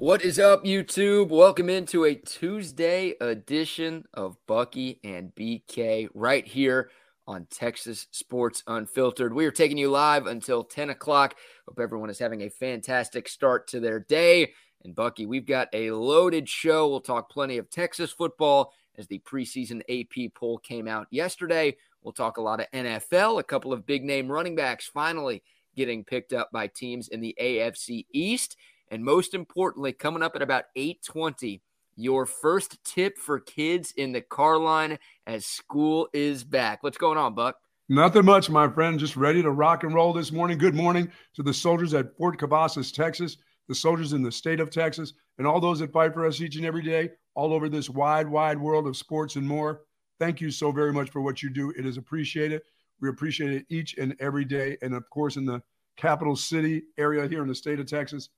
What 0.00 0.22
is 0.22 0.38
up, 0.38 0.62
YouTube? 0.62 1.28
Welcome 1.30 1.68
into 1.68 2.04
a 2.04 2.14
Tuesday 2.14 3.14
edition 3.20 4.04
of 4.14 4.36
Bucky 4.46 5.00
and 5.02 5.34
BK 5.34 6.08
right 6.14 6.46
here 6.46 6.90
on 7.26 7.48
Texas 7.50 8.06
Sports 8.12 8.62
Unfiltered. 8.68 9.34
We 9.34 9.44
are 9.44 9.50
taking 9.50 9.76
you 9.76 9.90
live 9.90 10.28
until 10.28 10.62
10 10.62 10.90
o'clock. 10.90 11.34
Hope 11.66 11.80
everyone 11.80 12.10
is 12.10 12.18
having 12.20 12.42
a 12.42 12.48
fantastic 12.48 13.26
start 13.28 13.66
to 13.70 13.80
their 13.80 13.98
day. 13.98 14.52
And 14.84 14.94
Bucky, 14.94 15.26
we've 15.26 15.44
got 15.44 15.66
a 15.72 15.90
loaded 15.90 16.48
show. 16.48 16.88
We'll 16.88 17.00
talk 17.00 17.28
plenty 17.28 17.58
of 17.58 17.68
Texas 17.68 18.12
football 18.12 18.72
as 18.96 19.08
the 19.08 19.20
preseason 19.28 19.80
AP 19.90 20.32
poll 20.32 20.58
came 20.58 20.86
out 20.86 21.08
yesterday. 21.10 21.76
We'll 22.02 22.12
talk 22.12 22.36
a 22.36 22.42
lot 22.42 22.60
of 22.60 22.70
NFL, 22.72 23.40
a 23.40 23.42
couple 23.42 23.72
of 23.72 23.84
big 23.84 24.04
name 24.04 24.30
running 24.30 24.54
backs 24.54 24.86
finally 24.86 25.42
getting 25.74 26.04
picked 26.04 26.32
up 26.32 26.50
by 26.52 26.68
teams 26.68 27.08
in 27.08 27.20
the 27.20 27.36
AFC 27.40 28.06
East. 28.12 28.56
And 28.90 29.04
most 29.04 29.34
importantly, 29.34 29.92
coming 29.92 30.22
up 30.22 30.34
at 30.34 30.42
about 30.42 30.64
820, 30.76 31.62
your 31.96 32.26
first 32.26 32.82
tip 32.84 33.18
for 33.18 33.40
kids 33.40 33.92
in 33.96 34.12
the 34.12 34.20
car 34.20 34.56
line 34.56 34.98
as 35.26 35.46
school 35.46 36.08
is 36.12 36.44
back. 36.44 36.82
What's 36.82 36.98
going 36.98 37.18
on, 37.18 37.34
Buck? 37.34 37.56
Nothing 37.88 38.24
much, 38.24 38.50
my 38.50 38.68
friend. 38.68 38.98
Just 38.98 39.16
ready 39.16 39.42
to 39.42 39.50
rock 39.50 39.82
and 39.82 39.94
roll 39.94 40.12
this 40.12 40.30
morning. 40.30 40.58
Good 40.58 40.74
morning 40.74 41.10
to 41.34 41.42
the 41.42 41.54
soldiers 41.54 41.94
at 41.94 42.16
Fort 42.16 42.38
Cavazos, 42.38 42.92
Texas, 42.94 43.38
the 43.66 43.74
soldiers 43.74 44.12
in 44.12 44.22
the 44.22 44.30
state 44.30 44.60
of 44.60 44.70
Texas, 44.70 45.14
and 45.38 45.46
all 45.46 45.60
those 45.60 45.78
that 45.80 45.92
fight 45.92 46.12
for 46.12 46.26
us 46.26 46.40
each 46.40 46.56
and 46.56 46.66
every 46.66 46.82
day, 46.82 47.10
all 47.34 47.52
over 47.52 47.68
this 47.68 47.88
wide, 47.88 48.28
wide 48.28 48.58
world 48.58 48.86
of 48.86 48.96
sports 48.96 49.36
and 49.36 49.46
more. 49.46 49.82
Thank 50.20 50.40
you 50.40 50.50
so 50.50 50.70
very 50.70 50.92
much 50.92 51.10
for 51.10 51.20
what 51.20 51.42
you 51.42 51.50
do. 51.50 51.72
It 51.78 51.86
is 51.86 51.96
appreciated. 51.96 52.62
We 53.00 53.08
appreciate 53.08 53.52
it 53.52 53.66
each 53.70 53.96
and 53.96 54.14
every 54.20 54.44
day. 54.44 54.76
And 54.82 54.94
of 54.94 55.08
course, 55.10 55.36
in 55.36 55.46
the 55.46 55.62
capital 55.96 56.36
city 56.36 56.82
area 56.96 57.26
here 57.26 57.42
in 57.42 57.48
the 57.48 57.54
state 57.54 57.80
of 57.80 57.86
Texas, 57.86 58.28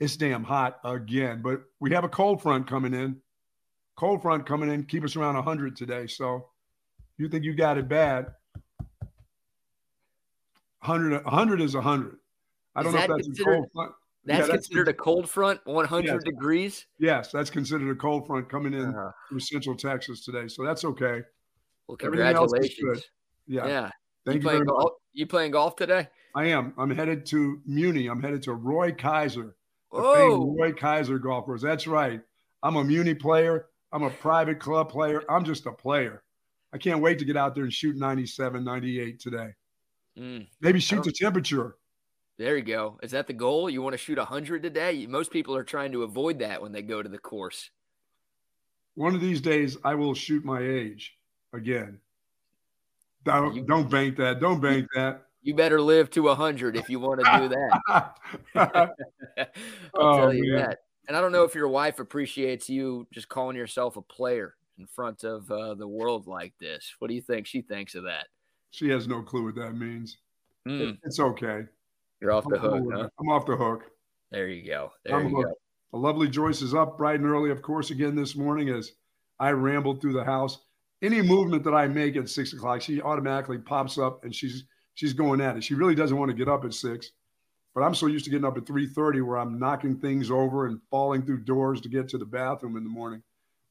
it's 0.00 0.16
damn 0.16 0.44
hot 0.44 0.78
again. 0.84 1.40
But 1.42 1.62
we 1.80 1.92
have 1.92 2.04
a 2.04 2.08
cold 2.08 2.42
front 2.42 2.66
coming 2.66 2.94
in. 2.94 3.20
Cold 3.96 4.22
front 4.22 4.44
coming 4.44 4.70
in, 4.70 4.84
keep 4.84 5.04
us 5.04 5.14
around 5.14 5.36
100 5.36 5.76
today. 5.76 6.06
So 6.06 6.48
you 7.16 7.28
think 7.28 7.44
you 7.44 7.54
got 7.54 7.78
it 7.78 7.88
bad. 7.88 8.26
100, 10.80 11.24
100 11.24 11.60
is 11.60 11.74
100. 11.74 12.16
I 12.74 12.82
don't 12.82 12.92
know 12.92 12.98
if 12.98 13.08
that's 13.08 13.40
a 13.40 13.44
cold 13.44 13.66
front. 13.72 13.92
That's, 14.26 14.38
yeah, 14.38 14.46
that's 14.46 14.66
considered 14.68 14.88
a 14.88 14.94
cold 14.94 15.28
front, 15.28 15.60
100 15.64 16.06
yes. 16.06 16.24
degrees? 16.24 16.86
Yes, 16.98 17.30
that's 17.30 17.50
considered 17.50 17.90
a 17.90 17.94
cold 17.94 18.26
front 18.26 18.48
coming 18.48 18.72
in 18.72 18.94
uh, 18.94 19.10
from 19.28 19.38
central 19.38 19.76
Texas 19.76 20.24
today. 20.24 20.48
So 20.48 20.64
that's 20.64 20.84
okay. 20.84 21.20
Well, 21.86 21.96
congratulations. 21.96 23.04
Yeah. 23.46 23.66
Yeah. 23.66 23.90
Thank 24.24 24.42
you, 24.42 24.50
you 24.50 24.56
very 24.56 24.64
golf? 24.64 24.92
You 25.12 25.26
playing 25.26 25.52
golf 25.52 25.76
today? 25.76 26.08
I 26.34 26.46
am. 26.46 26.72
I'm 26.78 26.90
headed 26.90 27.26
to 27.26 27.60
Muni. 27.66 28.06
I'm 28.06 28.22
headed 28.22 28.42
to 28.44 28.54
Roy 28.54 28.92
Kizer 28.92 29.52
the 30.02 30.62
Roy 30.62 30.72
Kizer 30.72 31.22
golfers. 31.22 31.62
That's 31.62 31.86
right. 31.86 32.20
I'm 32.62 32.76
a 32.76 32.84
Muni 32.84 33.14
player. 33.14 33.66
I'm 33.92 34.02
a 34.02 34.10
private 34.10 34.58
club 34.58 34.90
player. 34.90 35.22
I'm 35.28 35.44
just 35.44 35.66
a 35.66 35.72
player. 35.72 36.22
I 36.72 36.78
can't 36.78 37.00
wait 37.00 37.18
to 37.20 37.24
get 37.24 37.36
out 37.36 37.54
there 37.54 37.64
and 37.64 37.72
shoot 37.72 37.96
97, 37.96 38.64
98 38.64 39.20
today. 39.20 39.50
Mm. 40.18 40.48
Maybe 40.60 40.80
shoot 40.80 41.04
the 41.04 41.12
temperature. 41.12 41.76
There 42.36 42.56
you 42.56 42.64
go. 42.64 42.98
Is 43.02 43.12
that 43.12 43.28
the 43.28 43.32
goal? 43.32 43.70
You 43.70 43.80
want 43.80 43.92
to 43.94 43.98
shoot 43.98 44.18
100 44.18 44.62
today? 44.62 45.06
Most 45.06 45.30
people 45.30 45.54
are 45.54 45.62
trying 45.62 45.92
to 45.92 46.02
avoid 46.02 46.40
that 46.40 46.60
when 46.60 46.72
they 46.72 46.82
go 46.82 47.00
to 47.00 47.08
the 47.08 47.18
course. 47.18 47.70
One 48.96 49.14
of 49.14 49.20
these 49.20 49.40
days, 49.40 49.76
I 49.84 49.94
will 49.94 50.14
shoot 50.14 50.44
my 50.44 50.60
age 50.60 51.16
again. 51.52 52.00
Don't, 53.24 53.54
you, 53.54 53.62
don't 53.62 53.88
bank 53.88 54.16
that. 54.16 54.40
Don't 54.40 54.60
bank 54.60 54.88
that 54.96 55.26
you 55.44 55.54
better 55.54 55.80
live 55.80 56.10
to 56.10 56.22
100 56.22 56.76
if 56.76 56.88
you 56.88 56.98
want 56.98 57.20
to 57.20 57.38
do 57.38 57.48
that. 57.48 58.16
I'll 58.56 58.90
oh, 59.94 60.16
tell 60.16 60.34
you 60.34 60.54
man. 60.54 60.62
that. 60.62 60.78
And 61.06 61.16
I 61.16 61.20
don't 61.20 61.32
know 61.32 61.44
if 61.44 61.54
your 61.54 61.68
wife 61.68 62.00
appreciates 62.00 62.68
you 62.70 63.06
just 63.12 63.28
calling 63.28 63.56
yourself 63.56 63.96
a 63.96 64.02
player 64.02 64.54
in 64.78 64.86
front 64.86 65.22
of 65.22 65.50
uh, 65.50 65.74
the 65.74 65.86
world 65.86 66.26
like 66.26 66.54
this. 66.58 66.94
What 66.98 67.08
do 67.08 67.14
you 67.14 67.20
think 67.20 67.46
she 67.46 67.60
thinks 67.60 67.94
of 67.94 68.04
that? 68.04 68.28
She 68.70 68.88
has 68.88 69.06
no 69.06 69.22
clue 69.22 69.44
what 69.44 69.54
that 69.56 69.76
means. 69.76 70.16
Mm. 70.66 70.98
It's 71.04 71.20
okay. 71.20 71.66
You're 72.20 72.32
off 72.32 72.48
the 72.48 72.58
hook. 72.58 72.82
Huh? 72.90 73.08
I'm 73.20 73.28
off 73.28 73.44
the 73.44 73.54
hook. 73.54 73.84
There 74.30 74.48
you 74.48 74.66
go. 74.66 74.92
There 75.04 75.14
I'm 75.14 75.28
you 75.28 75.44
go. 75.44 75.54
A 75.92 75.98
lovely 75.98 76.28
Joyce 76.28 76.62
is 76.62 76.74
up 76.74 76.96
bright 76.96 77.20
and 77.20 77.28
early, 77.28 77.50
of 77.50 77.60
course, 77.60 77.90
again 77.90 78.16
this 78.16 78.34
morning 78.34 78.70
as 78.70 78.92
I 79.38 79.50
rambled 79.50 80.00
through 80.00 80.14
the 80.14 80.24
house. 80.24 80.58
Any 81.02 81.20
movement 81.20 81.64
that 81.64 81.74
I 81.74 81.86
make 81.86 82.16
at 82.16 82.30
six 82.30 82.54
o'clock, 82.54 82.80
she 82.80 83.02
automatically 83.02 83.58
pops 83.58 83.98
up 83.98 84.24
and 84.24 84.34
she's 84.34 84.64
she's 84.94 85.12
going 85.12 85.40
at 85.40 85.56
it. 85.56 85.64
She 85.64 85.74
really 85.74 85.94
doesn't 85.94 86.16
want 86.16 86.30
to 86.30 86.36
get 86.36 86.48
up 86.48 86.64
at 86.64 86.74
six, 86.74 87.10
but 87.74 87.82
I'm 87.82 87.94
so 87.94 88.06
used 88.06 88.24
to 88.24 88.30
getting 88.30 88.46
up 88.46 88.56
at 88.56 88.66
3:30 88.66 89.22
where 89.22 89.36
I'm 89.36 89.58
knocking 89.58 89.96
things 89.96 90.30
over 90.30 90.66
and 90.66 90.80
falling 90.90 91.22
through 91.22 91.44
doors 91.44 91.80
to 91.82 91.88
get 91.88 92.08
to 92.08 92.18
the 92.18 92.24
bathroom 92.24 92.76
in 92.76 92.84
the 92.84 92.90
morning. 92.90 93.22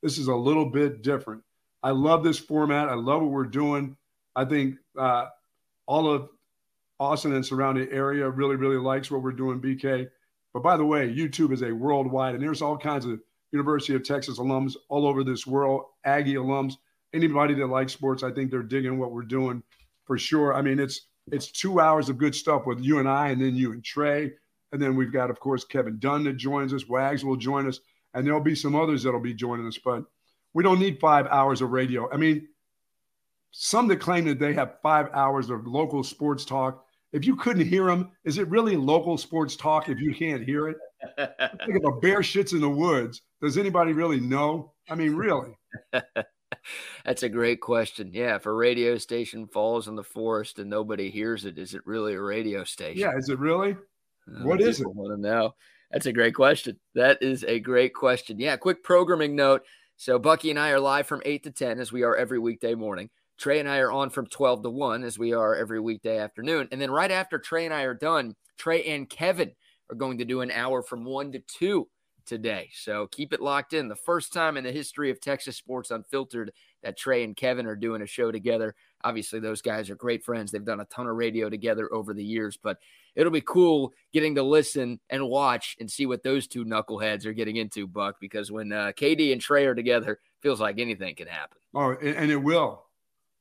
This 0.02 0.18
is 0.18 0.28
a 0.28 0.36
little 0.36 0.70
bit 0.70 1.02
different. 1.02 1.44
I 1.82 1.92
love 1.92 2.24
this 2.24 2.40
format. 2.40 2.90
I 2.90 2.96
love 2.96 3.22
what 3.22 3.32
we're 3.32 3.46
doing. 3.46 3.98
I 4.36 4.46
think 4.46 4.78
uh, 4.98 5.28
all 5.86 6.10
of 6.10 6.30
Austin 7.00 7.34
and 7.34 7.46
surrounding 7.46 7.90
area 7.92 8.30
really, 8.30 8.56
really 8.56 8.78
likes 8.78 9.12
what 9.12 9.22
we're 9.22 9.32
doing, 9.32 9.62
BK. 9.62 10.10
But 10.54 10.64
by 10.64 10.78
the 10.78 10.86
way, 10.86 11.14
YouTube 11.14 11.52
is 11.52 11.64
a 11.64 11.72
worldwide, 11.72 12.36
and 12.36 12.44
there's 12.44 12.62
all 12.62 12.78
kinds 12.78 13.06
of 13.06 13.20
University 13.52 13.96
of 13.96 14.04
Texas 14.04 14.40
alums 14.40 14.76
all 14.90 15.08
over 15.08 15.24
this 15.24 15.46
world, 15.46 15.84
Aggie 16.06 16.36
alums, 16.36 16.74
anybody 17.14 17.54
that 17.56 17.68
likes 17.68 17.94
sports. 17.94 18.24
I 18.24 18.32
think 18.32 18.50
they're 18.50 18.64
digging 18.64 18.98
what 18.98 19.12
we're 19.12 19.24
doing 19.24 19.64
for 20.06 20.18
sure. 20.18 20.54
I 20.54 20.62
mean, 20.62 20.80
it's 20.80 21.08
it's 21.32 21.52
two 21.52 21.80
hours 21.80 22.10
of 22.10 22.18
good 22.18 22.36
stuff 22.36 22.66
with 22.66 22.80
you 22.80 23.00
and 23.00 23.08
I, 23.08 23.30
and 23.30 23.42
then 23.42 23.56
you 23.56 23.72
and 23.72 23.84
Trey. 23.84 24.34
And 24.72 24.82
then 24.82 24.96
we've 24.96 25.14
got, 25.14 25.30
of 25.30 25.40
course, 25.40 25.64
Kevin 25.64 26.00
Dunn 26.00 26.24
that 26.26 26.38
joins 26.38 26.74
us. 26.74 26.88
Wags 26.88 27.24
will 27.24 27.36
join 27.36 27.68
us. 27.68 27.80
And 28.14 28.26
there'll 28.26 28.42
be 28.42 28.56
some 28.56 28.76
others 28.76 29.04
that'll 29.04 29.20
be 29.20 29.34
joining 29.34 29.68
us. 29.68 29.78
But 29.78 30.04
we 30.54 30.64
don't 30.64 30.80
need 30.80 31.00
five 31.00 31.28
hours 31.28 31.62
of 31.62 31.72
radio. 31.72 32.12
I 32.12 32.18
mean, 32.18 32.48
some 33.52 33.88
that 33.88 33.98
claim 33.98 34.26
that 34.26 34.40
they 34.40 34.54
have 34.54 34.78
five 34.82 35.10
hours 35.14 35.50
of 35.50 35.68
local 35.68 36.04
sports 36.04 36.44
talk. 36.44 36.86
If 37.12 37.26
you 37.26 37.36
couldn't 37.36 37.68
hear 37.68 37.86
them, 37.86 38.12
is 38.24 38.40
it 38.40 38.48
really 38.50 38.76
local 38.76 39.18
sports 39.18 39.56
talk 39.56 39.90
if 39.90 40.00
you 40.00 40.14
can't 40.16 40.44
hear 40.44 40.70
it? 40.70 40.78
Think 41.18 41.78
if 41.78 41.84
a 41.84 42.00
bear 42.00 42.20
shits 42.20 42.54
in 42.54 42.62
the 42.62 42.70
woods, 42.70 43.22
does 43.42 43.58
anybody 43.58 43.94
really 43.94 44.20
know? 44.20 44.74
I 44.90 44.96
mean, 44.96 45.16
really? 45.16 45.56
That's 47.06 47.24
a 47.24 47.30
great 47.30 47.62
question. 47.62 48.12
Yeah, 48.14 48.36
if 48.36 48.46
a 48.46 48.54
radio 48.54 48.98
station 48.98 49.48
falls 49.48 49.88
in 49.88 49.96
the 49.96 50.04
forest 50.04 50.60
and 50.60 50.70
nobody 50.70 51.10
hears 51.10 51.46
it, 51.46 51.58
is 51.58 51.74
it 51.74 51.86
really 51.86 52.14
a 52.14 52.22
radio 52.22 52.64
station? 52.64 53.00
Yeah, 53.00 53.18
is 53.18 53.30
it 53.30 53.40
really? 53.40 53.72
Uh, 54.28 54.44
what 54.44 54.62
is 54.62 54.80
it? 54.80 54.88
Want 54.88 55.16
to 55.16 55.22
know? 55.22 55.56
That's 55.92 56.06
a 56.06 56.14
great 56.14 56.34
question. 56.34 56.80
That 56.96 57.22
is 57.22 57.44
a 57.44 57.60
great 57.60 57.94
question. 57.94 58.40
Yeah, 58.40 58.58
quick 58.58 58.84
programming 58.84 59.36
note. 59.36 59.64
So 59.98 60.18
Bucky 60.18 60.50
and 60.50 60.60
I 60.60 60.72
are 60.72 60.80
live 60.80 61.08
from 61.08 61.22
eight 61.26 61.44
to 61.44 61.52
ten, 61.52 61.80
as 61.80 61.92
we 61.92 62.04
are 62.04 62.16
every 62.16 62.40
weekday 62.40 62.74
morning. 62.74 63.10
Trey 63.38 63.60
and 63.60 63.70
I 63.70 63.80
are 63.80 63.92
on 63.92 64.10
from 64.10 64.28
twelve 64.28 64.64
to 64.64 64.70
one, 64.70 65.04
as 65.04 65.20
we 65.20 65.34
are 65.34 65.56
every 65.56 65.80
weekday 65.80 66.18
afternoon. 66.18 66.68
And 66.72 66.82
then 66.82 66.92
right 66.92 67.12
after 67.12 67.38
Trey 67.38 67.66
and 67.66 67.74
I 67.74 67.84
are 67.84 67.94
done, 67.94 68.36
Trey 68.58 68.84
and 68.86 69.10
Kevin 69.10 69.52
are 69.90 69.96
going 69.96 70.18
to 70.20 70.26
do 70.26 70.42
an 70.42 70.52
hour 70.52 70.82
from 70.82 71.04
one 71.04 71.32
to 71.34 71.40
two 71.40 71.88
today. 72.26 72.70
So 72.74 73.08
keep 73.08 73.34
it 73.34 73.42
locked 73.42 73.74
in. 73.74 73.88
The 73.88 73.96
first 73.96 74.34
time 74.34 74.58
in 74.58 74.64
the 74.64 74.72
history 74.72 75.10
of 75.10 75.20
Texas 75.20 75.58
Sports 75.58 75.92
Unfiltered 75.92 76.52
that 76.84 76.98
Trey 76.98 77.24
and 77.24 77.36
Kevin 77.36 77.66
are 77.66 77.76
doing 77.76 78.02
a 78.02 78.08
show 78.08 78.32
together. 78.32 78.76
Obviously, 79.04 79.40
those 79.40 79.62
guys 79.62 79.90
are 79.90 79.96
great 79.96 80.24
friends. 80.24 80.52
They've 80.52 80.64
done 80.64 80.80
a 80.80 80.86
ton 80.86 81.08
of 81.08 81.16
radio 81.16 81.50
together 81.50 81.92
over 81.94 82.14
the 82.14 82.24
years, 82.24 82.58
but 82.62 82.78
it'll 83.16 83.32
be 83.32 83.42
cool 83.42 83.94
getting 84.12 84.36
to 84.36 84.44
listen 84.44 85.00
and 85.10 85.28
watch 85.28 85.76
and 85.80 85.90
see 85.90 86.06
what 86.06 86.24
those 86.24 86.48
two 86.48 86.66
knuckleheads 86.66 87.26
are 87.26 87.34
getting 87.34 87.56
into, 87.56 87.88
Buck, 87.88 88.18
because 88.20 88.52
when 88.52 88.72
uh, 88.72 88.92
KD 88.96 89.32
and 89.32 89.42
Trey 89.42 89.66
are 89.66 89.76
together, 89.76 90.20
feels 90.42 90.60
like 90.60 90.80
anything 90.80 91.16
can 91.16 91.28
happen. 91.28 91.58
Oh, 91.74 91.92
and 91.92 92.32
it 92.32 92.38
will. 92.38 92.86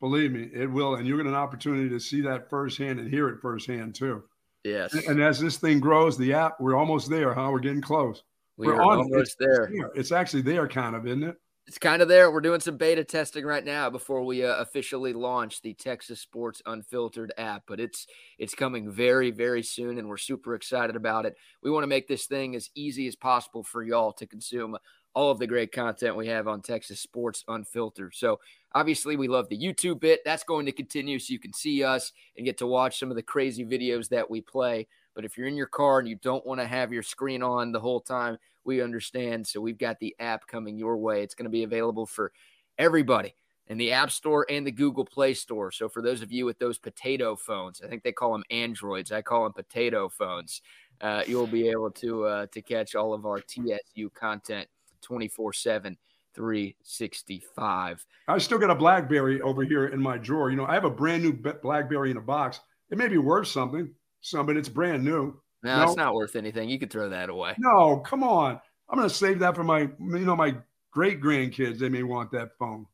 Believe 0.01 0.33
me, 0.33 0.49
it 0.53 0.71
will. 0.71 0.97
And 0.97 1.07
you 1.07 1.17
get 1.17 1.27
an 1.27 1.35
opportunity 1.35 1.89
to 1.89 2.01
see 2.01 2.23
that 2.23 2.51
firsthand 2.51 2.99
and 2.99 3.09
hear 3.09 3.29
it 3.29 3.41
firsthand, 3.41 3.95
too. 3.95 4.25
Yes. 4.65 4.95
And 5.07 5.21
as 5.21 5.41
this 5.41 5.59
thing 5.59 5.81
grows, 5.81 6.17
the 6.17 6.35
app, 6.35 6.61
we're 6.61 6.77
almost 6.77 7.11
there, 7.11 7.35
huh? 7.35 7.51
We're 7.53 7.61
getting 7.61 7.81
close. 7.81 8.23
We 8.57 8.67
We're 8.67 8.77
are 8.77 8.83
on, 8.83 8.99
almost 8.99 9.15
it's, 9.15 9.35
there. 9.39 9.71
It's, 9.95 10.13
actually 10.13 10.43
there, 10.43 10.69
kind 10.69 10.95
of, 10.95 11.07
isn't 11.07 11.23
it? 11.23 11.37
It's 11.67 11.79
kind 11.79 12.03
of 12.03 12.09
there. 12.09 12.31
We're 12.31 12.41
doing 12.41 12.61
some 12.61 12.77
beta 12.77 13.05
testing 13.05 13.45
right 13.45 13.65
now 13.65 13.89
before 13.89 14.25
we 14.25 14.45
uh, 14.45 14.57
officially 14.57 15.13
launch 15.13 15.63
the 15.63 15.75
Texas 15.75 16.21
Sports 16.21 16.61
Unfiltered 16.67 17.33
app, 17.39 17.63
but 17.69 17.79
it's 17.79 18.07
it's 18.39 18.55
coming 18.55 18.91
very 18.91 19.31
very 19.31 19.63
soon 19.63 19.99
and 19.99 20.09
we're 20.09 20.17
super 20.17 20.57
excited 20.57 20.97
about 20.97 21.25
it. 21.25 21.37
We 21.63 21.71
want 21.71 21.85
to 21.85 21.89
make 21.89 22.09
this 22.09 22.27
thing 22.27 22.57
as 22.57 22.69
easy 22.75 23.07
as 23.07 23.15
possible 23.15 23.63
for 23.63 23.85
y'all 23.85 24.13
to 24.15 24.27
consume 24.27 24.77
all 25.15 25.31
of 25.31 25.39
the 25.39 25.47
great 25.47 25.71
content 25.71 26.17
we 26.17 26.27
have 26.27 26.49
on 26.49 26.63
Texas 26.63 27.01
Sports 27.01 27.45
Unfiltered. 27.47 28.15
So, 28.15 28.41
obviously 28.75 29.17
we 29.17 29.29
love 29.29 29.49
the 29.49 29.59
YouTube 29.59 30.01
bit. 30.01 30.21
That's 30.25 30.45
going 30.45 30.67
to 30.67 30.73
continue 30.73 31.19
so 31.19 31.33
you 31.33 31.39
can 31.39 31.53
see 31.53 31.85
us 31.85 32.13
and 32.37 32.45
get 32.47 32.59
to 32.59 32.67
watch 32.67 32.99
some 32.99 33.11
of 33.11 33.17
the 33.17 33.23
crazy 33.23 33.65
videos 33.65 34.09
that 34.09 34.29
we 34.29 34.41
play. 34.41 34.89
But 35.15 35.25
if 35.25 35.37
you're 35.37 35.47
in 35.47 35.57
your 35.57 35.67
car 35.67 35.99
and 35.99 36.09
you 36.09 36.17
don't 36.17 36.47
want 36.47 36.61
to 36.61 36.67
have 36.67 36.93
your 36.93 37.03
screen 37.03 37.43
on 37.43 37.73
the 37.73 37.81
whole 37.81 38.01
time, 38.01 38.39
we 38.65 38.81
understand. 38.83 39.47
So 39.47 39.61
we've 39.61 39.79
got 39.79 39.99
the 39.99 40.15
app 40.19 40.47
coming 40.47 40.79
your 40.79 40.97
way. 40.97 41.23
It's 41.23 41.35
going 41.35 41.45
to 41.45 41.51
be 41.51 41.65
available 41.65 42.07
for 42.07 42.33
everybody 42.79 43.35
in 43.69 43.79
the 43.79 43.93
App 43.93 44.11
Store 44.11 44.47
and 44.51 44.67
the 44.67 44.73
Google 44.73 45.05
Play 45.05 45.35
Store. 45.35 45.71
So 45.71 45.89
for 45.89 46.03
those 46.03 46.23
of 46.23 46.33
you 46.33 46.45
with 46.45 46.59
those 46.59 46.79
potato 46.79 47.37
phones, 47.37 47.81
I 47.83 47.89
think 47.89 48.03
they 48.03 48.13
call 48.13 48.33
them 48.33 48.45
Androids. 48.51 49.13
I 49.13 49.23
call 49.23 49.45
them 49.45 49.53
potato 49.53 50.09
phones. 50.09 50.63
uh, 51.01 51.23
you'll 51.27 51.47
be 51.47 51.69
able 51.69 51.91
to 51.91 52.25
uh, 52.25 52.47
to 52.53 52.63
catch 52.63 52.95
all 52.95 53.13
of 53.13 53.27
our 53.27 53.41
TSU 53.41 54.11
content 54.11 54.69
24 55.03 55.53
7 55.53 55.97
365. 56.35 58.07
I 58.29 58.39
still 58.39 58.59
got 58.59 58.71
a 58.71 58.75
Blackberry 58.75 59.41
over 59.43 59.65
here 59.65 59.87
in 59.87 60.01
my 60.01 60.17
drawer. 60.17 60.51
You 60.51 60.57
know, 60.57 60.67
I 60.67 60.75
have 60.75 60.85
a 60.85 60.91
brand 60.91 61.23
new 61.23 61.33
Blackberry 61.33 62.11
in 62.11 62.17
a 62.17 62.23
box. 62.23 62.61
It 62.91 62.99
may 62.99 63.09
be 63.09 63.19
worth 63.19 63.49
something, 63.49 63.91
some, 64.23 64.47
but 64.47 64.57
it's 64.57 64.69
brand 64.69 65.05
new. 65.05 65.41
No, 65.63 65.77
no, 65.77 65.85
it's 65.85 65.97
not 65.97 66.15
worth 66.15 66.35
anything. 66.35 66.69
You 66.69 66.79
could 66.79 66.91
throw 66.91 67.11
that 67.11 67.29
away. 67.29 67.55
No, 67.59 67.99
come 67.99 68.25
on. 68.25 68.61
I'm 68.89 68.99
going 68.99 69.09
to 69.09 69.15
save 69.15 69.39
that 69.41 69.55
for 69.55 69.65
my, 69.65 69.81
you 69.81 70.19
know, 70.19 70.35
my 70.35 70.57
great 70.91 71.21
grandkids. 71.21 71.79
They 71.79 71.89
may 71.89 72.03
want 72.03 72.33
that 72.33 72.51
phone. 72.59 72.87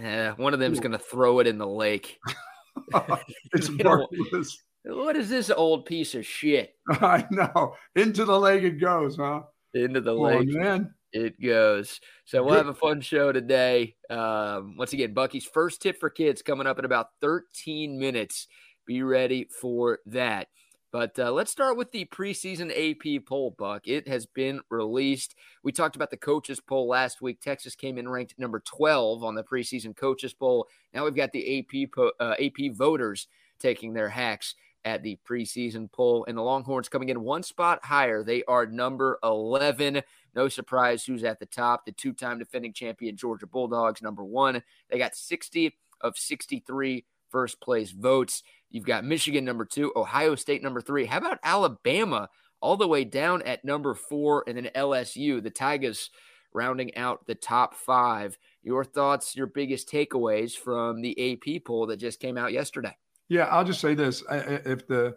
Yeah, 0.00 0.32
one 0.32 0.54
of 0.54 0.60
them's 0.60 0.80
going 0.80 0.92
to 0.92 0.98
throw 0.98 1.40
it 1.40 1.46
in 1.46 1.58
the 1.58 1.66
lake. 1.66 2.18
it's 3.52 3.70
worthless. 3.70 4.62
What 4.84 5.16
is 5.16 5.28
this 5.28 5.50
old 5.50 5.86
piece 5.86 6.14
of 6.14 6.26
shit? 6.26 6.74
I 6.88 7.24
know. 7.30 7.74
Into 7.96 8.24
the 8.24 8.38
lake 8.38 8.62
it 8.62 8.80
goes, 8.80 9.16
huh? 9.16 9.42
Into 9.72 10.00
the 10.00 10.12
lake. 10.12 10.48
Man 10.48 10.94
it 11.14 11.40
goes. 11.40 12.00
So 12.24 12.42
we'll 12.42 12.56
have 12.56 12.66
a 12.66 12.74
fun 12.74 13.00
show 13.00 13.30
today. 13.32 13.94
Um, 14.10 14.76
once 14.76 14.92
again, 14.92 15.14
Bucky's 15.14 15.44
first 15.44 15.80
tip 15.80 15.98
for 15.98 16.10
kids 16.10 16.42
coming 16.42 16.66
up 16.66 16.78
in 16.78 16.84
about 16.84 17.08
13 17.20 17.98
minutes. 17.98 18.48
Be 18.84 19.02
ready 19.02 19.48
for 19.60 20.00
that. 20.06 20.48
But 20.94 21.18
uh, 21.18 21.32
let's 21.32 21.50
start 21.50 21.76
with 21.76 21.90
the 21.90 22.04
preseason 22.04 22.70
AP 22.70 23.26
poll, 23.26 23.50
Buck. 23.58 23.88
It 23.88 24.06
has 24.06 24.26
been 24.26 24.60
released. 24.70 25.34
We 25.64 25.72
talked 25.72 25.96
about 25.96 26.12
the 26.12 26.16
coaches 26.16 26.60
poll 26.60 26.86
last 26.86 27.20
week. 27.20 27.40
Texas 27.40 27.74
came 27.74 27.98
in 27.98 28.08
ranked 28.08 28.38
number 28.38 28.60
12 28.60 29.24
on 29.24 29.34
the 29.34 29.42
preseason 29.42 29.96
coaches 29.96 30.34
poll. 30.34 30.68
Now 30.92 31.02
we've 31.02 31.16
got 31.16 31.32
the 31.32 31.58
AP 31.58 31.90
po- 31.90 32.12
uh, 32.20 32.36
AP 32.38 32.76
voters 32.76 33.26
taking 33.58 33.92
their 33.92 34.08
hacks 34.08 34.54
at 34.84 35.02
the 35.02 35.18
preseason 35.28 35.90
poll, 35.90 36.26
and 36.28 36.38
the 36.38 36.42
Longhorns 36.42 36.88
coming 36.88 37.08
in 37.08 37.22
one 37.22 37.42
spot 37.42 37.84
higher. 37.84 38.22
They 38.22 38.44
are 38.44 38.64
number 38.64 39.18
11. 39.24 40.00
No 40.36 40.48
surprise 40.48 41.04
who's 41.04 41.24
at 41.24 41.40
the 41.40 41.46
top. 41.46 41.86
The 41.86 41.90
two 41.90 42.12
time 42.12 42.38
defending 42.38 42.72
champion 42.72 43.16
Georgia 43.16 43.48
Bulldogs, 43.48 44.00
number 44.00 44.22
one. 44.22 44.62
They 44.90 44.98
got 44.98 45.16
60 45.16 45.76
of 46.02 46.16
63 46.16 47.04
first 47.34 47.60
place 47.60 47.90
votes. 47.90 48.44
You've 48.74 48.84
got 48.84 49.04
Michigan, 49.04 49.44
number 49.44 49.64
two, 49.64 49.92
Ohio 49.94 50.34
State, 50.34 50.60
number 50.60 50.80
three. 50.80 51.06
How 51.06 51.18
about 51.18 51.38
Alabama, 51.44 52.28
all 52.60 52.76
the 52.76 52.88
way 52.88 53.04
down 53.04 53.40
at 53.42 53.64
number 53.64 53.94
four, 53.94 54.42
and 54.48 54.56
then 54.56 54.68
LSU, 54.74 55.40
the 55.40 55.48
Tigers 55.48 56.10
rounding 56.52 56.96
out 56.96 57.24
the 57.24 57.36
top 57.36 57.76
five. 57.76 58.36
Your 58.64 58.82
thoughts, 58.82 59.36
your 59.36 59.46
biggest 59.46 59.88
takeaways 59.88 60.56
from 60.56 61.02
the 61.02 61.14
AP 61.32 61.64
poll 61.64 61.86
that 61.86 61.98
just 61.98 62.18
came 62.18 62.36
out 62.36 62.52
yesterday? 62.52 62.96
Yeah, 63.28 63.44
I'll 63.44 63.62
just 63.62 63.80
say 63.80 63.94
this: 63.94 64.24
if 64.28 64.88
the 64.88 65.14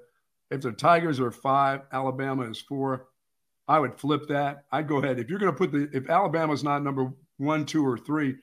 if 0.52 0.62
the 0.62 0.72
Tigers 0.72 1.20
are 1.20 1.32
five, 1.32 1.82
Alabama 1.92 2.44
is 2.44 2.62
four. 2.62 3.08
I 3.68 3.80
would 3.80 4.00
flip 4.00 4.28
that. 4.28 4.66
I'd 4.72 4.88
go 4.88 4.98
ahead. 4.98 5.18
If 5.18 5.30
you're 5.30 5.40
going 5.40 5.52
to 5.52 5.58
put 5.58 5.72
the, 5.72 5.90
if 5.94 6.12
Alabama's 6.12 6.64
not 6.64 6.84
number 6.84 7.12
one, 7.38 7.66
two, 7.66 7.84
or 7.84 7.98
three, 7.98 8.36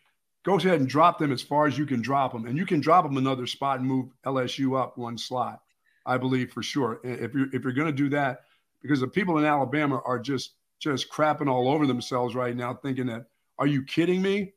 go 0.44 0.56
ahead 0.56 0.79
and 0.79 0.88
drop 0.88 1.19
them 1.19 1.32
as 1.32 1.43
far 1.43 1.67
as 1.67 1.76
you 1.76 1.87
can 1.87 2.00
drop 2.00 2.32
them. 2.32 2.46
And 2.46 2.56
you 2.56 2.67
can 2.67 2.81
drop 2.81 3.05
them 3.05 3.17
another 3.17 3.46
spot 3.46 3.81
and 3.81 3.88
move 3.88 4.11
LSU 4.25 4.81
up 4.81 4.96
one 4.96 5.19
slot, 5.19 5.62
I 6.06 6.17
believe 6.17 6.52
for 6.52 6.62
sure. 6.62 7.00
If 7.02 7.35
you're, 7.35 7.49
if 7.52 7.64
you're 7.64 7.73
going 7.73 7.88
to 7.88 7.93
do 7.93 8.08
that, 8.11 8.44
because 8.82 9.00
the 9.00 9.08
people 9.08 9.38
in 9.38 9.44
Alabama 9.44 10.00
are 10.05 10.19
just, 10.19 10.52
just 10.79 11.11
crapping 11.11 11.50
all 11.50 11.69
over 11.69 11.87
themselves 11.87 12.35
right 12.35 12.55
now, 12.55 12.75
thinking 12.75 13.06
that, 13.06 13.26
are 13.58 13.67
you 13.67 13.82
kidding 13.82 14.20
me? 14.20 14.52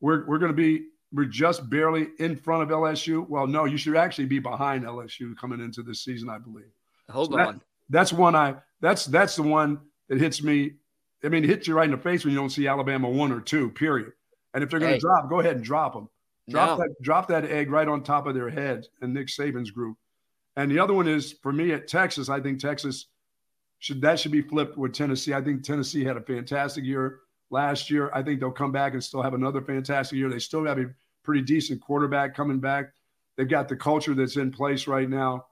We're, 0.00 0.24
we're 0.26 0.38
going 0.38 0.52
to 0.52 0.56
be, 0.56 0.86
we're 1.12 1.24
just 1.24 1.68
barely 1.68 2.08
in 2.20 2.36
front 2.36 2.62
of 2.62 2.68
LSU. 2.68 3.28
Well, 3.28 3.46
no, 3.46 3.64
you 3.64 3.76
should 3.76 3.96
actually 3.96 4.26
be 4.26 4.38
behind 4.38 4.84
LSU 4.84 5.36
coming 5.36 5.60
into 5.60 5.82
this 5.82 6.00
season, 6.02 6.28
I 6.30 6.38
believe. 6.38 6.70
Hold 7.10 7.32
so 7.32 7.38
on. 7.38 7.54
That, 7.54 7.60
that's 7.90 8.12
one 8.12 8.36
I 8.36 8.54
that's 8.80 9.04
that's 9.06 9.36
the 9.36 9.42
one 9.42 9.80
that 10.08 10.18
hits 10.18 10.42
me. 10.42 10.74
I 11.24 11.28
mean, 11.28 11.44
it 11.44 11.50
hits 11.50 11.68
you 11.68 11.74
right 11.74 11.84
in 11.84 11.90
the 11.90 11.98
face 11.98 12.24
when 12.24 12.32
you 12.32 12.38
don't 12.38 12.50
see 12.50 12.66
Alabama 12.66 13.10
one 13.10 13.32
or 13.32 13.40
two. 13.40 13.70
Period. 13.70 14.12
And 14.54 14.64
if 14.64 14.70
they're 14.70 14.80
going 14.80 14.90
to 14.90 14.96
hey. 14.96 15.00
drop, 15.00 15.28
go 15.28 15.40
ahead 15.40 15.56
and 15.56 15.64
drop 15.64 15.94
them. 15.94 16.08
Drop 16.48 16.78
no. 16.78 16.84
that 16.84 17.02
drop 17.02 17.28
that 17.28 17.44
egg 17.44 17.70
right 17.70 17.86
on 17.86 18.02
top 18.02 18.26
of 18.26 18.34
their 18.34 18.50
heads 18.50 18.88
and 19.00 19.14
Nick 19.14 19.28
Saban's 19.28 19.70
group. 19.70 19.96
And 20.56 20.70
the 20.70 20.78
other 20.78 20.94
one 20.94 21.06
is 21.06 21.32
for 21.42 21.52
me 21.52 21.72
at 21.72 21.86
Texas. 21.86 22.28
I 22.28 22.40
think 22.40 22.58
Texas 22.58 23.06
should 23.78 24.00
that 24.02 24.18
should 24.18 24.32
be 24.32 24.42
flipped 24.42 24.76
with 24.76 24.92
Tennessee. 24.92 25.32
I 25.32 25.42
think 25.42 25.62
Tennessee 25.62 26.04
had 26.04 26.16
a 26.16 26.22
fantastic 26.22 26.84
year 26.84 27.20
last 27.50 27.90
year. 27.90 28.10
I 28.12 28.22
think 28.22 28.40
they'll 28.40 28.50
come 28.50 28.72
back 28.72 28.94
and 28.94 29.02
still 29.02 29.22
have 29.22 29.34
another 29.34 29.60
fantastic 29.60 30.18
year. 30.18 30.28
They 30.28 30.38
still 30.38 30.64
have 30.66 30.78
a 30.78 30.86
pretty 31.22 31.42
decent 31.42 31.80
quarterback 31.80 32.34
coming 32.34 32.58
back. 32.58 32.92
They've 33.36 33.48
got 33.48 33.68
the 33.68 33.76
culture 33.76 34.14
that's 34.14 34.36
in 34.36 34.50
place 34.50 34.86
right 34.86 35.08
now. 35.08 35.46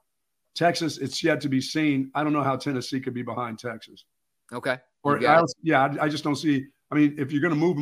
Texas, 0.55 0.97
it's 0.97 1.23
yet 1.23 1.39
to 1.41 1.49
be 1.49 1.61
seen. 1.61 2.11
I 2.13 2.23
don't 2.23 2.33
know 2.33 2.43
how 2.43 2.57
Tennessee 2.57 2.99
could 2.99 3.13
be 3.13 3.21
behind 3.21 3.59
Texas. 3.59 4.03
Okay. 4.51 4.77
Or 5.03 5.17
I 5.25 5.43
yeah, 5.63 5.85
I, 5.85 6.05
I, 6.05 6.09
just 6.09 6.23
don't 6.23 6.35
see. 6.35 6.65
I 6.91 6.95
mean, 6.95 7.15
if 7.17 7.31
you're 7.31 7.41
going 7.41 7.53
to 7.53 7.59
move 7.59 7.77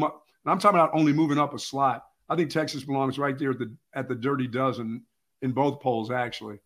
up, 0.48 0.54
I'm 0.54 0.60
talking 0.60 0.80
about 0.80 0.94
only 0.94 1.14
moving 1.14 1.38
up 1.38 1.54
a 1.54 1.60
slot. 1.60 2.04
I 2.30 2.36
think 2.36 2.50
Texas 2.50 2.84
belongs 2.84 3.20
right 3.20 3.38
there 3.38 3.52
at 3.52 3.60
the 3.60 3.76
at 3.94 4.08
the 4.08 4.16
dirty 4.16 4.48
dozen 4.48 5.04
in 5.42 5.52
both 5.52 5.82
polls, 5.82 6.12
actually. 6.12 6.60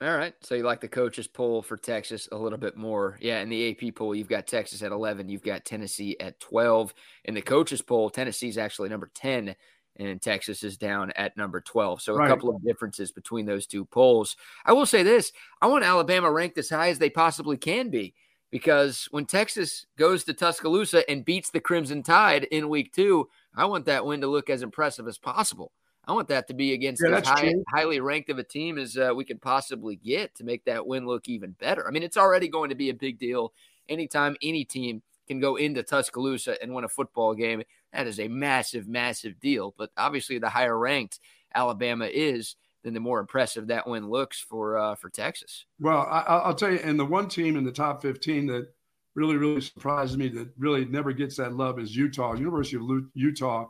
All 0.00 0.16
right. 0.16 0.32
So 0.42 0.54
you 0.54 0.62
like 0.62 0.80
the 0.80 0.86
coaches 0.86 1.26
poll 1.26 1.60
for 1.60 1.76
Texas 1.76 2.28
a 2.30 2.36
little 2.36 2.58
bit 2.58 2.76
more. 2.76 3.18
Yeah. 3.20 3.40
In 3.40 3.48
the 3.48 3.70
AP 3.70 3.96
poll, 3.96 4.14
you've 4.14 4.28
got 4.28 4.46
Texas 4.46 4.82
at 4.82 4.92
11. 4.92 5.28
You've 5.28 5.42
got 5.42 5.64
Tennessee 5.64 6.16
at 6.20 6.38
12. 6.38 6.94
In 7.24 7.34
the 7.34 7.42
coaches 7.42 7.82
poll, 7.82 8.08
Tennessee's 8.08 8.58
actually 8.58 8.90
number 8.90 9.10
10 9.16 9.56
and 9.96 10.22
Texas 10.22 10.62
is 10.62 10.76
down 10.76 11.10
at 11.16 11.36
number 11.36 11.60
12. 11.60 12.00
So 12.00 12.14
a 12.14 12.18
right. 12.18 12.28
couple 12.28 12.54
of 12.54 12.62
differences 12.64 13.10
between 13.10 13.46
those 13.46 13.66
two 13.66 13.84
polls. 13.84 14.36
I 14.64 14.72
will 14.72 14.86
say 14.86 15.02
this 15.02 15.32
I 15.60 15.66
want 15.66 15.84
Alabama 15.84 16.30
ranked 16.30 16.58
as 16.58 16.70
high 16.70 16.90
as 16.90 17.00
they 17.00 17.10
possibly 17.10 17.56
can 17.56 17.90
be 17.90 18.14
because 18.50 19.08
when 19.10 19.26
Texas 19.26 19.86
goes 19.96 20.24
to 20.24 20.34
Tuscaloosa 20.34 21.08
and 21.10 21.24
beats 21.24 21.50
the 21.50 21.60
Crimson 21.60 22.02
Tide 22.02 22.44
in 22.44 22.68
week 22.68 22.92
two, 22.92 23.28
I 23.54 23.66
want 23.66 23.86
that 23.86 24.06
win 24.06 24.20
to 24.22 24.26
look 24.26 24.50
as 24.50 24.62
impressive 24.62 25.06
as 25.06 25.18
possible. 25.18 25.72
I 26.06 26.12
want 26.12 26.28
that 26.28 26.48
to 26.48 26.54
be 26.54 26.72
against 26.72 27.02
yeah, 27.04 27.16
as 27.16 27.28
high, 27.28 27.52
highly 27.68 28.00
ranked 28.00 28.30
of 28.30 28.38
a 28.38 28.42
team 28.42 28.78
as 28.78 28.96
uh, 28.96 29.12
we 29.14 29.26
could 29.26 29.42
possibly 29.42 29.96
get 29.96 30.34
to 30.36 30.44
make 30.44 30.64
that 30.64 30.86
win 30.86 31.06
look 31.06 31.28
even 31.28 31.50
better. 31.60 31.86
I 31.86 31.90
mean, 31.90 32.02
it's 32.02 32.16
already 32.16 32.48
going 32.48 32.70
to 32.70 32.74
be 32.74 32.88
a 32.88 32.94
big 32.94 33.18
deal 33.18 33.52
anytime 33.90 34.34
any 34.42 34.64
team 34.64 35.02
can 35.26 35.38
go 35.38 35.56
into 35.56 35.82
Tuscaloosa 35.82 36.60
and 36.62 36.74
win 36.74 36.84
a 36.84 36.88
football 36.88 37.34
game. 37.34 37.62
That 37.92 38.06
is 38.06 38.18
a 38.18 38.28
massive, 38.28 38.88
massive 38.88 39.38
deal. 39.38 39.74
But 39.76 39.90
obviously, 39.98 40.38
the 40.38 40.48
higher 40.48 40.78
ranked 40.78 41.20
Alabama 41.54 42.06
is, 42.06 42.56
then 42.88 42.94
the 42.94 43.00
more 43.00 43.20
impressive 43.20 43.66
that 43.66 43.86
win 43.86 44.08
looks 44.08 44.40
for 44.40 44.78
uh, 44.78 44.94
for 44.94 45.10
Texas. 45.10 45.66
Well, 45.78 45.98
I, 45.98 46.48
will 46.48 46.54
tell 46.54 46.72
you, 46.72 46.78
and 46.78 46.98
the 46.98 47.04
one 47.04 47.28
team 47.28 47.56
in 47.56 47.64
the 47.64 47.72
top 47.72 48.02
15 48.02 48.46
that 48.46 48.68
really, 49.14 49.36
really 49.36 49.60
surprises 49.60 50.16
me 50.16 50.28
that 50.28 50.48
really 50.58 50.84
never 50.86 51.12
gets 51.12 51.36
that 51.36 51.54
love 51.54 51.78
is 51.78 51.94
Utah. 51.94 52.34
University 52.34 52.76
of 52.76 53.04
Utah 53.14 53.66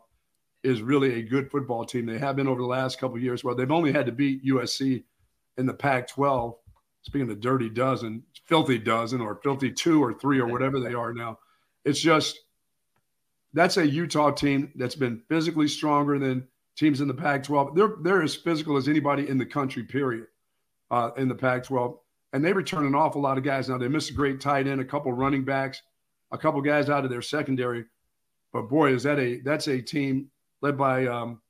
is 0.63 0.83
really 0.83 1.15
a 1.15 1.23
good 1.23 1.51
football 1.51 1.85
team. 1.85 2.07
They 2.07 2.19
have 2.19 2.37
been 2.37 2.49
over 2.49 2.61
the 2.61 2.67
last 2.67 3.01
couple 3.01 3.19
years. 3.19 3.43
Well, 3.43 3.55
they've 3.55 3.71
only 3.71 3.93
had 3.93 4.07
to 4.07 4.13
beat 4.13 4.45
USC 4.45 5.05
in 5.57 5.67
the 5.67 5.75
Pac-12. 5.75 6.55
Speaking 7.03 7.31
of 7.31 7.41
dirty 7.41 7.71
dozen, 7.71 8.25
filthy 8.45 8.79
dozen, 8.79 9.21
or 9.21 9.41
filthy 9.43 9.73
two 9.73 10.03
or 10.03 10.13
three 10.13 10.41
or 10.41 10.47
whatever 10.47 10.81
they 10.81 10.95
are 10.95 11.13
now. 11.13 11.39
It's 11.85 12.01
just 12.01 12.39
that's 13.55 13.77
a 13.77 13.89
Utah 13.89 14.31
team 14.31 14.73
that's 14.77 14.95
been 14.95 15.23
physically 15.29 15.69
stronger 15.69 16.19
than 16.19 16.47
teams 16.79 17.01
in 17.01 17.09
the 17.09 17.15
Pac-12. 17.15 17.75
They're 17.75 17.95
they're 18.03 18.23
as 18.23 18.35
physical 18.35 18.77
as 18.77 18.89
anybody 18.89 19.29
in 19.29 19.37
the 19.37 19.47
country. 19.47 19.83
Period. 19.83 20.27
Uh, 20.91 21.11
in 21.19 21.29
the 21.29 21.35
Pac-12, 21.35 21.99
and 22.33 22.43
they 22.43 22.51
return 22.51 22.87
an 22.87 22.95
awful 22.95 23.21
lot 23.21 23.37
of 23.37 23.45
guys. 23.45 23.69
Now 23.69 23.77
they 23.77 23.89
missed 23.89 24.09
a 24.09 24.15
great 24.15 24.41
tight 24.41 24.67
end, 24.67 24.81
a 24.81 24.85
couple 24.87 25.13
running 25.13 25.45
backs, 25.45 25.83
a 26.33 26.39
couple 26.39 26.63
guys 26.63 26.89
out 26.89 27.05
of 27.05 27.11
their 27.11 27.21
secondary. 27.21 27.85
But 28.55 28.71
boy, 28.71 28.95
is 28.95 29.03
that 29.03 29.19
a 29.19 29.41
that's 29.41 29.67
a 29.69 29.83
team 29.83 30.31
led 30.63 30.79
by 30.79 31.07
um, 31.07 31.43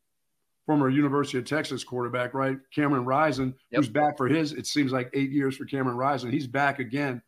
former 0.67 0.89
University 0.89 1.39
of 1.39 1.45
Texas 1.45 1.85
quarterback, 1.85 2.35
right? 2.35 2.59
Cameron 2.75 3.05
Rising, 3.05 3.55
yep. 3.71 3.79
who's 3.79 3.89
back 3.89 4.17
for 4.17 4.27
his. 4.27 4.53
It 4.53 4.67
seems 4.67 4.91
like 4.91 5.09
eight 5.15 5.31
years 5.31 5.57
for 5.57 5.67
Cameron 5.67 5.97
Rising. 5.97 6.33
He's 6.33 6.49
back 6.49 6.81
again, 6.81 7.23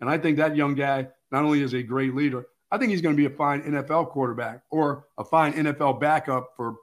and 0.00 0.10
I 0.10 0.18
think 0.18 0.36
that 0.38 0.56
young 0.56 0.74
guy 0.74 1.06
not 1.30 1.44
only 1.44 1.62
is 1.62 1.74
a 1.74 1.82
great 1.84 2.12
leader, 2.12 2.46
I 2.72 2.78
think 2.78 2.90
he's 2.90 3.02
going 3.02 3.14
to 3.14 3.20
be 3.20 3.32
a 3.32 3.36
fine 3.36 3.62
NFL 3.62 4.10
quarterback 4.10 4.62
or 4.70 5.04
a 5.16 5.24
fine 5.24 5.52
NFL 5.52 6.00
backup 6.00 6.54
for 6.56 6.74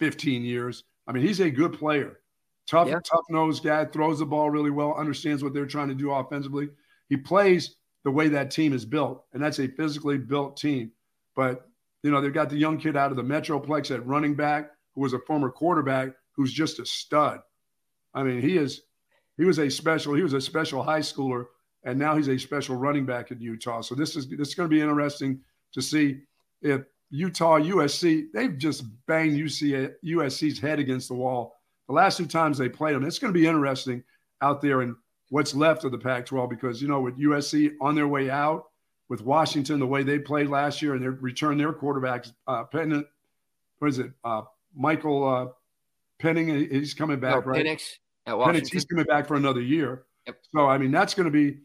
15 0.00 0.42
years. 0.42 0.84
I 1.06 1.12
mean, 1.12 1.24
he's 1.24 1.40
a 1.40 1.50
good 1.50 1.72
player. 1.72 2.18
Tough, 2.66 2.88
yeah. 2.88 2.98
tough 3.04 3.24
nosed 3.30 3.64
guy, 3.64 3.84
throws 3.84 4.18
the 4.18 4.26
ball 4.26 4.50
really 4.50 4.70
well, 4.70 4.94
understands 4.94 5.42
what 5.42 5.54
they're 5.54 5.66
trying 5.66 5.88
to 5.88 5.94
do 5.94 6.10
offensively. 6.10 6.68
He 7.08 7.16
plays 7.16 7.76
the 8.04 8.10
way 8.10 8.28
that 8.28 8.50
team 8.50 8.72
is 8.72 8.84
built, 8.84 9.24
and 9.32 9.42
that's 9.42 9.58
a 9.58 9.68
physically 9.68 10.18
built 10.18 10.56
team. 10.56 10.92
But, 11.36 11.68
you 12.02 12.10
know, 12.10 12.20
they've 12.20 12.32
got 12.32 12.48
the 12.48 12.56
young 12.56 12.78
kid 12.78 12.96
out 12.96 13.10
of 13.10 13.16
the 13.16 13.22
Metroplex 13.22 13.94
at 13.94 14.06
running 14.06 14.34
back 14.34 14.70
who 14.94 15.00
was 15.02 15.12
a 15.12 15.18
former 15.20 15.50
quarterback 15.50 16.10
who's 16.32 16.52
just 16.52 16.78
a 16.78 16.86
stud. 16.86 17.40
I 18.14 18.22
mean, 18.22 18.40
he 18.40 18.56
is 18.56 18.82
he 19.36 19.44
was 19.44 19.58
a 19.58 19.70
special, 19.70 20.14
he 20.14 20.22
was 20.22 20.32
a 20.32 20.40
special 20.40 20.82
high 20.82 21.00
schooler 21.00 21.46
and 21.84 21.98
now 21.98 22.16
he's 22.16 22.28
a 22.28 22.38
special 22.38 22.76
running 22.76 23.06
back 23.06 23.32
at 23.32 23.40
Utah. 23.40 23.80
So 23.80 23.94
this 23.94 24.16
is 24.16 24.28
this 24.28 24.48
is 24.48 24.54
going 24.54 24.68
to 24.68 24.74
be 24.74 24.80
interesting 24.80 25.40
to 25.72 25.82
see 25.82 26.20
if 26.62 26.82
Utah, 27.10 27.58
USC, 27.58 28.26
they've 28.32 28.56
just 28.56 28.84
banged 29.06 29.36
UC, 29.36 29.94
USC's 30.04 30.58
head 30.58 30.78
against 30.78 31.08
the 31.08 31.14
wall 31.14 31.60
the 31.90 31.96
last 31.96 32.18
two 32.18 32.26
times 32.26 32.56
they 32.56 32.68
played 32.68 32.94
them. 32.94 33.04
It's 33.04 33.18
going 33.18 33.34
to 33.34 33.38
be 33.38 33.48
interesting 33.48 34.04
out 34.40 34.62
there 34.62 34.82
in 34.82 34.94
what's 35.30 35.56
left 35.56 35.82
of 35.82 35.90
the 35.90 35.98
Pac 35.98 36.24
12 36.24 36.48
because, 36.48 36.80
you 36.80 36.86
know, 36.86 37.00
with 37.00 37.18
USC 37.18 37.72
on 37.80 37.96
their 37.96 38.06
way 38.06 38.30
out, 38.30 38.66
with 39.08 39.22
Washington, 39.22 39.80
the 39.80 39.86
way 39.88 40.04
they 40.04 40.20
played 40.20 40.48
last 40.48 40.80
year 40.80 40.94
and 40.94 41.02
they 41.02 41.08
returned 41.08 41.58
their 41.58 41.72
quarterbacks, 41.72 42.32
uh, 42.46 42.62
Penn, 42.62 43.04
what 43.80 43.88
is 43.88 43.98
it? 43.98 44.12
Uh, 44.22 44.42
Michael 44.72 45.26
uh, 45.26 45.46
Penning, 46.20 46.70
he's 46.70 46.94
coming 46.94 47.18
back, 47.18 47.44
no, 47.44 47.52
right? 47.52 47.66
Penix 47.66 47.94
at 48.24 48.38
Washington. 48.38 48.68
Penix, 48.68 48.72
he's 48.72 48.84
coming 48.84 49.06
back 49.06 49.26
for 49.26 49.34
another 49.34 49.60
year. 49.60 50.04
Yep. 50.28 50.36
So, 50.54 50.68
I 50.68 50.78
mean, 50.78 50.92
that's 50.92 51.14
going 51.14 51.24
to 51.24 51.32
be 51.32 51.58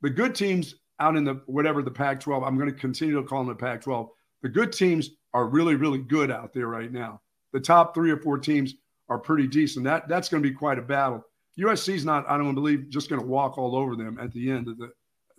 the 0.00 0.10
good 0.10 0.32
teams 0.32 0.76
out 1.00 1.16
in 1.16 1.24
the 1.24 1.42
whatever 1.46 1.82
the 1.82 1.90
Pac 1.90 2.20
12. 2.20 2.44
I'm 2.44 2.56
going 2.56 2.70
to 2.72 2.78
continue 2.78 3.16
to 3.16 3.24
call 3.24 3.40
them 3.40 3.48
the 3.48 3.56
Pac 3.56 3.80
12. 3.80 4.08
The 4.42 4.48
good 4.48 4.72
teams 4.72 5.10
are 5.34 5.46
really, 5.46 5.76
really 5.76 5.98
good 5.98 6.30
out 6.30 6.52
there 6.52 6.66
right 6.66 6.92
now. 6.92 7.20
The 7.52 7.60
top 7.60 7.94
three 7.94 8.10
or 8.10 8.18
four 8.18 8.38
teams 8.38 8.74
are 9.08 9.18
pretty 9.18 9.46
decent. 9.46 9.84
That 9.84 10.08
that's 10.08 10.28
going 10.28 10.42
to 10.42 10.48
be 10.48 10.54
quite 10.54 10.78
a 10.78 10.82
battle. 10.82 11.24
USC's 11.58 12.04
not, 12.04 12.28
I 12.28 12.38
don't 12.38 12.54
believe, 12.54 12.88
just 12.88 13.10
going 13.10 13.20
to 13.20 13.26
walk 13.26 13.58
all 13.58 13.76
over 13.76 13.94
them 13.94 14.18
at 14.20 14.32
the 14.32 14.50
end 14.50 14.68
of 14.68 14.78
the 14.78 14.90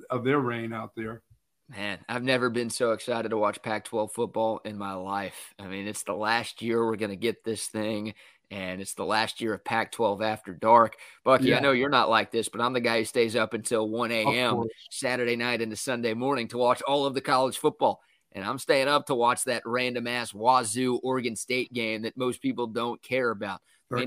of 0.10 0.24
their 0.24 0.40
reign 0.40 0.74
out 0.74 0.92
there. 0.96 1.22
Man, 1.70 2.00
I've 2.10 2.24
never 2.24 2.50
been 2.50 2.70
so 2.70 2.92
excited 2.92 3.30
to 3.30 3.38
watch 3.38 3.62
Pac 3.62 3.86
12 3.86 4.12
football 4.12 4.62
in 4.66 4.78
my 4.78 4.94
life. 4.94 5.54
I 5.58 5.68
mean, 5.68 5.88
it's 5.88 6.04
the 6.04 6.14
last 6.14 6.62
year 6.62 6.86
we're 6.86 6.98
going 6.98 7.10
to 7.10 7.16
get 7.16 7.44
this 7.44 7.68
thing, 7.68 8.14
and 8.52 8.82
it's 8.82 8.94
the 8.94 9.06
last 9.06 9.42
year 9.42 9.54
of 9.54 9.64
Pac 9.64 9.92
12 9.94 10.22
after 10.22 10.54
dark. 10.54 10.98
Bucky, 11.24 11.46
yeah. 11.46 11.58
I 11.58 11.60
know 11.62 11.72
you're 11.72 11.90
not 11.90 12.10
like 12.10 12.32
this, 12.32 12.50
but 12.50 12.62
I'm 12.62 12.74
the 12.74 12.82
guy 12.82 13.00
who 13.00 13.06
stays 13.06 13.36
up 13.36 13.54
until 13.54 13.90
1 13.90 14.12
a.m. 14.12 14.64
Saturday 14.92 15.36
night 15.36 15.62
into 15.62 15.76
Sunday 15.76 16.14
morning 16.14 16.48
to 16.50 16.58
watch 16.58 16.82
all 16.84 17.06
of 17.06 17.16
the 17.16 17.22
college 17.22 17.58
football. 17.58 18.02
And 18.34 18.44
I'm 18.44 18.58
staying 18.58 18.88
up 18.88 19.06
to 19.08 19.16
watch 19.16 19.44
that 19.46 19.64
random 19.66 20.08
ass 20.08 20.34
Wazoo 20.34 21.00
Oregon 21.04 21.36
State 21.36 21.72
game 21.72 22.02
that 22.02 22.18
most 22.18 22.42
people 22.42 22.68
don't 22.68 23.02
care 23.02 23.32
about. 23.32 23.62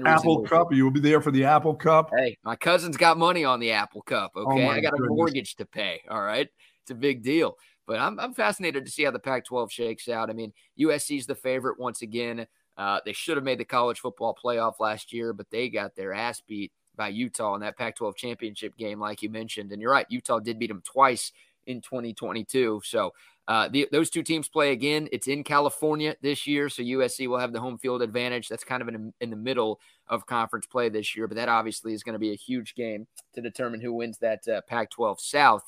Apple 0.05 0.43
Cup. 0.43 0.73
You 0.73 0.85
will 0.85 0.91
be 0.91 1.01
there 1.01 1.21
for 1.21 1.31
the 1.31 1.45
Apple 1.45 1.75
Cup. 1.75 2.11
Hey, 2.17 2.37
my 2.43 2.57
cousin's 2.57 2.97
got 2.97 3.19
money 3.19 3.45
on 3.45 3.61
the 3.61 3.71
Apple 3.71 4.03
Cup. 4.03 4.33
Oh 4.35 4.53
okay. 4.53 4.67
Oh 4.67 4.71
I 4.71 4.81
got 4.81 4.93
goodness. 4.93 5.11
a 5.11 5.15
mortgage 5.15 5.55
to 5.57 5.67
pay. 5.67 6.03
All 6.11 6.23
right. 6.23 6.49
It's 6.83 6.91
a 6.91 6.95
big 6.95 7.23
deal. 7.23 7.57
But 7.87 8.01
I'm, 8.01 8.19
I'm 8.19 8.35
fascinated 8.35 8.85
to 8.85 8.91
see 8.91 9.05
how 9.05 9.13
the 9.13 9.21
Pac 9.21 9.45
12 9.45 9.71
shakes 9.71 10.09
out. 10.09 10.29
I 10.29 10.33
mean, 10.33 10.53
USC's 10.79 11.27
the 11.27 11.37
favorite 11.37 11.79
once 11.79 12.03
again. 12.03 12.47
Uh, 12.77 13.01
they 13.05 13.13
should 13.13 13.37
have 13.37 13.45
made 13.45 13.59
the 13.59 13.65
college 13.65 14.01
football 14.01 14.37
playoff 14.43 14.81
last 14.81 15.13
year, 15.13 15.33
but 15.33 15.47
they 15.51 15.69
got 15.69 15.95
their 15.95 16.13
ass 16.13 16.43
beat 16.47 16.73
by 16.97 17.09
Utah 17.09 17.55
in 17.55 17.61
that 17.61 17.79
Pac 17.79 17.97
12 17.97 18.17
championship 18.17 18.77
game, 18.77 18.99
like 18.99 19.23
you 19.23 19.31
mentioned. 19.31 19.71
And 19.71 19.81
you're 19.81 19.93
right, 19.93 20.07
Utah 20.09 20.41
did 20.41 20.59
beat 20.59 20.69
them 20.69 20.83
twice 20.85 21.33
in 21.67 21.81
2022. 21.81 22.81
So 22.85 23.13
uh, 23.49 23.69
the, 23.69 23.89
those 23.93 24.11
two 24.11 24.23
teams 24.23 24.49
play 24.49 24.73
again. 24.73 25.09
It's 25.13 25.29
in 25.29 25.45
California 25.45 26.17
this 26.21 26.47
year, 26.47 26.69
so 26.69 26.83
USC 26.83 27.29
will 27.29 27.39
have 27.39 27.53
the 27.53 27.61
home 27.61 27.79
field 27.79 28.03
advantage. 28.03 28.49
That's 28.49 28.65
kind 28.65 28.83
of 28.83 28.89
in, 28.89 29.13
in 29.21 29.31
the 29.31 29.37
middle 29.37 29.81
of 30.09 30.27
conference 30.27 30.67
play 30.67 30.89
this 30.89 31.17
year, 31.17 31.29
but 31.29 31.37
that 31.37 31.49
obviously 31.49 31.93
is 31.93 32.03
going 32.03 32.15
to 32.15 32.19
be 32.19 32.33
a 32.33 32.37
huge 32.37 32.75
game 32.75 33.07
to 33.35 33.41
determine 33.41 33.81
who 33.81 33.93
wins 33.93 34.19
that 34.19 34.47
uh, 34.49 34.61
Pac-12 34.69 35.21
South 35.21 35.63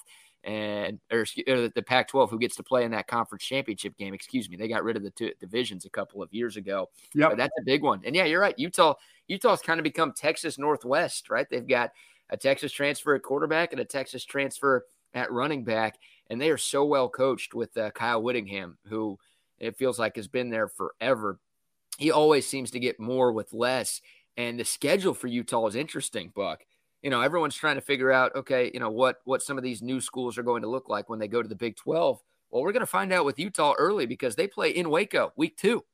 and 0.45 0.99
or, 1.13 1.25
or 1.47 1.69
the 1.69 1.85
Pac-12 1.85 2.31
who 2.31 2.39
gets 2.39 2.57
to 2.57 2.63
play 2.63 2.85
in 2.85 2.91
that 2.93 3.07
conference 3.07 3.45
championship 3.45 3.97
game. 3.97 4.15
Excuse 4.15 4.49
me, 4.49 4.57
they 4.57 4.69
got 4.69 4.85
rid 4.85 4.97
of 4.97 5.03
the 5.03 5.11
two 5.11 5.33
divisions 5.41 5.85
a 5.85 5.91
couple 5.91 6.23
of 6.23 6.33
years 6.33 6.57
ago. 6.57 6.89
Yeah, 7.15 7.35
that's 7.35 7.55
a 7.61 7.65
big 7.65 7.83
one. 7.83 8.01
And 8.05 8.15
yeah, 8.15 8.25
you're 8.25 8.41
right. 8.41 8.55
Utah 8.59 8.95
Utah's 9.27 9.61
kind 9.61 9.79
of 9.79 9.85
become 9.85 10.13
Texas 10.13 10.59
Northwest, 10.59 11.29
right? 11.31 11.47
They've 11.51 11.67
got 11.67 11.91
a 12.31 12.37
Texas 12.37 12.73
transfer 12.73 13.15
at 13.15 13.23
quarterback 13.23 13.73
and 13.73 13.81
a 13.81 13.85
Texas 13.85 14.25
transfer 14.25 14.85
at 15.15 15.33
running 15.33 15.65
back 15.65 15.99
and 16.31 16.41
they 16.41 16.51
are 16.51 16.59
so 16.59 16.85
well 16.85 17.09
coached 17.09 17.55
with 17.55 17.77
uh, 17.77 17.91
Kyle 17.91 18.23
Whittingham, 18.23 18.79
who 18.87 19.19
it 19.59 19.77
feels 19.77 19.99
like 19.99 20.17
has 20.17 20.29
been 20.29 20.51
there 20.51 20.69
forever. 20.69 21.39
He 21.99 22.11
always 22.11 22.47
seems 22.47 22.71
to 22.73 22.81
get 22.81 23.01
more 23.01 23.33
with 23.33 23.53
less, 23.53 24.01
and 24.37 24.59
the 24.59 24.65
schedule 24.65 25.15
for 25.15 25.27
Utah 25.27 25.67
is 25.67 25.75
interesting. 25.75 26.33
Buck, 26.35 26.65
you 27.03 27.11
know, 27.11 27.21
everyone's 27.21 27.57
trying 27.57 27.77
to 27.77 27.81
figure 27.81 28.13
out, 28.13 28.35
okay, 28.37 28.71
you 28.73 28.81
know 28.81 28.91
what 28.91 29.21
what 29.25 29.43
some 29.43 29.59
of 29.59 29.65
these 29.65 29.83
new 29.83 30.01
schools 30.01 30.39
are 30.39 30.43
going 30.43 30.63
to 30.63 30.69
look 30.69 30.89
like 30.89 31.09
when 31.09 31.19
they 31.19 31.29
go 31.29 31.43
to 31.43 31.49
the 31.49 31.57
Big 31.57 31.77
Twelve. 31.77 32.21
Well, 32.51 32.63
we're 32.63 32.73
going 32.73 32.81
to 32.81 32.87
find 32.87 33.13
out 33.13 33.25
with 33.25 33.39
Utah 33.39 33.75
early 33.79 34.07
because 34.07 34.37
they 34.37 34.47
play 34.47 34.71
in 34.71 34.91
Waco 34.91 35.33
week 35.37 35.57
two. 35.57 35.85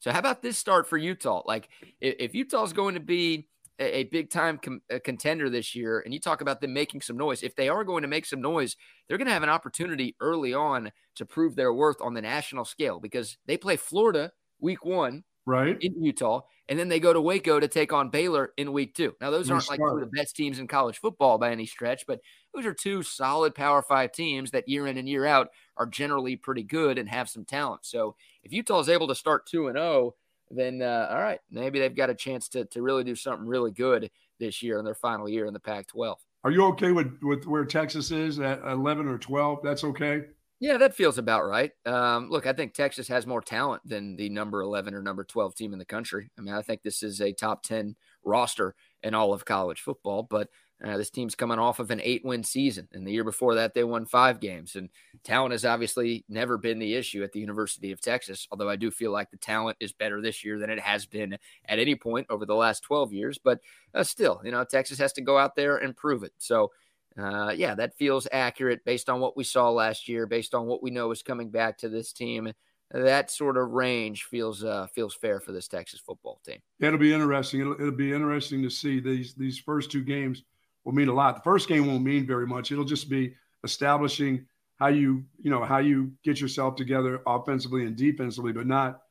So 0.00 0.10
how 0.10 0.18
about 0.18 0.42
this 0.42 0.56
start 0.56 0.88
for 0.88 0.96
Utah? 0.96 1.42
Like 1.46 1.68
if, 2.00 2.34
Utah's 2.34 2.72
going 2.72 2.94
to 2.94 3.00
be 3.00 3.46
a, 3.80 4.04
big 4.04 4.30
time 4.30 4.58
com- 4.58 4.82
contender 5.04 5.48
this 5.48 5.74
year, 5.74 6.00
and 6.00 6.12
you 6.12 6.20
talk 6.20 6.40
about 6.40 6.60
them 6.60 6.72
making 6.72 7.00
some 7.00 7.16
noise. 7.16 7.42
If 7.42 7.56
they 7.56 7.68
are 7.68 7.84
going 7.84 8.02
to 8.02 8.08
make 8.08 8.26
some 8.26 8.40
noise, 8.40 8.76
they're 9.08 9.18
going 9.18 9.26
to 9.26 9.32
have 9.32 9.42
an 9.42 9.48
opportunity 9.48 10.16
early 10.20 10.52
on 10.54 10.92
to 11.16 11.24
prove 11.24 11.56
their 11.56 11.72
worth 11.72 12.00
on 12.00 12.14
the 12.14 12.22
national 12.22 12.64
scale 12.64 13.00
because 13.00 13.38
they 13.46 13.56
play 13.56 13.76
Florida 13.76 14.32
week 14.60 14.84
one, 14.84 15.24
right 15.46 15.76
in 15.80 16.02
Utah, 16.02 16.42
and 16.68 16.78
then 16.78 16.88
they 16.88 17.00
go 17.00 17.12
to 17.12 17.20
Waco 17.20 17.58
to 17.58 17.68
take 17.68 17.92
on 17.92 18.10
Baylor 18.10 18.52
in 18.56 18.72
week 18.72 18.94
two. 18.94 19.14
Now 19.20 19.30
those 19.30 19.50
aren't 19.50 19.68
like 19.70 19.80
two 19.80 19.86
of 19.86 20.00
the 20.00 20.06
best 20.06 20.36
teams 20.36 20.58
in 20.58 20.68
college 20.68 20.98
football 20.98 21.38
by 21.38 21.50
any 21.50 21.66
stretch, 21.66 22.04
but 22.06 22.20
those 22.54 22.66
are 22.66 22.74
two 22.74 23.02
solid 23.02 23.54
Power 23.54 23.82
Five 23.82 24.12
teams 24.12 24.50
that 24.50 24.68
year 24.68 24.86
in 24.86 24.98
and 24.98 25.08
year 25.08 25.24
out 25.24 25.48
are 25.76 25.86
generally 25.86 26.36
pretty 26.36 26.62
good 26.62 26.98
and 26.98 27.08
have 27.08 27.28
some 27.28 27.44
talent. 27.44 27.86
So 27.86 28.16
if 28.44 28.52
Utah 28.52 28.80
is 28.80 28.88
able 28.88 29.08
to 29.08 29.14
start 29.14 29.46
two 29.46 29.68
and 29.68 29.76
zero 29.76 29.86
oh, 29.86 30.14
then 30.50 30.82
uh, 30.82 31.08
all 31.10 31.18
right, 31.18 31.40
maybe 31.50 31.78
they've 31.78 31.94
got 31.94 32.10
a 32.10 32.14
chance 32.14 32.48
to, 32.50 32.64
to 32.66 32.82
really 32.82 33.04
do 33.04 33.14
something 33.14 33.46
really 33.46 33.70
good 33.70 34.10
this 34.38 34.62
year 34.62 34.78
in 34.78 34.84
their 34.84 34.94
final 34.94 35.28
year 35.28 35.46
in 35.46 35.52
the 35.52 35.60
Pac 35.60 35.86
12. 35.88 36.18
Are 36.42 36.50
you 36.50 36.64
okay 36.66 36.92
with, 36.92 37.18
with 37.22 37.44
where 37.46 37.64
Texas 37.64 38.10
is 38.10 38.40
at 38.40 38.60
11 38.64 39.06
or 39.06 39.18
12? 39.18 39.60
That's 39.62 39.84
okay. 39.84 40.22
Yeah, 40.58 40.76
that 40.76 40.94
feels 40.94 41.16
about 41.16 41.46
right. 41.46 41.72
Um, 41.86 42.28
look, 42.28 42.46
I 42.46 42.52
think 42.52 42.74
Texas 42.74 43.08
has 43.08 43.26
more 43.26 43.40
talent 43.40 43.82
than 43.86 44.16
the 44.16 44.28
number 44.28 44.60
11 44.60 44.94
or 44.94 45.02
number 45.02 45.24
12 45.24 45.54
team 45.54 45.72
in 45.72 45.78
the 45.78 45.86
country. 45.86 46.30
I 46.38 46.42
mean, 46.42 46.54
I 46.54 46.60
think 46.60 46.82
this 46.82 47.02
is 47.02 47.20
a 47.20 47.32
top 47.32 47.62
10 47.62 47.96
roster 48.24 48.74
in 49.02 49.14
all 49.14 49.32
of 49.32 49.46
college 49.46 49.80
football, 49.80 50.22
but 50.22 50.48
uh, 50.82 50.96
this 50.96 51.10
team's 51.10 51.34
coming 51.34 51.58
off 51.58 51.78
of 51.78 51.90
an 51.90 52.00
eight 52.02 52.24
win 52.24 52.42
season. 52.42 52.88
And 52.92 53.06
the 53.06 53.12
year 53.12 53.24
before 53.24 53.56
that, 53.56 53.74
they 53.74 53.84
won 53.84 54.06
five 54.06 54.40
games. 54.40 54.76
And 54.76 54.88
talent 55.24 55.52
has 55.52 55.64
obviously 55.64 56.24
never 56.28 56.56
been 56.56 56.78
the 56.78 56.94
issue 56.94 57.22
at 57.22 57.32
the 57.32 57.40
University 57.40 57.92
of 57.92 58.00
Texas, 58.00 58.48
although 58.50 58.68
I 58.68 58.76
do 58.76 58.90
feel 58.90 59.12
like 59.12 59.30
the 59.30 59.36
talent 59.36 59.76
is 59.80 59.92
better 59.92 60.22
this 60.22 60.42
year 60.42 60.58
than 60.58 60.70
it 60.70 60.80
has 60.80 61.04
been 61.04 61.34
at 61.66 61.78
any 61.78 61.94
point 61.96 62.26
over 62.30 62.46
the 62.46 62.54
last 62.54 62.80
12 62.82 63.12
years. 63.12 63.38
But 63.38 63.60
uh, 63.94 64.04
still, 64.04 64.40
you 64.42 64.52
know, 64.52 64.64
Texas 64.64 64.98
has 64.98 65.12
to 65.14 65.20
go 65.20 65.36
out 65.36 65.54
there 65.54 65.76
and 65.76 65.96
prove 65.96 66.22
it. 66.22 66.32
So, 66.38 66.70
uh, 67.18 67.52
yeah, 67.54 67.74
that 67.74 67.98
feels 67.98 68.26
accurate 68.32 68.84
based 68.84 69.10
on 69.10 69.20
what 69.20 69.36
we 69.36 69.44
saw 69.44 69.70
last 69.70 70.08
year, 70.08 70.26
based 70.26 70.54
on 70.54 70.66
what 70.66 70.82
we 70.82 70.90
know 70.90 71.10
is 71.10 71.22
coming 71.22 71.50
back 71.50 71.76
to 71.78 71.88
this 71.90 72.12
team. 72.12 72.52
That 72.92 73.30
sort 73.30 73.56
of 73.56 73.70
range 73.70 74.24
feels 74.24 74.64
uh, 74.64 74.88
feels 74.92 75.14
fair 75.14 75.38
for 75.38 75.52
this 75.52 75.68
Texas 75.68 76.00
football 76.00 76.40
team. 76.44 76.58
It'll 76.80 76.98
be 76.98 77.14
interesting. 77.14 77.60
It'll, 77.60 77.74
it'll 77.74 77.92
be 77.92 78.12
interesting 78.12 78.62
to 78.62 78.70
see 78.70 78.98
these 78.98 79.34
these 79.34 79.58
first 79.58 79.92
two 79.92 80.02
games 80.02 80.42
will 80.84 80.92
mean 80.92 81.08
a 81.08 81.14
lot. 81.14 81.36
The 81.36 81.42
first 81.42 81.68
game 81.68 81.86
won't 81.86 82.04
mean 82.04 82.26
very 82.26 82.46
much. 82.46 82.72
It'll 82.72 82.84
just 82.84 83.08
be 83.08 83.34
establishing 83.64 84.46
how 84.76 84.88
you, 84.88 85.24
you 85.38 85.50
know, 85.50 85.62
how 85.62 85.78
you 85.78 86.12
get 86.24 86.40
yourself 86.40 86.76
together 86.76 87.20
offensively 87.26 87.84
and 87.84 87.96
defensively, 87.96 88.52
but 88.52 88.66
not. 88.66 89.02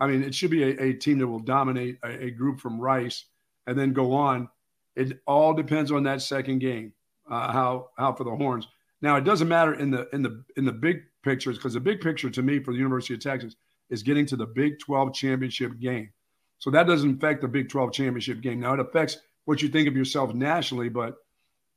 I 0.00 0.06
mean, 0.06 0.22
it 0.22 0.34
should 0.34 0.50
be 0.50 0.62
a, 0.64 0.82
a 0.82 0.92
team 0.92 1.18
that 1.18 1.26
will 1.26 1.38
dominate 1.38 1.98
a, 2.04 2.24
a, 2.24 2.30
group 2.30 2.60
from 2.60 2.78
Rice 2.78 3.24
and 3.66 3.78
then 3.78 3.92
go 3.92 4.12
on. 4.12 4.48
It 4.96 5.20
all 5.26 5.54
depends 5.54 5.90
on 5.90 6.02
that 6.02 6.20
second 6.20 6.58
game, 6.58 6.92
uh, 7.30 7.50
how 7.52 7.90
how 7.96 8.12
for 8.12 8.24
the 8.24 8.34
Horns. 8.34 8.68
Now, 9.00 9.16
it 9.16 9.24
doesn't 9.24 9.48
matter 9.48 9.74
in 9.74 9.90
the 9.90 10.08
in 10.12 10.22
the 10.22 10.44
in 10.56 10.64
the 10.64 10.72
big 10.72 11.02
pictures 11.22 11.56
because 11.56 11.74
the 11.74 11.80
big 11.80 12.00
picture 12.00 12.28
to 12.28 12.42
me 12.42 12.58
for 12.58 12.72
the 12.72 12.78
University 12.78 13.14
of 13.14 13.20
Texas 13.20 13.56
is 13.90 14.02
getting 14.02 14.26
to 14.26 14.36
the 14.36 14.46
Big 14.46 14.78
12 14.78 15.14
championship 15.14 15.78
game. 15.78 16.10
So 16.58 16.70
that 16.70 16.86
doesn't 16.86 17.16
affect 17.16 17.42
the 17.42 17.48
Big 17.48 17.68
12 17.68 17.92
championship 17.92 18.40
game. 18.40 18.60
Now 18.60 18.74
it 18.74 18.80
affects 18.80 19.18
what 19.44 19.62
you 19.62 19.68
think 19.68 19.88
of 19.88 19.96
yourself 19.96 20.34
nationally, 20.34 20.88
but 20.88 21.14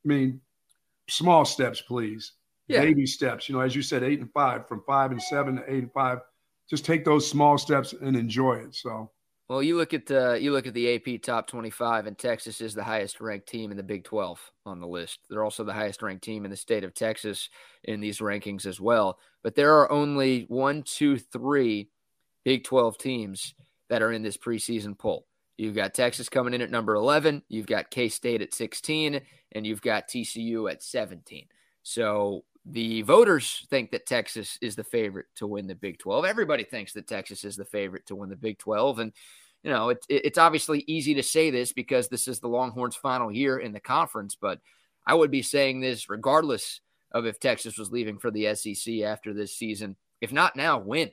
I 0.04 0.08
mean, 0.08 0.40
small 1.08 1.44
steps, 1.44 1.80
please. 1.80 2.32
Yeah. 2.66 2.80
Baby 2.80 3.06
steps. 3.06 3.48
You 3.48 3.54
know, 3.54 3.60
as 3.62 3.74
you 3.74 3.82
said, 3.82 4.02
eight 4.02 4.20
and 4.20 4.30
five, 4.32 4.68
from 4.68 4.82
five 4.86 5.10
and 5.10 5.22
seven 5.22 5.56
to 5.56 5.62
eight 5.72 5.84
and 5.84 5.92
five. 5.92 6.18
Just 6.68 6.84
take 6.84 7.04
those 7.04 7.28
small 7.28 7.56
steps 7.56 7.94
and 7.94 8.14
enjoy 8.14 8.56
it. 8.56 8.74
So. 8.74 9.10
Well, 9.48 9.62
you 9.62 9.78
look 9.78 9.94
at 9.94 10.04
the 10.04 10.38
you 10.38 10.52
look 10.52 10.66
at 10.66 10.74
the 10.74 10.94
AP 10.94 11.22
top 11.22 11.46
25, 11.46 12.06
and 12.06 12.18
Texas 12.18 12.60
is 12.60 12.74
the 12.74 12.84
highest 12.84 13.22
ranked 13.22 13.48
team 13.48 13.70
in 13.70 13.78
the 13.78 13.82
Big 13.82 14.04
12 14.04 14.38
on 14.66 14.78
the 14.78 14.86
list. 14.86 15.20
They're 15.30 15.44
also 15.44 15.64
the 15.64 15.72
highest 15.72 16.02
ranked 16.02 16.22
team 16.22 16.44
in 16.44 16.50
the 16.50 16.56
state 16.56 16.84
of 16.84 16.92
Texas 16.92 17.48
in 17.84 18.00
these 18.00 18.18
rankings 18.18 18.66
as 18.66 18.78
well. 18.78 19.18
But 19.42 19.54
there 19.54 19.78
are 19.78 19.90
only 19.90 20.44
one, 20.48 20.82
two, 20.82 21.16
three 21.16 21.88
Big 22.44 22.64
12 22.64 22.98
teams 22.98 23.54
that 23.88 24.02
are 24.02 24.12
in 24.12 24.22
this 24.22 24.36
preseason 24.36 24.98
poll. 24.98 25.26
You've 25.58 25.74
got 25.74 25.92
Texas 25.92 26.28
coming 26.28 26.54
in 26.54 26.62
at 26.62 26.70
number 26.70 26.94
11. 26.94 27.42
You've 27.48 27.66
got 27.66 27.90
K 27.90 28.08
State 28.08 28.40
at 28.40 28.54
16, 28.54 29.20
and 29.52 29.66
you've 29.66 29.82
got 29.82 30.08
TCU 30.08 30.70
at 30.70 30.84
17. 30.84 31.46
So 31.82 32.44
the 32.64 33.02
voters 33.02 33.66
think 33.68 33.90
that 33.90 34.06
Texas 34.06 34.56
is 34.62 34.76
the 34.76 34.84
favorite 34.84 35.26
to 35.36 35.48
win 35.48 35.66
the 35.66 35.74
Big 35.74 35.98
12. 35.98 36.24
Everybody 36.24 36.62
thinks 36.62 36.92
that 36.92 37.08
Texas 37.08 37.44
is 37.44 37.56
the 37.56 37.64
favorite 37.64 38.06
to 38.06 38.14
win 38.14 38.28
the 38.28 38.36
Big 38.36 38.58
12. 38.58 39.00
And, 39.00 39.12
you 39.64 39.70
know, 39.70 39.88
it, 39.88 40.04
it's 40.08 40.38
obviously 40.38 40.84
easy 40.86 41.14
to 41.14 41.22
say 41.24 41.50
this 41.50 41.72
because 41.72 42.08
this 42.08 42.28
is 42.28 42.38
the 42.38 42.48
Longhorns' 42.48 42.94
final 42.94 43.32
year 43.32 43.58
in 43.58 43.72
the 43.72 43.80
conference, 43.80 44.36
but 44.40 44.60
I 45.06 45.14
would 45.14 45.30
be 45.30 45.42
saying 45.42 45.80
this 45.80 46.08
regardless 46.08 46.80
of 47.10 47.26
if 47.26 47.40
Texas 47.40 47.78
was 47.78 47.90
leaving 47.90 48.18
for 48.18 48.30
the 48.30 48.54
SEC 48.54 49.00
after 49.00 49.32
this 49.32 49.56
season. 49.56 49.96
If 50.20 50.32
not 50.32 50.54
now, 50.54 50.78
when? 50.78 51.10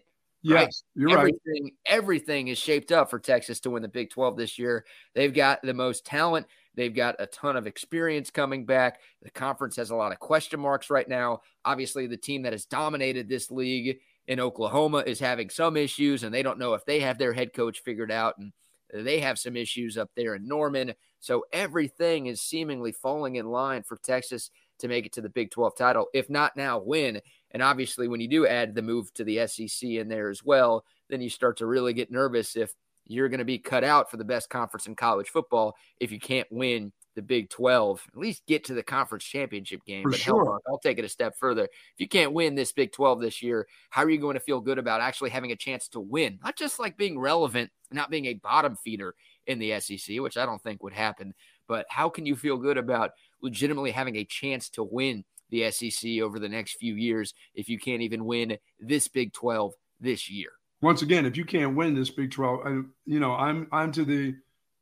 Yes, 0.47 0.59
right? 0.59 0.71
you're 0.95 1.17
everything, 1.17 1.63
right. 1.63 1.73
Everything 1.87 2.47
is 2.49 2.59
shaped 2.59 2.91
up 2.91 3.09
for 3.09 3.17
Texas 3.19 3.59
to 3.61 3.71
win 3.71 3.81
the 3.81 3.87
Big 3.87 4.11
12 4.11 4.37
this 4.37 4.59
year. 4.59 4.85
They've 5.15 5.33
got 5.33 5.59
the 5.63 5.73
most 5.73 6.05
talent. 6.05 6.45
They've 6.75 6.93
got 6.93 7.15
a 7.17 7.25
ton 7.25 7.55
of 7.55 7.65
experience 7.65 8.29
coming 8.29 8.63
back. 8.63 8.99
The 9.23 9.31
conference 9.31 9.75
has 9.77 9.89
a 9.89 9.95
lot 9.95 10.11
of 10.11 10.19
question 10.19 10.59
marks 10.59 10.91
right 10.91 11.09
now. 11.09 11.41
Obviously, 11.63 12.05
the 12.05 12.17
team 12.17 12.43
that 12.43 12.53
has 12.53 12.65
dominated 12.65 13.27
this 13.27 13.49
league 13.49 13.97
in 14.27 14.39
Oklahoma 14.39 15.03
is 15.07 15.19
having 15.19 15.49
some 15.49 15.75
issues, 15.77 16.23
and 16.23 16.33
they 16.33 16.43
don't 16.43 16.59
know 16.59 16.75
if 16.75 16.85
they 16.85 16.99
have 16.99 17.17
their 17.17 17.33
head 17.33 17.53
coach 17.53 17.79
figured 17.79 18.11
out. 18.11 18.37
And 18.37 18.51
they 18.93 19.21
have 19.21 19.39
some 19.39 19.57
issues 19.57 19.97
up 19.97 20.11
there 20.15 20.35
in 20.35 20.47
Norman. 20.47 20.93
So 21.21 21.45
everything 21.51 22.27
is 22.27 22.41
seemingly 22.41 22.91
falling 22.91 23.37
in 23.37 23.47
line 23.47 23.81
for 23.81 23.97
Texas 23.97 24.51
to 24.77 24.87
make 24.87 25.05
it 25.05 25.13
to 25.13 25.21
the 25.21 25.29
Big 25.29 25.49
12 25.51 25.75
title, 25.75 26.07
if 26.13 26.29
not 26.29 26.55
now, 26.55 26.79
win. 26.79 27.19
And 27.55 27.63
obviously, 27.63 28.09
when 28.09 28.19
you 28.19 28.27
do 28.27 28.45
add 28.45 28.75
the 28.75 28.81
move 28.81 29.13
to 29.13 29.23
the 29.23 29.47
SEC 29.47 29.89
in 29.89 30.09
there 30.09 30.29
as 30.29 30.43
well, 30.43 30.83
then 31.09 31.21
you 31.21 31.29
start 31.29 31.55
to 31.59 31.65
really 31.65 31.93
get 31.93 32.11
nervous 32.11 32.57
if 32.57 32.73
you're 33.05 33.29
going 33.29 33.39
to 33.39 33.45
be 33.45 33.57
cut 33.57 33.85
out 33.85 34.11
for 34.11 34.17
the 34.17 34.25
best 34.25 34.49
conference 34.49 34.87
in 34.87 34.95
college 34.95 35.29
football 35.29 35.73
if 36.01 36.11
you 36.11 36.19
can't 36.19 36.51
win 36.51 36.91
the 37.15 37.21
Big 37.21 37.49
12, 37.49 38.03
at 38.11 38.19
least 38.19 38.45
get 38.45 38.65
to 38.65 38.73
the 38.73 38.83
conference 38.83 39.23
championship 39.23 39.85
game. 39.85 40.03
For 40.03 40.09
but 40.09 40.19
sure. 40.19 40.43
hell, 40.43 40.59
I'll 40.67 40.79
take 40.79 40.99
it 40.99 41.05
a 41.05 41.09
step 41.09 41.37
further. 41.39 41.63
If 41.63 41.99
you 41.99 42.09
can't 42.09 42.33
win 42.33 42.55
this 42.55 42.73
Big 42.73 42.91
12 42.91 43.21
this 43.21 43.41
year, 43.41 43.65
how 43.89 44.03
are 44.03 44.09
you 44.09 44.19
going 44.19 44.33
to 44.33 44.41
feel 44.41 44.59
good 44.59 44.77
about 44.77 44.99
actually 44.99 45.29
having 45.29 45.53
a 45.53 45.55
chance 45.55 45.87
to 45.89 46.01
win? 46.01 46.39
Not 46.43 46.57
just 46.57 46.77
like 46.77 46.97
being 46.97 47.17
relevant, 47.17 47.71
not 47.89 48.11
being 48.11 48.25
a 48.25 48.33
bottom 48.33 48.75
feeder 48.75 49.15
in 49.47 49.59
the 49.59 49.79
SEC, 49.79 50.19
which 50.19 50.35
I 50.35 50.45
don't 50.45 50.61
think 50.61 50.83
would 50.83 50.91
happen, 50.91 51.33
but 51.69 51.85
how 51.89 52.09
can 52.09 52.25
you 52.25 52.35
feel 52.35 52.57
good 52.57 52.77
about 52.77 53.11
legitimately 53.41 53.91
having 53.91 54.17
a 54.17 54.25
chance 54.25 54.69
to 54.71 54.83
win 54.83 55.23
the 55.49 55.69
SEC 55.71 56.19
over 56.21 56.39
the 56.39 56.49
next 56.49 56.73
few 56.73 56.95
years 56.95 57.33
if 57.53 57.69
you 57.69 57.79
can't 57.79 58.01
even 58.01 58.25
win 58.25 58.57
this 58.79 59.07
Big 59.07 59.33
12 59.33 59.73
this 59.99 60.29
year? 60.29 60.49
Once 60.81 61.01
again, 61.01 61.25
if 61.25 61.37
you 61.37 61.45
can't 61.45 61.75
win 61.75 61.95
this 61.95 62.09
Big 62.09 62.31
12, 62.31 62.59
I, 62.65 62.69
you 63.05 63.19
know, 63.19 63.33
I'm 63.33 63.67
I'm 63.71 63.91
to 63.93 64.03
the 64.05 64.35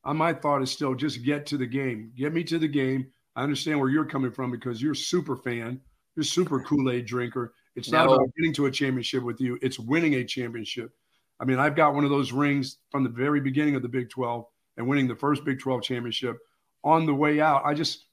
uh, 0.03 0.13
my 0.13 0.33
thought 0.33 0.61
is 0.61 0.71
still 0.71 0.95
just 0.95 1.23
get 1.23 1.45
to 1.47 1.57
the 1.57 1.65
game. 1.65 2.11
Get 2.17 2.33
me 2.33 2.43
to 2.45 2.59
the 2.59 2.67
game. 2.67 3.07
I 3.35 3.43
understand 3.43 3.79
where 3.79 3.89
you're 3.89 4.05
coming 4.05 4.31
from 4.31 4.51
because 4.51 4.81
you're 4.81 4.91
a 4.91 4.95
super 4.95 5.37
fan. 5.37 5.79
You're 6.15 6.21
a 6.21 6.25
super 6.25 6.59
Kool-Aid 6.61 7.05
drinker. 7.05 7.53
It's 7.75 7.89
not 7.91 8.05
No. 8.07 8.15
about 8.15 8.35
getting 8.35 8.53
to 8.53 8.65
a 8.67 8.71
championship 8.71 9.23
with 9.23 9.39
you. 9.41 9.57
It's 9.61 9.79
winning 9.79 10.15
a 10.15 10.23
championship. 10.25 10.91
I 11.39 11.45
mean, 11.45 11.57
I've 11.57 11.75
got 11.75 11.95
one 11.95 12.03
of 12.03 12.09
those 12.11 12.31
rings 12.31 12.77
from 12.91 13.03
the 13.03 13.09
very 13.09 13.39
beginning 13.39 13.75
of 13.75 13.81
the 13.81 13.87
Big 13.89 14.09
12 14.09 14.45
and 14.77 14.87
winning 14.87 15.07
the 15.07 15.15
first 15.15 15.43
Big 15.45 15.59
12 15.59 15.81
championship. 15.81 16.37
On 16.83 17.05
the 17.05 17.15
way 17.15 17.39
out, 17.39 17.63
I 17.65 17.73
just 17.73 18.05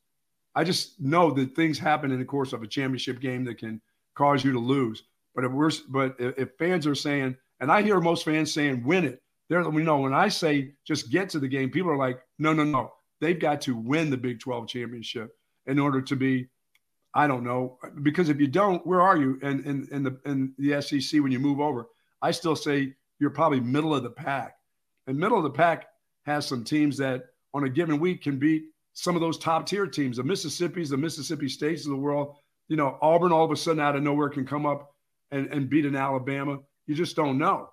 I 0.54 0.64
just 0.64 1.00
know 1.00 1.30
that 1.32 1.54
things 1.54 1.78
happen 1.78 2.10
in 2.10 2.18
the 2.18 2.24
course 2.24 2.52
of 2.52 2.62
a 2.62 2.66
championship 2.66 3.20
game 3.20 3.44
that 3.44 3.58
can 3.58 3.80
cause 4.14 4.44
you 4.44 4.52
to 4.52 4.58
lose. 4.58 5.04
But 5.34 5.44
if 5.44 5.52
we're 5.52 5.70
but 5.88 6.16
if, 6.18 6.50
fans 6.58 6.86
are 6.86 6.94
saying, 6.94 7.36
and 7.60 7.70
I 7.70 7.82
hear 7.82 8.00
most 8.00 8.24
fans 8.24 8.52
saying, 8.52 8.84
win 8.84 9.04
it. 9.04 9.22
They're 9.48 9.68
we 9.68 9.82
know 9.82 9.98
when 9.98 10.14
I 10.14 10.28
say 10.28 10.72
just 10.86 11.10
get 11.10 11.28
to 11.30 11.38
the 11.38 11.48
game, 11.48 11.70
people 11.70 11.90
are 11.90 11.96
like, 11.96 12.20
no, 12.38 12.52
no, 12.52 12.64
no. 12.64 12.92
They've 13.20 13.38
got 13.38 13.60
to 13.62 13.76
win 13.76 14.10
the 14.10 14.16
Big 14.16 14.40
12 14.40 14.68
championship 14.68 15.36
in 15.66 15.78
order 15.78 16.00
to 16.00 16.16
be, 16.16 16.48
I 17.14 17.26
don't 17.26 17.44
know, 17.44 17.78
because 18.02 18.28
if 18.28 18.40
you 18.40 18.46
don't, 18.46 18.84
where 18.86 19.02
are 19.02 19.16
you? 19.16 19.38
And 19.42 19.64
in, 19.66 19.88
in 19.92 20.02
the 20.02 20.18
in 20.24 20.54
the 20.58 20.80
SEC 20.80 21.20
when 21.20 21.32
you 21.32 21.38
move 21.38 21.60
over, 21.60 21.86
I 22.22 22.30
still 22.30 22.56
say 22.56 22.94
you're 23.18 23.30
probably 23.30 23.60
middle 23.60 23.94
of 23.94 24.02
the 24.02 24.10
pack. 24.10 24.56
And 25.06 25.18
middle 25.18 25.38
of 25.38 25.44
the 25.44 25.50
pack 25.50 25.86
has 26.26 26.46
some 26.46 26.64
teams 26.64 26.96
that 26.98 27.24
on 27.52 27.64
a 27.64 27.68
given 27.68 27.98
week 27.98 28.22
can 28.22 28.38
beat 28.38 28.64
some 28.92 29.14
of 29.14 29.20
those 29.20 29.38
top 29.38 29.66
tier 29.66 29.86
teams, 29.86 30.16
the 30.16 30.22
Mississippi's, 30.22 30.90
the 30.90 30.96
Mississippi 30.96 31.48
States 31.48 31.84
of 31.84 31.90
the 31.90 31.96
world. 31.96 32.36
You 32.68 32.76
know, 32.76 32.98
Auburn 33.02 33.32
all 33.32 33.44
of 33.44 33.50
a 33.50 33.56
sudden 33.56 33.80
out 33.80 33.96
of 33.96 34.02
nowhere 34.02 34.28
can 34.28 34.46
come 34.46 34.66
up 34.66 34.94
and, 35.30 35.46
and 35.48 35.68
beat 35.68 35.86
an 35.86 35.96
Alabama. 35.96 36.58
You 36.86 36.94
just 36.94 37.16
don't 37.16 37.38
know. 37.38 37.70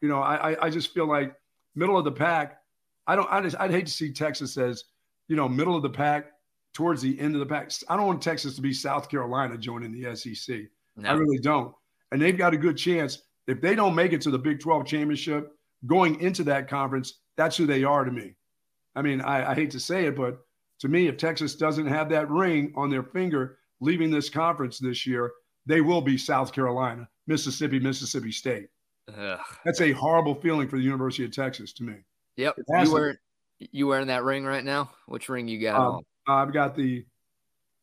You 0.00 0.08
know, 0.08 0.20
I, 0.20 0.66
I 0.66 0.70
just 0.70 0.94
feel 0.94 1.06
like 1.06 1.34
middle 1.74 1.98
of 1.98 2.04
the 2.04 2.12
pack. 2.12 2.58
I 3.06 3.16
don't. 3.16 3.28
I 3.30 3.40
just 3.40 3.56
I'd 3.58 3.70
hate 3.70 3.86
to 3.86 3.92
see 3.92 4.12
Texas 4.12 4.56
as 4.56 4.84
you 5.28 5.36
know 5.36 5.48
middle 5.48 5.76
of 5.76 5.82
the 5.82 5.90
pack 5.90 6.32
towards 6.72 7.02
the 7.02 7.18
end 7.20 7.34
of 7.34 7.40
the 7.40 7.46
pack. 7.46 7.70
I 7.88 7.96
don't 7.96 8.06
want 8.06 8.22
Texas 8.22 8.54
to 8.56 8.62
be 8.62 8.72
South 8.72 9.08
Carolina 9.08 9.58
joining 9.58 9.92
the 9.92 10.14
SEC. 10.16 10.60
I 11.04 11.12
really 11.12 11.38
don't. 11.38 11.74
And 12.12 12.20
they've 12.20 12.36
got 12.36 12.54
a 12.54 12.58
good 12.58 12.76
chance 12.76 13.22
if 13.46 13.60
they 13.60 13.74
don't 13.74 13.94
make 13.94 14.12
it 14.12 14.20
to 14.22 14.30
the 14.30 14.38
Big 14.38 14.60
12 14.60 14.86
championship 14.86 15.50
going 15.86 16.20
into 16.20 16.44
that 16.44 16.68
conference. 16.68 17.20
That's 17.36 17.56
who 17.56 17.66
they 17.66 17.84
are 17.84 18.04
to 18.04 18.10
me. 18.10 18.34
I 18.94 19.02
mean, 19.02 19.20
I, 19.20 19.52
I 19.52 19.54
hate 19.54 19.70
to 19.72 19.80
say 19.80 20.06
it, 20.06 20.16
but 20.16 20.40
to 20.80 20.88
me, 20.88 21.08
if 21.08 21.16
Texas 21.16 21.54
doesn't 21.54 21.86
have 21.86 22.08
that 22.10 22.30
ring 22.30 22.72
on 22.76 22.90
their 22.90 23.02
finger 23.02 23.58
leaving 23.80 24.10
this 24.10 24.28
conference 24.28 24.78
this 24.78 25.06
year, 25.06 25.32
they 25.66 25.80
will 25.80 26.00
be 26.00 26.16
South 26.18 26.52
Carolina, 26.52 27.08
Mississippi, 27.26 27.78
Mississippi 27.78 28.32
State. 28.32 28.68
Ugh. 29.16 29.40
That's 29.64 29.80
a 29.80 29.92
horrible 29.92 30.34
feeling 30.34 30.68
for 30.68 30.76
the 30.76 30.82
University 30.82 31.24
of 31.24 31.32
Texas 31.32 31.72
to 31.74 31.84
me. 31.84 31.94
Yep. 32.36 32.56
You 32.58 32.92
wearing 32.92 33.16
you 33.58 33.86
wearing 33.86 34.06
that 34.06 34.24
ring 34.24 34.44
right 34.44 34.64
now? 34.64 34.90
Which 35.06 35.28
ring 35.28 35.48
you 35.48 35.60
got 35.60 35.80
Um. 35.80 36.00
I've 36.26 36.52
got 36.52 36.74
the 36.74 37.04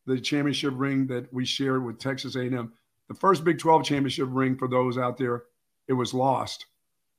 the 0.05 0.19
championship 0.19 0.73
ring 0.75 1.05
that 1.07 1.31
we 1.33 1.45
shared 1.45 1.83
with 1.83 1.99
Texas 1.99 2.35
A&M. 2.35 2.71
The 3.09 3.13
first 3.13 3.43
Big 3.43 3.59
12 3.59 3.83
championship 3.83 4.27
ring 4.31 4.57
for 4.57 4.67
those 4.67 4.97
out 4.97 5.17
there, 5.17 5.43
it 5.87 5.93
was 5.93 6.13
lost. 6.13 6.65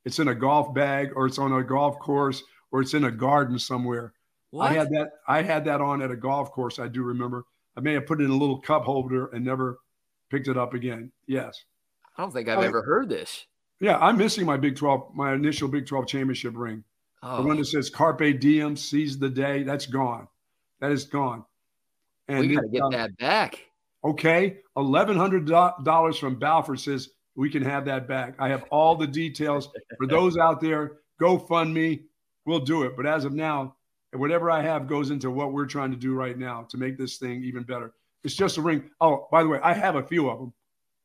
It's 0.05 0.19
in 0.19 0.29
a 0.29 0.35
golf 0.35 0.75
bag 0.75 1.11
or 1.15 1.27
it's 1.27 1.39
on 1.39 1.53
a 1.53 1.63
golf 1.63 1.99
course 1.99 2.43
or 2.73 2.81
it's 2.81 2.95
in 2.95 3.05
a 3.05 3.11
garden 3.11 3.59
somewhere. 3.59 4.15
What? 4.51 4.71
I 4.71 4.75
had 4.75 4.91
that 4.91 5.11
I 5.27 5.43
had 5.43 5.65
that 5.67 5.81
on 5.81 6.03
at 6.03 6.11
a 6.11 6.17
golf 6.17 6.53
course, 6.53 6.79
I 6.79 6.89
do 6.89 7.03
remember. 7.03 7.45
I 7.77 7.81
may 7.81 7.93
have 7.95 8.07
put 8.07 8.21
it 8.21 8.25
in 8.25 8.31
a 8.31 8.37
little 8.37 8.61
cup 8.61 8.85
holder 8.85 9.27
and 9.29 9.45
never 9.45 9.79
picked 10.31 10.49
it 10.49 10.57
up 10.57 10.75
again. 10.75 11.13
Yes. 11.27 11.65
I 12.17 12.23
don't 12.23 12.33
think 12.33 12.49
I've 12.49 12.59
I- 12.59 12.67
ever 12.67 12.83
heard 12.83 13.09
this. 13.09 13.47
Yeah, 13.81 13.97
I'm 13.99 14.17
missing 14.17 14.45
my 14.45 14.57
Big 14.57 14.75
12, 14.75 15.15
my 15.15 15.35
initial 15.35 15.69
Big 15.69 15.87
12 15.87 16.09
championship 16.09 16.55
ring. 16.57 16.83
Oh, 17.23 17.37
The 17.43 17.47
one 17.47 17.59
that 17.59 17.67
says 17.67 17.89
Carpe 17.91 18.41
Diem, 18.41 18.77
seize 18.77 19.19
the 19.21 19.29
day, 19.29 19.63
that's 19.63 19.87
gone. 19.87 20.27
That 20.81 20.91
is 20.91 21.05
gone. 21.05 21.45
And 22.27 22.41
we 22.41 22.55
got 22.57 22.63
to 22.63 22.67
it, 22.67 22.73
get 22.73 22.83
uh, 22.83 22.89
that 22.91 23.17
back. 23.19 23.65
Okay, 24.05 24.59
eleven 24.77 25.17
hundred 25.17 25.47
dollars 25.47 26.19
from 26.19 26.39
Balfour 26.39 26.77
says 26.77 27.11
we 27.37 27.51
can 27.51 27.63
have 27.63 27.85
that 27.87 28.07
back. 28.09 28.35
I 28.39 28.49
have 28.49 28.65
all 28.71 28.95
the 28.97 29.07
details 29.07 29.69
for 29.97 30.07
those 30.07 30.37
out 30.37 30.61
there. 30.61 30.99
Go 31.19 31.39
fund 31.39 31.73
me, 31.75 32.03
we'll 32.47 32.61
do 32.61 32.83
it. 32.85 32.97
But 32.97 33.07
as 33.07 33.25
of 33.25 33.33
now, 33.33 33.75
whatever 34.15 34.51
I 34.51 34.63
have 34.63 34.87
goes 34.87 35.11
into 35.11 35.31
what 35.31 35.53
we're 35.53 35.67
trying 35.67 35.91
to 35.91 35.97
do 35.97 36.15
right 36.15 36.39
now 36.39 36.63
to 36.71 36.77
make 36.77 36.97
this 36.97 37.19
thing 37.19 37.43
even 37.45 37.63
better. 37.63 37.93
It's 38.25 38.35
just 38.35 38.57
a 38.57 38.63
ring. 38.63 38.91
Oh, 39.01 39.29
by 39.31 39.43
the 39.43 39.49
way, 39.49 39.61
I 39.63 39.73
have 39.75 39.97
a 39.97 40.03
few 40.03 40.29
of 40.29 40.39
them, 40.39 40.53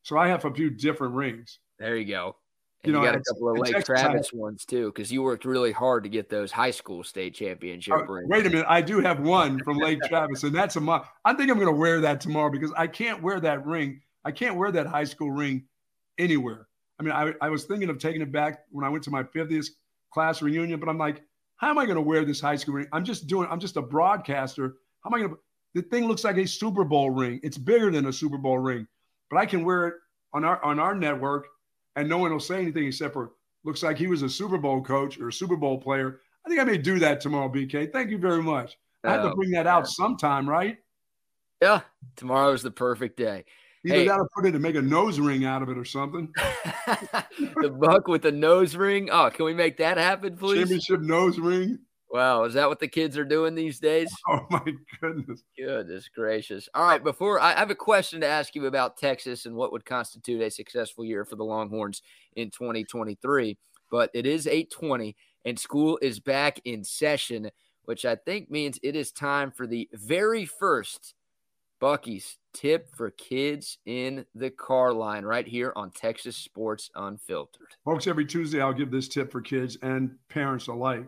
so 0.04 0.18
I 0.18 0.28
have 0.28 0.46
a 0.46 0.54
few 0.54 0.70
different 0.70 1.14
rings. 1.14 1.60
There 1.80 1.96
you 1.96 2.06
go. 2.06 2.36
And 2.84 2.92
You 2.92 3.00
you, 3.00 3.06
know, 3.06 3.12
got 3.12 3.16
a 3.16 3.24
couple 3.34 3.50
of 3.50 3.58
Lake 3.60 3.86
Travis 3.86 4.34
ones 4.34 4.66
too, 4.66 4.88
because 4.88 5.12
you 5.12 5.22
worked 5.22 5.46
really 5.46 5.72
hard 5.72 6.04
to 6.04 6.10
get 6.10 6.30
those 6.30 6.52
high 6.52 6.72
school 6.72 7.04
state 7.04 7.34
championship 7.34 7.94
Oh, 7.98 8.04
rings. 8.04 8.28
wait 8.30 8.46
a 8.46 8.50
minute, 8.50 8.66
I 8.68 8.82
do 8.82 9.00
have 9.00 9.20
one 9.20 9.60
from 9.64 9.78
Lake 9.78 10.00
Travis, 10.10 10.44
and 10.44 10.54
that's 10.54 10.76
a. 10.76 11.02
I 11.24 11.34
think 11.34 11.50
I'm 11.50 11.58
going 11.58 11.68
to 11.74 11.80
wear 11.80 12.02
that 12.02 12.20
tomorrow 12.20 12.50
because 12.50 12.74
I 12.76 12.88
can't 12.88 13.22
wear 13.22 13.40
that 13.40 13.66
ring. 13.66 14.02
I 14.26 14.32
can't 14.32 14.56
wear 14.58 14.72
that 14.72 14.88
high 14.88 15.04
school 15.06 15.32
ring 15.32 15.66
anywhere. 16.18 16.68
I 17.00 17.04
mean, 17.04 17.14
I, 17.14 17.34
I 17.42 17.50
was 17.50 17.66
thinking 17.66 17.90
of 17.90 18.00
taking 18.00 18.22
it 18.22 18.32
back 18.32 18.64
when 18.72 18.86
I 18.86 18.90
went 18.90 19.04
to 19.06 19.12
my 19.12 19.24
50th 19.24 19.68
class 20.12 20.42
reunion, 20.42 20.80
but 20.80 20.90
I'm 20.90 20.98
like, 20.98 21.24
how 21.58 21.70
am 21.70 21.78
I 21.78 21.86
going 21.86 21.96
to 21.96 22.02
wear 22.02 22.26
this 22.26 22.42
high 22.42 22.56
school 22.56 22.76
ring? 22.76 22.88
I'm 22.92 23.06
just 23.06 23.28
doing. 23.28 23.48
I'm 23.50 23.60
just 23.60 23.78
a 23.78 23.82
broadcaster. 23.82 24.76
How 25.04 25.10
am 25.10 25.14
I 25.16 25.20
going 25.20 25.32
to? 25.32 25.40
The 25.76 25.82
thing 25.82 26.08
looks 26.08 26.24
like 26.24 26.38
a 26.38 26.46
Super 26.48 26.84
Bowl 26.84 27.10
ring. 27.10 27.40
It's 27.44 27.58
bigger 27.58 27.90
than 27.92 28.06
a 28.08 28.14
Super 28.14 28.38
Bowl 28.38 28.60
ring, 28.60 28.88
but 29.30 29.38
I 29.38 29.46
can 29.46 29.64
wear 29.66 29.88
it 29.88 29.94
on 30.34 30.44
our 30.46 30.64
on 30.64 30.80
our 30.80 30.94
network, 30.96 31.48
and 31.96 32.08
no 32.08 32.18
one 32.18 32.32
will 32.32 32.40
say 32.40 32.62
anything 32.62 32.86
except 32.88 33.14
for 33.14 33.32
looks 33.64 33.82
like 33.82 33.98
he 33.98 34.08
was 34.08 34.22
a 34.22 34.30
Super 34.30 34.58
Bowl 34.58 34.84
coach 34.84 35.20
or 35.20 35.30
a 35.30 35.34
Super 35.34 35.56
Bowl 35.56 35.80
player. 35.80 36.20
I 36.46 36.50
think 36.50 36.60
I 36.60 36.66
may 36.66 36.78
do 36.78 37.00
that 37.00 37.22
tomorrow, 37.22 37.50
BK. 37.50 37.92
Thank 37.94 38.10
you 38.12 38.18
very 38.18 38.44
much. 38.44 38.78
I 39.06 39.12
have 39.14 39.24
to 39.24 39.32
Oh, 39.32 39.36
bring 39.36 39.52
that 39.52 39.68
out 39.68 39.88
sometime, 39.88 40.48
right? 40.50 40.78
Yeah, 41.62 41.82
tomorrow 42.18 42.52
is 42.52 42.62
the 42.62 42.72
perfect 42.72 43.16
day. 43.18 43.46
Either 43.86 43.96
Hey. 43.96 44.08
that 44.08 44.20
or 44.20 44.30
put 44.34 44.46
it 44.46 44.54
and 44.54 44.64
make 44.64 44.76
a 44.76 44.82
nose 44.82 45.20
ring 45.20 45.44
out 45.46 45.62
of 45.62 45.70
it 45.70 45.78
or 45.78 45.84
something. 45.86 46.32
the 46.36 47.76
buck 47.80 48.08
with 48.08 48.22
the 48.22 48.32
nose 48.32 48.76
ring. 48.76 49.10
Oh, 49.12 49.30
can 49.30 49.46
we 49.46 49.54
make 49.54 49.78
that 49.78 49.98
happen, 49.98 50.38
please? 50.38 50.60
Championship 50.60 51.02
nose 51.02 51.38
ring. 51.38 51.80
Wow, 52.10 52.44
is 52.44 52.54
that 52.54 52.70
what 52.70 52.80
the 52.80 52.88
kids 52.88 53.18
are 53.18 53.26
doing 53.26 53.56
these 53.56 53.80
days? 53.80 54.08
Oh 54.30 54.46
my 54.50 54.64
goodness. 55.02 55.42
Goodness 55.58 56.10
gracious. 56.14 56.70
All 56.76 56.86
right, 56.86 57.04
before 57.04 57.40
I 57.40 57.54
I 57.54 57.60
have 57.60 57.72
a 57.72 57.76
question 57.76 58.22
to 58.22 58.28
ask 58.28 58.56
you 58.56 58.68
about 58.68 58.98
Texas 58.98 59.46
and 59.46 59.56
what 59.56 59.72
would 59.72 59.84
constitute 59.84 60.42
a 60.42 60.52
successful 60.52 61.04
year 61.04 61.26
for 61.26 61.36
the 61.36 61.44
Longhorns 61.44 62.02
in 62.36 62.52
2023. 62.52 63.58
But 63.92 64.12
it 64.14 64.26
is 64.26 64.48
820 64.48 65.16
and 65.46 65.60
school 65.60 66.00
is 66.02 66.20
back 66.20 66.60
in 66.66 66.84
session, 66.84 67.50
which 67.86 68.06
I 68.06 68.16
think 68.16 68.50
means 68.50 68.80
it 68.84 68.96
is 68.96 69.12
time 69.12 69.52
for 69.52 69.68
the 69.68 69.90
very 69.94 70.46
first 70.46 71.16
Bucky's 71.80 72.38
tip 72.54 72.96
for 72.96 73.12
kids 73.12 73.78
in 73.86 74.26
the 74.36 74.50
car 74.50 74.94
line 74.94 75.26
right 75.26 75.48
here 75.48 75.74
on 75.76 75.92
Texas 75.92 76.38
Sports 76.38 76.90
Unfiltered. 76.96 77.76
Folks, 77.84 78.08
every 78.08 78.26
Tuesday 78.26 78.62
I'll 78.62 78.74
give 78.74 78.92
this 78.92 79.08
tip 79.08 79.32
for 79.32 79.42
kids 79.42 79.78
and 79.82 80.16
parents 80.30 80.68
alike. 80.68 81.08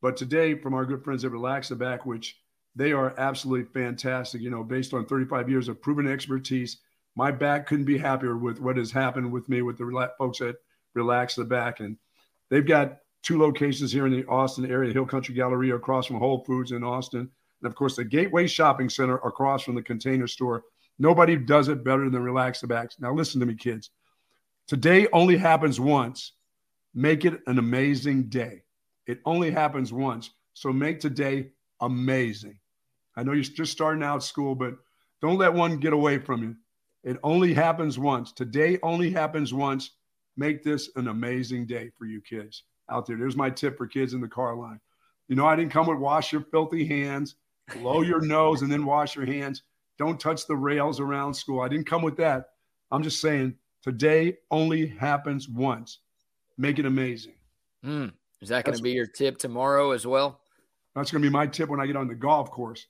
But 0.00 0.16
today, 0.16 0.54
from 0.58 0.74
our 0.74 0.84
good 0.84 1.04
friends 1.04 1.24
at 1.24 1.30
Relax 1.30 1.68
the 1.68 1.76
Back, 1.76 2.04
which 2.04 2.36
they 2.74 2.92
are 2.92 3.14
absolutely 3.18 3.70
fantastic, 3.72 4.40
you 4.40 4.50
know, 4.50 4.64
based 4.64 4.94
on 4.94 5.06
35 5.06 5.48
years 5.48 5.68
of 5.68 5.82
proven 5.82 6.06
expertise. 6.06 6.78
My 7.14 7.30
back 7.30 7.66
couldn't 7.66 7.84
be 7.84 7.98
happier 7.98 8.36
with 8.36 8.58
what 8.58 8.78
has 8.78 8.90
happened 8.90 9.30
with 9.30 9.48
me 9.48 9.60
with 9.62 9.76
the 9.76 10.10
folks 10.16 10.40
at 10.40 10.56
Relax 10.94 11.34
the 11.34 11.44
Back. 11.44 11.80
And 11.80 11.98
they've 12.48 12.66
got 12.66 12.98
two 13.22 13.38
locations 13.38 13.92
here 13.92 14.06
in 14.06 14.12
the 14.12 14.26
Austin 14.26 14.70
area, 14.70 14.92
Hill 14.92 15.06
Country 15.06 15.34
Galleria 15.34 15.76
across 15.76 16.06
from 16.06 16.16
Whole 16.16 16.44
Foods 16.44 16.72
in 16.72 16.82
Austin, 16.82 17.30
and 17.62 17.70
of 17.70 17.76
course 17.76 17.96
the 17.96 18.04
Gateway 18.04 18.46
Shopping 18.46 18.88
Center 18.88 19.16
across 19.18 19.62
from 19.62 19.74
the 19.74 19.82
Container 19.82 20.26
Store. 20.26 20.64
Nobody 20.98 21.36
does 21.36 21.68
it 21.68 21.84
better 21.84 22.10
than 22.10 22.22
Relax 22.22 22.60
the 22.60 22.66
Backs. 22.66 22.96
Now 23.00 23.12
listen 23.12 23.40
to 23.40 23.46
me, 23.46 23.54
kids. 23.54 23.90
Today 24.68 25.08
only 25.12 25.36
happens 25.36 25.80
once. 25.80 26.32
Make 26.94 27.24
it 27.24 27.40
an 27.46 27.58
amazing 27.58 28.24
day. 28.24 28.62
It 29.06 29.20
only 29.24 29.50
happens 29.50 29.92
once. 29.92 30.30
So 30.54 30.72
make 30.72 31.00
today 31.00 31.48
amazing. 31.80 32.58
I 33.16 33.22
know 33.22 33.32
you're 33.32 33.42
just 33.42 33.72
starting 33.72 34.02
out 34.02 34.22
school, 34.22 34.54
but 34.54 34.74
don't 35.20 35.38
let 35.38 35.54
one 35.54 35.78
get 35.78 35.92
away 35.92 36.18
from 36.18 36.42
you. 36.42 36.56
It 37.04 37.18
only 37.22 37.52
happens 37.52 37.98
once. 37.98 38.32
Today 38.32 38.78
only 38.82 39.10
happens 39.10 39.52
once. 39.52 39.92
Make 40.36 40.62
this 40.62 40.90
an 40.96 41.08
amazing 41.08 41.66
day 41.66 41.90
for 41.98 42.06
you 42.06 42.20
kids 42.20 42.64
out 42.90 43.06
there. 43.06 43.16
There's 43.16 43.36
my 43.36 43.50
tip 43.50 43.76
for 43.76 43.86
kids 43.86 44.14
in 44.14 44.20
the 44.20 44.28
car 44.28 44.54
line. 44.54 44.80
You 45.28 45.36
know, 45.36 45.46
I 45.46 45.56
didn't 45.56 45.72
come 45.72 45.86
with 45.86 45.98
wash 45.98 46.32
your 46.32 46.42
filthy 46.50 46.86
hands, 46.86 47.36
blow 47.74 48.02
your 48.02 48.20
nose, 48.20 48.62
and 48.62 48.70
then 48.70 48.84
wash 48.84 49.16
your 49.16 49.26
hands. 49.26 49.62
Don't 49.98 50.18
touch 50.18 50.46
the 50.46 50.56
rails 50.56 51.00
around 51.00 51.34
school. 51.34 51.60
I 51.60 51.68
didn't 51.68 51.86
come 51.86 52.02
with 52.02 52.16
that. 52.16 52.50
I'm 52.90 53.02
just 53.02 53.20
saying 53.20 53.54
today 53.82 54.38
only 54.50 54.86
happens 54.86 55.48
once. 55.48 56.00
Make 56.58 56.78
it 56.78 56.86
amazing. 56.86 57.34
Mm. 57.84 58.12
Is 58.40 58.48
that 58.48 58.64
going 58.64 58.76
to 58.76 58.82
be 58.82 58.92
your 58.92 59.06
tip 59.06 59.38
tomorrow 59.38 59.92
as 59.92 60.06
well? 60.06 60.40
That's 60.94 61.10
going 61.10 61.22
to 61.22 61.28
be 61.28 61.32
my 61.32 61.46
tip 61.46 61.68
when 61.68 61.80
I 61.80 61.86
get 61.86 61.96
on 61.96 62.08
the 62.08 62.14
golf 62.14 62.50
course. 62.50 62.86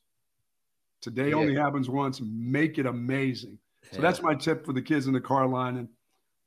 Today 1.00 1.30
yeah. 1.30 1.36
only 1.36 1.54
happens 1.54 1.88
once. 1.88 2.20
Make 2.22 2.78
it 2.78 2.86
amazing. 2.86 3.58
So 3.90 3.96
yeah. 3.96 4.02
that's 4.02 4.22
my 4.22 4.34
tip 4.34 4.64
for 4.64 4.72
the 4.72 4.82
kids 4.82 5.06
in 5.06 5.12
the 5.12 5.20
car 5.20 5.46
line. 5.46 5.76
And 5.76 5.88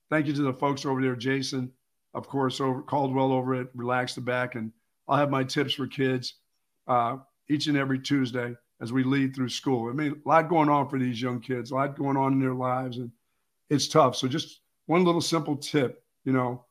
thank 0.10 0.28
you 0.28 0.34
to 0.34 0.42
the 0.42 0.54
folks 0.54 0.86
over 0.86 1.02
there, 1.02 1.16
Jason, 1.16 1.72
of 2.14 2.28
course, 2.28 2.60
over 2.60 2.82
Caldwell 2.82 3.32
over 3.32 3.56
at 3.56 3.68
Relax 3.76 4.16
the 4.16 4.22
Back. 4.22 4.56
And 4.56 4.72
I'll 5.08 5.18
have 5.18 5.30
my 5.30 5.44
tips 5.44 5.74
for 5.74 5.88
kids 5.88 6.36
uh, 6.88 7.18
each 7.50 7.68
and 7.68 7.78
every 7.78 8.00
Tuesday 8.00 8.56
as 8.82 8.92
we 8.92 9.04
lead 9.04 9.36
through 9.36 9.50
school. 9.50 9.90
I 9.90 9.94
mean, 9.94 10.22
a 10.26 10.28
lot 10.28 10.50
going 10.50 10.70
on 10.70 10.90
for 10.90 11.00
these 11.00 11.22
young 11.22 11.40
kids, 11.40 11.72
a 11.72 11.76
lot 11.76 11.98
going 11.98 12.18
on 12.18 12.34
in 12.34 12.40
their 12.40 12.54
lives, 12.54 12.98
and 12.98 13.12
it's 13.70 13.88
tough. 13.88 14.16
So 14.16 14.28
just 14.28 14.62
one 14.86 15.04
little 15.04 15.22
simple 15.22 15.56
tip, 15.56 16.04
you 16.24 16.34
know, 16.34 16.66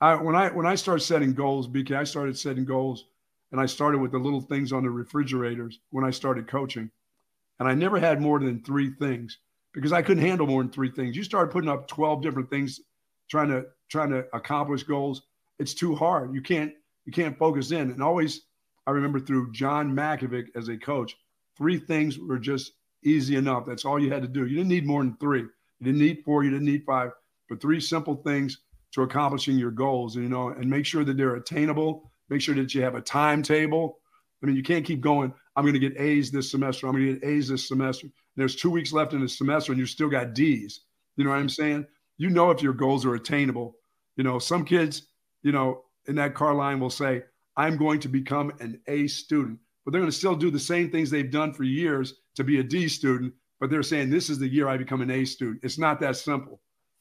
I 0.00 0.14
when 0.14 0.36
I 0.36 0.48
when 0.48 0.66
I 0.66 0.76
started 0.76 1.02
setting 1.02 1.34
goals, 1.34 1.66
BK, 1.66 1.92
I 1.92 2.04
started 2.04 2.38
setting 2.38 2.64
goals, 2.64 3.06
and 3.50 3.60
I 3.60 3.66
started 3.66 3.98
with 3.98 4.12
the 4.12 4.18
little 4.18 4.40
things 4.40 4.72
on 4.72 4.84
the 4.84 4.90
refrigerators 4.90 5.80
when 5.90 6.04
I 6.04 6.10
started 6.10 6.46
coaching, 6.46 6.90
and 7.58 7.68
I 7.68 7.74
never 7.74 7.98
had 7.98 8.20
more 8.20 8.38
than 8.38 8.62
three 8.62 8.90
things 8.90 9.38
because 9.72 9.92
I 9.92 10.02
couldn't 10.02 10.22
handle 10.22 10.46
more 10.46 10.62
than 10.62 10.72
three 10.72 10.90
things. 10.90 11.16
You 11.16 11.24
start 11.24 11.52
putting 11.52 11.70
up 11.70 11.88
12 11.88 12.22
different 12.22 12.50
things 12.50 12.80
trying 13.28 13.48
to 13.48 13.66
trying 13.88 14.10
to 14.10 14.24
accomplish 14.32 14.82
goals. 14.84 15.22
It's 15.58 15.74
too 15.74 15.94
hard. 15.94 16.34
You 16.34 16.42
can't 16.42 16.72
you 17.04 17.12
can't 17.12 17.38
focus 17.38 17.72
in. 17.72 17.90
And 17.90 18.02
always 18.02 18.42
I 18.88 18.92
remember 18.92 19.20
through 19.20 19.52
John 19.52 19.94
Mackovic 19.94 20.46
as 20.56 20.68
a 20.68 20.78
coach, 20.78 21.14
three 21.58 21.78
things 21.78 22.18
were 22.18 22.38
just 22.38 22.72
easy 23.04 23.36
enough. 23.36 23.66
That's 23.66 23.84
all 23.84 24.02
you 24.02 24.10
had 24.10 24.22
to 24.22 24.28
do. 24.28 24.46
You 24.46 24.56
didn't 24.56 24.70
need 24.70 24.86
more 24.86 25.02
than 25.02 25.14
three. 25.20 25.42
You 25.42 25.84
didn't 25.84 26.00
need 26.00 26.22
four, 26.24 26.42
you 26.42 26.50
didn't 26.50 26.64
need 26.64 26.84
five, 26.86 27.10
but 27.50 27.60
three 27.60 27.80
simple 27.80 28.16
things 28.16 28.62
to 28.94 29.02
accomplishing 29.02 29.58
your 29.58 29.72
goals, 29.72 30.16
you 30.16 30.30
know, 30.30 30.48
and 30.48 30.70
make 30.70 30.86
sure 30.86 31.04
that 31.04 31.18
they're 31.18 31.34
attainable. 31.34 32.10
Make 32.30 32.40
sure 32.40 32.54
that 32.54 32.74
you 32.74 32.80
have 32.80 32.94
a 32.94 33.02
timetable. 33.02 33.98
I 34.42 34.46
mean, 34.46 34.56
you 34.56 34.62
can't 34.62 34.86
keep 34.86 35.02
going. 35.02 35.34
I'm 35.54 35.64
going 35.64 35.74
to 35.74 35.80
get 35.80 36.00
A's 36.00 36.30
this 36.30 36.50
semester. 36.50 36.86
I'm 36.86 36.94
going 36.94 37.06
to 37.08 37.20
get 37.20 37.28
A's 37.28 37.46
this 37.46 37.68
semester. 37.68 38.06
There's 38.36 38.56
two 38.56 38.70
weeks 38.70 38.94
left 38.94 39.12
in 39.12 39.20
the 39.20 39.28
semester 39.28 39.70
and 39.70 39.78
you 39.78 39.84
still 39.84 40.08
got 40.08 40.32
D's. 40.32 40.80
You 41.16 41.24
know 41.24 41.30
what 41.30 41.40
I'm 41.40 41.50
saying? 41.50 41.86
You 42.16 42.30
know 42.30 42.50
if 42.52 42.62
your 42.62 42.72
goals 42.72 43.04
are 43.04 43.16
attainable. 43.16 43.76
You 44.16 44.24
know, 44.24 44.38
some 44.38 44.64
kids, 44.64 45.08
you 45.42 45.52
know, 45.52 45.82
in 46.06 46.14
that 46.14 46.34
car 46.34 46.54
line 46.54 46.80
will 46.80 46.88
say, 46.88 47.24
I'm 47.58 47.76
going 47.76 47.98
to 48.00 48.08
become 48.08 48.52
an 48.60 48.80
A 48.86 49.08
student, 49.08 49.58
but 49.84 49.90
they're 49.90 50.00
going 50.00 50.10
to 50.10 50.16
still 50.16 50.36
do 50.36 50.50
the 50.50 50.58
same 50.58 50.90
things 50.90 51.10
they've 51.10 51.30
done 51.30 51.52
for 51.52 51.64
years 51.64 52.14
to 52.36 52.44
be 52.44 52.60
a 52.60 52.62
D 52.62 52.88
student, 52.88 53.34
but 53.58 53.68
they're 53.68 53.82
saying 53.82 54.08
this 54.08 54.30
is 54.30 54.38
the 54.38 54.48
year 54.48 54.68
I 54.68 54.76
become 54.76 55.02
an 55.02 55.10
A 55.10 55.24
student. 55.24 55.60
It's 55.64 55.78
not 55.78 55.98
that 56.00 56.16
simple. 56.16 56.60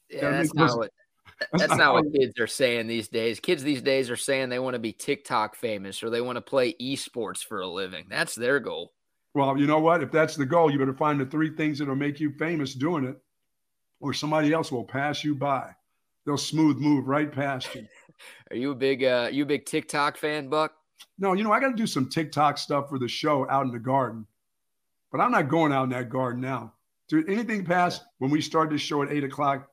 Yeah, 0.09 0.31
that's 0.31 0.53
not 0.55 0.75
what 0.75 0.91
that's 1.53 1.75
not 1.75 1.93
what 1.93 2.11
kids 2.11 2.39
are 2.39 2.47
saying 2.47 2.87
these 2.87 3.07
days. 3.07 3.39
Kids 3.39 3.61
these 3.61 3.83
days 3.83 4.09
are 4.09 4.15
saying 4.15 4.49
they 4.49 4.57
want 4.57 4.73
to 4.73 4.79
be 4.79 4.91
TikTok 4.91 5.55
famous 5.55 6.01
or 6.01 6.09
they 6.09 6.21
want 6.21 6.37
to 6.37 6.41
play 6.41 6.73
esports 6.81 7.45
for 7.45 7.61
a 7.61 7.67
living. 7.67 8.07
That's 8.09 8.33
their 8.33 8.59
goal. 8.59 8.93
Well, 9.35 9.55
you 9.59 9.67
know 9.67 9.79
what? 9.79 10.01
If 10.01 10.11
that's 10.11 10.35
the 10.35 10.47
goal, 10.47 10.71
you 10.71 10.79
better 10.79 10.95
find 10.95 11.19
the 11.19 11.25
three 11.27 11.55
things 11.55 11.77
that'll 11.77 11.95
make 11.95 12.19
you 12.19 12.31
famous 12.31 12.73
doing 12.73 13.03
it, 13.05 13.17
or 13.99 14.13
somebody 14.13 14.51
else 14.51 14.71
will 14.71 14.85
pass 14.85 15.23
you 15.23 15.35
by. 15.35 15.75
They'll 16.27 16.37
smooth 16.37 16.77
move 16.77 17.07
right 17.07 17.31
past 17.31 17.73
you. 17.73 17.87
Are 18.51 18.57
you 18.57 18.71
a 18.71 18.75
big 18.75 19.03
uh 19.05 19.29
you 19.31 19.43
a 19.43 19.45
big 19.45 19.65
TikTok 19.65 20.17
fan, 20.17 20.49
Buck? 20.49 20.73
No, 21.17 21.31
you 21.31 21.43
know, 21.43 21.53
I 21.53 21.61
gotta 21.61 21.73
do 21.73 21.87
some 21.87 22.09
TikTok 22.09 22.57
stuff 22.57 22.89
for 22.89 22.99
the 22.99 23.07
show 23.07 23.49
out 23.49 23.65
in 23.65 23.71
the 23.71 23.79
garden. 23.79 24.27
But 25.09 25.21
I'm 25.21 25.31
not 25.31 25.47
going 25.47 25.71
out 25.71 25.85
in 25.85 25.89
that 25.91 26.09
garden 26.09 26.41
now. 26.41 26.73
Dude, 27.07 27.29
anything 27.29 27.63
past 27.63 28.03
when 28.17 28.29
we 28.29 28.41
start 28.41 28.69
this 28.69 28.81
show 28.81 29.01
at 29.03 29.09
eight 29.09 29.23
o'clock, 29.23 29.69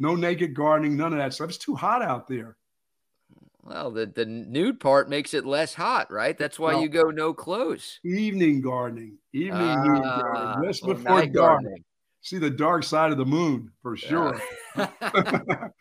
no 0.00 0.16
naked 0.16 0.54
gardening, 0.54 0.96
none 0.96 1.12
of 1.12 1.20
that 1.20 1.34
stuff. 1.34 1.50
It's 1.50 1.58
too 1.58 1.76
hot 1.76 2.02
out 2.02 2.26
there. 2.26 2.56
Well, 3.62 3.92
the, 3.92 4.06
the 4.06 4.26
nude 4.26 4.80
part 4.80 5.08
makes 5.08 5.34
it 5.34 5.46
less 5.46 5.72
hot, 5.72 6.10
right? 6.10 6.36
That's 6.36 6.58
why 6.58 6.80
you 6.80 6.88
go 6.88 7.12
no 7.12 7.32
clothes. 7.32 8.00
Evening 8.04 8.60
gardening, 8.60 9.18
evening 9.32 9.52
uh, 9.52 9.84
nude 9.84 10.02
gardening, 10.02 10.68
just 10.68 10.84
well, 10.84 10.94
before 10.96 11.20
dark. 11.26 11.32
Gardening. 11.32 11.84
See 12.22 12.38
the 12.38 12.50
dark 12.50 12.82
side 12.82 13.12
of 13.12 13.18
the 13.18 13.24
moon 13.24 13.70
for 13.82 13.96
sure. 13.96 14.40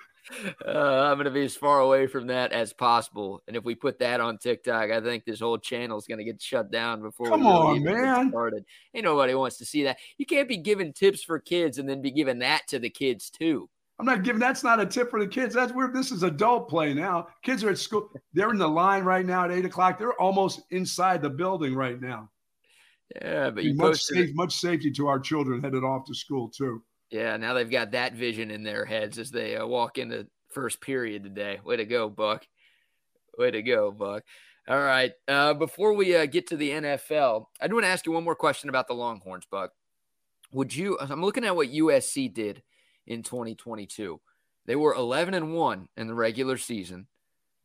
uh, 0.65 0.69
I'm 0.69 1.15
going 1.15 1.25
to 1.25 1.31
be 1.31 1.43
as 1.43 1.55
far 1.55 1.79
away 1.79 2.07
from 2.07 2.27
that 2.27 2.51
as 2.51 2.73
possible. 2.73 3.41
And 3.47 3.55
if 3.55 3.63
we 3.63 3.75
put 3.75 3.99
that 3.99 4.21
on 4.21 4.37
TikTok, 4.37 4.91
I 4.91 5.01
think 5.01 5.25
this 5.25 5.39
whole 5.39 5.57
channel 5.57 5.97
is 5.97 6.07
going 6.07 6.19
to 6.19 6.23
get 6.23 6.41
shut 6.41 6.71
down 6.71 7.01
before. 7.01 7.27
Come 7.27 7.41
we 7.41 7.47
really 7.47 7.77
on, 7.77 7.83
man! 7.83 8.29
Started. 8.29 8.65
Ain't 8.93 9.05
nobody 9.05 9.33
wants 9.33 9.57
to 9.57 9.65
see 9.65 9.83
that. 9.83 9.97
You 10.17 10.25
can't 10.25 10.47
be 10.47 10.57
giving 10.57 10.93
tips 10.93 11.23
for 11.23 11.39
kids 11.39 11.77
and 11.77 11.87
then 11.87 12.01
be 12.01 12.11
giving 12.11 12.39
that 12.39 12.67
to 12.69 12.79
the 12.79 12.89
kids 12.89 13.29
too. 13.29 13.69
I'm 13.99 14.07
not 14.07 14.23
giving 14.23 14.39
that's 14.39 14.63
not 14.63 14.79
a 14.79 14.85
tip 14.85 15.11
for 15.11 15.19
the 15.19 15.27
kids. 15.27 15.53
That's 15.53 15.73
where 15.73 15.87
this 15.93 16.11
is 16.11 16.23
adult 16.23 16.67
play 16.67 16.91
now. 16.91 17.27
Kids 17.43 17.63
are 17.63 17.69
at 17.69 17.77
school. 17.77 18.09
They're 18.33 18.49
in 18.49 18.57
the 18.57 18.67
line 18.67 19.03
right 19.03 19.23
now 19.23 19.45
at 19.45 19.51
eight 19.51 19.65
o'clock. 19.65 19.99
They're 19.99 20.19
almost 20.19 20.61
inside 20.71 21.21
the 21.21 21.29
building 21.29 21.75
right 21.75 22.01
now. 22.01 22.31
Yeah, 23.21 23.51
but 23.51 23.63
you 23.63 23.75
much, 23.75 24.01
safe, 24.01 24.29
much 24.33 24.55
safety 24.55 24.89
to 24.91 25.07
our 25.07 25.19
children 25.19 25.61
headed 25.61 25.83
off 25.83 26.05
to 26.05 26.15
school 26.15 26.49
too. 26.49 26.81
Yeah, 27.11 27.35
now 27.37 27.53
they've 27.53 27.69
got 27.69 27.91
that 27.91 28.13
vision 28.13 28.51
in 28.51 28.63
their 28.63 28.85
heads 28.85 29.19
as 29.19 29.31
they 29.31 29.57
uh, 29.57 29.67
walk 29.67 29.97
into 29.97 30.27
first 30.49 30.79
period 30.79 31.23
today. 31.23 31.59
Way 31.63 31.77
to 31.77 31.85
go, 31.85 32.09
Buck. 32.09 32.47
Way 33.37 33.51
to 33.51 33.61
go, 33.61 33.91
Buck. 33.91 34.23
All 34.67 34.79
right. 34.79 35.11
Uh, 35.27 35.53
before 35.53 35.93
we 35.93 36.15
uh, 36.15 36.25
get 36.25 36.47
to 36.47 36.57
the 36.57 36.69
NFL, 36.69 37.45
I 37.59 37.67
do 37.67 37.75
want 37.75 37.83
to 37.83 37.89
ask 37.89 38.05
you 38.05 38.13
one 38.13 38.23
more 38.23 38.35
question 38.35 38.69
about 38.69 38.87
the 38.87 38.93
Longhorns, 38.93 39.45
Buck. 39.49 39.71
Would 40.53 40.73
you? 40.73 40.97
I'm 40.99 41.21
looking 41.21 41.45
at 41.45 41.55
what 41.55 41.69
USC 41.69 42.33
did 42.33 42.63
in 43.07 43.23
2022. 43.23 44.21
They 44.65 44.75
were 44.75 44.93
11 44.93 45.33
and 45.33 45.53
1 45.53 45.87
in 45.97 46.07
the 46.07 46.13
regular 46.13 46.57
season. 46.57 47.07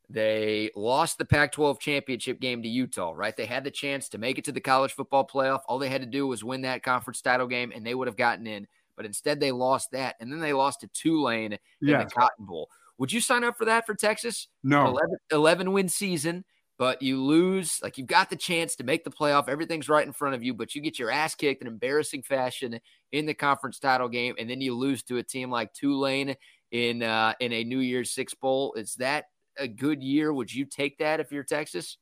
They 0.09 0.71
lost 0.77 1.19
the 1.19 1.25
Pac 1.25 1.53
12 1.53 1.81
championship 1.81 2.41
game 2.41 2.63
to 2.63 2.69
Utah, 2.69 3.13
right? 3.15 3.37
They 3.37 3.47
had 3.47 3.65
the 3.65 3.71
chance 3.73 4.09
to 4.11 4.19
make 4.19 4.39
it 4.39 4.45
to 4.45 4.53
the 4.53 4.61
college 4.61 4.93
football 4.93 5.27
playoff. 5.27 5.61
All 5.67 5.79
they 5.79 5.89
had 5.89 6.01
to 6.01 6.07
do 6.07 6.27
was 6.29 6.45
win 6.45 6.63
that 6.63 6.85
conference 6.85 7.21
title 7.21 7.49
game 7.49 7.73
and 7.75 7.85
they 7.85 7.95
would 7.95 8.07
have 8.07 8.17
gotten 8.17 8.47
in. 8.47 8.69
But 8.97 9.07
instead, 9.07 9.41
they 9.41 9.53
lost 9.53 9.91
that. 9.93 10.17
And 10.21 10.33
then 10.33 10.41
they 10.41 10.53
lost 10.53 10.81
to 10.81 10.89
Tulane 10.89 11.53
in 11.83 11.99
the 11.99 12.09
Cotton 12.13 12.47
Bowl. 12.47 12.71
Would 12.99 13.13
you 13.13 13.21
sign 13.21 13.45
up 13.45 13.59
for 13.59 13.67
that 13.67 13.87
for 13.87 13.95
Texas? 13.95 14.49
No. 14.63 14.87
11, 14.87 15.17
11 15.31 15.73
win 15.73 15.89
season 15.89 16.45
but 16.79 17.01
you 17.01 17.23
lose. 17.23 17.81
Like 17.83 17.99
you've 17.99 18.07
got 18.07 18.31
the 18.31 18.37
chance 18.37 18.77
to 18.77 18.85
make 18.85 19.05
the 19.05 19.11
playoff. 19.11 19.49
Everything's 19.49 19.89
right 19.89 20.07
in 20.07 20.13
front 20.13 20.35
of 20.35 20.43
you, 20.43 20.55
but 20.55 20.75
you 20.75 20.81
get 20.81 20.99
your 20.99 21.11
ass 21.11 21.35
kicked 21.35 21.63
in 21.63 21.69
embarrassing 21.69 22.23
fashion 22.23 22.79
in 23.13 23.27
the 23.27 23.35
conference 23.35 23.79
title 23.79 24.09
game, 24.09 24.35
and 24.39 24.49
then 24.49 24.61
you 24.61 24.75
lose 24.75 25.03
to 25.05 25.19
a 25.19 25.23
team 25.23 25.51
like 25.51 25.73
Tulane 25.73 26.37
in 26.73 27.03
uh, 27.03 27.35
in 27.41 27.53
a 27.53 27.65
New 27.65 27.79
Year's 27.79 28.11
Six 28.11 28.35
bowl. 28.35 28.75
Is 28.75 28.95
that 28.97 29.27
a 29.59 29.69
good 29.69 30.03
year? 30.03 30.33
Would 30.33 30.53
you 30.53 30.65
take 30.67 30.99
that 30.99 31.21
if 31.21 31.33
you're 31.33 31.45
Texas? 31.45 31.99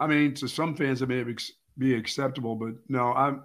I 0.00 0.06
mean, 0.06 0.34
to 0.34 0.48
some 0.48 0.76
fans, 0.76 1.02
it 1.02 1.08
may 1.08 1.24
be 1.78 1.94
acceptable, 1.94 2.56
but 2.56 2.74
no, 2.88 3.12
I'm. 3.12 3.42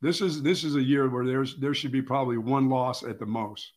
This 0.00 0.20
is 0.20 0.42
this 0.42 0.64
is 0.64 0.76
a 0.76 0.82
year 0.82 1.08
where 1.08 1.26
there's 1.26 1.56
there 1.56 1.74
should 1.74 1.92
be 1.92 2.02
probably 2.02 2.38
one 2.38 2.68
loss 2.68 3.02
at 3.02 3.18
the 3.18 3.26
most. 3.26 3.72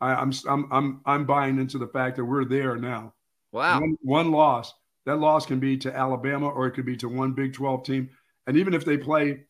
I, 0.00 0.14
I'm 0.14 0.32
I'm 0.48 0.72
I'm 0.72 1.00
I'm 1.04 1.26
buying 1.26 1.58
into 1.58 1.78
the 1.78 1.88
fact 1.88 2.16
that 2.16 2.24
we're 2.24 2.46
there 2.46 2.76
now. 2.76 3.14
Wow, 3.52 3.80
one, 3.80 3.96
one 4.02 4.30
loss. 4.32 4.72
That 5.06 5.16
loss 5.16 5.46
can 5.46 5.60
be 5.60 5.76
to 5.78 5.96
Alabama 5.96 6.48
or 6.48 6.66
it 6.66 6.72
could 6.72 6.86
be 6.86 6.96
to 6.98 7.08
one 7.08 7.32
Big 7.32 7.54
12 7.54 7.84
team. 7.84 8.10
And 8.46 8.56
even 8.56 8.74
if 8.74 8.84
they 8.84 8.96
play, 8.96 9.44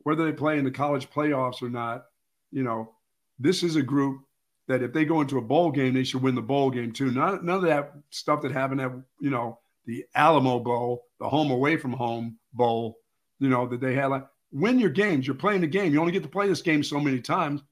whether 0.00 0.24
they 0.24 0.32
play 0.32 0.58
in 0.58 0.64
the 0.64 0.70
college 0.70 1.10
playoffs 1.10 1.62
or 1.62 1.68
not, 1.68 2.06
you 2.50 2.62
know, 2.62 2.92
this 3.38 3.62
is 3.62 3.76
a 3.76 3.82
group 3.82 4.22
that 4.68 4.82
if 4.82 4.92
they 4.92 5.04
go 5.04 5.20
into 5.20 5.38
a 5.38 5.42
bowl 5.42 5.70
game, 5.70 5.94
they 5.94 6.04
should 6.04 6.22
win 6.22 6.34
the 6.34 6.42
bowl 6.42 6.70
game 6.70 6.92
too. 6.92 7.10
None, 7.10 7.44
none 7.44 7.56
of 7.56 7.62
that 7.62 7.92
stuff 8.10 8.42
that 8.42 8.52
happened 8.52 8.80
at, 8.80 8.92
you 9.20 9.30
know, 9.30 9.58
the 9.84 10.04
Alamo 10.14 10.58
Bowl, 10.58 11.04
the 11.20 11.28
home 11.28 11.50
away 11.50 11.76
from 11.76 11.92
home 11.92 12.38
bowl, 12.52 12.98
you 13.38 13.48
know, 13.48 13.68
that 13.68 13.80
they 13.80 13.94
had 13.94 14.06
like 14.06 14.26
win 14.52 14.78
your 14.78 14.90
games. 14.90 15.26
You're 15.26 15.36
playing 15.36 15.60
the 15.60 15.66
game. 15.66 15.92
You 15.92 16.00
only 16.00 16.12
get 16.12 16.22
to 16.22 16.28
play 16.28 16.48
this 16.48 16.62
game 16.62 16.82
so 16.82 17.00
many 17.00 17.20
times. 17.20 17.62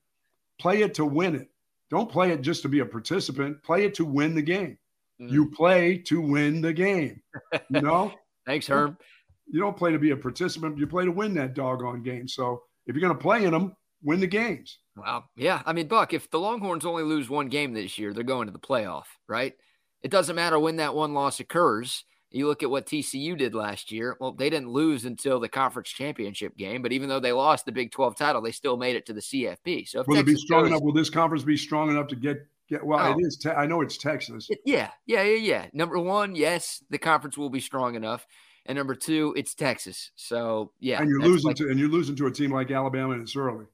Play 0.61 0.83
it 0.83 0.95
to 0.95 1.05
win 1.05 1.35
it. 1.35 1.49
Don't 1.91 2.11
play 2.11 2.31
it 2.31 2.41
just 2.41 2.63
to 2.63 2.69
be 2.69 2.81
a 2.81 2.87
participant. 2.87 3.63
Play 3.63 3.85
it 3.85 3.95
to 3.95 4.05
win 4.05 4.35
the 4.35 4.43
game. 4.43 4.79
Mm. 5.21 5.31
You 5.31 5.51
play 5.51 5.99
to 5.99 6.21
win 6.21 6.61
the 6.61 6.73
game. 6.73 7.23
You 7.71 7.81
know? 7.81 8.13
Thanks, 8.47 8.67
Herm. 8.67 8.99
you 9.47 9.61
don't 9.61 9.77
play 9.77 9.93
to 9.93 9.99
be 9.99 10.11
a 10.11 10.17
participant. 10.17 10.79
You 10.79 10.87
play 10.87 11.05
to 11.05 11.11
win 11.11 11.35
that 11.35 11.55
doggone 11.55 12.03
game. 12.03 12.29
So 12.29 12.63
if 12.87 12.95
you're 12.95 13.01
going 13.01 13.17
to 13.17 13.23
play 13.23 13.45
in 13.45 13.53
them, 13.53 13.75
win 14.03 14.21
the 14.21 14.27
games. 14.27 14.79
Wow. 14.97 15.25
Yeah. 15.37 15.63
I 15.65 15.73
mean, 15.73 15.89
Buck, 15.89 16.13
if 16.13 16.31
the 16.31 16.39
Longhorns 16.39 16.85
only 16.85 17.03
lose 17.03 17.29
one 17.29 17.49
game 17.49 17.73
this 17.73 17.99
year, 17.99 18.13
they're 18.13 18.23
going 18.23 18.47
to 18.47 18.53
the 18.53 18.59
playoff, 18.59 19.05
right? 19.29 19.55
It 20.03 20.11
doesn't 20.11 20.37
matter 20.37 20.59
when 20.59 20.77
that 20.77 20.95
one 20.95 21.15
loss 21.15 21.41
occurs. 21.41 22.05
You 22.35 22.49
look 22.49 22.65
at 22.65 22.71
what 22.71 22.87
TCU 22.87 23.39
did 23.39 23.55
last 23.55 23.93
year. 23.93 24.17
Well, 24.19 24.33
they 24.33 24.51
didn't 24.51 24.71
lose 24.71 25.05
until 25.05 25.39
the 25.39 25.49
conference 25.49 25.91
championship 25.91 26.57
game, 26.57 26.83
but 26.83 26.91
even 26.91 27.09
though 27.09 27.21
they 27.21 27.31
lost 27.31 27.65
the 27.65 27.71
Big 27.71 27.93
12 27.93 28.17
title, 28.17 28.43
they 28.43 28.51
still 28.51 28.77
made 28.77 28.97
it 28.97 29.07
to 29.07 29.13
the 29.13 29.21
CFP. 29.21 29.87
So 29.87 30.03
will 30.05 30.17
Texas 30.17 30.21
it 30.21 30.27
be 30.27 30.37
strong 30.37 30.63
goes, 30.63 30.71
enough? 30.71 30.83
Will 30.83 30.93
this 30.93 31.11
conference 31.11 31.45
be 31.45 31.57
strong 31.57 31.91
enough 31.91 32.09
to 32.09 32.17
get 32.17 32.45
get? 32.69 32.85
Well, 32.85 32.99
oh, 32.99 33.17
it 33.17 33.23
is. 33.25 33.37
Te- 33.37 33.51
I 33.51 33.67
know 33.67 33.83
it's 33.83 33.97
Texas. 33.97 34.49
It, 34.51 34.59
yeah, 34.65 34.91
yeah, 35.07 35.23
yeah, 35.23 35.37
yeah. 35.37 35.67
Number 35.73 35.97
one, 35.97 36.35
yes, 36.35 36.83
the 36.91 36.99
conference 36.99 37.39
will 37.39 37.51
be 37.51 37.61
strong 37.61 37.95
enough, 37.95 38.27
and 38.67 38.77
number 38.77 38.97
two, 38.97 39.33
it's 39.37 39.55
Texas. 39.55 40.11
So 40.17 40.73
yeah, 40.81 41.01
and 41.01 41.09
you're 41.09 41.21
losing 41.21 41.47
like, 41.47 41.57
to 41.59 41.71
and 41.71 41.79
you're 41.79 41.89
losing 41.89 42.17
to 42.17 42.27
a 42.27 42.33
team 42.33 42.51
like 42.51 42.73
Alabama, 42.73 43.13
and 43.13 43.23
it's 43.23 43.37
early. 43.37 43.67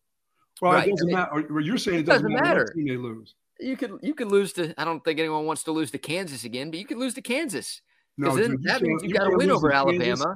Well, 0.60 0.72
right. 0.72 0.86
it 0.86 0.90
doesn't 0.90 1.10
matter. 1.10 1.60
You're 1.62 1.78
saying 1.78 2.00
it 2.00 2.02
doesn't, 2.04 2.30
doesn't 2.30 2.46
matter, 2.46 2.74
matter. 2.74 2.74
they 2.76 2.98
lose. 2.98 3.36
You 3.58 3.78
could 3.78 4.00
you 4.02 4.12
could 4.12 4.30
lose 4.30 4.52
to. 4.54 4.78
I 4.78 4.84
don't 4.84 5.02
think 5.02 5.18
anyone 5.18 5.46
wants 5.46 5.62
to 5.62 5.72
lose 5.72 5.90
to 5.92 5.98
Kansas 5.98 6.44
again, 6.44 6.70
but 6.70 6.78
you 6.78 6.84
could 6.84 6.98
lose 6.98 7.14
to 7.14 7.22
Kansas. 7.22 7.80
No, 8.20 8.36
dude, 8.36 8.62
that 8.64 8.82
means 8.82 9.02
you, 9.02 9.14
got 9.14 9.24
to 9.24 9.36
win 9.36 9.50
over 9.50 9.72
Alabama. 9.72 10.04
Kansas, 10.04 10.26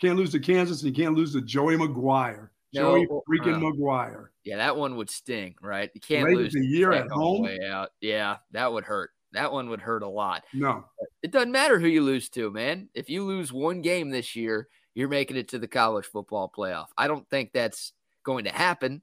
can't 0.00 0.16
lose 0.16 0.32
to 0.32 0.40
Kansas, 0.40 0.82
and 0.82 0.96
you 0.96 1.04
can't 1.04 1.14
lose 1.14 1.34
to 1.34 1.42
Joey 1.42 1.76
McGuire. 1.76 2.48
No, 2.72 2.96
Joey 2.96 3.06
freaking 3.28 3.56
uh, 3.56 3.70
McGuire. 3.70 4.28
Yeah, 4.44 4.56
that 4.56 4.74
one 4.74 4.96
would 4.96 5.10
sting, 5.10 5.54
right? 5.60 5.90
You 5.92 6.00
can't 6.00 6.24
Late 6.24 6.36
lose 6.36 6.54
the 6.54 6.64
year 6.64 6.92
at 6.92 7.08
home. 7.10 7.42
Way 7.42 7.60
out. 7.68 7.90
Yeah, 8.00 8.38
that 8.52 8.72
would 8.72 8.84
hurt. 8.84 9.10
That 9.32 9.52
one 9.52 9.68
would 9.68 9.82
hurt 9.82 10.02
a 10.02 10.08
lot. 10.08 10.44
No, 10.54 10.86
it 11.22 11.32
doesn't 11.32 11.52
matter 11.52 11.78
who 11.78 11.86
you 11.86 12.02
lose 12.02 12.30
to, 12.30 12.50
man. 12.50 12.88
If 12.94 13.10
you 13.10 13.24
lose 13.24 13.52
one 13.52 13.82
game 13.82 14.08
this 14.08 14.34
year, 14.34 14.68
you're 14.94 15.08
making 15.08 15.36
it 15.36 15.48
to 15.48 15.58
the 15.58 15.68
college 15.68 16.06
football 16.06 16.50
playoff. 16.56 16.86
I 16.96 17.08
don't 17.08 17.28
think 17.28 17.52
that's 17.52 17.92
going 18.24 18.44
to 18.44 18.52
happen. 18.52 19.02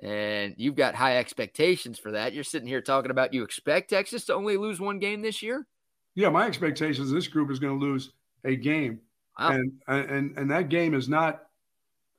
And 0.00 0.54
you've 0.56 0.76
got 0.76 0.94
high 0.94 1.18
expectations 1.18 1.98
for 1.98 2.12
that. 2.12 2.32
You're 2.32 2.44
sitting 2.44 2.68
here 2.68 2.80
talking 2.80 3.10
about 3.10 3.34
you 3.34 3.42
expect 3.42 3.90
Texas 3.90 4.24
to 4.26 4.34
only 4.34 4.56
lose 4.56 4.80
one 4.80 4.98
game 4.98 5.22
this 5.22 5.42
year. 5.42 5.66
Yeah, 6.14 6.28
my 6.28 6.46
expectations 6.46 7.10
this 7.10 7.28
group 7.28 7.50
is 7.50 7.58
going 7.58 7.78
to 7.78 7.84
lose 7.84 8.12
a 8.44 8.56
game, 8.56 9.00
wow. 9.38 9.50
and 9.50 9.72
and 9.88 10.36
and 10.36 10.50
that 10.50 10.68
game 10.68 10.94
is 10.94 11.08
not 11.08 11.42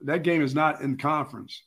that 0.01 0.23
game 0.23 0.41
is 0.41 0.56
not 0.56 0.82
in 0.82 0.97
conference. 0.97 1.63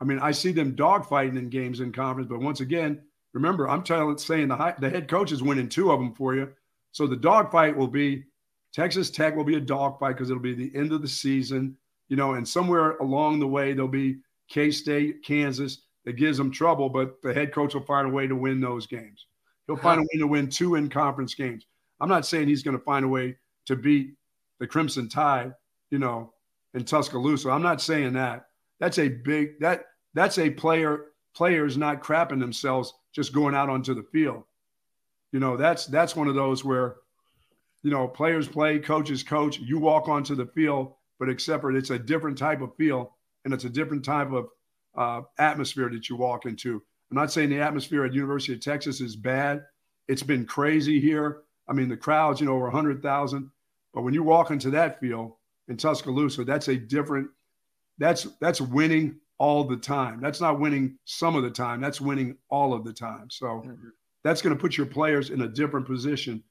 I 0.00 0.04
mean, 0.04 0.18
I 0.18 0.32
see 0.32 0.52
them 0.52 0.76
dogfighting 0.76 1.38
in 1.38 1.48
games 1.48 1.80
in 1.80 1.92
conference, 1.92 2.28
but 2.28 2.40
once 2.40 2.60
again, 2.60 3.00
remember, 3.32 3.68
I'm 3.68 3.82
telling 3.82 4.18
saying 4.18 4.48
the 4.48 4.56
high, 4.56 4.74
the 4.78 4.90
head 4.90 5.08
coach 5.08 5.32
is 5.32 5.42
winning 5.42 5.68
two 5.68 5.90
of 5.90 5.98
them 5.98 6.14
for 6.14 6.34
you. 6.34 6.52
So 6.92 7.06
the 7.06 7.16
dogfight 7.16 7.76
will 7.76 7.88
be 7.88 8.24
Texas 8.72 9.10
Tech 9.10 9.34
will 9.34 9.44
be 9.44 9.56
a 9.56 9.60
dogfight 9.60 10.16
because 10.16 10.30
it'll 10.30 10.42
be 10.42 10.54
the 10.54 10.70
end 10.74 10.92
of 10.92 11.00
the 11.00 11.08
season, 11.08 11.76
you 12.08 12.16
know, 12.16 12.34
and 12.34 12.46
somewhere 12.46 12.96
along 12.98 13.38
the 13.38 13.46
way 13.46 13.72
there'll 13.72 13.88
be 13.88 14.18
K 14.48 14.70
State, 14.70 15.24
Kansas 15.24 15.82
that 16.04 16.16
gives 16.16 16.38
them 16.38 16.50
trouble, 16.50 16.88
but 16.88 17.20
the 17.22 17.32
head 17.34 17.52
coach 17.52 17.74
will 17.74 17.82
find 17.82 18.06
a 18.06 18.12
way 18.12 18.26
to 18.26 18.36
win 18.36 18.60
those 18.60 18.86
games. 18.86 19.26
He'll 19.66 19.76
find 19.76 20.00
a 20.00 20.02
way 20.02 20.18
to 20.18 20.26
win 20.26 20.48
two 20.48 20.76
in 20.76 20.88
conference 20.88 21.34
games. 21.34 21.66
I'm 22.00 22.08
not 22.08 22.26
saying 22.26 22.48
he's 22.48 22.62
going 22.62 22.76
to 22.76 22.84
find 22.84 23.04
a 23.04 23.08
way 23.08 23.36
to 23.66 23.76
beat 23.76 24.14
the 24.58 24.66
Crimson 24.66 25.08
Tide, 25.08 25.52
you 25.90 25.98
know, 25.98 26.32
in 26.74 26.84
Tuscaloosa. 26.84 27.50
I'm 27.50 27.62
not 27.62 27.80
saying 27.80 28.12
that. 28.14 28.46
That's 28.78 28.98
a 28.98 29.08
big 29.08 29.58
that 29.60 29.86
that's 30.14 30.38
a 30.38 30.50
player 30.50 31.06
players 31.34 31.76
not 31.76 32.02
crapping 32.02 32.40
themselves 32.40 32.92
just 33.12 33.32
going 33.32 33.54
out 33.54 33.68
onto 33.68 33.94
the 33.94 34.04
field. 34.12 34.44
You 35.32 35.40
know, 35.40 35.56
that's 35.56 35.86
that's 35.86 36.14
one 36.14 36.28
of 36.28 36.34
those 36.34 36.64
where, 36.64 36.96
you 37.82 37.90
know, 37.90 38.06
players 38.06 38.46
play, 38.46 38.78
coaches 38.78 39.22
coach. 39.22 39.58
You 39.58 39.78
walk 39.78 40.08
onto 40.08 40.34
the 40.34 40.46
field, 40.46 40.94
but 41.18 41.28
except 41.28 41.62
for 41.62 41.74
it's 41.74 41.90
a 41.90 41.98
different 41.98 42.38
type 42.38 42.60
of 42.60 42.74
field 42.76 43.08
and 43.44 43.52
it's 43.52 43.64
a 43.64 43.70
different 43.70 44.04
type 44.04 44.32
of 44.32 44.48
uh, 44.96 45.22
atmosphere 45.38 45.90
that 45.90 46.08
you 46.08 46.16
walk 46.16 46.46
into. 46.46 46.82
I'm 47.10 47.16
not 47.16 47.32
saying 47.32 47.50
the 47.50 47.60
atmosphere 47.60 48.04
at 48.04 48.12
University 48.12 48.54
of 48.54 48.60
Texas 48.60 49.00
is 49.00 49.16
bad. 49.16 49.64
It's 50.08 50.22
been 50.22 50.44
crazy 50.44 51.00
here. 51.00 51.42
I 51.68 51.72
mean, 51.72 51.88
the 51.88 51.96
crowds, 51.96 52.40
you 52.40 52.46
know, 52.46 52.54
over 52.54 52.64
100,000. 52.64 53.50
But 53.94 54.02
when 54.02 54.14
you 54.14 54.22
walk 54.22 54.50
into 54.50 54.70
that 54.70 55.00
field 55.00 55.32
in 55.68 55.76
Tuscaloosa, 55.76 56.44
that's 56.44 56.68
a 56.68 56.76
different. 56.76 57.28
That's 57.98 58.26
that's 58.40 58.60
winning 58.60 59.16
all 59.38 59.64
the 59.64 59.76
time. 59.76 60.20
That's 60.20 60.40
not 60.40 60.60
winning 60.60 60.98
some 61.04 61.36
of 61.36 61.42
the 61.42 61.50
time. 61.50 61.80
That's 61.80 62.00
winning 62.00 62.36
all 62.50 62.74
of 62.74 62.84
the 62.84 62.92
time. 62.92 63.30
So 63.30 63.46
mm-hmm. 63.46 63.88
that's 64.22 64.42
going 64.42 64.54
to 64.54 64.60
put 64.60 64.76
your 64.76 64.86
players 64.86 65.30
in 65.30 65.42
a 65.42 65.48
different 65.48 65.86
position. 65.86 66.42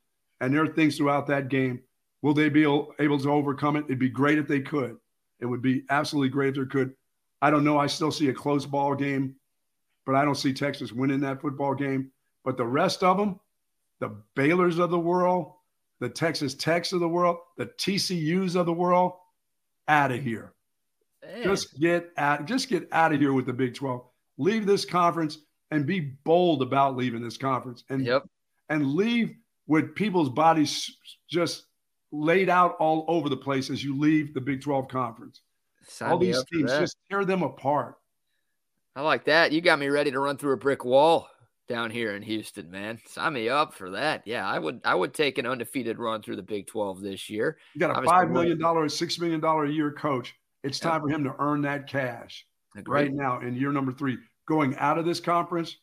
And 0.41 0.53
there 0.53 0.63
are 0.63 0.67
things 0.67 0.97
throughout 0.97 1.27
that 1.27 1.49
game. 1.49 1.81
Will 2.21 2.33
they 2.33 2.49
be 2.49 2.63
able 2.63 3.19
to 3.19 3.31
overcome 3.31 3.75
it? 3.75 3.85
It'd 3.85 3.99
be 3.99 4.09
great 4.09 4.39
if 4.39 4.47
they 4.47 4.59
could. 4.59 4.97
It 5.39 5.45
would 5.45 5.61
be 5.61 5.83
absolutely 5.89 6.29
great 6.29 6.49
if 6.49 6.63
they 6.63 6.69
could. 6.69 6.95
I 7.41 7.51
don't 7.51 7.63
know. 7.63 7.77
I 7.77 7.87
still 7.87 8.11
see 8.11 8.29
a 8.29 8.33
close 8.33 8.65
ball 8.65 8.95
game, 8.95 9.35
but 10.05 10.15
I 10.15 10.23
don't 10.23 10.35
see 10.35 10.53
Texas 10.53 10.91
winning 10.91 11.19
that 11.21 11.41
football 11.41 11.73
game. 11.73 12.11
But 12.43 12.57
the 12.57 12.65
rest 12.65 13.03
of 13.03 13.17
them, 13.17 13.39
the 13.99 14.15
Baylors 14.35 14.79
of 14.79 14.91
the 14.91 14.99
world, 14.99 15.53
the 15.99 16.09
Texas 16.09 16.53
Techs 16.53 16.93
of 16.93 16.99
the 16.99 17.09
world, 17.09 17.37
the 17.57 17.65
TCUs 17.65 18.55
of 18.55 18.65
the 18.65 18.73
world, 18.73 19.13
out 19.87 20.11
of 20.11 20.21
here. 20.21 20.53
Man. 21.23 21.43
Just 21.43 21.79
get 21.79 22.11
out, 22.17 22.45
just 22.45 22.69
get 22.69 22.87
out 22.91 23.13
of 23.13 23.19
here 23.19 23.33
with 23.33 23.45
the 23.45 23.53
Big 23.53 23.73
12. 23.73 24.03
Leave 24.37 24.65
this 24.65 24.85
conference 24.85 25.39
and 25.71 25.85
be 25.85 25.99
bold 25.99 26.61
about 26.61 26.95
leaving 26.95 27.23
this 27.23 27.37
conference 27.37 27.83
and 27.89 28.05
yep. 28.05 28.23
and 28.69 28.93
leave 28.93 29.35
with 29.67 29.95
people's 29.95 30.29
bodies 30.29 30.97
just 31.29 31.65
laid 32.11 32.49
out 32.49 32.75
all 32.79 33.05
over 33.07 33.29
the 33.29 33.37
place 33.37 33.69
as 33.69 33.83
you 33.83 33.97
leave 33.97 34.33
the 34.33 34.41
Big 34.41 34.61
12 34.61 34.87
conference. 34.87 35.41
Sign 35.87 36.11
all 36.11 36.17
these 36.17 36.43
teams, 36.45 36.71
just 36.71 36.97
tear 37.09 37.25
them 37.25 37.41
apart. 37.41 37.95
I 38.95 39.01
like 39.01 39.25
that. 39.25 39.51
You 39.51 39.59
got 39.59 39.79
me 39.79 39.89
ready 39.89 40.11
to 40.11 40.19
run 40.19 40.37
through 40.37 40.53
a 40.53 40.57
brick 40.57 40.85
wall 40.85 41.27
down 41.67 41.91
here 41.91 42.15
in 42.15 42.21
Houston, 42.21 42.71
man. 42.71 42.99
Sign 43.05 43.33
me 43.33 43.49
up 43.49 43.73
for 43.73 43.89
that. 43.91 44.23
Yeah, 44.25 44.47
I 44.47 44.57
would. 44.57 44.79
I 44.85 44.95
would 44.95 45.13
take 45.13 45.37
an 45.37 45.45
undefeated 45.45 45.99
run 45.99 46.21
through 46.21 46.37
the 46.37 46.43
Big 46.43 46.67
Twelve 46.67 47.01
this 47.01 47.29
year. 47.29 47.57
You 47.73 47.79
got 47.79 47.91
a 47.91 47.95
Obviously, 47.95 48.15
five 48.15 48.31
million 48.31 48.57
dollar, 48.57 48.87
six 48.87 49.19
million 49.19 49.41
dollar 49.41 49.65
a 49.65 49.71
year 49.71 49.91
coach. 49.91 50.33
It's 50.63 50.79
time 50.79 51.01
for 51.01 51.09
him 51.09 51.23
to 51.25 51.35
earn 51.39 51.61
that 51.63 51.87
cash 51.87 52.45
Agreed. 52.75 53.01
right 53.03 53.13
now 53.13 53.41
in 53.41 53.55
year 53.55 53.71
number 53.71 53.91
three. 53.91 54.17
Going 54.47 54.75
out 54.77 54.97
of 54.97 55.05
this 55.05 55.19
conference, 55.19 55.77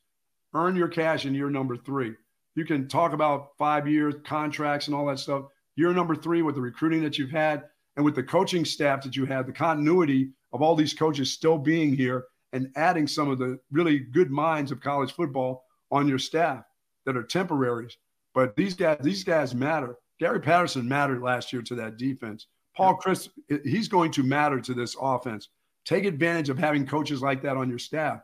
earn 0.55 0.75
your 0.75 0.89
cash 0.89 1.27
in 1.27 1.35
year 1.35 1.51
number 1.51 1.77
three. 1.77 2.15
You 2.55 2.65
can 2.65 2.89
talk 2.89 3.13
about 3.13 3.51
five 3.59 3.87
year 3.87 4.13
contracts 4.13 4.87
and 4.87 4.97
all 4.97 5.07
that 5.07 5.19
stuff. 5.19 5.45
Year 5.77 5.93
number 5.93 6.15
three, 6.15 6.43
with 6.43 6.55
the 6.55 6.61
recruiting 6.61 7.03
that 7.03 7.19
you've 7.19 7.31
had 7.31 7.65
and 7.97 8.05
with 8.05 8.15
the 8.15 8.23
coaching 8.23 8.65
staff 8.65 9.03
that 9.03 9.17
you 9.17 9.27
have, 9.27 9.47
the 9.47 9.53
continuity 9.53 10.31
of 10.53 10.63
all 10.63 10.75
these 10.75 10.95
coaches 10.95 11.33
still 11.33 11.59
being 11.59 11.95
here 11.95 12.25
and 12.53 12.71
adding 12.77 13.07
some 13.07 13.31
of 13.31 13.39
the 13.39 13.59
really 13.71 13.99
good 13.99 14.31
minds 14.31 14.71
of 14.71 14.81
college 14.81 15.13
football 15.13 15.65
on 15.91 16.09
your 16.09 16.19
staff 16.19 16.65
that 17.07 17.17
are 17.17 17.23
temporaries. 17.23 17.97
But 18.35 18.57
these 18.57 18.75
guys, 18.75 18.99
these 19.01 19.25
guys 19.25 19.55
matter. 19.55 19.97
Gary 20.19 20.41
Patterson 20.41 20.89
mattered 20.89 21.23
last 21.23 21.53
year 21.53 21.63
to 21.63 21.75
that 21.77 21.97
defense. 21.97 22.47
Paul 22.77 22.99
Chryst, 22.99 23.29
he's 23.65 23.89
going 23.89 24.11
to 24.13 24.23
matter 24.23 24.61
to 24.61 24.75
this 24.75 24.97
offense. 25.01 25.49
Take 25.85 26.05
advantage 26.05 26.49
of 26.49 26.59
having 26.59 26.87
coaches 26.87 27.21
like 27.21 27.43
that 27.43 27.57
on 27.57 27.69
your 27.69 27.79
staff, 27.79 28.21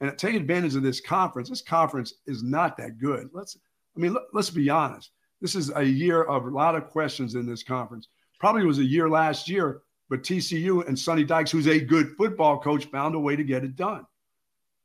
and 0.00 0.16
take 0.18 0.34
advantage 0.34 0.74
of 0.74 0.82
this 0.82 1.00
conference. 1.00 1.48
This 1.48 1.62
conference 1.62 2.14
is 2.26 2.42
not 2.42 2.76
that 2.78 2.98
good. 2.98 3.28
Let's, 3.32 3.56
I 3.96 4.00
mean, 4.00 4.14
let, 4.14 4.22
let's 4.32 4.50
be 4.50 4.70
honest. 4.70 5.10
This 5.40 5.54
is 5.54 5.70
a 5.74 5.84
year 5.84 6.22
of 6.22 6.46
a 6.46 6.50
lot 6.50 6.74
of 6.74 6.88
questions 6.88 7.34
in 7.34 7.46
this 7.46 7.62
conference. 7.62 8.08
Probably 8.40 8.64
was 8.64 8.78
a 8.78 8.84
year 8.84 9.08
last 9.08 9.48
year, 9.48 9.82
but 10.12 10.22
TCU 10.22 10.86
and 10.86 10.98
Sonny 10.98 11.24
Dykes, 11.24 11.50
who's 11.50 11.66
a 11.66 11.80
good 11.80 12.14
football 12.18 12.60
coach, 12.60 12.84
found 12.84 13.14
a 13.14 13.18
way 13.18 13.34
to 13.34 13.42
get 13.42 13.64
it 13.64 13.76
done. 13.76 14.04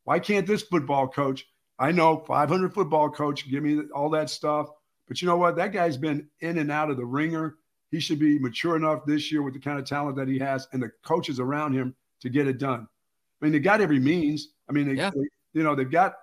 Why 0.05 0.19
can't 0.19 0.47
this 0.47 0.61
football 0.61 1.09
coach 1.09 1.45
I 1.79 1.91
know 1.91 2.23
500 2.25 2.73
football 2.73 3.09
coach, 3.09 3.49
give 3.49 3.61
me 3.61 3.81
all 3.93 4.09
that 4.11 4.29
stuff. 4.29 4.69
But 5.07 5.21
you 5.21 5.27
know 5.27 5.35
what? 5.35 5.57
That 5.57 5.73
guy's 5.73 5.97
been 5.97 6.29
in 6.39 6.57
and 6.57 6.71
out 6.71 6.89
of 6.89 6.95
the 6.95 7.05
ringer. 7.05 7.57
He 7.91 7.99
should 7.99 8.19
be 8.19 8.39
mature 8.39 8.77
enough 8.77 9.05
this 9.05 9.29
year 9.29 9.41
with 9.41 9.53
the 9.53 9.59
kind 9.59 9.77
of 9.77 9.85
talent 9.85 10.15
that 10.15 10.29
he 10.29 10.39
has 10.39 10.67
and 10.73 10.81
the 10.81 10.91
coaches 11.03 11.41
around 11.41 11.73
him 11.73 11.93
to 12.21 12.29
get 12.29 12.47
it 12.47 12.57
done. 12.57 12.87
I 13.41 13.45
mean, 13.45 13.51
they 13.51 13.59
got 13.59 13.81
every 13.81 13.99
means. 13.99 14.53
I 14.69 14.71
mean, 14.71 14.87
they, 14.87 14.93
yeah. 14.95 15.11
they, 15.11 15.27
you 15.53 15.63
know, 15.63 15.75
they've 15.75 15.91
got 15.91 16.15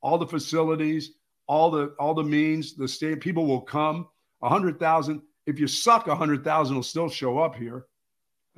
all 0.00 0.18
the 0.18 0.26
facilities, 0.26 1.12
all 1.46 1.70
the 1.70 1.94
all 1.98 2.12
the 2.14 2.24
means. 2.24 2.74
The 2.74 2.86
state 2.86 3.20
people 3.20 3.46
will 3.46 3.62
come. 3.62 4.08
A 4.42 4.48
hundred 4.48 4.80
thousand. 4.80 5.22
If 5.46 5.58
you 5.58 5.68
suck, 5.68 6.08
a 6.08 6.14
hundred 6.14 6.44
thousand 6.44 6.76
will 6.76 6.82
still 6.82 7.08
show 7.08 7.38
up 7.38 7.54
here. 7.54 7.86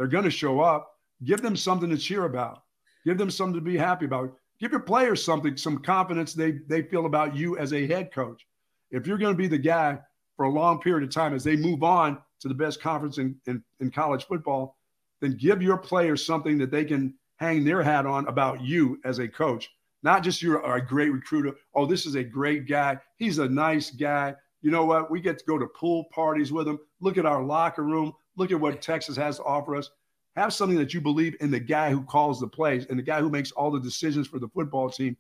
They're 0.01 0.07
going 0.07 0.25
to 0.25 0.31
show 0.31 0.61
up. 0.61 0.95
Give 1.25 1.43
them 1.43 1.55
something 1.55 1.91
to 1.91 1.99
cheer 1.99 2.25
about. 2.25 2.63
Give 3.05 3.19
them 3.19 3.31
something 3.31 3.57
to 3.57 3.61
be 3.61 3.77
happy 3.77 4.07
about. 4.07 4.33
Give 4.59 4.71
your 4.71 4.81
players 4.81 5.23
something, 5.23 5.59
some 5.59 5.77
confidence 5.77 6.33
they 6.33 6.53
they 6.69 6.81
feel 6.81 7.05
about 7.05 7.37
you 7.37 7.59
as 7.59 7.75
a 7.75 7.87
head 7.87 8.11
coach. 8.11 8.47
If 8.91 9.07
you're 9.07 9.19
going 9.19 9.35
to 9.35 9.39
be 9.39 9.47
the 9.47 9.59
guy 9.59 9.99
for 10.39 10.47
a 10.47 10.51
long 10.51 10.81
period 10.81 11.07
of 11.07 11.15
time 11.15 11.35
as 11.35 11.45
they 11.45 11.55
move 11.55 11.83
on 11.83 12.17
to 12.41 12.49
the 12.49 12.55
best 12.55 12.81
conference 12.81 13.19
in, 13.19 13.37
in, 13.47 13.63
in 13.81 13.91
college 13.91 14.25
football, 14.25 14.79
then 15.21 15.37
give 15.37 15.61
your 15.61 15.77
players 15.77 16.25
something 16.25 16.57
that 16.57 16.71
they 16.71 16.87
can 16.87 17.13
hang 17.37 17.63
their 17.63 17.83
hat 17.83 18.07
on 18.07 18.27
about 18.27 18.63
you 18.63 18.99
as 19.05 19.19
a 19.19 19.29
coach. 19.29 19.69
Not 20.03 20.23
just 20.23 20.41
you're 20.41 20.65
a 20.65 20.81
great 20.81 21.13
recruiter. 21.13 21.57
Oh, 21.75 21.85
this 21.85 22.07
is 22.07 22.15
a 22.15 22.25
great 22.25 22.67
guy. 22.67 22.99
He's 23.19 23.37
a 23.37 23.51
nice 23.51 23.91
guy. 23.91 24.35
You 24.63 24.71
know 24.71 24.87
what? 24.87 25.11
We 25.11 25.21
get 25.21 25.39
to 25.41 25.45
go 25.45 25.59
to 25.59 25.67
pool 25.67 26.05
parties 26.05 26.53
with 26.53 26.67
him. 26.67 26.79
Look 27.01 27.19
at 27.19 27.27
our 27.27 27.43
locker 27.43 27.85
room. 27.85 28.15
Look 28.37 28.53
at 28.53 28.61
what 28.61 28.81
Texas 28.81 29.17
has 29.17 29.37
to 29.37 29.45
offer 29.45 29.77
us. 29.77 29.91
Have 30.37 30.53
something 30.53 30.79
that 30.79 30.95
you 30.95 31.01
believe 31.01 31.37
in 31.41 31.51
the 31.51 31.61
guy 31.61 31.91
who 31.91 32.03
calls 32.03 32.41
the 32.41 32.47
plays 32.47 32.87
and 32.87 32.99
the 32.99 33.03
guy 33.03 33.21
who 33.21 33.31
makes 33.31 33.51
all 33.53 33.71
the 33.71 33.81
decisions 33.81 34.29
for 34.29 34.39
the 34.39 34.49
football 34.49 34.89
team. 34.89 35.17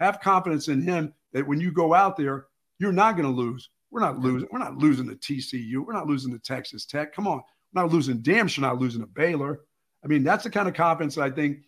Have 0.00 0.20
confidence 0.20 0.68
in 0.68 0.82
him 0.82 1.14
that 1.32 1.46
when 1.46 1.60
you 1.60 1.70
go 1.70 1.94
out 1.94 2.16
there, 2.16 2.46
you're 2.78 2.92
not 2.92 3.16
going 3.16 3.28
to 3.28 3.34
lose. 3.34 3.70
We're 3.90 4.00
not 4.00 4.18
losing. 4.18 4.48
We're 4.52 4.58
not 4.58 4.76
losing 4.76 5.08
to 5.08 5.14
TCU. 5.14 5.84
We're 5.84 5.92
not 5.92 6.06
losing 6.06 6.32
to 6.32 6.38
Texas 6.38 6.84
Tech. 6.84 7.14
Come 7.14 7.26
on. 7.26 7.42
We're 7.72 7.82
not 7.82 7.92
losing. 7.92 8.18
Damn 8.18 8.48
sure 8.48 8.62
not 8.62 8.78
losing 8.78 9.00
to 9.00 9.06
Baylor. 9.06 9.60
I 10.04 10.06
mean, 10.06 10.22
that's 10.22 10.44
the 10.44 10.50
kind 10.50 10.68
of 10.68 10.74
confidence 10.74 11.18
I 11.18 11.30
think 11.30 11.60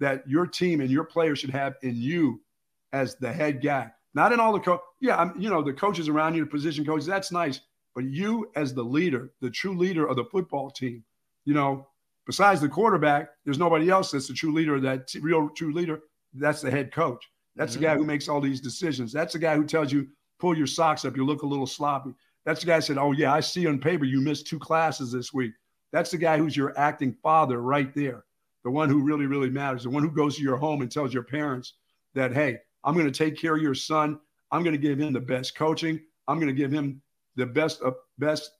that 0.00 0.28
your 0.28 0.46
team 0.46 0.80
and 0.80 0.90
your 0.90 1.04
players 1.04 1.38
should 1.38 1.50
have 1.50 1.76
in 1.82 1.96
you 1.96 2.40
as 2.92 3.16
the 3.16 3.32
head 3.32 3.62
guy, 3.62 3.90
not 4.14 4.32
in 4.32 4.40
all 4.40 4.52
the 4.52 4.60
coach. 4.60 4.80
Yeah, 5.00 5.16
I'm, 5.16 5.40
you 5.40 5.48
know, 5.48 5.62
the 5.62 5.72
coaches 5.72 6.08
around 6.08 6.34
you, 6.34 6.44
the 6.44 6.50
position 6.50 6.84
coaches, 6.84 7.06
that's 7.06 7.32
nice. 7.32 7.60
But 7.94 8.04
you 8.04 8.50
as 8.56 8.74
the 8.74 8.82
leader, 8.82 9.32
the 9.40 9.50
true 9.50 9.76
leader 9.76 10.06
of 10.06 10.16
the 10.16 10.24
football 10.24 10.70
team, 10.70 11.04
you 11.44 11.54
know, 11.54 11.88
besides 12.26 12.60
the 12.60 12.68
quarterback, 12.68 13.30
there's 13.44 13.58
nobody 13.58 13.90
else 13.90 14.10
that's 14.10 14.28
the 14.28 14.34
true 14.34 14.52
leader, 14.52 14.80
that 14.80 15.12
real 15.20 15.48
true 15.50 15.72
leader. 15.72 16.00
That's 16.34 16.62
the 16.62 16.70
head 16.70 16.92
coach. 16.92 17.28
That's 17.56 17.72
mm-hmm. 17.72 17.82
the 17.82 17.86
guy 17.88 17.94
who 17.96 18.04
makes 18.04 18.28
all 18.28 18.40
these 18.40 18.60
decisions. 18.60 19.12
That's 19.12 19.34
the 19.34 19.38
guy 19.38 19.56
who 19.56 19.64
tells 19.64 19.92
you, 19.92 20.08
pull 20.38 20.56
your 20.56 20.66
socks 20.66 21.04
up, 21.04 21.16
you 21.16 21.26
look 21.26 21.42
a 21.42 21.46
little 21.46 21.66
sloppy. 21.66 22.14
That's 22.44 22.60
the 22.60 22.66
guy 22.66 22.80
said, 22.80 22.98
Oh, 22.98 23.12
yeah, 23.12 23.32
I 23.32 23.40
see 23.40 23.66
on 23.66 23.78
paper 23.78 24.04
you 24.04 24.20
missed 24.20 24.46
two 24.46 24.58
classes 24.58 25.12
this 25.12 25.32
week. 25.32 25.52
That's 25.92 26.10
the 26.10 26.18
guy 26.18 26.38
who's 26.38 26.56
your 26.56 26.76
acting 26.78 27.14
father 27.22 27.60
right 27.60 27.94
there, 27.94 28.24
the 28.64 28.70
one 28.70 28.88
who 28.88 29.02
really, 29.02 29.26
really 29.26 29.50
matters, 29.50 29.84
the 29.84 29.90
one 29.90 30.02
who 30.02 30.10
goes 30.10 30.36
to 30.36 30.42
your 30.42 30.56
home 30.56 30.80
and 30.80 30.90
tells 30.90 31.12
your 31.12 31.22
parents 31.22 31.74
that, 32.14 32.32
hey, 32.32 32.58
I'm 32.82 32.94
going 32.94 33.10
to 33.10 33.12
take 33.12 33.38
care 33.38 33.54
of 33.54 33.62
your 33.62 33.74
son. 33.74 34.18
I'm 34.50 34.62
going 34.62 34.74
to 34.74 34.78
give 34.78 34.98
him 34.98 35.12
the 35.12 35.20
best 35.20 35.54
coaching. 35.54 36.00
I'm 36.26 36.38
going 36.38 36.48
to 36.48 36.54
give 36.54 36.72
him 36.72 37.01
the 37.36 37.46
best 37.46 37.82
uh, 37.82 37.92
best 38.18 38.50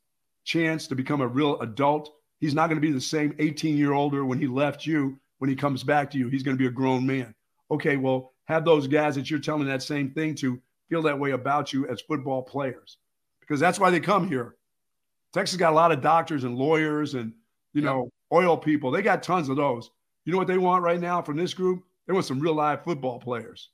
chance 0.45 0.87
to 0.89 0.95
become 0.95 1.21
a 1.21 1.27
real 1.27 1.61
adult. 1.61 2.13
He's 2.41 2.55
not 2.55 2.69
going 2.69 2.81
to 2.81 2.87
be 2.87 2.93
the 2.93 3.01
same 3.01 3.35
18 3.39 3.77
year 3.77 3.93
older 3.93 4.25
when 4.25 4.39
he 4.39 4.47
left 4.47 4.87
you. 4.87 5.19
When 5.39 5.51
he 5.51 5.57
comes 5.57 5.83
back 5.83 6.11
to 6.13 6.19
you, 6.19 6.29
he's 6.29 6.45
going 6.45 6.57
to 6.57 6.63
be 6.63 6.69
a 6.69 6.73
grown 6.73 7.05
man. 7.05 7.35
Okay, 7.71 7.97
well, 7.97 8.33
have 8.45 8.65
those 8.65 8.87
guys 8.87 9.17
that 9.17 9.29
you're 9.29 9.41
telling 9.41 9.67
that 9.67 9.83
same 9.83 10.11
thing 10.11 10.35
to 10.37 10.61
feel 10.89 11.03
that 11.03 11.19
way 11.19 11.33
about 11.33 11.73
you 11.73 11.89
as 11.89 12.01
football 12.01 12.43
players, 12.43 12.99
because 13.41 13.59
that's 13.59 13.81
why 13.81 13.91
they 13.91 13.99
come 13.99 14.29
here. 14.29 14.57
Texas 15.33 15.57
got 15.57 15.73
a 15.73 15.75
lot 15.75 15.91
of 15.91 16.01
doctors 16.01 16.45
and 16.45 16.57
lawyers 16.57 17.15
and 17.15 17.33
you 17.73 17.83
know 17.83 18.09
oil 18.33 18.57
people. 18.57 18.91
They 18.91 19.03
got 19.03 19.23
tons 19.23 19.49
of 19.49 19.57
those. 19.57 19.91
You 20.25 20.33
know 20.33 20.39
what 20.39 20.47
they 20.47 20.59
want 20.59 20.85
right 20.85 21.01
now 21.01 21.23
from 21.23 21.37
this 21.37 21.55
group? 21.55 21.83
They 22.07 22.13
want 22.13 22.27
some 22.27 22.41
real 22.41 22.55
live 22.55 22.85
football 22.85 23.19
players 23.19 23.71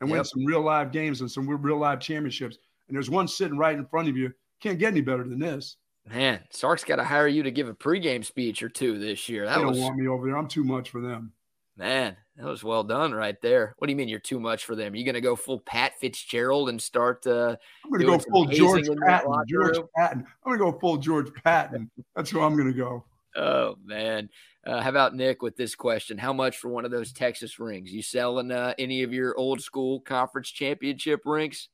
and 0.00 0.08
yep. 0.08 0.16
win 0.16 0.24
some 0.24 0.44
real 0.44 0.62
live 0.62 0.92
games 0.92 1.20
and 1.20 1.30
some 1.30 1.48
real 1.48 1.78
live 1.78 2.00
championships. 2.00 2.58
And 2.90 2.96
there's 2.96 3.08
one 3.08 3.28
sitting 3.28 3.56
right 3.56 3.78
in 3.78 3.86
front 3.86 4.08
of 4.08 4.16
you. 4.16 4.32
Can't 4.60 4.80
get 4.80 4.88
any 4.88 5.00
better 5.00 5.22
than 5.22 5.38
this. 5.38 5.76
Man, 6.10 6.40
Sark's 6.50 6.82
got 6.82 6.96
to 6.96 7.04
hire 7.04 7.28
you 7.28 7.44
to 7.44 7.52
give 7.52 7.68
a 7.68 7.74
pregame 7.74 8.24
speech 8.24 8.64
or 8.64 8.68
two 8.68 8.98
this 8.98 9.28
year. 9.28 9.46
That 9.46 9.58
they 9.58 9.62
don't 9.62 9.78
want 9.78 9.96
me 9.96 10.08
over 10.08 10.26
there. 10.26 10.36
I'm 10.36 10.48
too 10.48 10.64
much 10.64 10.90
for 10.90 11.00
them. 11.00 11.32
Man, 11.76 12.16
that 12.36 12.46
was 12.46 12.64
well 12.64 12.82
done 12.82 13.12
right 13.12 13.40
there. 13.40 13.76
What 13.78 13.86
do 13.86 13.92
you 13.92 13.96
mean 13.96 14.08
you're 14.08 14.18
too 14.18 14.40
much 14.40 14.64
for 14.64 14.74
them? 14.74 14.92
Are 14.92 14.96
you 14.96 15.04
going 15.04 15.14
to 15.14 15.20
go 15.20 15.36
full 15.36 15.60
Pat 15.60 15.92
Fitzgerald 16.00 16.68
and 16.68 16.82
start? 16.82 17.24
Uh, 17.24 17.56
I'm 17.84 17.90
going 17.90 18.00
to 18.00 18.06
go 18.06 18.18
full 18.18 18.46
George 18.46 18.88
Patton. 19.06 19.32
George 19.48 19.78
Patton. 19.96 20.26
I'm 20.44 20.52
going 20.52 20.58
to 20.58 20.72
go 20.72 20.78
full 20.80 20.96
George 20.96 21.32
Patton. 21.44 21.88
That's 22.16 22.28
who 22.28 22.40
I'm 22.40 22.56
going 22.56 22.72
to 22.72 22.76
go. 22.76 23.04
Oh 23.36 23.76
man, 23.84 24.28
uh, 24.66 24.80
how 24.82 24.90
about 24.90 25.14
Nick 25.14 25.40
with 25.40 25.56
this 25.56 25.76
question? 25.76 26.18
How 26.18 26.32
much 26.32 26.58
for 26.58 26.68
one 26.68 26.84
of 26.84 26.90
those 26.90 27.12
Texas 27.12 27.60
rings? 27.60 27.92
You 27.92 28.02
selling 28.02 28.50
uh, 28.50 28.74
any 28.76 29.04
of 29.04 29.12
your 29.12 29.38
old 29.38 29.60
school 29.60 30.00
conference 30.00 30.50
championship 30.50 31.20
rings? 31.24 31.68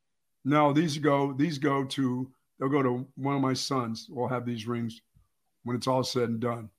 No, 0.47 0.73
these 0.73 0.97
go. 0.97 1.33
These 1.33 1.59
go 1.59 1.85
to. 1.85 2.31
They'll 2.59 2.69
go 2.69 2.81
to 2.81 3.07
one 3.17 3.35
of 3.35 3.43
my 3.43 3.53
sons. 3.53 4.07
We'll 4.09 4.29
have 4.29 4.47
these 4.47 4.67
rings 4.67 5.03
when 5.65 5.77
it's 5.77 5.89
all 5.89 6.05
said 6.05 6.29
and 6.29 6.41
done. 6.41 6.71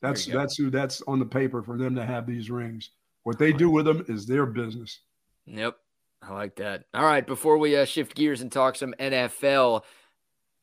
That's 0.00 0.26
that's 0.26 0.56
who. 0.56 0.70
That's 0.70 1.02
on 1.08 1.18
the 1.18 1.26
paper 1.26 1.60
for 1.60 1.76
them 1.76 1.96
to 1.96 2.06
have 2.06 2.24
these 2.24 2.50
rings. 2.50 2.90
What 3.24 3.36
they 3.36 3.52
do 3.52 3.68
with 3.68 3.84
them 3.84 4.04
is 4.08 4.26
their 4.26 4.46
business. 4.46 5.00
Yep, 5.46 5.76
I 6.22 6.32
like 6.34 6.54
that. 6.56 6.84
All 6.94 7.04
right, 7.04 7.26
before 7.26 7.58
we 7.58 7.76
uh, 7.76 7.84
shift 7.84 8.14
gears 8.14 8.42
and 8.42 8.52
talk 8.52 8.76
some 8.76 8.94
NFL. 9.00 9.82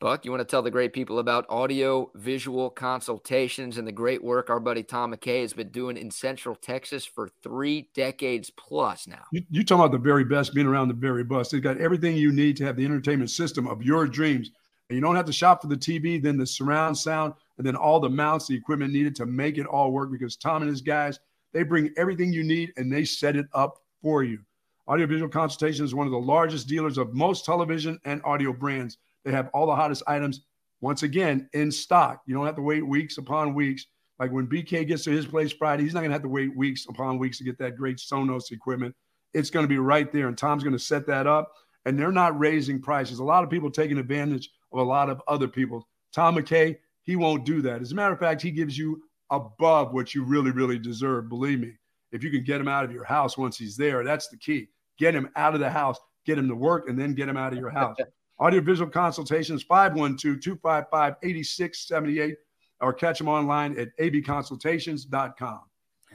Buck, 0.02 0.26
you 0.26 0.32
want 0.32 0.42
to 0.42 0.46
tell 0.46 0.64
the 0.64 0.72
great 0.72 0.94
people 0.94 1.20
about 1.20 1.46
audio 1.48 2.10
visual 2.16 2.72
consultations 2.72 3.78
and 3.78 3.88
the 3.88 3.92
great 3.92 4.24
work 4.24 4.50
our 4.50 4.60
buddy 4.60 4.82
Tom 4.82 5.14
McKay 5.14 5.44
has 5.44 5.54
been 5.54 5.70
doing 5.70 5.96
in 5.96 6.10
Central 6.10 6.56
Texas 6.56 7.06
for 7.06 7.30
three 7.44 7.88
decades 7.94 8.50
plus 8.50 9.06
now. 9.06 9.22
You, 9.32 9.44
you 9.52 9.64
talking 9.64 9.86
about 9.86 9.92
the 9.92 10.00
very 10.00 10.24
best, 10.24 10.56
being 10.56 10.66
around 10.66 10.88
the 10.88 10.96
very 10.96 11.24
best. 11.24 11.52
They've 11.52 11.62
got 11.62 11.78
everything 11.78 12.18
you 12.18 12.32
need 12.32 12.58
to 12.58 12.66
have 12.66 12.78
the 12.78 12.84
entertainment 12.84 13.30
system 13.30 13.68
of 13.68 13.84
your 13.84 14.08
dreams. 14.08 14.50
And 14.90 14.96
you 14.96 15.02
don't 15.02 15.16
have 15.16 15.28
to 15.28 15.32
shop 15.32 15.62
for 15.62 15.68
the 15.68 15.78
TV, 15.78 16.20
then 16.20 16.36
the 16.36 16.48
surround 16.48 16.98
sound, 16.98 17.36
and 17.60 17.68
then 17.68 17.76
all 17.76 18.00
the 18.00 18.10
mounts, 18.10 18.48
the 18.48 18.56
equipment 18.56 18.92
needed 18.92 19.16
to 19.18 19.28
make 19.28 19.60
it 19.60 19.68
all 19.68 19.92
work 19.92 20.12
because 20.12 20.36
Tom 20.36 20.64
and 20.64 20.70
his 20.72 20.82
guys, 20.82 21.20
they 21.54 21.62
bring 21.62 21.94
everything 21.96 22.34
you 22.34 22.44
need 22.44 22.74
and 22.76 22.92
they 22.92 23.06
set 23.06 23.36
it 23.36 23.46
up 23.54 23.78
for 24.02 24.24
you. 24.24 24.40
Audiovisual 24.88 25.30
Consultation 25.30 25.86
is 25.86 25.94
one 25.94 26.08
of 26.08 26.12
the 26.12 26.18
largest 26.18 26.68
dealers 26.68 26.98
of 26.98 27.14
most 27.14 27.46
television 27.46 28.00
and 28.04 28.20
audio 28.26 28.52
brands 28.52 28.98
they 29.24 29.32
have 29.32 29.50
all 29.54 29.68
the 29.68 29.76
hottest 29.76 30.04
items 30.08 30.42
once 30.82 31.04
again 31.04 31.50
in 31.54 31.72
stock. 31.72 32.22
You 32.26 32.34
don't 32.34 32.46
have 32.46 32.56
to 32.56 32.62
wait 32.62 32.86
weeks 32.86 33.18
upon 33.18 33.54
weeks. 33.54 33.86
Like 34.20 34.32
when 34.32 34.48
BK 34.48 34.88
gets 34.88 35.04
to 35.06 35.12
his 35.12 35.26
place 35.26 35.52
Friday, 35.52 35.84
he's 35.84 35.94
not 35.94 36.02
going 36.02 36.12
to 36.12 36.16
have 36.16 36.24
to 36.24 36.30
wait 36.30 36.56
weeks 36.56 36.86
upon 36.90 37.18
weeks 37.18 37.38
to 37.40 37.44
get 37.44 37.58
that 37.60 37.78
great 37.78 37.98
Sonos 37.98 38.52
equipment. 38.52 38.96
It's 39.34 39.50
going 39.50 39.64
to 39.64 39.70
be 39.70 39.78
right 39.78 40.12
there, 40.12 40.28
and 40.28 40.38
Tom's 40.38 40.64
going 40.64 40.74
to 40.76 40.80
set 40.80 41.08
that 41.08 41.26
up. 41.26 41.54
And 41.86 41.98
they're 41.98 42.12
not 42.12 42.38
raising 42.38 42.80
prices. 42.80 43.20
A 43.20 43.24
lot 43.24 43.44
of 43.44 43.50
people 43.50 43.72
taking 43.72 43.98
advantage 43.98 44.52
of 44.72 44.80
a 44.80 44.84
lot 44.84 45.10
of 45.10 45.22
other 45.28 45.48
people. 45.48 45.88
Tom 46.14 46.36
McKay, 46.36 46.78
he 47.02 47.16
won't 47.16 47.46
do 47.46 47.62
that. 47.64 47.82
As 47.82 47.92
a 47.92 47.96
matter 47.96 48.14
of 48.14 48.20
fact, 48.20 48.42
he 48.42 48.52
gives 48.52 48.78
you 48.78 49.02
above 49.32 49.94
what 49.94 50.14
you 50.14 50.24
really, 50.24 50.52
really 50.52 50.78
deserve. 50.78 51.30
Believe 51.30 51.60
me, 51.60 51.74
if 52.12 52.24
you 52.24 52.30
can 52.30 52.44
get 52.44 52.62
him 52.62 52.68
out 52.68 52.84
of 52.84 52.92
your 52.92 53.06
house 53.06 53.38
once 53.38 53.58
he's 53.58 53.76
there, 53.76 54.04
that's 54.04 54.28
the 54.28 54.38
key. 54.38 54.68
Get 55.00 55.16
him 55.16 55.30
out 55.36 55.56
of 55.56 55.60
the 55.60 55.70
house, 55.70 55.98
get 56.26 56.38
him 56.38 56.48
to 56.50 56.56
work, 56.56 56.88
and 56.88 57.00
then 57.00 57.16
get 57.16 57.28
him 57.28 57.38
out 57.38 57.54
of 57.54 57.60
your 57.60 57.72
house. 57.72 57.98
Audiovisual 58.42 58.90
consultations 58.90 59.64
512 59.64 60.42
255 60.42 61.16
8678 61.22 62.38
or 62.82 62.94
catch 62.94 63.20
them 63.20 63.28
online 63.30 63.78
at 63.78 63.96
avconsultations.com. 63.98 65.62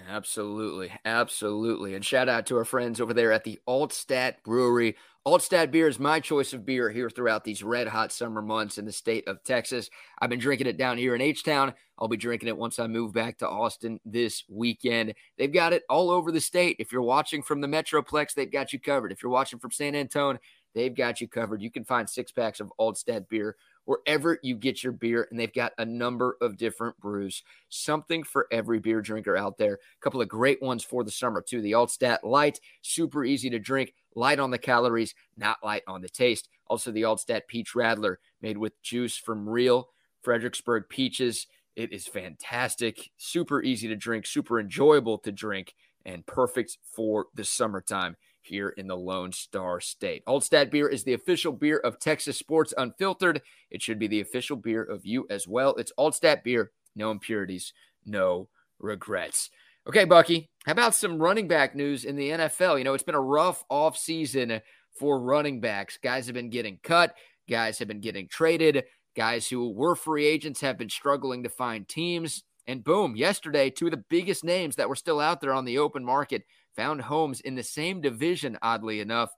Absolutely. 0.09 0.93
Absolutely. 1.05 1.95
And 1.95 2.05
shout 2.05 2.29
out 2.29 2.47
to 2.47 2.57
our 2.57 2.65
friends 2.65 3.01
over 3.01 3.15
there 3.15 3.33
at 3.33 3.45
the 3.45 3.59
Altstadt 3.67 4.43
Brewery. 4.45 4.97
Altstadt 5.27 5.71
beer 5.71 5.89
is 5.89 5.99
my 5.99 6.21
choice 6.21 6.53
of 6.53 6.67
beer 6.67 6.91
here 6.91 7.11
throughout 7.11 7.43
these 7.43 7.63
red 7.63 7.89
hot 7.89 8.13
summer 8.13 8.43
months 8.43 8.79
in 8.79 8.85
the 8.85 8.93
state 8.93 9.27
of 9.27 9.43
Texas. 9.43 9.91
I've 10.21 10.31
been 10.31 10.39
drinking 10.39 10.69
it 10.69 10.77
down 10.77 10.99
here 10.99 11.15
in 11.15 11.21
H 11.21 11.43
Town. 11.43 11.75
I'll 11.99 12.09
be 12.09 12.17
drinking 12.17 12.49
it 12.49 12.57
once 12.57 12.79
I 12.79 12.87
move 12.87 13.13
back 13.13 13.39
to 13.39 13.49
Austin 13.49 13.99
this 14.05 14.45
weekend. 14.49 15.15
They've 15.39 15.53
got 15.53 15.73
it 15.73 15.83
all 15.89 16.11
over 16.11 16.31
the 16.31 16.41
state. 16.41 16.77
If 16.79 16.93
you're 16.93 17.03
watching 17.03 17.43
from 17.43 17.61
the 17.61 17.67
Metroplex, 17.67 18.35
they've 18.35 18.53
got 18.53 18.73
you 18.73 18.79
covered. 18.79 19.11
If 19.11 19.23
you're 19.23 19.33
watching 19.33 19.59
from 19.59 19.73
San 19.73 19.95
Antone, 19.95 20.39
They've 20.77 20.95
got 20.95 21.23
you 21.23 21.27
covered. 21.27 21.63
You 21.63 21.71
can 21.71 21.85
find 21.85 22.09
six 22.09 22.31
packs 22.31 22.61
of 22.61 22.71
Altstadt 22.79 23.31
beer 23.31 23.57
wherever 23.87 24.39
you 24.43 24.55
get 24.55 24.85
your 24.85 24.93
beer, 24.93 25.27
and 25.31 25.41
they've 25.41 25.53
got 25.53 25.73
a 25.79 25.87
number 25.87 26.37
of 26.43 26.59
different 26.59 27.01
brews. 27.01 27.43
Something 27.71 28.23
for 28.23 28.47
every 28.53 28.79
beer 28.79 29.01
drinker 29.01 29.39
out 29.39 29.57
there. 29.57 29.75
A 29.75 30.03
couple 30.03 30.21
of 30.21 30.29
great 30.29 30.61
ones 30.61 30.85
for 30.85 31.03
the 31.03 31.11
summer, 31.11 31.41
too. 31.41 31.63
The 31.63 31.73
Altstadt 31.73 32.19
Light, 32.25 32.61
super 32.83 33.25
easy 33.25 33.49
to 33.49 33.59
drink, 33.59 33.95
light 34.15 34.39
on 34.39 34.51
the 34.51 34.59
calories, 34.59 35.15
not 35.35 35.57
light 35.65 35.83
on 35.89 36.03
the 36.03 36.11
taste. 36.11 36.51
Also, 36.67 36.93
the 36.93 37.03
Altstadt 37.03 37.47
Peach 37.49 37.73
Radler, 37.75 38.17
made 38.43 38.59
with 38.59 38.83
juice 38.83 39.17
from 39.17 39.49
real 39.49 39.89
Fredericksburg 40.21 40.91
peaches. 40.91 41.47
It 41.75 41.91
is 41.91 42.07
fantastic, 42.07 43.13
super 43.17 43.63
easy 43.63 43.89
to 43.89 43.97
drink, 43.97 44.27
super 44.27 44.61
enjoyable 44.61 45.17
to 45.21 45.33
drink, 45.33 45.73
and 46.05 46.27
perfect 46.27 46.77
for 46.85 47.29
the 47.35 47.45
summertime 47.45 48.17
here 48.47 48.71
in 48.71 48.87
the 48.87 48.97
Lone 48.97 49.33
Star 49.33 49.81
State. 49.81 50.25
Altstadt 50.27 50.71
beer 50.71 50.89
is 50.89 51.05
the 51.05 51.15
official 51.15 51.53
beer 51.53 51.79
of 51.79 51.99
Texas 51.99 52.39
Sports 52.39 52.73
Unfiltered. 52.77 53.43
It 53.71 53.83
should 53.83 53.99
be 53.99 54.07
the 54.07 54.21
official 54.21 54.57
beer 54.57 54.83
of 54.83 55.05
you 55.05 55.27
as 55.29 55.47
well. 55.47 55.75
It's 55.77 55.93
Altstadt 55.99 56.43
beer, 56.43 56.73
no 56.95 57.11
impurities, 57.11 57.73
no 58.05 58.49
regrets. 58.79 59.51
Okay, 59.89 60.05
Bucky, 60.05 60.51
how 60.65 60.73
about 60.73 60.95
some 60.95 61.19
running 61.19 61.47
back 61.47 61.77
news 61.77 62.05
in 62.05 62.17
the 62.17 62.31
NFL? 62.31 62.79
You 62.79 62.85
know, 62.85 62.95
it's 62.95 63.05
been 63.05 63.15
a 63.15 63.21
rough 63.21 63.65
off 63.69 63.97
season 63.97 64.61
for 64.99 65.21
running 65.21 65.61
backs. 65.61 65.99
Guys 66.03 66.27
have 66.27 66.35
been 66.35 66.51
getting 66.51 66.79
cut, 66.83 67.15
guys 67.49 67.79
have 67.79 67.89
been 67.89 68.01
getting 68.01 68.27
traded, 68.27 68.85
guys 69.15 69.49
who 69.49 69.71
were 69.71 69.95
free 69.95 70.27
agents 70.27 70.61
have 70.61 70.77
been 70.77 70.89
struggling 70.89 71.43
to 71.45 71.49
find 71.49 71.89
teams. 71.89 72.43
And 72.67 72.83
boom, 72.83 73.15
yesterday, 73.15 73.71
two 73.71 73.87
of 73.87 73.93
the 73.93 74.05
biggest 74.09 74.43
names 74.43 74.77
that 74.77 74.89
were 74.89 74.97
still 74.97 75.21
out 75.21 75.41
there 75.41 75.53
on 75.53 75.65
the 75.65 75.79
open 75.79 76.05
market 76.05 76.43
found 76.77 77.01
homes 77.01 77.41
in 77.41 77.55
the 77.55 77.63
same 77.63 78.01
division, 78.01 78.59
oddly 78.63 79.01
enough. 79.01 79.31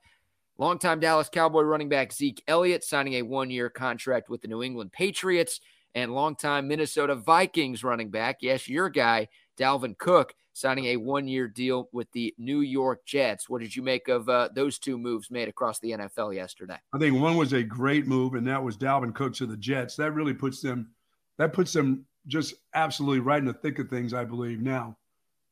Longtime 0.58 0.98
Dallas 0.98 1.28
Cowboy 1.28 1.62
running 1.62 1.88
back 1.88 2.12
Zeke 2.12 2.42
Elliott 2.48 2.82
signing 2.82 3.14
a 3.14 3.22
one 3.22 3.48
year 3.48 3.70
contract 3.70 4.28
with 4.28 4.42
the 4.42 4.48
New 4.48 4.62
England 4.62 4.92
Patriots, 4.92 5.60
and 5.94 6.12
longtime 6.12 6.68
Minnesota 6.68 7.14
Vikings 7.14 7.82
running 7.82 8.10
back, 8.10 8.38
yes, 8.40 8.68
your 8.68 8.90
guy, 8.90 9.28
Dalvin 9.58 9.96
Cook, 9.96 10.34
signing 10.52 10.86
a 10.86 10.96
one 10.96 11.26
year 11.28 11.48
deal 11.48 11.88
with 11.92 12.10
the 12.12 12.34
New 12.38 12.60
York 12.60 13.04
Jets. 13.06 13.48
What 13.48 13.60
did 13.60 13.74
you 13.74 13.82
make 13.82 14.08
of 14.08 14.28
uh, 14.28 14.48
those 14.54 14.78
two 14.78 14.98
moves 14.98 15.30
made 15.30 15.48
across 15.48 15.78
the 15.78 15.92
NFL 15.92 16.34
yesterday? 16.34 16.78
I 16.92 16.98
think 16.98 17.20
one 17.20 17.36
was 17.36 17.52
a 17.52 17.62
great 17.62 18.06
move, 18.06 18.34
and 18.34 18.46
that 18.46 18.62
was 18.62 18.76
Dalvin 18.76 19.14
Cook 19.14 19.34
to 19.34 19.46
the 19.46 19.56
Jets. 19.56 19.96
That 19.96 20.12
really 20.12 20.34
puts 20.34 20.60
them. 20.60 20.90
That 21.38 21.52
puts 21.52 21.72
them 21.72 22.04
just 22.26 22.54
absolutely 22.74 23.20
right 23.20 23.38
in 23.38 23.44
the 23.44 23.54
thick 23.54 23.78
of 23.78 23.88
things. 23.88 24.12
I 24.12 24.24
believe 24.24 24.60
now. 24.60 24.96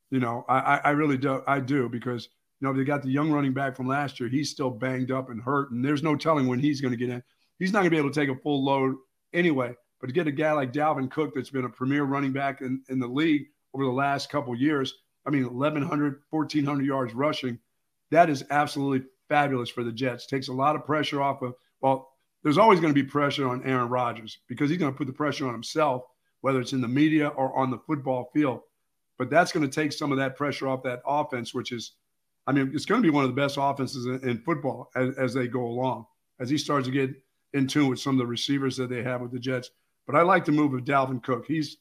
You 0.09 0.19
know, 0.19 0.45
I, 0.47 0.79
I 0.83 0.89
really 0.91 1.17
do. 1.17 1.43
I 1.47 1.59
do 1.59 1.89
because 1.89 2.29
you 2.59 2.67
know 2.67 2.73
they 2.73 2.83
got 2.83 3.01
the 3.01 3.09
young 3.09 3.31
running 3.31 3.53
back 3.53 3.75
from 3.75 3.87
last 3.87 4.19
year. 4.19 4.29
He's 4.29 4.49
still 4.49 4.69
banged 4.69 5.11
up 5.11 5.29
and 5.29 5.41
hurt, 5.41 5.71
and 5.71 5.83
there's 5.83 6.03
no 6.03 6.15
telling 6.15 6.47
when 6.47 6.59
he's 6.59 6.81
going 6.81 6.93
to 6.93 6.97
get 6.97 7.09
in. 7.09 7.21
He's 7.59 7.73
not 7.73 7.79
going 7.79 7.91
to 7.91 7.95
be 7.95 7.97
able 7.97 8.11
to 8.11 8.19
take 8.19 8.29
a 8.29 8.39
full 8.41 8.63
load 8.63 8.95
anyway. 9.33 9.75
But 9.99 10.07
to 10.07 10.13
get 10.13 10.27
a 10.27 10.31
guy 10.31 10.51
like 10.51 10.73
Dalvin 10.73 11.09
Cook, 11.09 11.33
that's 11.33 11.49
been 11.49 11.65
a 11.65 11.69
premier 11.69 12.03
running 12.03 12.31
back 12.31 12.61
in, 12.61 12.83
in 12.89 12.99
the 12.99 13.07
league 13.07 13.47
over 13.73 13.83
the 13.83 13.91
last 13.91 14.29
couple 14.29 14.55
years, 14.55 14.93
I 15.25 15.29
mean, 15.29 15.43
1,100, 15.43 16.21
1,400 16.29 16.85
yards 16.85 17.13
rushing, 17.13 17.59
that 18.11 18.29
is 18.29 18.45
absolutely 18.49 19.07
fabulous 19.27 19.69
for 19.69 19.83
the 19.83 19.91
Jets. 19.91 20.27
Takes 20.27 20.47
a 20.47 20.53
lot 20.53 20.75
of 20.75 20.85
pressure 20.85 21.21
off 21.21 21.41
of, 21.41 21.53
well, 21.81 22.09
there's 22.43 22.57
always 22.57 22.79
going 22.79 22.93
to 22.93 23.03
be 23.03 23.07
pressure 23.07 23.47
on 23.47 23.63
Aaron 23.65 23.89
Rodgers 23.89 24.39
because 24.47 24.69
he's 24.69 24.79
going 24.79 24.91
to 24.91 24.97
put 24.97 25.07
the 25.07 25.13
pressure 25.13 25.47
on 25.47 25.53
himself, 25.53 26.03
whether 26.41 26.61
it's 26.61 26.73
in 26.73 26.81
the 26.81 26.87
media 26.87 27.27
or 27.29 27.55
on 27.57 27.71
the 27.71 27.79
football 27.79 28.29
field. 28.33 28.61
But 29.17 29.29
that's 29.29 29.51
going 29.51 29.67
to 29.67 29.73
take 29.73 29.91
some 29.91 30.11
of 30.11 30.17
that 30.19 30.35
pressure 30.35 30.67
off 30.67 30.83
that 30.83 31.01
offense, 31.05 31.53
which 31.53 31.71
is, 31.71 31.93
I 32.45 32.51
mean, 32.51 32.71
it's 32.73 32.85
going 32.85 33.01
to 33.01 33.05
be 33.05 33.13
one 33.13 33.23
of 33.23 33.29
the 33.29 33.41
best 33.41 33.57
offenses 33.59 34.05
in, 34.05 34.27
in 34.27 34.39
football 34.39 34.91
as, 34.95 35.17
as 35.17 35.33
they 35.33 35.47
go 35.47 35.65
along, 35.65 36.05
as 36.39 36.49
he 36.49 36.57
starts 36.57 36.87
to 36.87 36.91
get 36.91 37.11
in 37.53 37.67
tune 37.67 37.89
with 37.89 37.99
some 37.99 38.15
of 38.15 38.19
the 38.19 38.27
receivers 38.27 38.77
that 38.77 38.89
they 38.89 39.03
have 39.03 39.21
with 39.21 39.31
the 39.31 39.39
Jets. 39.39 39.71
But 40.05 40.15
I 40.15 40.21
like 40.21 40.45
the 40.45 40.51
move 40.51 40.73
of 40.73 40.85
Dalvin 40.85 41.21
Cook. 41.23 41.45
He's 41.47 41.77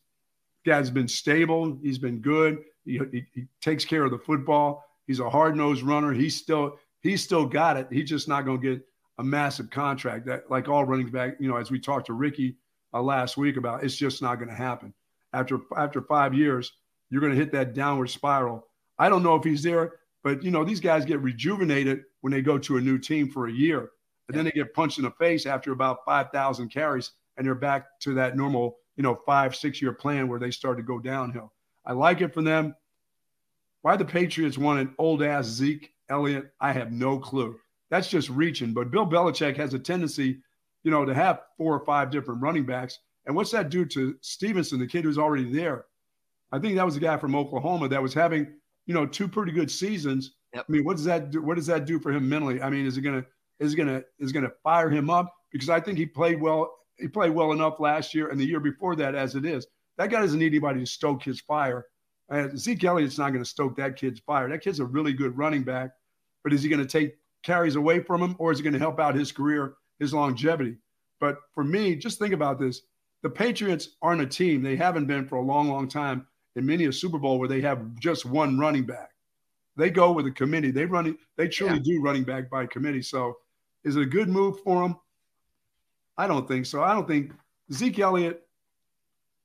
guy's 0.65 0.91
been 0.91 1.09
stable. 1.09 1.79
He's 1.83 1.99
been 1.99 2.19
good. 2.19 2.59
He, 2.85 3.01
he, 3.13 3.27
he 3.33 3.47
takes 3.61 3.85
care 3.85 4.05
of 4.05 4.11
the 4.11 4.19
football. 4.19 4.85
He's 5.07 5.21
a 5.21 5.31
hard 5.31 5.57
nosed 5.57 5.83
runner. 5.83 6.13
He's 6.13 6.37
still 6.37 6.79
he's 7.03 7.23
still 7.23 7.47
got 7.47 7.77
it. 7.77 7.87
He's 7.91 8.09
just 8.09 8.29
not 8.29 8.45
going 8.45 8.61
to 8.61 8.75
get 8.75 8.87
a 9.19 9.25
massive 9.25 9.71
contract 9.71 10.27
that 10.27 10.51
like 10.51 10.69
all 10.69 10.85
running 10.85 11.11
back. 11.11 11.37
You 11.39 11.49
know, 11.49 11.57
as 11.57 11.71
we 11.71 11.79
talked 11.79 12.07
to 12.07 12.13
Ricky 12.13 12.57
uh, 12.93 13.01
last 13.03 13.37
week 13.37 13.57
about, 13.57 13.85
it's 13.85 13.97
just 13.97 14.21
not 14.21 14.37
going 14.37 14.49
to 14.49 14.55
happen. 14.55 14.93
After 15.33 15.61
after 15.77 16.03
five 16.03 16.35
years, 16.35 16.73
you're 17.11 17.21
going 17.21 17.33
to 17.33 17.39
hit 17.39 17.53
that 17.53 17.75
downward 17.75 18.09
spiral. 18.09 18.67
I 18.99 19.09
don't 19.09 19.23
know 19.23 19.37
if 19.37 19.45
he's 19.45 19.63
there, 19.63 19.95
but 20.23 20.43
you 20.43 20.51
know 20.51 20.65
these 20.65 20.81
guys 20.81 21.05
get 21.05 21.21
rejuvenated 21.21 22.05
when 22.21 22.33
they 22.33 22.43
go 22.43 22.59
to 22.59 22.77
a 22.77 22.81
new 22.81 22.99
team 22.99 23.31
for 23.31 23.47
a 23.47 23.53
year, 23.53 23.91
and 24.29 24.37
then 24.37 24.45
they 24.45 24.51
get 24.51 24.75
punched 24.75 24.99
in 24.99 25.05
the 25.05 25.11
face 25.13 25.47
after 25.47 25.73
about 25.73 26.05
five 26.05 26.31
thousand 26.31 26.69
carries 26.71 27.13
and 27.37 27.47
they're 27.47 27.55
back 27.55 27.87
to 28.01 28.15
that 28.15 28.37
normal, 28.37 28.79
you 28.97 29.03
know, 29.03 29.15
five, 29.27 29.55
six 29.55 29.81
year 29.81 29.93
plan 29.93 30.29
where 30.29 30.41
they 30.41 30.51
start 30.51 30.77
to 30.79 30.83
go 30.83 30.99
downhill. 30.99 31.53
I 31.85 31.93
like 31.93 32.21
it 32.21 32.35
for 32.35 32.43
them. 32.43 32.75
Why 33.83 33.97
the 33.97 34.05
Patriots 34.05 34.59
want 34.59 34.81
an 34.81 34.95
old 34.99 35.23
ass 35.23 35.47
Zeke 35.47 35.93
Elliott, 36.09 36.53
I 36.61 36.73
have 36.73 36.93
no 36.93 37.19
clue. 37.19 37.59
That's 37.91 38.09
just 38.09 38.31
reaching. 38.31 38.73
But 38.73 38.91
Bill 38.91 39.07
Belichick 39.07 39.57
has 39.57 39.75
a 39.75 39.79
tendency, 39.79 40.41
you 40.83 40.91
know, 40.91 41.05
to 41.05 41.15
have 41.15 41.43
four 41.57 41.75
or 41.75 41.85
five 41.85 42.11
different 42.11 42.43
running 42.43 42.65
backs. 42.65 42.99
And 43.27 43.37
what's 43.37 43.51
that 43.53 43.71
do 43.71 43.85
to 43.87 44.17
Stevenson, 44.21 44.79
the 44.79 44.87
kid 44.87 45.05
who's 45.05 45.19
already 45.19 45.53
there? 45.53 45.85
I 46.57 46.59
think 46.59 46.75
that 46.77 46.87
was 46.87 46.97
a 46.97 47.01
guy 47.01 47.19
from 47.19 47.37
Oklahoma 47.37 47.87
that 47.89 48.03
was 48.03 48.15
having, 48.15 48.47
you 48.87 48.95
know, 48.95 49.05
two 49.05 49.29
pretty 49.29 49.53
good 49.53 49.71
seasons. 49.71 50.37
Yep. 50.55 50.65
I 50.67 50.73
mean, 50.73 50.85
what 50.85 50.97
does 50.97 51.05
that 51.05 51.31
do? 51.31 51.43
What 51.43 51.57
does 51.57 51.67
that 51.67 51.85
do 51.85 51.99
for 51.99 52.11
him 52.11 52.27
mentally? 52.27 52.63
I 52.63 52.71
mean, 52.71 52.87
is 52.87 52.97
it 52.97 53.03
gonna 53.03 53.25
is 53.61 53.75
it 53.75 53.77
gonna 53.77 54.03
is 54.19 54.31
it 54.31 54.33
gonna 54.33 54.53
fire 54.63 54.89
him 54.89 55.11
up? 55.11 55.35
Because 55.53 55.69
I 55.69 55.81
think 55.81 55.99
he 55.99 56.07
played 56.07 56.41
well 56.41 56.75
he 56.97 57.09
played 57.09 57.33
well 57.33 57.53
enough 57.53 57.79
last 57.79 58.15
year 58.15 58.29
and 58.29 58.41
the 58.41 58.47
year 58.47 58.61
before 58.61 58.97
that 58.97 59.15
as 59.15 59.35
it 59.35 59.45
is. 59.45 59.67
That 59.99 60.09
guy 60.09 60.21
doesn't 60.21 60.39
need 60.39 60.47
anybody 60.47 60.81
to 60.81 60.87
stoke 60.87 61.23
his 61.23 61.41
fire. 61.43 61.85
Uh, 62.31 62.49
Zeke 62.57 62.85
Elliott's 62.85 63.19
not 63.19 63.31
going 63.31 63.45
to 63.45 63.49
stoke 63.49 63.77
that 63.77 63.97
kid's 63.97 64.21
fire. 64.21 64.49
That 64.49 64.63
kid's 64.63 64.81
a 64.81 64.85
really 64.85 65.13
good 65.13 65.37
running 65.37 65.63
back, 65.63 65.91
but 66.43 66.53
is 66.53 66.63
he 66.63 66.69
going 66.69 66.81
to 66.81 66.87
take 66.87 67.17
carries 67.43 67.77
away 67.77 68.01
from 68.01 68.23
him 68.23 68.35
or 68.39 68.51
is 68.51 68.59
he 68.59 68.65
going 68.65 68.73
to 68.73 68.79
help 68.79 68.99
out 68.99 69.15
his 69.15 69.31
career, 69.31 69.75
his 70.01 70.13
longevity? 70.13 70.77
But 71.21 71.37
for 71.55 71.65
me, 71.65 71.97
just 71.97 72.19
think 72.19 72.35
about 72.35 72.59
this. 72.59 72.83
The 73.23 73.31
Patriots 73.31 73.97
aren't 74.03 74.23
a 74.23 74.27
team. 74.27 74.63
They 74.63 74.77
haven't 74.77 75.07
been 75.07 75.27
for 75.27 75.37
a 75.37 75.43
long, 75.43 75.69
long 75.69 75.89
time 75.89 76.27
in 76.57 76.67
many 76.67 76.87
a 76.87 76.93
Super 76.93 77.19
Bowl 77.19 77.39
where 77.39 77.49
they 77.49 77.61
have 77.61 77.95
just 78.01 78.25
one 78.25 78.59
running 78.59 78.85
back. 78.85 79.11
They 79.77 79.91
go 79.91 80.11
with 80.11 80.27
a 80.27 80.31
committee. 80.31 80.71
They 80.71 80.87
run. 80.87 81.17
They 81.37 81.49
truly 81.49 81.75
yeah. 81.75 81.83
do 81.85 82.03
running 82.03 82.25
back 82.25 82.51
by 82.51 82.67
committee. 82.67 83.03
So, 83.03 83.37
is 83.85 83.97
it 83.97 84.03
a 84.03 84.07
good 84.07 84.29
move 84.29 84.61
for 84.61 84.83
them? 84.83 84.97
I 86.19 86.27
don't 86.27 86.49
think 86.49 86.67
so. 86.67 86.83
I 86.83 86.95
don't 86.95 87.07
think 87.07 87.33
Zeke 87.73 87.99
Elliott, 87.99 88.43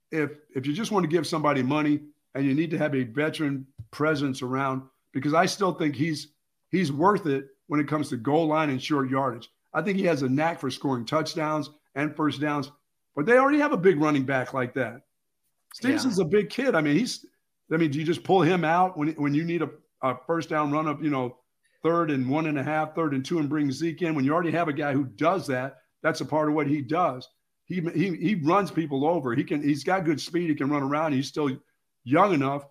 if 0.09 0.32
if 0.55 0.66
you 0.66 0.74
just 0.74 0.91
want 0.91 1.03
to 1.03 1.09
give 1.09 1.28
somebody 1.28 1.62
money 1.62 1.99
and 2.34 2.45
you 2.45 2.53
need 2.53 2.72
to 2.72 2.78
have 2.78 2.95
a 2.95 3.03
veteran 3.03 3.68
presence 3.91 4.41
around, 4.41 4.84
because 5.12 5.34
I 5.34 5.45
still 5.45 5.74
think 5.74 5.95
he's 5.95 6.30
he's 6.70 6.93
worth 6.93 7.26
it 7.26 7.49
when 7.68 7.82
it 7.82 7.88
comes 7.89 8.07
to 8.09 8.18
goal 8.18 8.47
line 8.47 8.70
and 8.70 8.82
short 8.82 9.09
yardage. 9.09 9.49
I 9.74 9.82
think 9.82 9.97
he 9.97 10.05
has 10.05 10.22
a 10.22 10.30
knack 10.30 10.59
for 10.59 10.72
scoring 10.72 11.05
touchdowns 11.05 11.70
and 11.95 12.16
first 12.16 12.39
downs, 12.39 12.72
but 13.16 13.26
they 13.26 13.38
already 13.38 13.59
have 13.59 13.74
a 13.74 13.78
big 13.78 13.99
running 13.99 14.24
back 14.24 14.53
like 14.53 14.74
that. 14.76 15.01
Stevenson's 15.74 16.17
yeah. 16.17 16.26
a 16.26 16.28
big 16.28 16.49
kid. 16.49 16.76
I 16.76 16.82
mean, 16.82 16.97
he's 16.97 17.26
I 17.72 17.78
mean, 17.78 17.91
do 17.91 17.99
you 17.99 18.05
just 18.05 18.24
pull 18.24 18.41
him 18.41 18.63
out 18.63 18.97
when 18.97 19.09
when 19.13 19.34
you 19.34 19.43
need 19.43 19.61
a, 19.61 19.69
a 20.01 20.15
first 20.28 20.49
down 20.49 20.72
run 20.72 20.88
up, 20.88 21.01
you 21.01 21.09
know, 21.09 21.38
third 21.84 22.11
and 22.11 22.30
one 22.30 22.47
and 22.47 22.59
a 22.59 22.63
half, 22.63 22.95
third 22.95 23.13
and 23.13 23.24
two, 23.24 23.39
and 23.39 23.49
bring 23.49 23.72
Zeke 23.72 24.01
in 24.01 24.15
when 24.15 24.26
you 24.26 24.34
already 24.34 24.51
have 24.51 24.67
a 24.67 24.74
guy 24.74 24.93
who 24.93 25.05
does 25.05 25.47
that? 25.47 25.78
That's 26.03 26.22
a 26.22 26.26
part 26.26 26.49
of 26.49 26.55
what 26.55 26.67
he 26.67 26.82
does. 26.82 27.28
He, 27.65 27.80
he, 27.93 28.15
he 28.15 28.36
runs 28.36 28.69
people 28.69 29.05
over. 29.05 29.34
He 29.34 29.43
can, 29.43 29.63
he's 29.63 29.84
got 29.84 30.03
good 30.03 30.19
speed. 30.19 30.49
He 30.49 30.55
can 30.55 30.69
run 30.69 30.84
around. 30.84 31.13
He's 31.13 31.28
still 31.28 31.57
young 32.03 32.34
enough. 32.34 32.65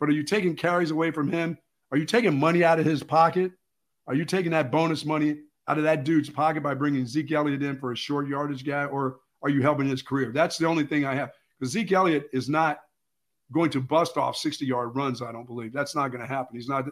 But 0.00 0.08
are 0.08 0.12
you 0.12 0.22
taking 0.22 0.56
carries 0.56 0.90
away 0.90 1.10
from 1.10 1.30
him? 1.30 1.58
Are 1.90 1.98
you 1.98 2.06
taking 2.06 2.38
money 2.38 2.64
out 2.64 2.78
of 2.78 2.86
his 2.86 3.02
pocket? 3.02 3.52
Are 4.06 4.14
you 4.14 4.24
taking 4.24 4.52
that 4.52 4.70
bonus 4.70 5.04
money 5.04 5.40
out 5.66 5.76
of 5.76 5.84
that 5.84 6.04
dude's 6.04 6.30
pocket 6.30 6.62
by 6.62 6.74
bringing 6.74 7.06
Zeke 7.06 7.32
Elliott 7.32 7.62
in 7.62 7.78
for 7.78 7.92
a 7.92 7.96
short 7.96 8.26
yardage 8.26 8.64
guy? 8.64 8.84
Or 8.86 9.18
are 9.42 9.50
you 9.50 9.60
helping 9.60 9.88
his 9.88 10.02
career? 10.02 10.32
That's 10.32 10.56
the 10.56 10.66
only 10.66 10.84
thing 10.84 11.04
I 11.04 11.14
have. 11.14 11.30
Because 11.58 11.72
Zeke 11.72 11.92
Elliott 11.92 12.28
is 12.32 12.48
not 12.48 12.80
going 13.52 13.70
to 13.70 13.80
bust 13.80 14.16
off 14.16 14.36
60 14.36 14.64
yard 14.66 14.94
runs, 14.94 15.22
I 15.22 15.32
don't 15.32 15.46
believe. 15.46 15.72
That's 15.72 15.94
not 15.94 16.08
going 16.08 16.20
to 16.20 16.26
happen. 16.26 16.56
He's 16.56 16.68
not 16.68 16.84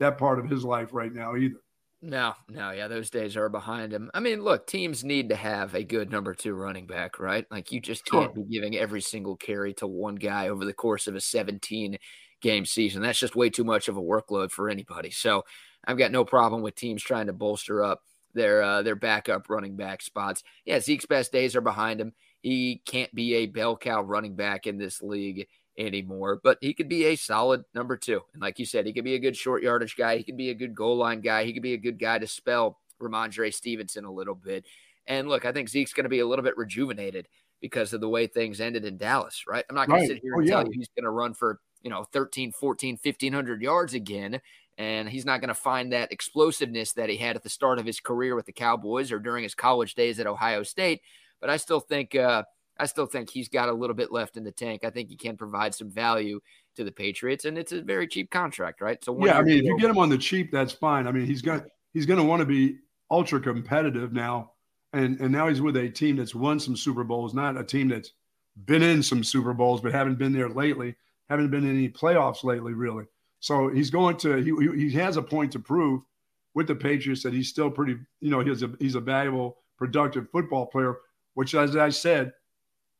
that 0.00 0.18
part 0.18 0.38
of 0.38 0.48
his 0.48 0.64
life 0.64 0.90
right 0.92 1.12
now 1.12 1.36
either. 1.36 1.60
No, 2.02 2.34
no, 2.50 2.70
yeah, 2.70 2.86
those 2.86 3.08
days 3.08 3.34
are 3.34 3.48
behind 3.48 3.90
him. 3.90 4.10
I 4.12 4.20
mean, 4.20 4.42
look, 4.42 4.66
teams 4.66 5.04
need 5.04 5.30
to 5.30 5.36
have 5.36 5.74
a 5.74 5.82
good 5.82 6.10
number 6.10 6.34
two 6.34 6.52
running 6.52 6.86
back, 6.86 7.18
right? 7.18 7.46
Like 7.50 7.72
you 7.72 7.80
just 7.80 8.04
can't 8.04 8.34
sure. 8.34 8.44
be 8.44 8.52
giving 8.52 8.76
every 8.76 9.00
single 9.00 9.36
carry 9.36 9.72
to 9.74 9.86
one 9.86 10.16
guy 10.16 10.48
over 10.48 10.66
the 10.66 10.74
course 10.74 11.06
of 11.06 11.14
a 11.14 11.20
17 11.20 11.96
game 12.42 12.66
season. 12.66 13.00
That's 13.00 13.18
just 13.18 13.34
way 13.34 13.48
too 13.48 13.64
much 13.64 13.88
of 13.88 13.96
a 13.96 14.02
workload 14.02 14.50
for 14.50 14.68
anybody. 14.68 15.10
So 15.10 15.46
I've 15.86 15.96
got 15.96 16.12
no 16.12 16.26
problem 16.26 16.60
with 16.60 16.74
teams 16.74 17.02
trying 17.02 17.28
to 17.28 17.32
bolster 17.32 17.82
up 17.82 18.02
their 18.34 18.62
uh, 18.62 18.82
their 18.82 18.96
backup 18.96 19.48
running 19.48 19.76
back 19.76 20.02
spots. 20.02 20.42
Yeah, 20.66 20.80
Zeke's 20.80 21.06
best 21.06 21.32
days 21.32 21.56
are 21.56 21.62
behind 21.62 22.02
him. 22.02 22.12
He 22.44 22.82
can't 22.84 23.12
be 23.14 23.36
a 23.36 23.46
bell 23.46 23.74
cow 23.74 24.02
running 24.02 24.36
back 24.36 24.66
in 24.66 24.76
this 24.76 25.00
league 25.00 25.46
anymore, 25.78 26.40
but 26.44 26.58
he 26.60 26.74
could 26.74 26.90
be 26.90 27.06
a 27.06 27.16
solid 27.16 27.64
number 27.74 27.96
two. 27.96 28.20
And 28.34 28.42
like 28.42 28.58
you 28.58 28.66
said, 28.66 28.84
he 28.84 28.92
could 28.92 29.02
be 29.02 29.14
a 29.14 29.18
good 29.18 29.34
short 29.34 29.62
yardage 29.62 29.96
guy. 29.96 30.18
He 30.18 30.24
could 30.24 30.36
be 30.36 30.50
a 30.50 30.54
good 30.54 30.74
goal 30.74 30.98
line 30.98 31.22
guy. 31.22 31.44
He 31.44 31.54
could 31.54 31.62
be 31.62 31.72
a 31.72 31.78
good 31.78 31.98
guy 31.98 32.18
to 32.18 32.26
spell 32.26 32.80
Rhamondre 33.00 33.54
Stevenson 33.54 34.04
a 34.04 34.12
little 34.12 34.34
bit. 34.34 34.66
And 35.06 35.26
look, 35.26 35.46
I 35.46 35.52
think 35.52 35.70
Zeke's 35.70 35.94
going 35.94 36.04
to 36.04 36.10
be 36.10 36.18
a 36.18 36.26
little 36.26 36.42
bit 36.42 36.58
rejuvenated 36.58 37.28
because 37.62 37.94
of 37.94 38.02
the 38.02 38.10
way 38.10 38.26
things 38.26 38.60
ended 38.60 38.84
in 38.84 38.98
Dallas, 38.98 39.44
right? 39.48 39.64
I'm 39.70 39.74
not 39.74 39.88
going 39.88 40.00
right. 40.02 40.08
to 40.08 40.14
sit 40.14 40.22
here 40.22 40.34
oh, 40.36 40.40
and 40.40 40.46
oh, 40.46 40.50
tell 40.50 40.60
yeah. 40.60 40.66
you 40.66 40.72
he's 40.74 40.90
going 40.94 41.04
to 41.04 41.10
run 41.10 41.32
for, 41.32 41.60
you 41.80 41.88
know, 41.88 42.04
13, 42.12 42.52
14, 42.52 42.98
1500 43.02 43.62
yards 43.62 43.94
again. 43.94 44.38
And 44.76 45.08
he's 45.08 45.24
not 45.24 45.40
going 45.40 45.48
to 45.48 45.54
find 45.54 45.94
that 45.94 46.12
explosiveness 46.12 46.92
that 46.92 47.08
he 47.08 47.16
had 47.16 47.36
at 47.36 47.42
the 47.42 47.48
start 47.48 47.78
of 47.78 47.86
his 47.86 48.00
career 48.00 48.36
with 48.36 48.44
the 48.44 48.52
Cowboys 48.52 49.10
or 49.10 49.18
during 49.18 49.44
his 49.44 49.54
college 49.54 49.94
days 49.94 50.20
at 50.20 50.26
Ohio 50.26 50.62
State. 50.62 51.00
But 51.40 51.50
I 51.50 51.56
still 51.56 51.80
think, 51.80 52.14
uh, 52.14 52.44
I 52.78 52.86
still 52.86 53.06
think 53.06 53.30
he's 53.30 53.48
got 53.48 53.68
a 53.68 53.72
little 53.72 53.94
bit 53.94 54.12
left 54.12 54.36
in 54.36 54.44
the 54.44 54.52
tank. 54.52 54.84
I 54.84 54.90
think 54.90 55.08
he 55.08 55.16
can 55.16 55.36
provide 55.36 55.74
some 55.74 55.90
value 55.90 56.40
to 56.76 56.84
the 56.84 56.92
Patriots, 56.92 57.44
and 57.44 57.56
it's 57.56 57.72
a 57.72 57.82
very 57.82 58.08
cheap 58.08 58.30
contract, 58.30 58.80
right? 58.80 59.02
So 59.04 59.16
yeah, 59.24 59.38
I 59.38 59.42
mean, 59.42 59.58
if 59.58 59.64
you 59.64 59.78
get 59.78 59.90
him 59.90 59.98
on 59.98 60.08
the 60.08 60.18
cheap, 60.18 60.50
that's 60.50 60.72
fine. 60.72 61.06
I 61.06 61.12
mean, 61.12 61.26
he's 61.26 61.42
got 61.42 61.64
he's 61.92 62.06
going 62.06 62.18
to 62.18 62.24
want 62.24 62.40
to 62.40 62.46
be 62.46 62.78
ultra 63.10 63.40
competitive 63.40 64.12
now, 64.12 64.52
and 64.92 65.20
and 65.20 65.30
now 65.30 65.48
he's 65.48 65.60
with 65.60 65.76
a 65.76 65.88
team 65.88 66.16
that's 66.16 66.34
won 66.34 66.58
some 66.58 66.76
Super 66.76 67.04
Bowls, 67.04 67.34
not 67.34 67.56
a 67.56 67.64
team 67.64 67.88
that's 67.88 68.12
been 68.64 68.82
in 68.82 69.02
some 69.02 69.24
Super 69.24 69.52
Bowls 69.52 69.80
but 69.80 69.92
haven't 69.92 70.18
been 70.18 70.32
there 70.32 70.48
lately, 70.48 70.94
haven't 71.28 71.50
been 71.50 71.64
in 71.64 71.76
any 71.76 71.88
playoffs 71.88 72.44
lately, 72.44 72.72
really. 72.72 73.04
So 73.40 73.68
he's 73.68 73.90
going 73.90 74.16
to 74.18 74.36
he 74.36 74.88
he 74.88 74.90
has 74.92 75.16
a 75.16 75.22
point 75.22 75.52
to 75.52 75.58
prove 75.58 76.02
with 76.54 76.66
the 76.66 76.74
Patriots 76.74 77.22
that 77.24 77.34
he's 77.34 77.48
still 77.48 77.70
pretty, 77.70 77.96
you 78.20 78.30
know, 78.30 78.40
he's 78.40 78.62
a 78.62 78.70
he's 78.78 78.94
a 78.94 79.00
valuable, 79.00 79.58
productive 79.76 80.30
football 80.30 80.66
player. 80.66 80.96
Which, 81.34 81.54
as 81.54 81.76
I 81.76 81.90
said, 81.90 82.32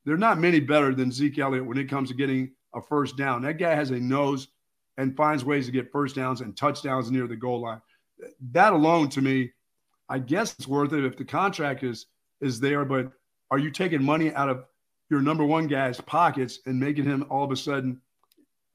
there 0.04 0.14
are 0.14 0.18
not 0.18 0.38
many 0.38 0.60
better 0.60 0.94
than 0.94 1.10
Zeke 1.10 1.38
Elliott 1.38 1.66
when 1.66 1.78
it 1.78 1.88
comes 1.88 2.10
to 2.10 2.14
getting 2.14 2.52
a 2.74 2.82
first 2.82 3.16
down. 3.16 3.42
That 3.42 3.58
guy 3.58 3.74
has 3.74 3.90
a 3.90 3.98
nose 3.98 4.48
and 4.96 5.16
finds 5.16 5.44
ways 5.44 5.66
to 5.66 5.72
get 5.72 5.90
first 5.90 6.16
downs 6.16 6.40
and 6.40 6.56
touchdowns 6.56 7.10
near 7.10 7.26
the 7.26 7.36
goal 7.36 7.60
line. 7.60 7.80
That 8.52 8.72
alone, 8.72 9.08
to 9.10 9.22
me, 9.22 9.52
I 10.08 10.18
guess 10.18 10.54
it's 10.58 10.68
worth 10.68 10.92
it 10.92 11.04
if 11.04 11.16
the 11.16 11.24
contract 11.24 11.82
is 11.82 12.06
is 12.40 12.60
there. 12.60 12.84
But 12.84 13.10
are 13.50 13.58
you 13.58 13.70
taking 13.70 14.02
money 14.02 14.32
out 14.34 14.48
of 14.48 14.64
your 15.10 15.20
number 15.20 15.44
one 15.44 15.66
guy's 15.66 16.00
pockets 16.00 16.60
and 16.66 16.78
making 16.78 17.04
him 17.04 17.24
all 17.30 17.44
of 17.44 17.50
a 17.50 17.56
sudden? 17.56 18.00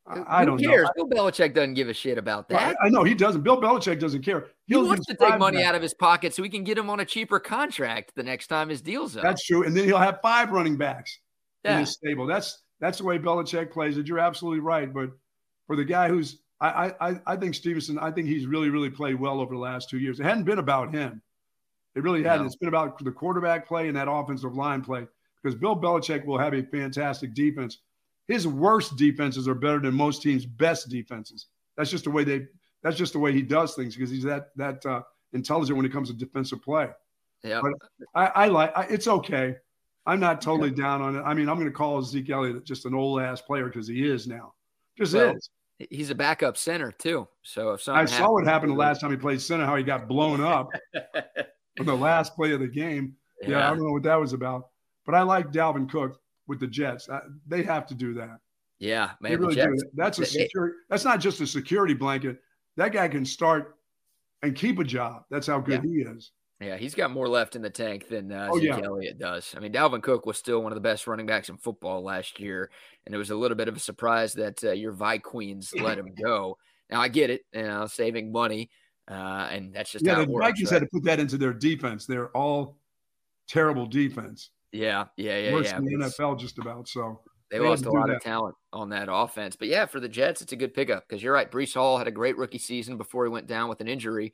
Uh, 0.10 0.24
I, 0.28 0.42
I 0.42 0.46
don't 0.46 0.58
cares? 0.58 0.90
know. 0.98 1.06
Bill 1.06 1.26
Belichick 1.26 1.54
doesn't 1.54 1.76
give 1.76 1.88
a 1.88 1.94
shit 1.94 2.18
about 2.18 2.50
that. 2.50 2.76
I, 2.82 2.88
I 2.88 2.90
know 2.90 3.04
he 3.04 3.14
doesn't. 3.14 3.44
Bill 3.44 3.62
Belichick 3.62 4.00
doesn't 4.00 4.24
care. 4.24 4.48
He'll 4.66 4.84
he 4.84 4.88
wants 4.90 5.06
to 5.06 5.16
take 5.16 5.38
money 5.38 5.64
out 5.64 5.76
of 5.76 5.82
his 5.82 5.94
pocket 5.94 6.34
so 6.34 6.42
he 6.44 6.50
can 6.50 6.64
get 6.64 6.78
him 6.78 6.90
on 6.90 7.00
a 7.00 7.06
cheaper 7.06 7.40
contract 7.40 8.14
the 8.16 8.24
next 8.24 8.48
time 8.48 8.70
his 8.70 8.82
deal's 8.82 9.16
up. 9.16 9.24
That's 9.24 9.46
true. 9.46 9.66
And 9.66 9.76
then 9.76 9.86
he'll 9.86 9.98
have 9.98 10.20
five 10.22 10.52
running 10.52 10.78
backs 10.78 11.20
yeah. 11.64 11.74
in 11.74 11.80
his 11.82 11.92
stable. 11.92 12.26
That's 12.26 12.64
that's 12.80 12.98
the 12.98 13.04
way 13.04 13.20
Belichick 13.20 13.72
plays 13.72 13.98
it. 13.98 14.08
You're 14.08 14.20
absolutely 14.20 14.62
right. 14.62 14.92
But 14.92 15.12
for 15.68 15.76
the 15.76 15.86
guy 15.86 16.08
who's, 16.08 16.40
I, 16.62 16.94
I, 17.00 17.20
I 17.28 17.36
think 17.36 17.56
Stevenson, 17.56 18.00
I 18.00 18.12
think 18.12 18.28
he's 18.28 18.46
really, 18.46 18.70
really 18.70 18.90
played 18.90 19.20
well 19.20 19.40
over 19.40 19.54
the 19.54 19.60
last 19.60 19.90
two 19.90 20.00
years. 20.00 20.20
It 20.20 20.24
hadn't 20.24 20.44
been 20.44 20.60
about 20.60 20.94
him. 20.94 21.22
It 21.96 22.04
really 22.04 22.24
hadn't. 22.24 22.42
No. 22.42 22.46
It's 22.48 22.56
been 22.56 22.70
about 22.70 23.04
the 23.04 23.12
quarterback 23.12 23.68
play 23.68 23.88
and 23.88 23.96
that 23.96 24.10
offensive 24.10 24.56
line 24.56 24.82
play 24.82 25.08
because 25.42 25.58
Bill 25.58 25.76
Belichick 25.76 26.26
will 26.26 26.38
have 26.38 26.54
a 26.54 26.64
fantastic 26.64 27.34
defense. 27.34 27.80
His 28.30 28.48
worst 28.48 28.96
defenses 28.96 29.48
are 29.48 29.56
better 29.56 29.80
than 29.80 29.96
most 29.96 30.22
teams' 30.22 30.46
best 30.46 30.88
defenses. 30.88 31.48
That's 31.76 31.90
just 31.90 32.04
the 32.04 32.12
way 32.12 32.24
they. 32.24 32.46
That's 32.84 32.96
just 32.96 33.12
the 33.14 33.20
way 33.20 33.34
he 33.34 33.42
does 33.42 33.74
things 33.74 33.96
because 33.96 34.12
he's 34.12 34.24
that 34.24 34.56
that 34.56 34.86
uh, 34.86 35.02
intelligent 35.34 35.76
when 35.76 35.86
it 35.86 35.92
comes 35.92 36.10
to 36.10 36.16
defensive 36.16 36.62
play. 36.62 36.90
Yeah, 37.44 37.60
but 37.60 37.72
I, 38.14 38.44
I 38.44 38.48
like. 38.48 38.72
I, 38.78 38.84
it's 38.84 39.08
okay. 39.08 39.56
I'm 40.06 40.20
not 40.20 40.42
totally 40.42 40.70
down 40.70 41.02
on 41.02 41.16
it. 41.16 41.22
I 41.22 41.34
mean, 41.34 41.50
I'm 41.50 41.56
going 41.56 41.68
to 41.68 41.74
call 41.74 42.02
Zeke 42.04 42.30
Elliott 42.30 42.64
just 42.66 42.86
an 42.86 42.94
old 42.94 43.20
ass 43.20 43.42
player 43.42 43.66
because 43.66 43.88
he 43.88 44.08
is 44.08 44.28
now. 44.28 44.54
Just 44.96 45.16
well, 45.16 45.36
is. 45.36 45.50
He's 45.90 46.12
a 46.12 46.16
backup 46.16 46.56
center 46.56 46.92
too. 46.92 47.28
So 47.42 47.72
if 47.72 47.82
something 47.82 48.02
I 48.02 48.06
saw 48.06 48.32
what 48.32 48.46
happened 48.46 48.74
the 48.74 48.76
last 48.78 49.02
time 49.02 49.10
he 49.10 49.18
played 49.18 49.42
center, 49.42 49.66
how 49.66 49.76
he 49.76 49.84
got 49.84 50.08
blown 50.08 50.40
up 50.40 50.70
on 51.80 51.86
the 51.86 51.96
last 51.96 52.36
play 52.36 52.52
of 52.52 52.60
the 52.60 52.68
game. 52.68 53.16
Yeah. 53.42 53.50
yeah, 53.50 53.68
I 53.68 53.70
don't 53.72 53.84
know 53.84 53.94
what 53.94 54.04
that 54.04 54.20
was 54.20 54.34
about. 54.34 54.68
But 55.06 55.16
I 55.16 55.24
like 55.24 55.52
Dalvin 55.52 55.90
Cook 55.90 56.20
with 56.50 56.60
the 56.60 56.68
Jets. 56.68 57.10
I, 57.10 57.22
they 57.48 57.64
have 57.64 57.86
to 57.88 57.96
do 57.96 58.14
that. 58.16 58.40
Yeah, 58.80 59.12
man. 59.22 59.32
They 59.32 59.38
really 59.38 59.56
Jets, 59.56 59.84
do. 59.84 59.90
That's 59.94 60.20
a 60.20 60.26
security. 60.26 60.76
That's 60.90 61.06
not 61.06 61.22
just 61.22 61.40
a 61.40 61.48
security 61.48 61.94
blanket. 61.94 62.40
That 62.76 62.92
guy 62.92 63.08
can 63.08 63.26
start 63.26 63.78
and 64.42 64.56
keep 64.56 64.80
a 64.80 64.84
job. 64.84 65.24
That's 65.30 65.48
how 65.48 65.60
good 65.60 65.84
yeah. 65.84 65.90
he 65.90 66.18
is. 66.18 66.32
Yeah, 66.62 66.76
he's 66.76 66.96
got 66.96 67.12
more 67.12 67.30
left 67.30 67.56
in 67.56 67.62
the 67.62 67.70
tank 67.70 68.10
than 68.10 68.34
uh, 68.34 68.50
oh, 68.52 68.60
Zeke 68.60 68.68
yeah. 68.68 68.82
Elliott 68.84 69.18
does. 69.18 69.54
I 69.56 69.62
mean, 69.62 69.72
Dalvin 69.72 70.04
Cook 70.04 70.26
was 70.26 70.38
still 70.38 70.62
one 70.62 70.74
of 70.74 70.76
the 70.76 70.82
best 70.82 71.08
running 71.08 71.26
backs 71.26 71.48
in 71.48 71.56
football 71.56 72.04
last 72.04 72.38
year, 72.38 72.70
and 73.06 73.16
it 73.16 73.18
was 73.18 73.30
a 73.30 73.36
little 73.36 73.56
bit 73.56 73.70
of 73.70 73.78
a 73.78 73.80
surprise 73.80 74.34
that 74.34 74.62
uh, 74.64 74.72
your 74.72 74.92
Vikings 74.92 75.74
let 75.82 75.98
him 75.98 76.14
go. 76.22 76.58
Now 76.90 77.00
I 77.00 77.08
get 77.08 77.30
it, 77.30 77.46
you 77.54 77.64
know, 77.64 77.88
saving 77.88 78.34
money, 78.34 78.70
uh, 79.10 79.48
and 79.52 79.74
that's 79.74 79.92
just 79.92 80.06
yeah. 80.06 80.16
the 80.16 80.30
works, 80.30 80.48
Vikings 80.48 80.72
right? 80.72 80.82
had 80.82 80.88
to 80.88 80.90
put 80.92 81.04
that 81.06 81.20
into 81.20 81.38
their 81.38 81.54
defense. 81.54 82.06
They're 82.06 82.36
all 82.36 82.78
terrible 83.48 83.86
defense. 83.86 84.50
Yeah, 84.72 85.06
yeah, 85.18 85.38
yeah, 85.38 85.54
Worse 85.54 85.68
yeah. 85.68 85.80
The 85.80 86.12
NFL 86.20 86.40
just 86.40 86.60
about. 86.60 86.88
So 86.88 87.20
they, 87.50 87.58
they 87.58 87.68
lost 87.68 87.86
a 87.86 87.92
lot 87.92 88.08
that. 88.08 88.18
of 88.18 88.24
talent 88.24 88.56
on 88.72 88.90
that 88.90 89.08
offense. 89.12 89.56
But 89.56 89.68
yeah, 89.68 89.86
for 89.86 90.00
the 90.00 90.10
Jets, 90.10 90.42
it's 90.42 90.54
a 90.54 90.58
good 90.58 90.74
pickup 90.74 91.08
because 91.08 91.24
you're 91.24 91.34
right. 91.34 91.52
Breece 91.52 91.74
Hall 91.74 91.98
had 91.98 92.08
a 92.08 92.12
great 92.12 92.38
rookie 92.38 92.60
season 92.60 92.98
before 92.98 93.26
he 93.26 93.32
went 93.32 93.48
down 93.48 93.70
with 93.70 93.82
an 93.82 93.88
injury. 93.88 94.34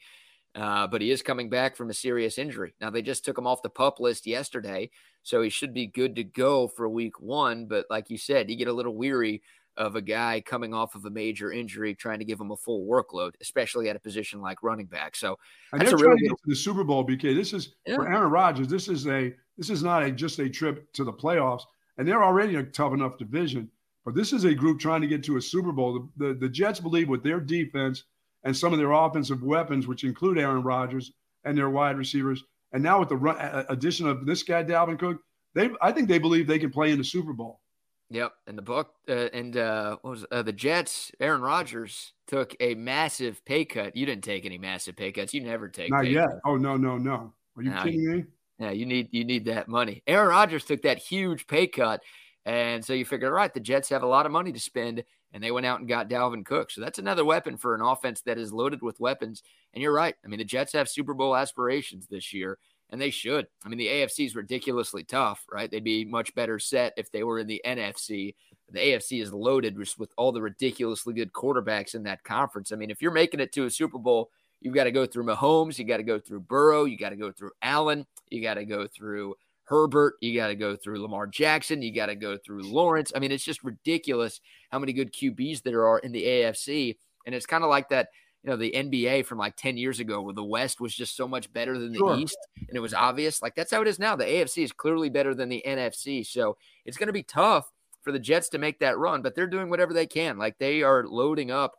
Uh, 0.55 0.87
but 0.87 1.01
he 1.01 1.11
is 1.11 1.21
coming 1.21 1.49
back 1.49 1.75
from 1.75 1.89
a 1.89 1.93
serious 1.93 2.37
injury. 2.37 2.73
Now 2.79 2.89
they 2.89 3.01
just 3.01 3.25
took 3.25 3.37
him 3.37 3.45
off 3.45 3.61
the 3.61 3.69
pup 3.69 3.99
list 3.99 4.25
yesterday, 4.25 4.89
so 5.21 5.41
he 5.41 5.49
should 5.49 5.73
be 5.73 5.87
good 5.87 6.15
to 6.15 6.23
go 6.23 6.69
for 6.69 6.87
week 6.87 7.19
one. 7.19 7.65
But 7.65 7.85
like 7.89 8.09
you 8.09 8.17
said, 8.17 8.49
you 8.49 8.55
get 8.55 8.69
a 8.69 8.73
little 8.73 8.95
weary 8.95 9.41
of 9.77 9.95
a 9.95 10.01
guy 10.01 10.41
coming 10.45 10.73
off 10.73 10.95
of 10.95 11.05
a 11.05 11.09
major 11.09 11.51
injury, 11.51 11.93
trying 11.93 12.19
to 12.19 12.25
give 12.25 12.39
him 12.39 12.51
a 12.51 12.57
full 12.57 12.85
workload, 12.85 13.33
especially 13.41 13.89
at 13.89 13.95
a 13.95 13.99
position 13.99 14.41
like 14.41 14.63
running 14.63 14.85
back. 14.85 15.15
So 15.15 15.37
and 15.71 15.81
that's 15.81 15.91
a 15.91 15.97
really 15.97 16.27
to 16.27 16.35
the 16.45 16.55
Super 16.55 16.83
Bowl, 16.83 17.05
BK. 17.05 17.35
This 17.35 17.53
is 17.53 17.75
yeah. 17.85 17.95
for 17.95 18.11
Aaron 18.11 18.31
Rodgers. 18.31 18.67
This 18.67 18.87
is 18.87 19.07
a 19.07 19.33
this 19.57 19.69
is 19.69 19.83
not 19.83 20.03
a 20.03 20.11
just 20.11 20.39
a 20.39 20.49
trip 20.49 20.91
to 20.93 21.03
the 21.03 21.13
playoffs, 21.13 21.63
and 21.97 22.07
they're 22.07 22.23
already 22.23 22.55
a 22.55 22.63
tough 22.63 22.93
enough 22.93 23.17
division. 23.17 23.69
But 24.03 24.15
this 24.15 24.33
is 24.33 24.43
a 24.43 24.53
group 24.53 24.79
trying 24.79 25.01
to 25.01 25.07
get 25.07 25.23
to 25.23 25.37
a 25.37 25.41
Super 25.41 25.71
Bowl. 25.71 26.07
The, 26.17 26.27
the, 26.27 26.33
the 26.35 26.49
Jets 26.49 26.79
believe 26.79 27.09
with 27.09 27.23
their 27.23 27.39
defense 27.39 28.03
and 28.43 28.55
some 28.55 28.71
of 28.71 28.77
their 28.77 28.91
offensive 28.91 29.41
weapons, 29.41 29.87
which 29.87 30.03
include 30.03 30.37
Aaron 30.37 30.61
Rodgers 30.61 31.11
and 31.43 31.57
their 31.57 31.71
wide 31.71 31.97
receivers, 31.97 32.43
and 32.71 32.83
now 32.83 32.99
with 32.99 33.09
the 33.09 33.17
run, 33.17 33.65
addition 33.69 34.07
of 34.07 34.25
this 34.25 34.43
guy 34.43 34.63
Dalvin 34.63 34.99
Cook, 34.99 35.21
they 35.53 35.69
I 35.81 35.91
think 35.91 36.07
they 36.07 36.19
believe 36.19 36.47
they 36.47 36.59
can 36.59 36.71
play 36.71 36.91
in 36.91 36.97
the 36.97 37.03
Super 37.03 37.33
Bowl. 37.33 37.61
Yep, 38.11 38.33
and 38.45 38.57
the 38.57 38.61
book 38.61 38.93
uh, 39.09 39.29
and 39.33 39.57
uh, 39.57 39.97
what 40.01 40.11
was 40.11 40.25
uh, 40.31 40.43
the 40.43 40.53
Jets? 40.53 41.11
Aaron 41.19 41.41
Rodgers 41.41 42.13
took 42.27 42.55
a 42.59 42.75
massive 42.75 43.43
pay 43.45 43.65
cut. 43.65 43.95
You 43.95 44.05
didn't 44.05 44.23
take 44.23 44.45
any 44.45 44.59
massive 44.59 44.95
pay 44.95 45.11
cuts. 45.11 45.33
You 45.33 45.41
never 45.41 45.67
take. 45.69 45.89
Not 45.89 46.09
yet. 46.09 46.27
Cuts. 46.27 46.41
Oh 46.45 46.55
no, 46.55 46.77
no, 46.77 46.97
no. 46.97 47.33
Are 47.57 47.63
you 47.63 47.71
no, 47.71 47.83
kidding 47.83 48.11
me? 48.11 48.23
Yeah, 48.59 48.71
you 48.71 48.85
need 48.85 49.09
you 49.11 49.25
need 49.25 49.45
that 49.45 49.67
money. 49.67 50.03
Aaron 50.05 50.29
Rodgers 50.29 50.65
took 50.65 50.83
that 50.83 50.99
huge 50.99 51.47
pay 51.47 51.65
cut, 51.65 52.03
and 52.45 52.85
so 52.85 52.93
you 52.93 53.05
figure, 53.05 53.27
all 53.27 53.33
right, 53.33 53.53
the 53.53 53.59
Jets 53.59 53.89
have 53.89 54.03
a 54.03 54.07
lot 54.07 54.27
of 54.27 54.31
money 54.31 54.51
to 54.51 54.59
spend, 54.59 55.03
and 55.33 55.43
they 55.43 55.51
went 55.51 55.65
out 55.65 55.79
and 55.79 55.89
got 55.89 56.07
Dalvin 56.07 56.45
Cook. 56.45 56.69
So 56.69 56.81
that's 56.81 56.99
another 56.99 57.25
weapon 57.25 57.57
for 57.57 57.73
an 57.73 57.81
offense 57.81 58.21
that 58.21 58.37
is 58.37 58.53
loaded 58.53 58.81
with 58.83 58.99
weapons. 58.99 59.41
And 59.73 59.81
you're 59.81 59.93
right. 59.93 60.15
I 60.23 60.27
mean, 60.27 60.37
the 60.37 60.45
Jets 60.45 60.73
have 60.73 60.87
Super 60.87 61.13
Bowl 61.13 61.35
aspirations 61.35 62.07
this 62.07 62.33
year, 62.33 62.59
and 62.89 63.01
they 63.01 63.09
should. 63.09 63.47
I 63.65 63.69
mean, 63.69 63.77
the 63.77 63.87
AFC 63.87 64.25
is 64.25 64.35
ridiculously 64.35 65.03
tough, 65.03 65.45
right? 65.51 65.69
They'd 65.69 65.83
be 65.83 66.05
much 66.05 66.33
better 66.35 66.59
set 66.59 66.93
if 66.97 67.11
they 67.11 67.23
were 67.23 67.39
in 67.39 67.47
the 67.47 67.61
NFC. 67.65 68.35
The 68.71 68.79
AFC 68.79 69.21
is 69.21 69.33
loaded 69.33 69.77
with 69.77 70.11
all 70.17 70.31
the 70.31 70.41
ridiculously 70.41 71.13
good 71.13 71.33
quarterbacks 71.33 71.95
in 71.95 72.03
that 72.03 72.23
conference. 72.23 72.71
I 72.71 72.75
mean, 72.75 72.89
if 72.89 73.01
you're 73.01 73.11
making 73.11 73.39
it 73.39 73.51
to 73.53 73.65
a 73.65 73.71
Super 73.71 73.99
Bowl 73.99 74.29
You've 74.65 74.73
got 74.73 74.85
to 74.85 74.91
go 74.91 75.05
through 75.05 75.25
Mahomes. 75.25 75.77
You 75.77 75.85
got 75.85 75.97
to 75.97 76.03
go 76.03 76.19
through 76.19 76.39
Burrow. 76.41 76.85
You 76.85 76.97
got 76.97 77.09
to 77.09 77.15
go 77.15 77.31
through 77.31 77.51
Allen. 77.61 78.05
You 78.31 78.41
got 78.41 78.55
to 78.55 78.65
go 78.65 78.87
through 78.87 79.35
Herbert. 79.65 80.15
You 80.21 80.35
got 80.35 80.47
to 80.47 80.55
go 80.55 80.75
through 80.75 81.01
Lamar 81.01 81.27
Jackson. 81.27 81.83
You 81.83 81.93
got 81.93 82.07
to 82.07 82.15
go 82.15 82.35
through 82.37 82.63
Lawrence. 82.63 83.11
I 83.15 83.19
mean, 83.19 83.31
it's 83.31 83.43
just 83.43 83.63
ridiculous 83.63 84.41
how 84.71 84.79
many 84.79 84.91
good 84.91 85.13
QBs 85.13 85.61
there 85.61 85.87
are 85.87 85.99
in 85.99 86.11
the 86.11 86.23
AFC. 86.23 86.97
And 87.27 87.35
it's 87.35 87.45
kind 87.45 87.63
of 87.63 87.69
like 87.69 87.89
that, 87.89 88.09
you 88.45 88.51
know, 88.51 88.57
the 88.57 88.73
NBA 88.75 89.25
from 89.25 89.39
like 89.39 89.55
10 89.55 89.75
years 89.75 89.99
ago 89.99 90.21
where 90.21 90.33
the 90.33 90.43
West 90.43 90.79
was 90.79 90.93
just 90.93 91.17
so 91.17 91.27
much 91.27 91.51
better 91.51 91.79
than 91.79 91.91
the 91.91 91.97
sure. 91.97 92.15
East. 92.15 92.37
And 92.67 92.77
it 92.77 92.79
was 92.79 92.93
obvious. 92.93 93.41
Like 93.41 93.55
that's 93.55 93.71
how 93.71 93.81
it 93.81 93.87
is 93.87 93.97
now. 93.97 94.15
The 94.15 94.25
AFC 94.25 94.63
is 94.63 94.71
clearly 94.71 95.09
better 95.09 95.33
than 95.33 95.49
the 95.49 95.63
NFC. 95.65 96.23
So 96.23 96.55
it's 96.85 96.95
going 96.95 97.07
to 97.07 97.13
be 97.13 97.23
tough 97.23 97.71
for 98.03 98.11
the 98.11 98.19
Jets 98.19 98.49
to 98.49 98.59
make 98.59 98.79
that 98.79 98.99
run, 98.99 99.23
but 99.23 99.33
they're 99.33 99.47
doing 99.47 99.71
whatever 99.71 99.93
they 99.93 100.05
can. 100.05 100.37
Like 100.37 100.59
they 100.59 100.83
are 100.83 101.07
loading 101.07 101.49
up 101.49 101.73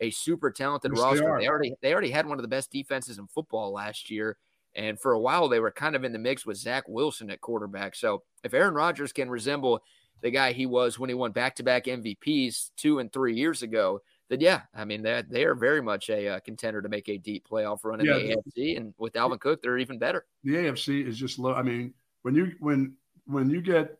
a 0.00 0.10
super 0.10 0.52
talented 0.52 0.92
yes, 0.94 1.02
roster. 1.02 1.36
They, 1.36 1.44
they, 1.44 1.48
already 1.48 1.74
they 1.82 1.92
already 1.92 2.10
had 2.10 2.26
one 2.26 2.38
of 2.38 2.42
the 2.42 2.48
best 2.48 2.70
defenses 2.70 3.18
in 3.18 3.26
football 3.26 3.72
last 3.72 4.08
year. 4.08 4.36
And 4.76 5.00
for 5.00 5.14
a 5.14 5.20
while 5.20 5.48
they 5.48 5.58
were 5.58 5.72
kind 5.72 5.96
of 5.96 6.04
in 6.04 6.12
the 6.12 6.18
mix 6.20 6.46
with 6.46 6.58
Zach 6.58 6.84
Wilson 6.86 7.28
at 7.28 7.40
quarterback. 7.40 7.96
So 7.96 8.22
if 8.44 8.54
Aaron 8.54 8.74
Rodgers 8.74 9.12
can 9.12 9.28
resemble 9.28 9.82
the 10.20 10.30
guy 10.30 10.52
he 10.52 10.66
was 10.66 10.96
when 10.96 11.10
he 11.10 11.14
won 11.14 11.32
back 11.32 11.56
to 11.56 11.64
back 11.64 11.86
MVPs 11.86 12.70
two 12.76 13.00
and 13.00 13.12
three 13.12 13.34
years 13.34 13.64
ago, 13.64 14.00
then 14.34 14.40
yeah, 14.40 14.62
I 14.74 14.84
mean 14.84 15.02
they 15.02 15.22
they 15.28 15.44
are 15.44 15.54
very 15.54 15.80
much 15.80 16.10
a 16.10 16.28
uh, 16.28 16.40
contender 16.40 16.82
to 16.82 16.88
make 16.88 17.08
a 17.08 17.18
deep 17.18 17.46
playoff 17.48 17.84
run 17.84 18.00
in 18.00 18.06
yeah, 18.06 18.14
the 18.14 18.36
AFC, 18.36 18.76
and 18.76 18.92
with 18.98 19.12
Dalvin 19.12 19.40
Cook, 19.40 19.62
they're 19.62 19.78
even 19.78 19.98
better. 19.98 20.26
The 20.42 20.54
AFC 20.54 21.06
is 21.06 21.16
just 21.16 21.38
low. 21.38 21.54
I 21.54 21.62
mean, 21.62 21.94
when 22.22 22.34
you 22.34 22.52
when 22.58 22.96
when 23.26 23.48
you 23.48 23.60
get, 23.60 23.96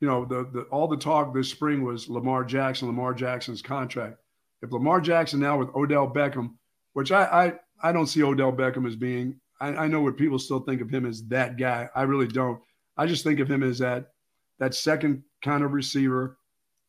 you 0.00 0.08
know, 0.08 0.24
the 0.24 0.48
the 0.52 0.62
all 0.70 0.86
the 0.86 0.96
talk 0.96 1.34
this 1.34 1.50
spring 1.50 1.82
was 1.82 2.08
Lamar 2.08 2.44
Jackson, 2.44 2.88
Lamar 2.88 3.14
Jackson's 3.14 3.62
contract. 3.62 4.18
If 4.62 4.72
Lamar 4.72 5.00
Jackson 5.00 5.40
now 5.40 5.58
with 5.58 5.74
Odell 5.74 6.08
Beckham, 6.08 6.54
which 6.92 7.10
I 7.10 7.24
I, 7.24 7.88
I 7.88 7.92
don't 7.92 8.06
see 8.06 8.22
Odell 8.22 8.52
Beckham 8.52 8.86
as 8.86 8.96
being, 8.96 9.40
I, 9.60 9.68
I 9.68 9.86
know 9.86 10.02
what 10.02 10.16
people 10.16 10.38
still 10.38 10.60
think 10.60 10.80
of 10.80 10.90
him 10.90 11.06
as 11.06 11.26
that 11.28 11.56
guy. 11.56 11.88
I 11.94 12.02
really 12.02 12.28
don't. 12.28 12.60
I 12.96 13.06
just 13.06 13.24
think 13.24 13.40
of 13.40 13.50
him 13.50 13.62
as 13.62 13.78
that 13.78 14.12
that 14.58 14.74
second 14.74 15.22
kind 15.42 15.64
of 15.64 15.72
receiver 15.72 16.38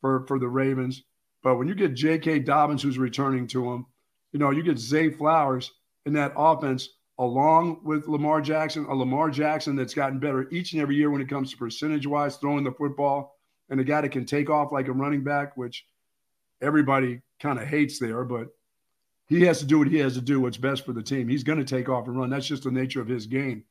for 0.02 0.26
for 0.28 0.40
the 0.40 0.48
Ravens. 0.48 1.04
But 1.46 1.60
when 1.60 1.68
you 1.68 1.76
get 1.76 1.94
J.K. 1.94 2.40
Dobbins, 2.40 2.82
who's 2.82 2.98
returning 2.98 3.46
to 3.50 3.72
him, 3.72 3.86
you 4.32 4.40
know, 4.40 4.50
you 4.50 4.64
get 4.64 4.80
Zay 4.80 5.12
Flowers 5.12 5.74
in 6.08 6.14
that 6.14 6.34
offense 6.36 6.90
along 7.20 7.82
with 7.84 8.08
Lamar 8.08 8.42
Jackson, 8.42 8.88
a 8.90 8.96
Lamar 8.96 9.30
Jackson 9.30 9.76
that's 9.76 9.94
gotten 9.94 10.18
better 10.18 10.50
each 10.50 10.74
and 10.74 10.82
every 10.82 10.96
year 10.96 11.12
when 11.12 11.22
it 11.22 11.30
comes 11.30 11.52
to 11.52 11.58
percentage 11.58 12.08
wise 12.08 12.38
throwing 12.38 12.64
the 12.64 12.72
football, 12.72 13.38
and 13.70 13.80
a 13.80 13.84
guy 13.84 14.02
that 14.02 14.12
can 14.12 14.26
take 14.26 14.50
off 14.50 14.72
like 14.72 14.88
a 14.88 14.92
running 14.92 15.24
back, 15.24 15.56
which 15.56 15.86
everybody 16.64 17.22
kind 17.40 17.60
of 17.60 17.68
hates 17.68 18.00
there, 18.00 18.24
but 18.24 18.48
he 19.28 19.44
has 19.44 19.60
to 19.60 19.66
do 19.66 19.78
what 19.78 19.88
he 19.88 20.00
has 20.00 20.16
to 20.16 20.22
do, 20.22 20.40
what's 20.42 20.58
best 20.58 20.84
for 20.84 20.94
the 20.94 21.04
team. 21.04 21.28
He's 21.28 21.44
going 21.44 21.64
to 21.64 21.64
take 21.64 21.90
off 21.90 22.08
and 22.08 22.18
run. 22.18 22.32
That's 22.32 22.48
just 22.48 22.64
the 22.64 22.72
nature 22.72 23.02
of 23.02 23.08
his 23.08 23.28
game. 23.28 23.66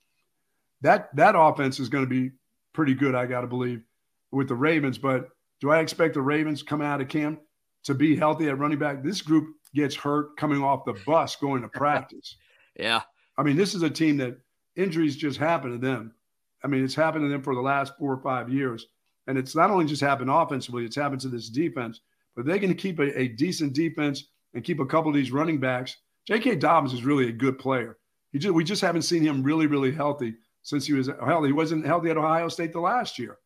That 0.83 1.15
that 1.17 1.35
offense 1.37 1.81
is 1.81 1.89
going 1.89 2.05
to 2.05 2.09
be 2.09 2.31
pretty 2.73 2.95
good, 2.95 3.17
I 3.17 3.27
got 3.27 3.41
to 3.41 3.49
believe, 3.49 3.83
with 4.31 4.47
the 4.47 4.55
Ravens. 4.55 4.97
But 4.97 5.29
do 5.61 5.73
I 5.73 5.81
expect 5.81 6.15
the 6.15 6.23
Ravens 6.23 6.63
coming 6.63 6.87
out 6.87 7.01
of 7.01 7.09
camp 7.09 7.41
to 7.85 7.95
be 7.95 8.17
healthy 8.17 8.49
at 8.49 8.59
running 8.59 8.79
back? 8.79 9.03
This 9.03 9.23
group 9.23 9.49
gets 9.75 9.95
hurt 9.95 10.37
coming 10.37 10.63
off 10.63 10.85
the 10.85 10.95
bus 11.07 11.37
going 11.37 11.63
to 11.63 11.69
practice. 11.69 12.37
yeah. 12.79 13.03
I 13.37 13.43
mean, 13.43 13.57
this 13.57 13.75
is 13.75 13.83
a 13.83 13.91
team 13.91 14.17
that 14.19 14.39
injuries 14.77 15.17
just 15.17 15.39
happen 15.39 15.73
to 15.73 15.79
them. 15.79 16.15
I 16.63 16.67
mean, 16.67 16.85
it's 16.85 16.95
happened 16.95 17.25
to 17.25 17.29
them 17.29 17.43
for 17.43 17.55
the 17.55 17.61
last 17.61 17.93
four 17.99 18.13
or 18.13 18.23
five 18.23 18.49
years. 18.49 18.87
And 19.27 19.39
it's 19.39 19.55
not 19.55 19.71
only 19.71 19.87
just 19.87 20.03
happened 20.03 20.31
offensively, 20.31 20.85
it's 20.85 20.97
happened 20.97 21.21
to 21.23 21.29
this 21.29 21.49
defense. 21.49 22.01
But 22.37 22.47
they 22.47 22.59
can 22.59 22.75
keep 22.75 22.99
a, 22.99 23.19
a, 23.19 23.29
decent 23.29 23.75
defense 23.75 24.25
and 24.55 24.65
keep 24.65 24.81
a 24.81 24.87
couple 24.87 25.09
of 25.09 25.15
these 25.15 25.31
running 25.31 25.61
backs. 25.61 25.97
J.K. 26.27 26.57
Dobbins 26.57 26.93
is 26.93 27.05
really 27.05 27.29
a 27.29 27.33
good 27.33 27.59
player. 27.59 27.99
He 28.33 28.39
just, 28.39 28.55
we 28.55 28.65
just 28.65 28.83
haven't 28.83 29.03
seen 29.03 29.23
him 29.23 29.43
really, 29.43 29.67
really 29.67 29.93
healthy 29.93 30.35
since 30.63 30.87
he 30.87 30.95
was 30.95 31.09
hell. 31.25 31.45
He 31.45 31.53
wasn't 31.53 31.87
healthy 31.87 32.11
at 32.11 32.17
Ohio 32.17 32.49
State 32.49 32.73
the 32.73 32.81
last 32.81 33.19
year. 33.19 33.39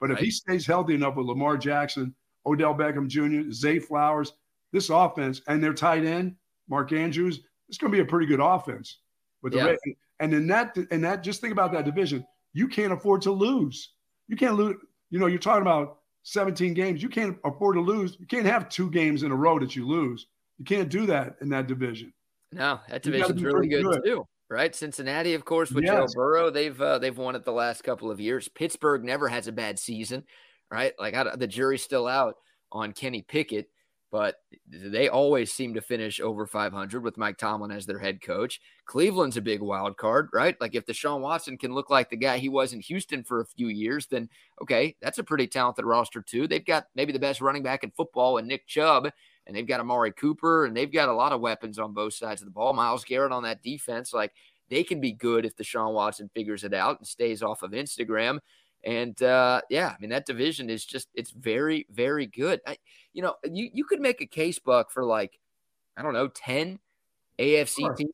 But 0.00 0.10
right. 0.10 0.18
if 0.18 0.24
he 0.24 0.30
stays 0.30 0.66
healthy 0.66 0.94
enough 0.94 1.16
with 1.16 1.26
Lamar 1.26 1.56
Jackson, 1.56 2.14
Odell 2.46 2.74
Beckham 2.74 3.08
Jr., 3.08 3.50
Zay 3.52 3.78
Flowers, 3.78 4.32
this 4.72 4.90
offense, 4.90 5.40
and 5.48 5.62
their 5.62 5.74
tight 5.74 6.04
end, 6.04 6.36
Mark 6.68 6.92
Andrews, 6.92 7.40
it's 7.68 7.78
going 7.78 7.92
to 7.92 7.96
be 7.96 8.02
a 8.02 8.06
pretty 8.06 8.26
good 8.26 8.40
offense. 8.40 8.98
With 9.42 9.52
the 9.52 9.58
yeah. 9.58 9.92
and 10.20 10.32
in 10.32 10.46
that 10.46 10.76
and 10.90 11.04
that 11.04 11.22
just 11.22 11.40
think 11.40 11.52
about 11.52 11.72
that 11.72 11.84
division. 11.84 12.26
You 12.54 12.68
can't 12.68 12.92
afford 12.92 13.20
to 13.22 13.32
lose. 13.32 13.92
You 14.28 14.36
can't 14.36 14.54
lose. 14.54 14.76
You 15.10 15.18
know, 15.18 15.26
you're 15.26 15.38
talking 15.38 15.62
about 15.62 15.98
17 16.22 16.72
games. 16.72 17.02
You 17.02 17.08
can't 17.08 17.36
afford 17.44 17.76
to 17.76 17.80
lose. 17.80 18.16
You 18.18 18.26
can't 18.26 18.46
have 18.46 18.68
two 18.68 18.90
games 18.90 19.22
in 19.22 19.32
a 19.32 19.36
row 19.36 19.58
that 19.58 19.76
you 19.76 19.86
lose. 19.86 20.26
You 20.58 20.64
can't 20.64 20.88
do 20.88 21.04
that 21.06 21.36
in 21.40 21.48
that 21.50 21.66
division. 21.66 22.12
No, 22.52 22.80
that 22.88 23.02
division's 23.02 23.42
really 23.42 23.68
good, 23.68 23.84
good, 23.84 24.04
too. 24.04 24.26
Right, 24.48 24.74
Cincinnati, 24.74 25.34
of 25.34 25.44
course, 25.44 25.72
with 25.72 25.84
yes. 25.84 25.94
Joe 25.94 26.06
Burrow, 26.14 26.50
they've 26.50 26.80
uh, 26.80 26.98
they've 26.98 27.16
won 27.16 27.34
it 27.34 27.44
the 27.44 27.52
last 27.52 27.82
couple 27.82 28.10
of 28.10 28.20
years. 28.20 28.48
Pittsburgh 28.48 29.02
never 29.02 29.28
has 29.28 29.48
a 29.48 29.52
bad 29.52 29.78
season, 29.78 30.24
right? 30.74 30.92
Like 30.98 31.14
I, 31.14 31.36
the 31.36 31.46
jury's 31.46 31.82
still 31.82 32.06
out 32.06 32.36
on 32.72 32.92
Kenny 32.92 33.22
Pickett 33.22 33.68
but 34.14 34.36
they 34.68 35.08
always 35.08 35.52
seem 35.52 35.74
to 35.74 35.80
finish 35.80 36.20
over 36.20 36.46
500 36.46 37.02
with 37.02 37.18
Mike 37.18 37.36
Tomlin 37.36 37.72
as 37.72 37.84
their 37.84 37.98
head 37.98 38.22
coach. 38.22 38.60
Cleveland's 38.86 39.36
a 39.36 39.42
big 39.42 39.60
wild 39.60 39.96
card, 39.96 40.28
right? 40.32 40.54
Like 40.60 40.76
if 40.76 40.86
Deshaun 40.86 41.20
Watson 41.20 41.58
can 41.58 41.74
look 41.74 41.90
like 41.90 42.10
the 42.10 42.16
guy 42.16 42.38
he 42.38 42.48
was 42.48 42.72
in 42.72 42.78
Houston 42.82 43.24
for 43.24 43.40
a 43.40 43.44
few 43.44 43.66
years, 43.66 44.06
then 44.06 44.28
okay, 44.62 44.94
that's 45.02 45.18
a 45.18 45.24
pretty 45.24 45.48
talented 45.48 45.84
roster 45.84 46.22
too. 46.22 46.46
They've 46.46 46.64
got 46.64 46.86
maybe 46.94 47.12
the 47.12 47.18
best 47.18 47.40
running 47.40 47.64
back 47.64 47.82
in 47.82 47.90
football 47.90 48.38
and 48.38 48.46
Nick 48.46 48.68
Chubb, 48.68 49.10
and 49.48 49.56
they've 49.56 49.66
got 49.66 49.80
Amari 49.80 50.12
Cooper, 50.12 50.66
and 50.66 50.76
they've 50.76 50.92
got 50.92 51.08
a 51.08 51.12
lot 51.12 51.32
of 51.32 51.40
weapons 51.40 51.80
on 51.80 51.92
both 51.92 52.14
sides 52.14 52.40
of 52.40 52.46
the 52.46 52.52
ball. 52.52 52.72
Myles 52.72 53.02
Garrett 53.02 53.32
on 53.32 53.42
that 53.42 53.64
defense, 53.64 54.14
like 54.14 54.30
they 54.70 54.84
can 54.84 55.00
be 55.00 55.10
good 55.10 55.44
if 55.44 55.56
Deshaun 55.56 55.92
Watson 55.92 56.30
figures 56.32 56.62
it 56.62 56.72
out 56.72 57.00
and 57.00 57.06
stays 57.08 57.42
off 57.42 57.64
of 57.64 57.72
Instagram. 57.72 58.38
And 58.84 59.20
uh, 59.22 59.62
yeah, 59.70 59.88
I 59.88 60.00
mean 60.00 60.10
that 60.10 60.26
division 60.26 60.68
is 60.70 60.84
just 60.84 61.08
it's 61.14 61.30
very 61.30 61.86
very 61.90 62.26
good. 62.26 62.60
I, 62.66 62.76
you 63.12 63.22
know, 63.22 63.34
you 63.44 63.70
you 63.72 63.84
could 63.84 64.00
make 64.00 64.20
a 64.20 64.26
case 64.26 64.58
buck 64.58 64.90
for 64.90 65.04
like 65.04 65.38
I 65.96 66.02
don't 66.02 66.14
know 66.14 66.28
ten 66.28 66.78
AFC 67.38 67.96
teams 67.96 68.12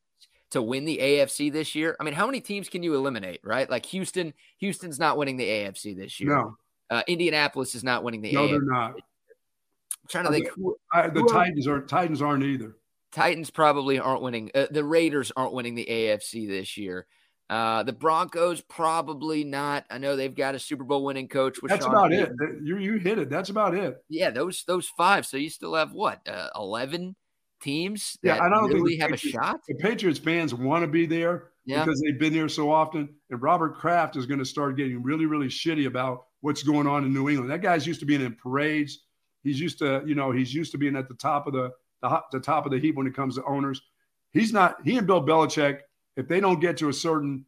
to 0.51 0.63
win 0.63 0.85
the 0.85 0.99
AFC 0.99 1.53
this 1.53 1.75
year. 1.75 1.97
I 2.01 2.05
mean, 2.05 2.15
how 2.15 2.27
many 2.27 2.41
teams 2.41 2.69
can 2.69 2.83
you 2.83 2.95
eliminate? 2.95 3.41
Right, 3.43 3.69
like 3.69 3.87
Houston. 3.87 4.33
Houston's 4.59 4.99
not 4.99 5.17
winning 5.17 5.37
the 5.37 5.49
AFC 5.49 5.97
this 5.97 6.21
year. 6.21 6.37
No. 6.37 6.57
Uh, 6.91 7.03
Indianapolis 7.07 7.75
is 7.75 7.85
not 7.85 8.03
winning 8.03 8.21
the. 8.21 8.33
No, 8.33 8.47
AFC. 8.47 8.51
they're 8.51 8.63
not. 8.63 8.91
I'm 8.95 10.09
trying 10.09 10.25
to 10.27 10.31
think. 10.31 10.49
I, 10.93 11.09
the 11.09 11.23
Titans 11.25 11.67
are 11.67 11.81
Titans 11.81 12.23
aren't 12.23 12.45
either. 12.45 12.77
Titans 13.13 13.51
probably 13.51 13.99
aren't 13.99 14.23
winning. 14.23 14.51
Uh, 14.55 14.67
the 14.71 14.85
Raiders 14.85 15.33
aren't 15.37 15.53
winning 15.53 15.75
the 15.75 15.87
AFC 15.87 16.49
this 16.49 16.77
year. 16.77 17.07
Uh, 17.51 17.83
the 17.83 17.93
Broncos 17.93 18.61
probably 18.61 19.43
not. 19.43 19.85
I 19.91 19.99
know 19.99 20.15
they've 20.15 20.35
got 20.35 20.55
a 20.55 20.59
Super 20.61 20.85
Bowl 20.85 21.05
winning 21.05 21.27
coach. 21.27 21.61
Which 21.61 21.71
that's 21.71 21.85
Sean 21.85 21.93
about 21.93 22.11
Payton. 22.11 22.37
it. 22.41 22.65
You 22.65 22.79
you 22.79 22.99
hit 22.99 23.19
it. 23.19 23.29
That's 23.29 23.51
about 23.51 23.75
it. 23.75 23.97
Yeah, 24.09 24.31
those 24.31 24.63
those 24.69 24.87
five. 24.97 25.27
So 25.27 25.37
you 25.37 25.51
still 25.51 25.75
have 25.75 25.91
what 25.93 26.21
uh, 26.29 26.51
eleven 26.55 27.17
teams 27.61 28.17
that 28.23 28.37
yeah, 28.37 28.45
I 28.45 28.49
don't 28.49 28.73
really 28.73 28.97
have 28.99 29.11
Patriots, 29.11 29.37
a 29.37 29.43
shot. 29.43 29.61
The 29.67 29.75
Patriots 29.75 30.21
fans 30.21 30.55
want 30.55 30.85
to 30.85 30.87
be 30.87 31.07
there 31.07 31.49
yeah. 31.65 31.85
because 31.85 32.01
they've 32.01 32.21
been 32.21 32.33
there 32.33 32.49
so 32.49 32.71
often. 32.71 33.09
And 33.31 33.43
Robert 33.43 33.75
Kraft 33.75 34.17
is 34.17 34.27
going 34.27 34.39
to 34.39 34.45
start 34.45 34.77
getting 34.77 35.03
really 35.03 35.27
really 35.27 35.49
shitty 35.49 35.89
about 35.89 36.27
what's 36.43 36.63
going 36.63 36.87
on 36.87 37.05
in 37.05 37.13
New 37.13 37.29
England. 37.29 37.51
That 37.51 37.63
guy's 37.63 37.85
used 37.85 37.99
to 37.99 38.07
being 38.07 38.23
in 38.23 38.37
parades. 38.37 39.01
He's 39.43 39.59
used 39.59 39.81
to 39.81 40.05
you 40.07 40.15
know 40.15 40.31
he's 40.31 40.55
used 40.55 40.71
to 40.71 40.79
being 40.79 40.95
at 40.95 41.09
the 41.09 41.15
top 41.15 41.49
of 41.49 41.53
the 41.53 41.73
the, 42.01 42.21
the 42.31 42.39
top 42.39 42.65
of 42.65 42.71
the 42.71 42.79
heap 42.79 42.95
when 42.95 43.09
it 43.09 43.17
comes 43.17 43.35
to 43.35 43.45
owners. 43.45 43.83
He's 44.31 44.53
not. 44.53 44.77
He 44.85 44.97
and 44.97 45.07
Bill 45.09 45.21
Belichick 45.21 45.81
if 46.17 46.29
they 46.29 46.41
don't 46.41 46.61
get 46.61 46.77
to 46.79 46.89
a 46.89 46.93
certain 46.93 47.45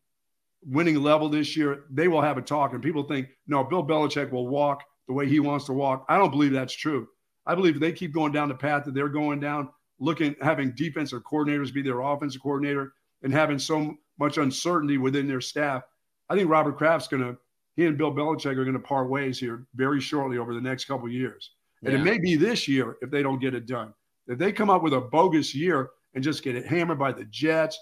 winning 0.65 1.03
level 1.03 1.29
this 1.29 1.57
year, 1.57 1.85
they 1.91 2.09
will 2.09 2.23
have 2.23 2.39
a 2.39 2.43
talk. 2.43 2.73
And 2.73 2.83
people 2.83 3.03
think, 3.03 3.29
no, 3.47 3.65
Bill 3.65 3.85
Belichick 3.85 4.31
will 4.31 4.49
walk 4.49 4.83
the 5.09 5.13
way 5.13 5.29
he 5.29 5.41
wants 5.41 5.67
to 5.67 5.73
walk. 5.73 6.07
I 6.09 6.19
don't 6.19 6.31
believe 6.31 6.53
that's 6.53 6.75
true. 6.75 7.09
I 7.47 7.55
believe 7.55 7.81
they 7.81 7.93
keep 7.93 8.15
going 8.15 8.33
down 8.33 8.49
the 8.49 8.55
path 8.55 8.85
that 8.85 8.95
they're 8.95 9.09
going 9.09 9.41
down, 9.41 9.69
looking, 9.99 10.37
having 10.41 10.73
defensive 10.77 11.23
coordinators 11.25 11.75
be 11.75 11.83
their 11.83 12.01
offensive 12.01 12.43
coordinator 12.43 12.93
and 13.23 13.33
having 13.33 13.59
so 13.59 13.95
much 14.19 14.39
uncertainty 14.39 14.99
within 14.99 15.27
their 15.27 15.41
staff. 15.41 15.83
I 16.29 16.37
think 16.37 16.49
Robert 16.49 16.79
Kraft's 16.79 17.09
going 17.09 17.23
to, 17.23 17.37
he 17.75 17.87
and 17.87 17.99
Bill 17.99 18.13
Belichick 18.13 18.57
are 18.57 18.65
going 18.65 18.75
to 18.75 18.79
part 18.79 19.09
ways 19.09 19.41
here 19.41 19.67
very 19.75 20.01
shortly 20.01 20.39
over 20.39 20.55
the 20.55 20.61
next 20.61 20.85
couple 20.85 21.09
years. 21.09 21.51
And 21.83 21.93
yeah. 21.93 21.99
it 21.99 22.05
may 22.05 22.19
be 22.19 22.37
this 22.37 22.69
year 22.69 22.97
if 23.03 23.11
they 23.11 23.23
don't 23.23 23.41
get 23.41 23.55
it 23.55 23.67
done. 23.67 23.93
If 24.29 24.39
they 24.39 24.53
come 24.53 24.71
up 24.71 24.83
with 24.83 24.93
a 24.93 25.01
bogus 25.01 25.55
year 25.55 25.91
and 26.15 26.23
just 26.23 26.45
get 26.45 26.55
it 26.55 26.67
hammered 26.67 26.99
by 26.99 27.11
the 27.11 27.25
Jets 27.25 27.79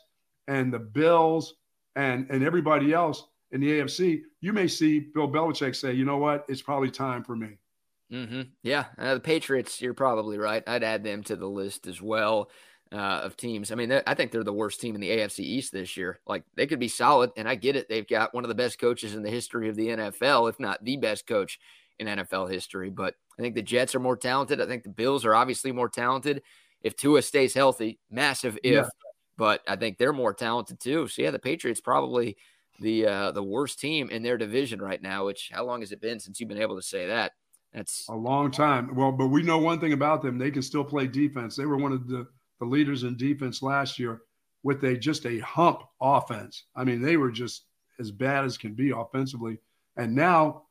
and 0.49 0.73
the 0.73 0.79
Bills 0.79 1.55
and 1.97 2.27
and 2.31 2.45
everybody 2.45 2.93
else 2.93 3.27
in 3.53 3.61
the 3.61 3.81
AFC, 3.81 4.23
you 4.41 4.53
may 4.53 4.69
see 4.69 5.01
Bill 5.01 5.29
Belichick 5.29 5.75
say, 5.75 5.93
you 5.93 6.05
know 6.05 6.19
what, 6.19 6.45
it's 6.49 6.63
probably 6.63 6.91
time 6.91 7.25
for 7.25 7.35
me. 7.35 7.59
Mm-hmm. 8.13 8.43
Yeah, 8.63 8.87
uh, 8.99 9.15
the 9.15 9.21
Patriots. 9.21 9.81
You're 9.81 9.95
probably 9.95 10.39
right. 10.39 10.63
I'd 10.67 10.83
add 10.83 11.05
them 11.05 11.23
to 11.25 11.37
the 11.37 11.49
list 11.49 11.87
as 11.87 12.03
well 12.03 12.51
uh, 12.93 12.97
of 12.97 13.37
teams. 13.37 13.71
I 13.71 13.77
mean, 13.77 13.93
I 14.05 14.15
think 14.15 14.33
they're 14.33 14.43
the 14.43 14.53
worst 14.53 14.81
team 14.81 14.97
in 14.97 15.01
the 15.01 15.11
AFC 15.11 15.41
East 15.41 15.73
this 15.73 15.97
year. 15.97 16.21
Like 16.27 16.43
they 16.57 16.67
could 16.67 16.81
be 16.81 16.89
solid, 16.89 17.31
and 17.37 17.49
I 17.49 17.55
get 17.55 17.77
it. 17.77 17.89
They've 17.89 18.07
got 18.07 18.35
one 18.35 18.45
of 18.45 18.49
the 18.49 18.55
best 18.55 18.81
coaches 18.81 19.15
in 19.15 19.23
the 19.23 19.31
history 19.31 19.69
of 19.69 19.77
the 19.77 19.89
NFL, 19.89 20.49
if 20.49 20.59
not 20.59 20.85
the 20.85 20.97
best 20.97 21.27
coach 21.27 21.61
in 22.01 22.09
NFL 22.09 22.51
history. 22.51 22.91
But 22.91 23.15
I 23.39 23.43
think 23.43 23.55
the 23.55 23.63
Jets 23.63 23.95
are 23.95 24.01
more 24.01 24.17
talented. 24.17 24.61
I 24.61 24.67
think 24.67 24.83
the 24.83 24.91
Bills 24.91 25.25
are 25.25 25.35
obviously 25.35 25.71
more 25.71 25.89
talented. 25.89 26.43
If 26.83 26.97
Tua 26.97 27.23
stays 27.23 27.55
healthy, 27.55 28.01
massive 28.11 28.59
if. 28.63 28.73
Yeah 28.73 28.89
but 29.41 29.63
I 29.67 29.75
think 29.75 29.97
they're 29.97 30.13
more 30.13 30.35
talented 30.35 30.81
too. 30.81 31.09
So 31.09 31.23
yeah, 31.23 31.31
the 31.31 31.39
Patriots 31.39 31.81
probably 31.81 32.37
the 32.79 33.07
uh, 33.07 33.31
the 33.33 33.43
worst 33.43 33.81
team 33.81 34.11
in 34.11 34.23
their 34.23 34.37
division 34.37 34.83
right 34.83 35.01
now. 35.01 35.25
Which 35.25 35.49
how 35.51 35.65
long 35.65 35.81
has 35.81 35.93
it 35.93 36.01
been 36.03 36.21
since 36.21 36.39
you've 36.39 36.51
been 36.51 36.61
able 36.61 36.77
to 36.77 36.83
say 36.83 37.07
that? 37.07 37.33
That's 37.73 38.07
a 38.11 38.15
long 38.15 38.51
time. 38.51 38.95
Well, 38.95 39.13
but 39.13 39.29
we 39.29 39.43
know 39.43 39.57
one 39.57 39.81
thing 39.81 39.95
about 39.95 40.21
them: 40.21 40.37
they 40.37 40.51
can 40.51 40.61
still 40.61 40.85
play 40.85 41.07
defense. 41.07 41.57
They 41.57 41.65
were 41.65 41.79
one 41.79 41.93
of 41.93 42.07
the 42.07 42.27
the 42.59 42.67
leaders 42.67 43.05
in 43.05 43.17
defense 43.17 43.63
last 43.63 43.99
year 43.99 44.21
with 44.63 44.85
a 44.85 44.95
just 44.95 45.25
a 45.25 45.39
hump 45.39 45.85
offense. 46.03 46.65
I 46.77 46.85
mean, 46.85 47.01
they 47.01 47.17
were 47.17 47.31
just 47.31 47.65
as 47.99 48.11
bad 48.11 48.45
as 48.45 48.59
can 48.59 48.75
be 48.75 48.91
offensively. 48.91 49.57
And 49.97 50.15
now, 50.15 50.65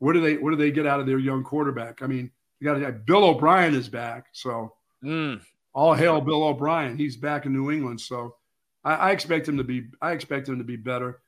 what 0.00 0.14
do 0.14 0.20
they 0.20 0.38
what 0.38 0.50
do 0.50 0.56
they 0.56 0.72
get 0.72 0.88
out 0.88 0.98
of 0.98 1.06
their 1.06 1.20
young 1.20 1.44
quarterback? 1.44 2.02
I 2.02 2.08
mean, 2.08 2.32
you 2.58 2.64
got 2.64 2.80
to 2.80 2.90
Bill 2.90 3.26
O'Brien 3.26 3.76
is 3.76 3.88
back, 3.88 4.26
so 4.32 4.72
mm, 5.04 5.40
all 5.74 5.94
hail 5.94 6.20
Bill 6.20 6.44
O'Brien. 6.44 6.96
He's 6.96 7.16
back 7.16 7.46
in 7.46 7.52
New 7.52 7.70
England, 7.70 8.00
so 8.00 8.36
I, 8.84 8.94
I, 8.94 9.10
expect 9.10 9.48
him 9.48 9.56
to 9.56 9.64
be. 9.64 9.86
I 10.00 10.12
expect 10.12 10.48
him 10.48 10.58
to 10.58 10.64
be 10.64 10.76
better. 10.76 11.20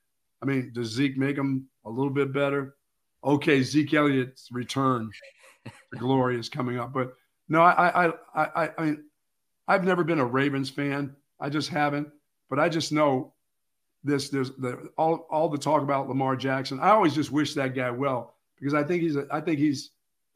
I 0.43 0.47
mean, 0.47 0.73
does 0.75 0.89
Zeke 0.89 1.17
make 1.17 1.37
him 1.37 1.69
a 1.85 1.91
little 1.91 2.11
bit 2.11 2.33
better? 2.33 2.77
Okay, 3.23 3.63
Zeke 3.63 3.95
Elliott's 3.95 4.49
return 4.53 5.11
to 5.67 5.99
glory 5.99 6.39
is 6.39 6.49
coming 6.49 6.79
up, 6.79 6.93
but 6.93 7.15
no, 7.49 7.63
I, 7.63 8.07
I, 8.07 8.13
I, 8.35 8.71
I 8.77 8.85
mean, 8.85 9.05
I've 9.69 9.85
never 9.85 10.05
been 10.05 10.19
a 10.19 10.25
Ravens 10.25 10.71
fan. 10.71 11.15
I 11.41 11.51
just 11.51 11.69
haven't. 11.69 12.09
But 12.51 12.59
I 12.59 12.69
just 12.69 12.93
know 12.93 13.33
this. 14.03 14.29
There's 14.29 14.51
the 14.53 14.91
all 14.97 15.27
all 15.31 15.49
the 15.49 15.59
talk 15.59 15.83
about 15.83 16.09
Lamar 16.09 16.37
Jackson. 16.37 16.81
I 16.81 16.91
always 16.91 17.15
just 17.15 17.33
wish 17.33 17.55
that 17.55 17.75
guy 17.75 17.91
well 17.91 18.35
because 18.59 18.75
I 18.75 18.85
think 18.85 19.03
he's 19.03 19.17
a, 19.17 19.27
I 19.31 19.41
think 19.41 19.59
he's 19.59 19.91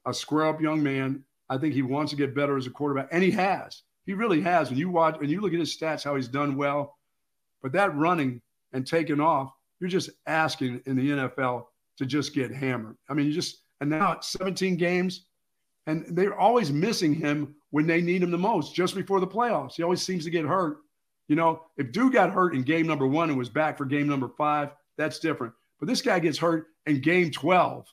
a 0.07 0.15
square 0.15 0.47
up 0.47 0.61
young 0.61 0.83
man. 0.83 1.25
I 1.51 1.59
think 1.59 1.75
he 1.75 1.83
wants 1.83 2.11
to 2.11 2.17
get 2.17 2.35
better 2.35 2.57
as 2.57 2.67
a 2.67 2.71
quarterback, 2.71 3.09
and 3.13 3.23
he 3.23 3.31
has. 3.33 3.83
He 4.09 4.15
really 4.15 4.41
has. 4.41 4.71
When 4.71 4.79
you 4.79 4.89
watch, 4.89 5.21
when 5.21 5.29
you 5.29 5.43
look 5.43 5.53
at 5.53 5.59
his 5.59 5.77
stats, 5.77 6.03
how 6.03 6.17
he's 6.17 6.29
done 6.29 6.57
well, 6.57 6.97
but 7.61 7.73
that 7.73 7.95
running 7.95 8.41
and 8.73 8.87
taking 8.87 9.21
off, 9.21 9.53
you're 9.81 9.91
just 9.91 10.09
asking 10.27 10.81
in 10.87 10.97
the 10.97 11.11
NFL 11.11 11.67
to 11.99 12.07
just 12.07 12.35
get 12.35 12.51
hammered. 12.51 12.97
I 13.11 13.13
mean, 13.13 13.27
you 13.27 13.35
just 13.35 13.65
and 13.83 13.91
now 13.91 14.13
it's 14.13 14.29
17 14.29 14.79
games, 14.79 15.27
and 15.87 16.07
they're 16.17 16.41
always 16.41 16.73
missing 16.73 17.13
him 17.13 17.55
when 17.69 17.87
they 17.87 18.01
need 18.01 18.23
him 18.23 18.31
the 18.31 18.39
most, 18.39 18.75
just 18.75 18.95
before 18.95 19.21
the 19.21 19.27
playoffs. 19.27 19.75
He 19.75 19.83
always 19.83 20.01
seems 20.01 20.25
to 20.25 20.31
get 20.31 20.47
hurt. 20.47 20.79
You 21.29 21.37
know, 21.37 21.65
if 21.77 21.93
Dude 21.93 22.15
got 22.15 22.33
hurt 22.33 22.55
in 22.55 22.63
game 22.63 22.87
number 22.87 23.07
one 23.07 23.29
and 23.29 23.39
was 23.39 23.51
back 23.51 23.77
for 23.77 23.85
game 23.85 24.09
number 24.09 24.31
five, 24.39 24.71
that's 24.97 25.19
different. 25.19 25.53
But 25.81 25.87
this 25.87 26.01
guy 26.01 26.19
gets 26.19 26.39
hurt 26.39 26.69
in 26.87 27.03
game 27.03 27.31
12 27.31 27.85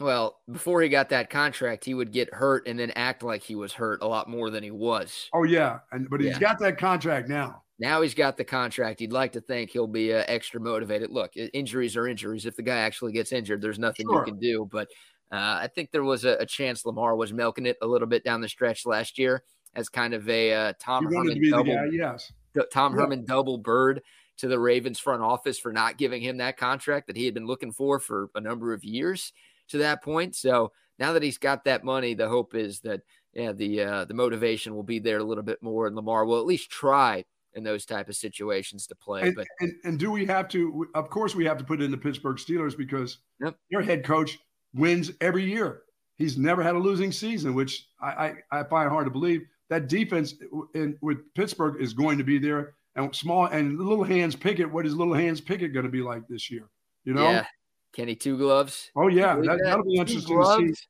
well, 0.00 0.38
before 0.50 0.80
he 0.80 0.88
got 0.88 1.10
that 1.10 1.28
contract, 1.28 1.84
he 1.84 1.94
would 1.94 2.10
get 2.10 2.32
hurt 2.32 2.66
and 2.66 2.78
then 2.78 2.90
act 2.92 3.22
like 3.22 3.42
he 3.42 3.54
was 3.54 3.72
hurt 3.72 4.02
a 4.02 4.06
lot 4.06 4.28
more 4.28 4.50
than 4.50 4.62
he 4.64 4.70
was. 4.70 5.28
Oh 5.34 5.44
yeah, 5.44 5.80
and 5.92 6.08
but 6.08 6.20
he's 6.20 6.32
yeah. 6.32 6.38
got 6.38 6.58
that 6.60 6.78
contract 6.78 7.28
now. 7.28 7.62
Now 7.78 8.02
he's 8.02 8.14
got 8.14 8.36
the 8.36 8.44
contract. 8.44 9.00
You'd 9.00 9.12
like 9.12 9.32
to 9.32 9.40
think 9.40 9.70
he'll 9.70 9.86
be 9.86 10.12
uh, 10.12 10.24
extra 10.26 10.60
motivated. 10.60 11.10
Look, 11.10 11.32
injuries 11.36 11.96
are 11.96 12.06
injuries. 12.06 12.44
If 12.44 12.56
the 12.56 12.62
guy 12.62 12.78
actually 12.78 13.12
gets 13.12 13.32
injured, 13.32 13.62
there's 13.62 13.78
nothing 13.78 14.06
sure. 14.06 14.20
you 14.20 14.32
can 14.32 14.38
do. 14.40 14.68
But 14.70 14.88
uh, 15.32 15.60
I 15.62 15.68
think 15.74 15.90
there 15.90 16.04
was 16.04 16.24
a, 16.24 16.36
a, 16.40 16.46
chance 16.46 16.84
Lamar 16.84 17.16
was 17.16 17.32
milking 17.32 17.64
it 17.64 17.78
a 17.80 17.86
little 17.86 18.08
bit 18.08 18.24
down 18.24 18.42
the 18.42 18.48
stretch 18.48 18.84
last 18.84 19.18
year 19.18 19.44
as 19.74 19.88
kind 19.88 20.12
of 20.12 20.28
a 20.28 20.52
uh, 20.52 20.72
Tom 20.78 21.04
Herman 21.04 21.40
double. 21.50 21.74
Guy, 21.74 21.86
yes. 21.92 22.32
Tom 22.72 22.94
yeah. 22.94 23.02
Herman 23.02 23.24
double 23.24 23.56
bird 23.56 24.02
to 24.38 24.48
the 24.48 24.58
Ravens 24.58 24.98
front 24.98 25.22
office 25.22 25.58
for 25.58 25.72
not 25.72 25.96
giving 25.96 26.20
him 26.20 26.38
that 26.38 26.56
contract 26.56 27.06
that 27.06 27.16
he 27.16 27.24
had 27.24 27.34
been 27.34 27.46
looking 27.46 27.72
for 27.72 27.98
for 27.98 28.28
a 28.34 28.40
number 28.40 28.74
of 28.74 28.84
years 28.84 29.32
to 29.70 29.78
that 29.78 30.02
point. 30.02 30.36
So 30.36 30.72
now 30.98 31.12
that 31.14 31.22
he's 31.22 31.38
got 31.38 31.64
that 31.64 31.84
money, 31.84 32.14
the 32.14 32.28
hope 32.28 32.54
is 32.54 32.80
that 32.80 33.00
yeah, 33.32 33.52
the 33.52 33.82
uh, 33.82 34.04
the 34.04 34.14
motivation 34.14 34.74
will 34.74 34.82
be 34.82 34.98
there 34.98 35.18
a 35.18 35.24
little 35.24 35.44
bit 35.44 35.62
more, 35.62 35.86
and 35.86 35.96
Lamar 35.96 36.24
will 36.24 36.38
at 36.38 36.46
least 36.46 36.70
try 36.70 37.24
in 37.54 37.64
those 37.64 37.84
type 37.84 38.08
of 38.08 38.16
situations 38.16 38.86
to 38.88 38.94
play. 38.94 39.22
And, 39.22 39.34
but 39.34 39.46
and, 39.60 39.72
and 39.84 39.98
do 39.98 40.10
we 40.10 40.26
have 40.26 40.48
to? 40.48 40.86
Of 40.94 41.10
course, 41.10 41.34
we 41.34 41.44
have 41.44 41.58
to 41.58 41.64
put 41.64 41.80
it 41.80 41.84
in 41.84 41.90
the 41.90 41.96
Pittsburgh 41.96 42.36
Steelers 42.36 42.76
because 42.76 43.18
yep. 43.40 43.56
their 43.70 43.82
head 43.82 44.04
coach 44.04 44.38
wins 44.74 45.12
every 45.20 45.44
year. 45.44 45.82
He's 46.16 46.36
never 46.36 46.62
had 46.62 46.74
a 46.74 46.78
losing 46.78 47.12
season, 47.12 47.54
which 47.54 47.86
I, 48.00 48.34
I, 48.52 48.60
I 48.60 48.64
find 48.64 48.90
hard 48.90 49.06
to 49.06 49.10
believe. 49.10 49.42
That 49.70 49.88
defense 49.88 50.34
in, 50.74 50.98
with 51.00 51.18
Pittsburgh 51.34 51.80
is 51.80 51.94
going 51.94 52.18
to 52.18 52.24
be 52.24 52.38
there, 52.38 52.74
and 52.96 53.14
small 53.14 53.46
and 53.46 53.78
little 53.78 54.04
hands 54.04 54.34
Pickett. 54.34 54.70
What 54.70 54.86
is 54.86 54.94
little 54.96 55.14
hands 55.14 55.40
Pickett 55.40 55.72
going 55.72 55.86
to 55.86 55.92
be 55.92 56.02
like 56.02 56.26
this 56.28 56.50
year? 56.50 56.68
You 57.04 57.14
know, 57.14 57.30
yeah. 57.30 57.46
Kenny 57.92 58.14
Two 58.14 58.38
Gloves. 58.38 58.90
Oh 58.96 59.08
yeah, 59.08 59.36
that, 59.36 59.76
will 59.76 59.84
be 59.84 59.96
interesting 59.96 60.40
to 60.40 60.74
see. 60.74 60.84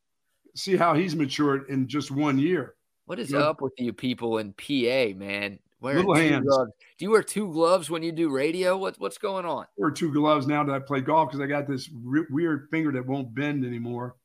see 0.55 0.77
how 0.77 0.95
he's 0.95 1.17
matured 1.17 1.69
in 1.69 1.89
just 1.89 2.11
one 2.11 2.39
year. 2.39 2.75
What 3.07 3.19
is 3.19 3.35
up 3.35 3.61
with 3.61 3.73
you 3.79 3.93
people 3.93 4.39
in 4.39 4.53
PA, 4.53 5.17
man? 5.19 5.59
Wearing 5.81 5.99
little 5.99 6.15
hands. 6.15 6.47
Gloves. 6.47 6.71
Do 6.99 7.05
you 7.05 7.11
wear 7.11 7.23
two 7.23 7.51
gloves 7.53 7.89
when 7.89 8.03
you 8.03 8.13
do 8.13 8.31
radio? 8.31 8.77
What's 8.77 8.99
what's 8.99 9.19
going 9.19 9.47
on? 9.47 9.65
I 9.65 9.67
wear 9.79 9.91
two 9.91 10.13
gloves 10.13 10.47
now 10.47 10.63
that 10.63 10.73
I 10.73 10.79
play 10.79 11.01
golf 11.01 11.31
because 11.31 11.41
I 11.41 11.47
got 11.47 11.67
this 11.67 11.89
re- 12.05 12.27
weird 12.31 12.69
finger 12.71 12.93
that 12.93 13.07
won't 13.07 13.35
bend 13.35 13.65
anymore. 13.65 14.17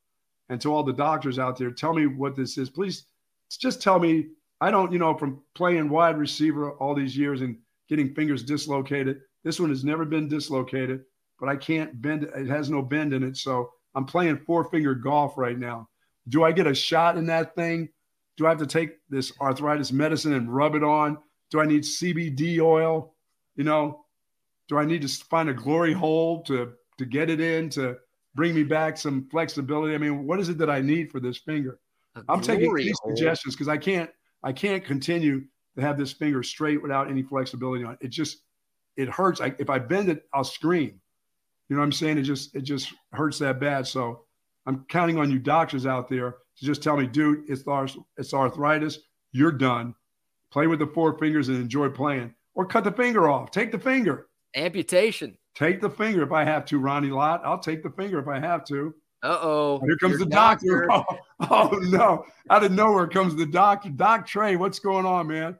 And 0.48 0.60
to 0.60 0.72
all 0.72 0.84
the 0.84 0.92
doctors 0.92 1.38
out 1.38 1.58
there, 1.58 1.70
tell 1.70 1.94
me 1.94 2.06
what 2.06 2.36
this 2.36 2.58
is. 2.58 2.70
Please 2.70 3.06
just 3.50 3.82
tell 3.82 3.98
me. 3.98 4.26
I 4.60 4.70
don't, 4.70 4.90
you 4.90 4.98
know, 4.98 5.14
from 5.14 5.42
playing 5.54 5.90
wide 5.90 6.16
receiver 6.16 6.72
all 6.72 6.94
these 6.94 7.16
years 7.16 7.42
and 7.42 7.58
getting 7.88 8.14
fingers 8.14 8.42
dislocated. 8.42 9.20
This 9.44 9.60
one 9.60 9.68
has 9.68 9.84
never 9.84 10.04
been 10.04 10.28
dislocated, 10.28 11.04
but 11.38 11.48
I 11.48 11.56
can't 11.56 12.00
bend 12.00 12.24
it. 12.24 12.30
It 12.34 12.48
has 12.48 12.70
no 12.70 12.82
bend 12.82 13.12
in 13.12 13.22
it. 13.22 13.36
So 13.36 13.70
I'm 13.94 14.04
playing 14.04 14.38
four 14.46 14.64
finger 14.64 14.94
golf 14.94 15.36
right 15.36 15.58
now. 15.58 15.88
Do 16.28 16.44
I 16.44 16.52
get 16.52 16.66
a 16.66 16.74
shot 16.74 17.16
in 17.16 17.26
that 17.26 17.54
thing? 17.54 17.88
Do 18.36 18.46
I 18.46 18.50
have 18.50 18.58
to 18.58 18.66
take 18.66 18.98
this 19.08 19.32
arthritis 19.40 19.92
medicine 19.92 20.34
and 20.34 20.54
rub 20.54 20.74
it 20.74 20.84
on? 20.84 21.18
Do 21.50 21.60
I 21.60 21.66
need 21.66 21.82
CBD 21.82 22.60
oil? 22.60 23.14
You 23.54 23.64
know, 23.64 24.04
do 24.68 24.78
I 24.78 24.84
need 24.84 25.02
to 25.02 25.08
find 25.08 25.48
a 25.48 25.54
glory 25.54 25.92
hole 25.92 26.42
to 26.44 26.72
to 26.98 27.04
get 27.04 27.30
it 27.30 27.40
in 27.40 27.70
to 27.70 27.96
bring 28.34 28.54
me 28.54 28.64
back 28.64 28.98
some 28.98 29.28
flexibility? 29.30 29.94
I 29.94 29.98
mean, 29.98 30.26
what 30.26 30.40
is 30.40 30.48
it 30.48 30.58
that 30.58 30.70
I 30.70 30.80
need 30.80 31.10
for 31.10 31.20
this 31.20 31.38
finger? 31.38 31.78
I'm 32.28 32.40
taking 32.40 32.74
these 32.74 32.98
suggestions 33.06 33.54
because 33.54 33.68
I 33.68 33.76
can't 33.76 34.10
I 34.42 34.52
can't 34.52 34.84
continue 34.84 35.42
to 35.76 35.82
have 35.82 35.98
this 35.98 36.12
finger 36.12 36.42
straight 36.42 36.82
without 36.82 37.10
any 37.10 37.22
flexibility 37.22 37.84
on 37.84 37.92
it. 37.92 37.98
It 38.00 38.08
just 38.08 38.38
it 38.96 39.08
hurts. 39.08 39.40
I, 39.40 39.54
if 39.58 39.68
I 39.70 39.78
bend 39.78 40.08
it, 40.08 40.24
I'll 40.32 40.44
scream. 40.44 41.00
You 41.68 41.76
know 41.76 41.80
what 41.80 41.86
I'm 41.86 41.92
saying? 41.92 42.18
It 42.18 42.22
just 42.22 42.54
it 42.54 42.62
just 42.62 42.92
hurts 43.12 43.38
that 43.40 43.58
bad. 43.60 43.86
So 43.86 44.24
I'm 44.66 44.84
counting 44.88 45.18
on 45.18 45.30
you 45.30 45.38
doctors 45.38 45.86
out 45.86 46.08
there 46.08 46.36
to 46.58 46.64
just 46.64 46.82
tell 46.82 46.96
me, 46.96 47.06
dude, 47.06 47.44
it's 47.48 47.64
it's 48.16 48.34
arthritis. 48.34 48.98
You're 49.32 49.52
done. 49.52 49.94
Play 50.52 50.66
with 50.66 50.78
the 50.78 50.86
four 50.86 51.18
fingers 51.18 51.48
and 51.48 51.58
enjoy 51.58 51.88
playing, 51.90 52.34
or 52.54 52.66
cut 52.66 52.84
the 52.84 52.92
finger 52.92 53.28
off. 53.28 53.50
Take 53.50 53.72
the 53.72 53.78
finger. 53.78 54.28
Amputation. 54.54 55.36
Take 55.54 55.80
the 55.80 55.90
finger 55.90 56.22
if 56.22 56.32
I 56.32 56.44
have 56.44 56.64
to, 56.66 56.78
Ronnie 56.78 57.10
Lott. 57.10 57.42
I'll 57.44 57.58
take 57.58 57.82
the 57.82 57.90
finger 57.90 58.18
if 58.18 58.28
I 58.28 58.38
have 58.38 58.64
to. 58.66 58.94
Uh 59.22 59.38
oh. 59.40 59.80
Here 59.84 59.96
comes 59.96 60.18
the 60.18 60.26
doctor. 60.26 60.86
doctor. 60.86 61.20
Oh, 61.38 61.68
oh, 61.70 61.76
no. 61.76 62.24
Out 62.48 62.64
of 62.64 62.72
nowhere 62.72 63.06
comes 63.06 63.36
the 63.36 63.44
doctor. 63.44 63.90
Doc 63.90 64.26
Trey, 64.26 64.56
what's 64.56 64.78
going 64.78 65.04
on, 65.04 65.26
man? 65.26 65.58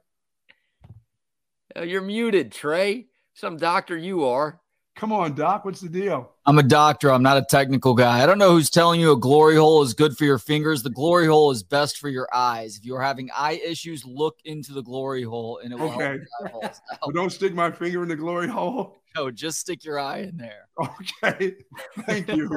Uh, 1.77 1.83
you're 1.83 2.01
muted, 2.01 2.51
Trey. 2.51 3.09
Some 3.35 3.59
doctor 3.59 3.95
you 3.95 4.25
are. 4.25 4.59
Come 4.97 5.13
on, 5.13 5.35
Doc. 5.35 5.67
What's 5.67 5.83
the 5.83 5.91
deal? 5.91 6.33
I'm 6.47 6.59
a 6.59 6.63
doctor. 6.63 7.13
I'm 7.13 7.23
not 7.23 7.37
a 7.37 7.45
technical 7.45 7.93
guy. 7.93 8.23
I 8.23 8.27
don't 8.27 8.39
know 8.39 8.53
who's 8.53 8.71
telling 8.71 8.99
you 8.99 9.13
a 9.13 9.17
glory 9.17 9.57
hole 9.57 9.83
is 9.83 9.93
good 9.93 10.17
for 10.17 10.25
your 10.25 10.39
fingers. 10.39 10.83
The 10.83 10.89
glory 10.89 11.27
hole 11.27 11.51
is 11.51 11.63
best 11.63 11.99
for 11.99 12.09
your 12.09 12.27
eyes. 12.33 12.79
If 12.79 12.87
you're 12.87 13.03
having 13.03 13.29
eye 13.37 13.61
issues, 13.63 14.07
look 14.07 14.39
into 14.47 14.73
the 14.73 14.83
glory 14.83 15.23
hole 15.23 15.61
and 15.63 15.71
it 15.71 15.79
will 15.79 15.93
okay. 15.93 16.17
help. 16.51 16.65
don't 17.15 17.31
stick 17.31 17.53
my 17.53 17.71
finger 17.71 18.03
in 18.05 18.09
the 18.09 18.17
glory 18.17 18.49
hole. 18.49 18.97
No, 19.15 19.31
just 19.31 19.59
stick 19.59 19.85
your 19.85 19.99
eye 19.99 20.21
in 20.21 20.39
there. 20.39 20.67
Okay. 20.81 21.57
Thank 22.07 22.29
you. 22.29 22.49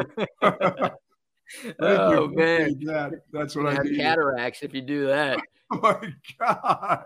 oh 0.42 2.28
man, 2.30 2.80
that. 2.86 3.12
that's 3.34 3.54
what 3.54 3.74
you 3.74 3.80
I 3.80 3.84
need. 3.84 3.98
Cataracts 3.98 4.64
if 4.64 4.74
you 4.74 4.82
do 4.82 5.08
that. 5.08 5.40
Oh 5.76 5.80
my 5.82 6.14
god! 6.40 7.06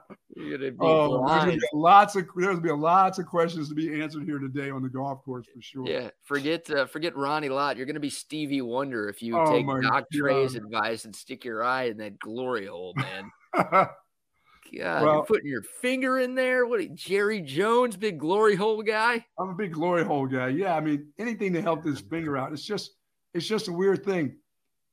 Oh, 0.79 1.45
there's 1.45 1.61
lots 1.73 2.15
of 2.15 2.27
there's 2.33 2.47
gonna 2.47 2.61
be 2.61 2.71
lots 2.71 3.19
of 3.19 3.25
questions 3.25 3.67
to 3.67 3.75
be 3.75 4.01
answered 4.01 4.23
here 4.23 4.39
today 4.39 4.69
on 4.69 4.81
the 4.81 4.87
golf 4.87 5.21
course 5.25 5.45
for 5.53 5.61
sure. 5.61 5.85
Yeah, 5.85 6.11
forget 6.23 6.69
uh, 6.69 6.85
forget 6.85 7.13
Ronnie 7.17 7.49
Lott. 7.49 7.75
You're 7.75 7.85
gonna 7.85 7.99
be 7.99 8.09
Stevie 8.09 8.61
Wonder 8.61 9.09
if 9.09 9.21
you 9.21 9.37
oh 9.37 9.51
take 9.51 9.67
Doc. 9.81 10.05
Trey's 10.13 10.55
advice 10.55 11.03
and 11.03 11.13
stick 11.13 11.43
your 11.43 11.61
eye 11.61 11.85
in 11.85 11.97
that 11.97 12.17
glory 12.19 12.67
hole, 12.67 12.93
man. 12.95 13.31
God, 13.53 15.03
well, 15.03 15.13
you're 15.15 15.25
putting 15.25 15.47
your 15.47 15.63
finger 15.81 16.19
in 16.19 16.33
there. 16.33 16.65
What, 16.65 16.95
Jerry 16.95 17.41
Jones, 17.41 17.97
big 17.97 18.17
glory 18.17 18.55
hole 18.55 18.81
guy? 18.81 19.25
I'm 19.37 19.49
a 19.49 19.55
big 19.55 19.73
glory 19.73 20.05
hole 20.05 20.25
guy. 20.25 20.47
Yeah, 20.47 20.75
I 20.75 20.79
mean 20.79 21.11
anything 21.19 21.53
to 21.53 21.61
help 21.61 21.83
this 21.83 21.99
finger 21.99 22.37
out. 22.37 22.53
It's 22.53 22.65
just, 22.65 22.91
it's 23.33 23.45
just 23.45 23.67
a 23.67 23.73
weird 23.73 24.03
thing. 24.03 24.37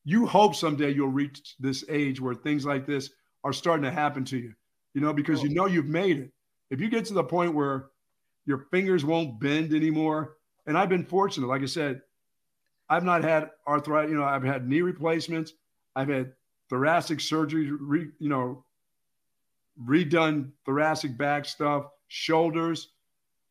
You 0.05 0.27
hope 0.27 0.55
someday 0.55 0.91
you'll 0.91 1.09
reach 1.09 1.55
this 1.61 1.85
age 1.89 2.21
where 2.21 2.35
things 2.35 2.66
like 2.66 2.87
this 2.87 3.11
are 3.45 3.53
starting 3.53 3.84
to 3.84 3.91
happen 3.91 4.24
to 4.26 4.38
you, 4.38 4.55
you 4.95 5.01
know, 5.01 5.12
because 5.12 5.43
you 5.43 5.51
oh. 5.51 5.55
know 5.55 5.66
you've 5.66 5.86
made 5.86 6.18
it. 6.18 6.30
If 6.70 6.80
you 6.80 6.88
get 6.88 7.05
to 7.07 7.14
the 7.14 7.24
point 7.24 7.55
where 7.55 7.86
your 8.47 8.66
fingers 8.70 9.05
won't 9.05 9.41
bend 9.41 9.74
anymore, 9.74 10.36
and 10.66 10.76
I've 10.76 10.88
been 10.88 11.05
fortunate, 11.05 11.47
like 11.47 11.62
I 11.62 11.66
said, 11.66 12.03
I've 12.88 13.05
not 13.05 13.22
had 13.22 13.51
arthritis, 13.66 14.11
you 14.11 14.18
know, 14.18 14.24
I've 14.24 14.43
had 14.43 14.68
knee 14.68 14.82
replacements, 14.82 15.55
I've 15.95 16.09
had 16.09 16.32
thoracic 16.68 17.20
surgery, 17.20 17.70
re, 17.70 18.09
you 18.18 18.28
know, 18.28 18.64
redone 19.84 20.51
thoracic 20.64 21.16
back 21.16 21.45
stuff, 21.45 21.86
shoulders, 22.09 22.88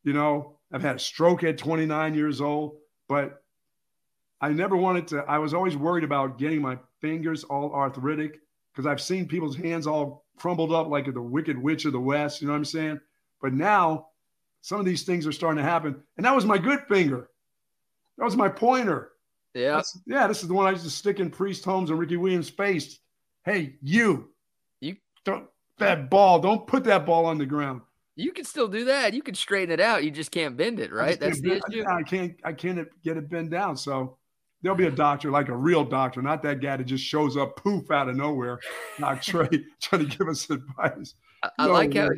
you 0.03 0.13
know, 0.13 0.57
I've 0.71 0.81
had 0.81 0.97
a 0.97 0.99
stroke 0.99 1.43
at 1.43 1.57
29 1.57 2.13
years 2.13 2.41
old, 2.41 2.77
but 3.07 3.43
I 4.41 4.49
never 4.49 4.77
wanted 4.77 5.07
to, 5.09 5.19
I 5.27 5.39
was 5.39 5.53
always 5.53 5.75
worried 5.75 6.03
about 6.03 6.37
getting 6.37 6.61
my 6.61 6.77
fingers 7.01 7.43
all 7.43 7.73
arthritic 7.73 8.39
because 8.71 8.85
I've 8.85 9.01
seen 9.01 9.27
people's 9.27 9.55
hands 9.55 9.87
all 9.87 10.25
crumbled 10.37 10.71
up 10.71 10.87
like 10.87 11.11
the 11.13 11.21
Wicked 11.21 11.57
Witch 11.57 11.85
of 11.85 11.91
the 11.91 11.99
West. 11.99 12.41
You 12.41 12.47
know 12.47 12.53
what 12.53 12.59
I'm 12.59 12.65
saying? 12.65 12.99
But 13.41 13.53
now 13.53 14.07
some 14.61 14.79
of 14.79 14.85
these 14.85 15.03
things 15.03 15.25
are 15.25 15.31
starting 15.31 15.63
to 15.63 15.69
happen. 15.69 16.01
And 16.17 16.25
that 16.25 16.35
was 16.35 16.45
my 16.45 16.57
good 16.57 16.81
finger. 16.87 17.29
That 18.17 18.25
was 18.25 18.35
my 18.35 18.49
pointer. 18.49 19.11
Yeah. 19.53 19.75
That's, 19.75 19.99
yeah. 20.05 20.27
This 20.27 20.41
is 20.41 20.47
the 20.47 20.53
one 20.53 20.67
I 20.67 20.71
used 20.71 20.83
to 20.83 20.89
stick 20.89 21.19
in 21.19 21.29
Priest 21.29 21.63
Holmes 21.65 21.89
and 21.89 21.99
Ricky 21.99 22.17
Williams' 22.17 22.49
face. 22.49 22.99
Hey, 23.45 23.75
you. 23.81 24.29
You 24.81 24.97
don't 25.23 25.47
that 25.79 26.09
ball. 26.09 26.39
Don't 26.39 26.67
put 26.67 26.83
that 26.83 27.05
ball 27.05 27.25
on 27.25 27.37
the 27.37 27.45
ground. 27.45 27.81
You 28.15 28.33
can 28.33 28.43
still 28.43 28.67
do 28.67 28.85
that. 28.85 29.13
You 29.13 29.21
can 29.21 29.33
straighten 29.33 29.71
it 29.71 29.79
out. 29.79 30.03
You 30.03 30.11
just 30.11 30.31
can't 30.31 30.57
bend 30.57 30.79
it, 30.79 30.91
right? 30.91 31.17
That's 31.17 31.39
the 31.39 31.53
issue. 31.53 31.85
I 31.87 32.03
can't. 32.03 32.35
I 32.43 32.51
can't 32.51 32.87
get 33.01 33.15
it 33.15 33.29
bent 33.29 33.49
down. 33.49 33.77
So 33.77 34.17
There'll 34.61 34.77
be 34.77 34.87
a 34.87 34.91
doctor, 34.91 35.31
like 35.31 35.47
a 35.47 35.55
real 35.55 35.85
doctor, 35.85 36.21
not 36.21 36.43
that 36.43 36.61
guy 36.61 36.77
that 36.77 36.83
just 36.83 37.03
shows 37.03 37.37
up 37.37 37.55
poof 37.55 37.91
out 37.91 38.09
of 38.09 38.15
nowhere, 38.15 38.59
not 38.99 39.21
Trey, 39.23 39.47
trying 39.81 40.07
to 40.07 40.17
give 40.17 40.27
us 40.27 40.49
advice. 40.49 41.15
I, 41.43 41.49
I 41.59 41.67
no 41.67 41.73
like 41.73 41.93
way. 41.93 41.99
how 42.01 42.09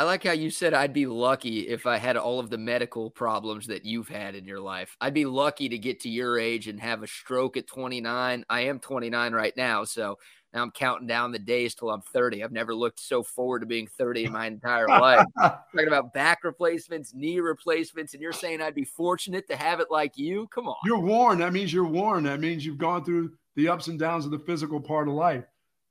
I 0.00 0.04
like 0.04 0.24
how 0.24 0.32
you 0.32 0.48
said 0.48 0.72
I'd 0.72 0.94
be 0.94 1.04
lucky 1.04 1.68
if 1.68 1.86
I 1.86 1.98
had 1.98 2.16
all 2.16 2.40
of 2.40 2.48
the 2.48 2.56
medical 2.56 3.10
problems 3.10 3.66
that 3.66 3.84
you've 3.84 4.08
had 4.08 4.34
in 4.34 4.46
your 4.46 4.60
life. 4.60 4.96
I'd 4.98 5.12
be 5.12 5.26
lucky 5.26 5.68
to 5.68 5.76
get 5.76 6.00
to 6.00 6.08
your 6.08 6.38
age 6.38 6.68
and 6.68 6.80
have 6.80 7.02
a 7.02 7.06
stroke 7.06 7.58
at 7.58 7.66
29. 7.66 8.46
I 8.48 8.60
am 8.62 8.78
29 8.78 9.32
right 9.34 9.54
now, 9.58 9.84
so 9.84 10.18
now 10.52 10.62
I'm 10.62 10.70
counting 10.72 11.06
down 11.06 11.30
the 11.30 11.38
days 11.38 11.74
till 11.74 11.90
I'm 11.90 12.00
30. 12.00 12.42
I've 12.42 12.50
never 12.50 12.74
looked 12.74 12.98
so 12.98 13.22
forward 13.22 13.60
to 13.60 13.66
being 13.66 13.86
30 13.86 14.24
in 14.24 14.32
my 14.32 14.46
entire 14.46 14.88
life. 14.88 15.24
Talking 15.38 15.86
about 15.86 16.12
back 16.12 16.42
replacements, 16.42 17.14
knee 17.14 17.38
replacements, 17.38 18.14
and 18.14 18.22
you're 18.22 18.32
saying 18.32 18.60
I'd 18.60 18.74
be 18.74 18.84
fortunate 18.84 19.46
to 19.48 19.56
have 19.56 19.78
it 19.78 19.88
like 19.90 20.18
you? 20.18 20.48
Come 20.48 20.66
on. 20.66 20.76
You're 20.84 20.98
worn. 20.98 21.38
That 21.38 21.52
means 21.52 21.72
you're 21.72 21.86
worn. 21.86 22.24
That 22.24 22.40
means 22.40 22.66
you've 22.66 22.78
gone 22.78 23.04
through 23.04 23.32
the 23.54 23.68
ups 23.68 23.86
and 23.86 23.98
downs 23.98 24.24
of 24.24 24.32
the 24.32 24.38
physical 24.38 24.80
part 24.80 25.06
of 25.06 25.14
life. 25.14 25.44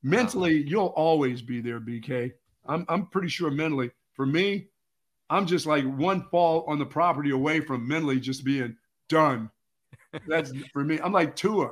Mentally, 0.03 0.60
uh-huh. 0.60 0.70
you'll 0.70 0.88
always 0.88 1.41
be 1.41 1.62
there, 1.62 1.80
BK. 1.80 2.34
I'm, 2.68 2.86
I'm 2.89 3.05
pretty 3.07 3.30
sure 3.30 3.49
mentally. 3.49 3.91
For 4.14 4.26
me, 4.26 4.68
I'm 5.30 5.45
just 5.45 5.66
like 5.66 5.86
one 5.86 6.26
fall 6.32 6.66
on 6.68 6.80
the 6.80 6.86
property 6.86 7.30
away 7.30 7.62
from 7.62 7.88
mentally 7.88 8.20
just 8.20 8.43
being 8.43 8.76
done. 9.07 9.49
That's 10.28 10.51
for 10.74 10.84
me. 10.84 10.99
I'm 11.01 11.14
like 11.14 11.36
Tua. 11.36 11.72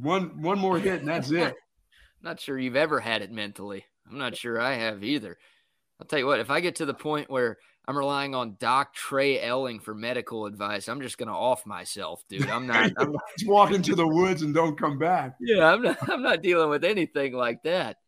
One 0.00 0.42
one 0.42 0.58
more 0.58 0.78
hit 0.78 1.00
and 1.00 1.08
that's 1.08 1.30
it. 1.30 1.54
Not 2.24 2.40
sure 2.40 2.58
you've 2.58 2.74
ever 2.74 3.00
had 3.00 3.20
it 3.20 3.30
mentally. 3.30 3.84
I'm 4.10 4.16
not 4.16 4.34
sure 4.34 4.58
I 4.58 4.76
have 4.76 5.04
either. 5.04 5.36
I'll 6.00 6.06
tell 6.06 6.18
you 6.18 6.26
what, 6.26 6.40
if 6.40 6.48
I 6.48 6.60
get 6.60 6.76
to 6.76 6.86
the 6.86 6.94
point 6.94 7.30
where 7.30 7.58
I'm 7.86 7.98
relying 7.98 8.34
on 8.34 8.56
Doc 8.58 8.94
Trey 8.94 9.38
Elling 9.38 9.78
for 9.78 9.94
medical 9.94 10.46
advice, 10.46 10.88
I'm 10.88 11.02
just 11.02 11.18
gonna 11.18 11.36
off 11.36 11.66
myself, 11.66 12.24
dude. 12.30 12.48
I'm 12.48 12.66
not 12.66 12.92
I'm 12.96 13.12
not 13.12 13.22
walk 13.44 13.72
into 13.72 13.94
the 13.94 14.08
woods 14.08 14.40
and 14.40 14.54
don't 14.54 14.78
come 14.78 14.98
back. 14.98 15.36
Yeah, 15.38 15.70
I'm 15.70 15.82
not 15.82 15.98
I'm 16.08 16.22
not 16.22 16.40
dealing 16.40 16.70
with 16.70 16.82
anything 16.82 17.34
like 17.34 17.62
that. 17.64 17.98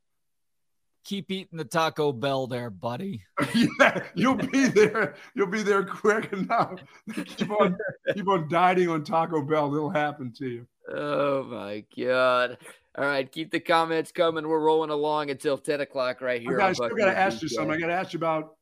Keep 1.05 1.31
eating 1.31 1.59
the 1.59 1.65
Taco 1.65 2.11
Bell 2.11 2.47
there, 2.47 2.71
buddy. 2.71 3.23
yeah, 3.55 4.03
you'll 4.15 4.35
be 4.35 4.67
there. 4.69 5.17
You'll 5.35 5.47
be 5.47 5.63
there 5.63 5.85
quick 5.85 6.33
enough. 6.33 6.81
keep 7.15 7.51
on 7.51 7.77
keep 8.15 8.27
on 8.27 8.49
dieting 8.49 8.89
on 8.89 9.05
Taco 9.05 9.43
Bell. 9.43 9.75
It'll 9.75 9.91
happen 9.91 10.33
to 10.39 10.49
you. 10.49 10.67
Oh 10.89 11.43
my 11.45 11.85
god. 11.97 12.59
All 12.97 13.05
right, 13.05 13.31
keep 13.31 13.51
the 13.51 13.61
comments 13.61 14.11
coming. 14.11 14.49
We're 14.49 14.61
rolling 14.61 14.91
along 14.91 15.31
until 15.31 15.59
10 15.59 15.83
o'clock 15.83 16.23
right 16.23 16.41
here. 16.41 16.59
I 16.59 16.73
got 16.73 16.89
to 16.89 17.19
ask 17.19 17.43
you 17.43 17.49
something. 17.49 17.75
I 17.75 17.79
got 17.79 17.89
to 17.89 17.93
ask 17.93 18.15
you 18.15 18.19
about 18.19 18.57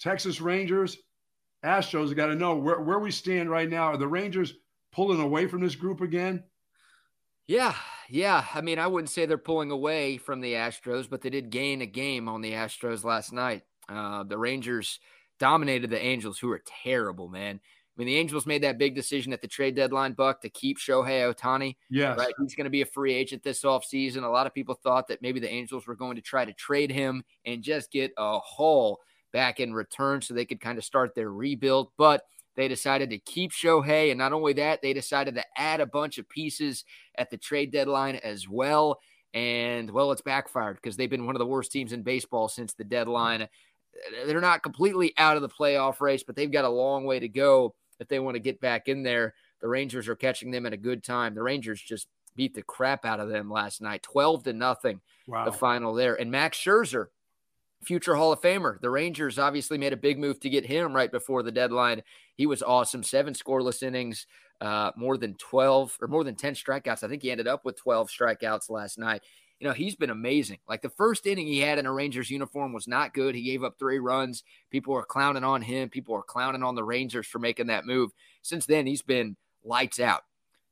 Texas 0.00 0.40
Rangers, 0.40 0.96
Astros. 1.62 2.10
I 2.10 2.14
got 2.14 2.26
to 2.26 2.34
know 2.34 2.56
where, 2.56 2.80
where 2.80 2.98
we 2.98 3.10
stand 3.10 3.50
right 3.50 3.68
now. 3.68 3.84
Are 3.84 3.96
the 3.98 4.08
Rangers 4.08 4.54
pulling 4.92 5.20
away 5.20 5.46
from 5.46 5.60
this 5.60 5.74
group 5.74 6.00
again? 6.00 6.42
Yeah, 7.46 7.74
yeah. 8.08 8.46
I 8.54 8.62
mean, 8.62 8.78
I 8.78 8.86
wouldn't 8.86 9.10
say 9.10 9.26
they're 9.26 9.36
pulling 9.36 9.70
away 9.70 10.16
from 10.16 10.40
the 10.40 10.54
Astros, 10.54 11.10
but 11.10 11.20
they 11.20 11.30
did 11.30 11.50
gain 11.50 11.82
a 11.82 11.86
game 11.86 12.28
on 12.28 12.40
the 12.40 12.52
Astros 12.52 13.04
last 13.04 13.32
night. 13.32 13.64
Uh, 13.88 14.22
the 14.22 14.38
Rangers 14.38 15.00
dominated 15.38 15.90
the 15.90 16.02
Angels, 16.02 16.38
who 16.38 16.50
are 16.50 16.62
terrible, 16.82 17.28
man. 17.28 17.60
I 17.96 18.00
mean, 18.00 18.06
the 18.06 18.16
Angels 18.16 18.44
made 18.44 18.62
that 18.64 18.76
big 18.76 18.96
decision 18.96 19.32
at 19.32 19.40
the 19.40 19.46
trade 19.46 19.76
deadline, 19.76 20.14
Buck, 20.14 20.40
to 20.40 20.48
keep 20.48 20.78
Shohei 20.78 21.32
Ohtani. 21.32 21.76
Yeah, 21.90 22.14
Right. 22.14 22.34
He's 22.40 22.56
going 22.56 22.64
to 22.64 22.70
be 22.70 22.82
a 22.82 22.86
free 22.86 23.14
agent 23.14 23.44
this 23.44 23.62
offseason. 23.62 24.24
A 24.24 24.28
lot 24.28 24.48
of 24.48 24.54
people 24.54 24.74
thought 24.74 25.06
that 25.08 25.22
maybe 25.22 25.38
the 25.38 25.52
Angels 25.52 25.86
were 25.86 25.94
going 25.94 26.16
to 26.16 26.22
try 26.22 26.44
to 26.44 26.52
trade 26.52 26.90
him 26.90 27.22
and 27.46 27.62
just 27.62 27.92
get 27.92 28.12
a 28.18 28.40
haul 28.40 29.00
back 29.32 29.60
in 29.60 29.72
return 29.72 30.20
so 30.20 30.34
they 30.34 30.44
could 30.44 30.60
kind 30.60 30.76
of 30.76 30.84
start 30.84 31.14
their 31.14 31.30
rebuild. 31.30 31.92
But 31.96 32.24
they 32.56 32.66
decided 32.66 33.10
to 33.10 33.18
keep 33.18 33.52
Shohei. 33.52 34.10
And 34.10 34.18
not 34.18 34.32
only 34.32 34.54
that, 34.54 34.82
they 34.82 34.92
decided 34.92 35.36
to 35.36 35.44
add 35.56 35.80
a 35.80 35.86
bunch 35.86 36.18
of 36.18 36.28
pieces 36.28 36.84
at 37.16 37.30
the 37.30 37.36
trade 37.36 37.70
deadline 37.70 38.16
as 38.16 38.48
well. 38.48 38.98
And 39.34 39.90
well, 39.90 40.10
it's 40.10 40.22
backfired 40.22 40.76
because 40.76 40.96
they've 40.96 41.10
been 41.10 41.26
one 41.26 41.34
of 41.36 41.40
the 41.40 41.46
worst 41.46 41.70
teams 41.70 41.92
in 41.92 42.02
baseball 42.02 42.48
since 42.48 42.74
the 42.74 42.84
deadline. 42.84 43.48
They're 44.26 44.40
not 44.40 44.64
completely 44.64 45.12
out 45.16 45.36
of 45.36 45.42
the 45.42 45.48
playoff 45.48 46.00
race, 46.00 46.24
but 46.24 46.34
they've 46.34 46.50
got 46.50 46.64
a 46.64 46.68
long 46.68 47.04
way 47.04 47.20
to 47.20 47.28
go 47.28 47.74
if 48.00 48.08
they 48.08 48.18
want 48.18 48.34
to 48.34 48.40
get 48.40 48.60
back 48.60 48.88
in 48.88 49.02
there. 49.02 49.34
The 49.60 49.68
Rangers 49.68 50.08
are 50.08 50.16
catching 50.16 50.50
them 50.50 50.66
at 50.66 50.72
a 50.72 50.78
good 50.78 51.02
time. 51.02 51.34
The 51.34 51.42
Rangers 51.42 51.80
just 51.80 52.08
beat 52.36 52.54
the 52.54 52.62
crap 52.62 53.04
out 53.04 53.20
of 53.20 53.28
them 53.28 53.50
last 53.50 53.80
night, 53.80 54.02
12 54.02 54.44
to 54.44 54.52
nothing, 54.52 55.00
wow. 55.26 55.44
the 55.44 55.52
final 55.52 55.94
there. 55.94 56.14
And 56.14 56.30
Max 56.30 56.58
Scherzer, 56.58 57.06
future 57.82 58.14
Hall 58.14 58.32
of 58.32 58.40
Famer. 58.40 58.80
The 58.80 58.90
Rangers 58.90 59.38
obviously 59.38 59.78
made 59.78 59.92
a 59.92 59.96
big 59.96 60.18
move 60.18 60.40
to 60.40 60.50
get 60.50 60.66
him 60.66 60.94
right 60.94 61.10
before 61.10 61.42
the 61.42 61.52
deadline. 61.52 62.02
He 62.36 62.46
was 62.46 62.62
awesome. 62.62 63.02
Seven 63.02 63.34
scoreless 63.34 63.82
innings, 63.82 64.26
uh, 64.60 64.90
more 64.96 65.16
than 65.16 65.34
12 65.34 65.98
or 66.00 66.08
more 66.08 66.24
than 66.24 66.34
10 66.34 66.54
strikeouts. 66.54 67.02
I 67.02 67.08
think 67.08 67.22
he 67.22 67.30
ended 67.30 67.46
up 67.46 67.64
with 67.64 67.76
12 67.76 68.08
strikeouts 68.08 68.70
last 68.70 68.98
night. 68.98 69.22
You 69.64 69.70
know, 69.70 69.74
he's 69.74 69.96
been 69.96 70.10
amazing. 70.10 70.58
Like 70.68 70.82
the 70.82 70.90
first 70.90 71.26
inning 71.26 71.46
he 71.46 71.58
had 71.60 71.78
in 71.78 71.86
a 71.86 71.92
Rangers 71.92 72.30
uniform 72.30 72.74
was 72.74 72.86
not 72.86 73.14
good. 73.14 73.34
He 73.34 73.44
gave 73.44 73.64
up 73.64 73.78
three 73.78 73.98
runs. 73.98 74.44
People 74.70 74.92
were 74.92 75.06
clowning 75.06 75.42
on 75.42 75.62
him. 75.62 75.88
People 75.88 76.12
were 76.12 76.22
clowning 76.22 76.62
on 76.62 76.74
the 76.74 76.84
Rangers 76.84 77.26
for 77.26 77.38
making 77.38 77.68
that 77.68 77.86
move. 77.86 78.10
Since 78.42 78.66
then, 78.66 78.86
he's 78.86 79.00
been 79.00 79.38
lights 79.64 80.00
out. 80.00 80.20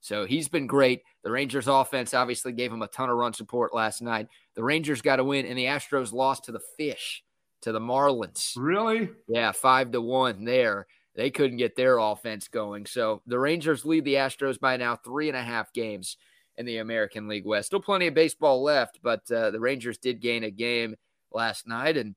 So 0.02 0.26
he's 0.26 0.46
been 0.50 0.66
great. 0.66 1.00
The 1.24 1.30
Rangers 1.30 1.68
offense 1.68 2.12
obviously 2.12 2.52
gave 2.52 2.70
him 2.70 2.82
a 2.82 2.86
ton 2.86 3.08
of 3.08 3.16
run 3.16 3.32
support 3.32 3.72
last 3.72 4.02
night. 4.02 4.28
The 4.56 4.62
Rangers 4.62 5.00
got 5.00 5.20
a 5.20 5.24
win, 5.24 5.46
and 5.46 5.56
the 5.56 5.64
Astros 5.64 6.12
lost 6.12 6.44
to 6.44 6.52
the 6.52 6.60
Fish, 6.76 7.24
to 7.62 7.72
the 7.72 7.80
Marlins. 7.80 8.52
Really? 8.58 9.08
Yeah, 9.26 9.52
five 9.52 9.90
to 9.92 10.02
one 10.02 10.44
there. 10.44 10.86
They 11.16 11.30
couldn't 11.30 11.56
get 11.56 11.76
their 11.76 11.96
offense 11.96 12.46
going. 12.46 12.84
So 12.84 13.22
the 13.26 13.38
Rangers 13.38 13.86
lead 13.86 14.04
the 14.04 14.16
Astros 14.16 14.60
by 14.60 14.76
now 14.76 14.96
three 14.96 15.28
and 15.28 15.36
a 15.38 15.42
half 15.42 15.72
games 15.72 16.18
in 16.56 16.66
the 16.66 16.78
American 16.78 17.28
League 17.28 17.46
West. 17.46 17.66
Still 17.66 17.80
plenty 17.80 18.06
of 18.06 18.14
baseball 18.14 18.62
left, 18.62 19.00
but 19.02 19.30
uh, 19.30 19.50
the 19.50 19.60
Rangers 19.60 19.98
did 19.98 20.20
gain 20.20 20.44
a 20.44 20.50
game 20.50 20.96
last 21.32 21.66
night. 21.66 21.96
And, 21.96 22.14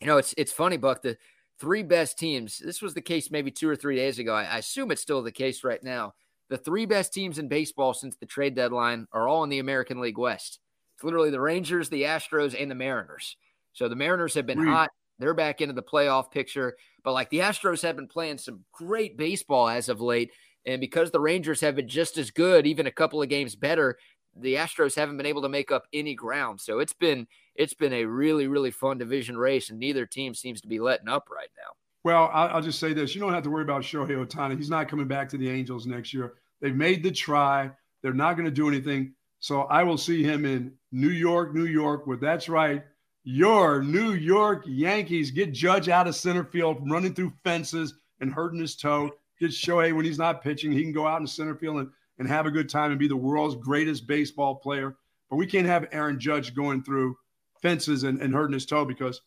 you 0.00 0.06
know, 0.06 0.18
it's, 0.18 0.34
it's 0.36 0.52
funny, 0.52 0.76
Buck, 0.76 1.02
the 1.02 1.16
three 1.58 1.82
best 1.82 2.18
teams, 2.18 2.58
this 2.58 2.80
was 2.80 2.94
the 2.94 3.00
case 3.00 3.30
maybe 3.30 3.50
two 3.50 3.68
or 3.68 3.76
three 3.76 3.96
days 3.96 4.18
ago. 4.18 4.34
I, 4.34 4.44
I 4.44 4.58
assume 4.58 4.90
it's 4.90 5.02
still 5.02 5.22
the 5.22 5.32
case 5.32 5.64
right 5.64 5.82
now 5.82 6.14
the 6.48 6.58
three 6.58 6.86
best 6.86 7.12
teams 7.12 7.38
in 7.38 7.48
baseball 7.48 7.94
since 7.94 8.16
the 8.16 8.26
trade 8.26 8.54
deadline 8.54 9.06
are 9.12 9.28
all 9.28 9.44
in 9.44 9.50
the 9.50 9.58
American 9.58 10.00
League 10.00 10.18
West. 10.18 10.60
It's 10.94 11.04
literally 11.04 11.30
the 11.30 11.40
Rangers, 11.40 11.88
the 11.88 12.02
Astros, 12.02 12.60
and 12.60 12.70
the 12.70 12.74
Mariners. 12.74 13.36
So 13.72 13.88
the 13.88 13.96
Mariners 13.96 14.34
have 14.34 14.46
been 14.46 14.66
hot. 14.66 14.90
They're 15.18 15.34
back 15.34 15.60
into 15.60 15.74
the 15.74 15.82
playoff 15.82 16.30
picture. 16.30 16.76
But 17.04 17.12
like 17.12 17.30
the 17.30 17.40
Astros 17.40 17.82
have 17.82 17.96
been 17.96 18.08
playing 18.08 18.38
some 18.38 18.64
great 18.72 19.16
baseball 19.16 19.68
as 19.68 19.88
of 19.88 20.00
late. 20.00 20.32
And 20.68 20.82
because 20.82 21.10
the 21.10 21.20
Rangers 21.20 21.62
have 21.62 21.76
been 21.76 21.88
just 21.88 22.18
as 22.18 22.30
good, 22.30 22.66
even 22.66 22.86
a 22.86 22.92
couple 22.92 23.22
of 23.22 23.30
games 23.30 23.56
better, 23.56 23.96
the 24.36 24.56
Astros 24.56 24.94
haven't 24.94 25.16
been 25.16 25.24
able 25.24 25.40
to 25.40 25.48
make 25.48 25.72
up 25.72 25.84
any 25.94 26.14
ground. 26.14 26.60
So 26.60 26.78
it's 26.78 26.92
been 26.92 27.26
it's 27.54 27.72
been 27.72 27.94
a 27.94 28.04
really, 28.04 28.46
really 28.48 28.70
fun 28.70 28.98
division 28.98 29.38
race, 29.38 29.70
and 29.70 29.78
neither 29.78 30.04
team 30.04 30.34
seems 30.34 30.60
to 30.60 30.68
be 30.68 30.78
letting 30.78 31.08
up 31.08 31.28
right 31.30 31.48
now. 31.56 31.72
Well, 32.04 32.30
I'll 32.32 32.60
just 32.60 32.78
say 32.78 32.92
this: 32.92 33.14
you 33.14 33.20
don't 33.20 33.32
have 33.32 33.42
to 33.44 33.50
worry 33.50 33.62
about 33.62 33.82
Shohei 33.82 34.24
Ohtani. 34.24 34.58
He's 34.58 34.68
not 34.68 34.88
coming 34.88 35.08
back 35.08 35.30
to 35.30 35.38
the 35.38 35.48
Angels 35.48 35.86
next 35.86 36.12
year. 36.12 36.34
They've 36.60 36.76
made 36.76 37.02
the 37.02 37.12
try. 37.12 37.70
They're 38.02 38.12
not 38.12 38.34
going 38.34 38.44
to 38.44 38.50
do 38.50 38.68
anything. 38.68 39.14
So 39.40 39.62
I 39.62 39.82
will 39.84 39.98
see 39.98 40.22
him 40.22 40.44
in 40.44 40.72
New 40.92 41.10
York, 41.10 41.54
New 41.54 41.66
York, 41.66 42.06
where 42.06 42.18
that's 42.18 42.48
right. 42.48 42.84
Your 43.24 43.82
New 43.82 44.12
York 44.12 44.64
Yankees 44.66 45.30
get 45.30 45.52
Judge 45.52 45.88
out 45.88 46.06
of 46.06 46.14
center 46.14 46.44
field, 46.44 46.78
running 46.90 47.14
through 47.14 47.32
fences 47.42 47.94
and 48.20 48.32
hurting 48.32 48.60
his 48.60 48.76
toe. 48.76 49.10
Get 49.40 49.50
Shohei 49.50 49.94
when 49.94 50.04
he's 50.04 50.18
not 50.18 50.42
pitching. 50.42 50.72
He 50.72 50.82
can 50.82 50.92
go 50.92 51.06
out 51.06 51.20
in 51.20 51.26
center 51.26 51.54
field 51.54 51.78
and, 51.78 51.90
and 52.18 52.28
have 52.28 52.46
a 52.46 52.50
good 52.50 52.68
time 52.68 52.90
and 52.90 52.98
be 52.98 53.08
the 53.08 53.16
world's 53.16 53.54
greatest 53.54 54.06
baseball 54.06 54.56
player. 54.56 54.96
But 55.30 55.36
we 55.36 55.46
can't 55.46 55.66
have 55.66 55.88
Aaron 55.92 56.18
Judge 56.18 56.54
going 56.54 56.82
through 56.82 57.16
fences 57.60 58.04
and, 58.04 58.20
and 58.20 58.34
hurting 58.34 58.54
his 58.54 58.66
toe 58.66 58.84
because 58.84 59.20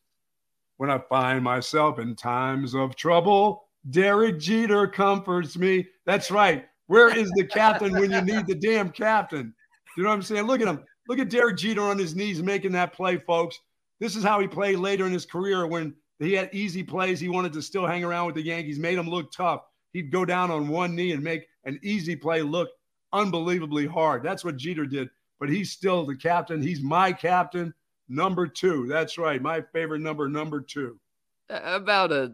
when 0.78 0.90
I 0.90 0.98
find 0.98 1.44
myself 1.44 2.00
in 2.00 2.16
times 2.16 2.74
of 2.74 2.96
trouble, 2.96 3.66
Derek 3.90 4.40
Jeter 4.40 4.88
comforts 4.88 5.58
me. 5.58 5.88
That's 6.06 6.32
right. 6.32 6.66
Where 6.88 7.16
is 7.16 7.30
the 7.32 7.46
captain 7.46 7.94
when 7.94 8.12
you 8.12 8.22
need 8.22 8.48
the 8.48 8.56
damn 8.56 8.90
captain? 8.90 9.54
You 9.96 10.04
know 10.04 10.10
what 10.10 10.16
I'm 10.16 10.22
saying? 10.22 10.44
Look 10.44 10.62
at 10.62 10.68
him. 10.68 10.84
Look 11.08 11.20
at 11.20 11.30
Derek 11.30 11.58
Jeter 11.58 11.82
on 11.82 11.98
his 11.98 12.16
knees 12.16 12.42
making 12.42 12.72
that 12.74 12.94
play, 12.94 13.18
folks. 13.18 13.60
This 14.00 14.16
is 14.16 14.24
how 14.24 14.40
he 14.40 14.48
played 14.48 14.78
later 14.78 15.06
in 15.06 15.14
his 15.14 15.26
career 15.26 15.68
when 15.68 15.96
he 16.20 16.34
had 16.34 16.50
easy 16.54 16.84
plays. 16.84 17.20
He 17.20 17.30
wanted 17.30 17.54
to 17.54 17.62
still 17.62 17.86
hang 17.86 18.04
around 18.04 18.28
with 18.28 18.36
the 18.36 18.42
Yankees, 18.42 18.80
made 18.80 18.98
them 18.98 19.10
look 19.10 19.32
tough. 19.32 19.62
He'd 19.94 20.12
go 20.12 20.26
down 20.26 20.52
on 20.52 20.68
one 20.68 20.96
knee 20.96 21.12
and 21.12 21.24
make 21.24 21.48
an 21.66 21.80
easy 21.84 22.16
play 22.16 22.42
look 22.42 22.70
unbelievably 23.14 23.88
hard. 23.88 24.24
That's 24.24 24.46
what 24.46 24.58
Jeter 24.58 24.86
did. 24.86 25.10
But 25.40 25.50
he's 25.50 25.72
still 25.72 26.06
the 26.06 26.16
captain. 26.16 26.62
He's 26.62 26.82
my 26.82 27.12
captain, 27.12 27.74
number 28.08 28.48
two. 28.48 28.88
That's 28.88 29.18
right. 29.18 29.42
My 29.42 29.62
favorite 29.74 30.02
number, 30.02 30.30
number 30.30 30.62
two. 30.62 31.00
Uh, 31.50 31.60
about 31.64 32.12
a 32.12 32.34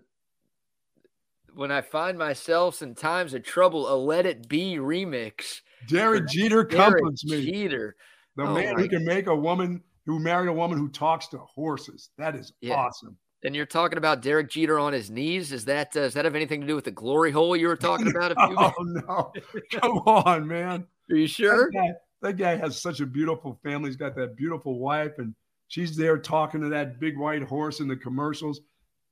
when 1.56 1.72
I 1.72 1.82
find 1.82 2.18
myself 2.18 2.82
in 2.82 2.94
times 2.94 3.34
of 3.34 3.44
trouble, 3.44 3.92
a 3.92 3.96
Let 3.96 4.28
It 4.28 4.48
Be 4.48 4.76
remix. 4.76 5.62
Derek 5.88 6.28
Jeter 6.28 6.64
comforts 6.64 7.26
me. 7.26 7.46
Jeter. 7.46 7.96
The 8.36 8.44
oh 8.44 8.54
man 8.54 8.78
who 8.78 8.88
can 8.88 9.04
make 9.04 9.26
a 9.26 9.36
woman 9.36 9.82
who 10.06 10.20
married 10.20 10.50
a 10.50 10.54
woman 10.54 10.78
who 10.78 10.90
talks 10.90 11.28
to 11.30 11.38
horses. 11.40 12.12
That 12.18 12.36
is 12.36 12.54
yeah. 12.62 12.76
awesome. 12.76 13.18
And 13.44 13.56
you're 13.56 13.66
talking 13.66 13.98
about 13.98 14.22
Derek 14.22 14.50
Jeter 14.50 14.80
on 14.80 14.94
his 14.94 15.12
knees. 15.12 15.52
Is 15.52 15.66
that 15.66 15.96
uh, 15.96 16.02
does 16.02 16.14
that 16.16 16.26
have 16.26 16.36
anything 16.36 16.62
to 16.62 16.68
do 16.68 16.76
with 16.76 16.86
the 16.86 16.92
glory 16.92 17.32
hole 17.32 17.56
you 17.56 17.68
were 17.68 17.76
talking 17.78 18.08
about? 18.08 18.32
A 18.32 18.48
few 18.48 18.58
oh 18.58 18.74
no! 18.80 19.34
Come 19.80 19.98
on, 20.00 20.48
man. 20.48 20.86
Are 21.12 21.16
you 21.16 21.28
sure? 21.28 21.70
That 21.72 21.78
guy, 21.78 21.94
that 22.22 22.34
guy 22.38 22.56
has 22.56 22.82
such 22.82 23.00
a 23.00 23.06
beautiful 23.06 23.60
family. 23.64 23.90
He's 23.90 23.96
got 23.96 24.16
that 24.16 24.36
beautiful 24.36 24.80
wife, 24.80 25.14
and 25.20 25.36
she's 25.68 25.96
there 25.96 26.18
talking 26.18 26.62
to 26.62 26.70
that 26.70 27.00
big 27.00 27.18
white 27.18 27.44
horse 27.44 27.80
in 27.80 27.88
the 27.88 27.96
commercials. 27.96 28.62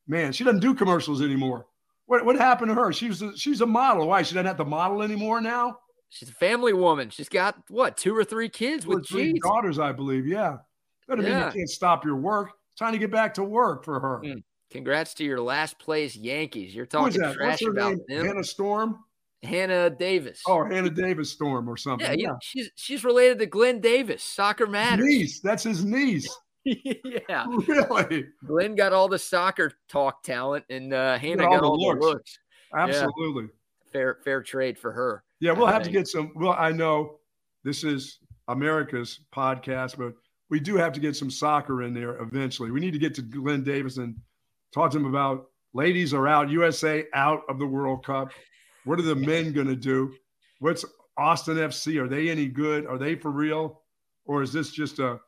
Man, 0.08 0.34
she 0.34 0.44
doesn't 0.44 0.60
do 0.60 0.74
commercials 0.74 1.22
anymore. 1.22 1.68
What 2.08 2.26
what 2.26 2.36
happened 2.36 2.70
to 2.70 2.76
her? 2.76 2.94
She's 2.94 3.22
a, 3.22 3.36
she's 3.38 3.62
a 3.62 3.66
model. 3.66 4.08
Why 4.08 4.24
she 4.24 4.34
doesn't 4.34 4.48
have 4.48 4.58
to 4.58 4.66
model 4.66 5.02
anymore 5.02 5.42
now? 5.42 5.80
She's 6.10 6.30
a 6.30 6.34
family 6.34 6.74
woman. 6.74 7.10
She's 7.10 7.30
got 7.30 7.58
what 7.70 7.98
two 7.98 8.16
or 8.16 8.24
three 8.24 8.50
kids 8.50 8.86
two 8.86 8.92
with 8.92 9.08
three 9.08 9.40
daughters, 9.40 9.80
I 9.80 9.92
believe. 9.92 10.28
Yeah, 10.28 10.58
that 11.08 11.18
doesn't 11.18 11.32
yeah. 11.32 11.40
mean 11.40 11.48
you 11.48 11.54
can't 11.60 11.70
stop 11.70 12.06
your 12.06 12.16
work. 12.16 12.52
Time 12.78 12.94
to 12.94 13.00
get 13.00 13.12
back 13.12 13.34
to 13.36 13.44
work 13.44 13.86
for 13.86 14.00
her. 14.00 14.22
Mm. 14.24 14.44
Congrats 14.72 15.14
to 15.16 15.24
your 15.24 15.40
last 15.40 15.80
place 15.80 16.16
Yankees. 16.16 16.76
You're 16.76 16.86
talking 16.86 17.22
trash 17.22 17.62
about 17.62 17.92
name? 17.92 18.02
them. 18.08 18.26
Hannah 18.26 18.44
Storm. 18.44 19.00
Hannah 19.44 19.90
Davis. 19.90 20.42
Oh, 20.48 20.66
Hannah 20.66 20.90
Davis 20.90 21.32
Storm 21.32 21.70
or 21.70 21.78
something. 21.78 22.08
Yeah, 22.20 22.30
yeah. 22.30 22.36
she's 22.42 22.72
she's 22.76 23.04
related 23.04 23.40
to 23.40 23.46
Glenn 23.46 23.80
Davis. 23.80 24.24
Soccer 24.24 24.68
matters. 24.68 25.06
Niece. 25.06 25.40
That's 25.40 25.64
his 25.64 25.86
niece. 25.86 26.28
yeah. 26.66 27.46
Really? 27.68 28.26
Glenn 28.46 28.76
got 28.76 28.92
all 28.92 29.08
the 29.08 29.20
soccer 29.20 29.72
talk 29.88 30.24
talent 30.24 30.66
and 30.70 30.94
uh, 30.94 31.18
Hannah 31.20 31.44
got, 31.44 31.52
got 31.52 31.64
all, 31.64 31.78
the, 31.78 31.84
looks. 31.84 32.00
the 32.00 32.06
looks. 32.06 32.40
Absolutely. 32.76 33.44
Yeah. 33.44 33.92
Fair 33.92 34.18
fair 34.24 34.42
trade 34.42 34.78
for 34.78 34.92
her. 34.92 35.24
Yeah, 35.40 35.52
we'll 35.52 35.68
I 35.68 35.74
have 35.74 35.84
think. 35.84 35.94
to 35.94 36.00
get 36.00 36.08
some. 36.08 36.32
Well, 36.36 36.56
I 36.58 36.72
know 36.72 37.20
this 37.64 37.84
is 37.84 38.20
America's 38.48 39.22
podcast, 39.34 39.98
but 39.98 40.14
we 40.50 40.60
do 40.60 40.76
have 40.78 40.94
to 40.94 41.00
get 41.00 41.16
some 41.16 41.32
soccer 41.32 41.84
in 41.84 41.94
there 41.94 42.22
eventually. 42.22 42.72
We 42.72 42.80
need 42.80 42.94
to 42.94 43.00
get 43.00 43.16
to 43.16 43.22
Glenn 43.22 43.64
Davis 43.64 43.98
and 43.98 44.16
talk 44.74 44.92
to 44.92 44.98
him 44.98 45.06
about 45.06 45.48
ladies 45.74 46.14
are 46.14 46.28
out, 46.28 46.50
USA 46.50 47.06
out 47.14 47.42
of 47.50 47.60
the 47.60 47.66
World 47.66 48.06
Cup. 48.06 48.32
What 48.84 49.00
are 49.00 49.04
the 49.04 49.16
men 49.16 49.52
going 49.52 49.68
to 49.68 49.76
do? 49.76 50.14
What's 50.60 50.86
Austin 51.18 51.58
FC? 51.58 52.02
Are 52.02 52.08
they 52.08 52.30
any 52.30 52.48
good? 52.48 52.86
Are 52.86 52.98
they 52.98 53.16
for 53.16 53.32
real? 53.32 53.82
Or 54.26 54.42
is 54.42 54.54
this 54.54 54.72
just 54.72 55.00
a 55.00 55.20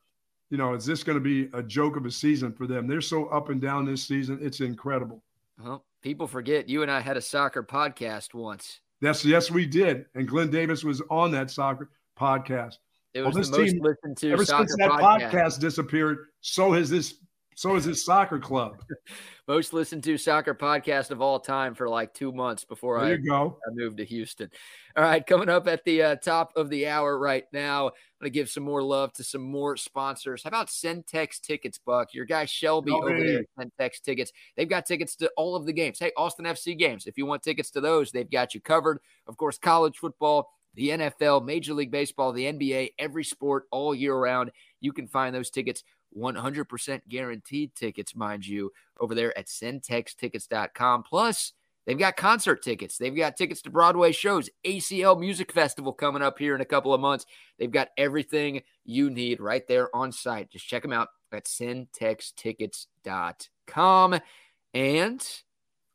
you 0.49 0.57
know, 0.57 0.74
is 0.74 0.86
this 0.86 1.03
going 1.03 1.18
to 1.18 1.24
be 1.24 1.49
a 1.53 1.61
joke 1.61 1.97
of 1.97 2.05
a 2.05 2.11
season 2.11 2.53
for 2.53 2.68
them? 2.68 2.88
They're 2.88 3.01
so 3.01 3.26
up 3.28 3.49
and 3.49 3.61
down 3.61 3.86
this 3.86 4.03
season. 4.03 4.39
It's 4.41 4.61
incredible. 4.61 5.22
Well, 5.61 5.84
people 6.01 6.28
forget 6.28 6.70
you 6.70 6.84
and 6.84 6.91
I 6.91 7.01
had 7.01 7.18
a 7.18 7.22
soccer 7.22 7.63
podcast 7.63 8.34
once. 8.34 8.80
Yes, 9.01 9.26
yes, 9.26 9.51
we 9.51 9.65
did. 9.65 10.05
And 10.15 10.28
Glenn 10.28 10.49
Davis 10.49 10.84
was 10.84 11.01
on 11.09 11.32
that 11.32 11.51
soccer 11.51 11.89
podcast. 12.20 12.76
It 13.18 13.22
was 13.22 13.34
well, 13.34 13.41
this 13.41 13.49
the 13.49 13.57
most 13.57 13.72
team, 13.72 13.82
listened 13.82 14.18
to 14.18 14.32
ever 14.32 14.45
since 14.45 14.76
that 14.78 14.91
podcast. 14.91 15.32
podcast 15.32 15.59
disappeared, 15.59 16.28
so 16.41 16.72
has 16.72 16.88
this 16.89 17.15
So 17.57 17.76
is 17.76 17.86
this 17.86 18.05
soccer 18.05 18.38
club. 18.38 18.84
Most 19.47 19.74
listened 19.74 20.03
to 20.03 20.15
soccer 20.15 20.53
podcast 20.53 21.09
of 21.09 21.24
all 21.24 21.39
time 21.39 21.74
for 21.74 21.89
like 21.89 22.13
two 22.13 22.32
months 22.32 22.63
before 22.63 23.01
there 23.01 23.13
I, 23.13 23.18
go. 23.18 23.57
I 23.65 23.72
moved 23.74 23.97
to 23.97 24.05
Houston. 24.05 24.51
All 24.95 25.03
right, 25.03 25.26
coming 25.26 25.49
up 25.49 25.68
at 25.68 25.84
the 25.84 26.03
uh, 26.03 26.15
top 26.18 26.51
of 26.55 26.70
the 26.70 26.88
hour 26.88 27.18
right 27.18 27.45
now, 27.51 27.88
I'm 27.88 27.93
going 28.22 28.32
to 28.32 28.39
give 28.39 28.51
some 28.51 28.61
more 28.61 28.84
love 28.84 29.11
to 29.13 29.24
some 29.24 29.41
more 29.41 29.76
sponsors. 29.76 30.43
How 30.43 30.49
about 30.49 30.68
Centex 30.68 31.41
Tickets, 31.41 31.80
Buck? 31.80 32.13
Your 32.13 32.26
guy 32.26 32.45
Shelby 32.45 32.91
Oh, 32.91 32.97
over 32.97 33.18
there 33.18 33.39
at 33.39 33.45
Centex 33.57 34.01
Tickets. 34.03 34.32
They've 34.55 34.70
got 34.70 34.86
tickets 34.86 35.15
to 35.15 35.32
all 35.36 35.55
of 35.55 35.65
the 35.65 35.74
games. 35.74 35.97
Hey, 35.97 36.11
Austin 36.15 36.45
FC 36.45 36.78
games. 36.78 37.07
If 37.07 37.18
you 37.18 37.26
want 37.26 37.41
tickets 37.41 37.72
to 37.72 37.82
those, 37.82 38.11
they've 38.11 38.30
got 38.30 38.53
you 38.53 38.61
covered. 38.61 38.99
Of 39.26 39.38
course, 39.38 39.57
college 39.57 39.97
football, 39.97 40.51
the 40.78 40.89
NFL, 40.89 41.43
Major 41.43 41.73
League 41.73 41.91
Baseball, 41.91 42.32
the 42.32 42.45
NBA, 42.45 42.91
every 42.99 43.23
sport 43.23 43.63
all 43.71 43.95
year 43.95 44.15
round. 44.15 44.51
You 44.80 44.93
can 44.93 45.07
find 45.07 45.36
those 45.36 45.49
tickets 45.49 45.84
100% 46.15 47.01
guaranteed 47.09 47.73
tickets, 47.75 48.15
mind 48.15 48.45
you, 48.45 48.71
over 48.99 49.15
there 49.15 49.36
at 49.38 49.47
centextickets.com. 49.47 51.03
Plus, 51.03 51.53
they've 51.86 51.97
got 51.97 52.15
concert 52.15 52.61
tickets. 52.61 52.97
They've 52.97 53.15
got 53.15 53.36
tickets 53.36 53.63
to 53.63 53.71
Broadway 53.71 54.11
shows, 54.11 54.51
ACL 54.63 55.19
Music 55.19 55.51
Festival 55.51 55.93
coming 55.93 56.21
up 56.21 56.38
here 56.38 56.53
in 56.53 56.61
a 56.61 56.65
couple 56.65 56.93
of 56.93 57.01
months. 57.01 57.25
They've 57.57 57.71
got 57.71 57.88
everything 57.97 58.61
you 58.86 59.09
need 59.09 59.41
right 59.41 59.67
there 59.67 59.89
on 59.95 60.11
site. 60.11 60.51
Just 60.51 60.67
check 60.67 60.84
them 60.84 60.93
out 60.93 61.07
at 61.32 61.45
centextickets.com. 61.45 64.19
And 64.73 65.28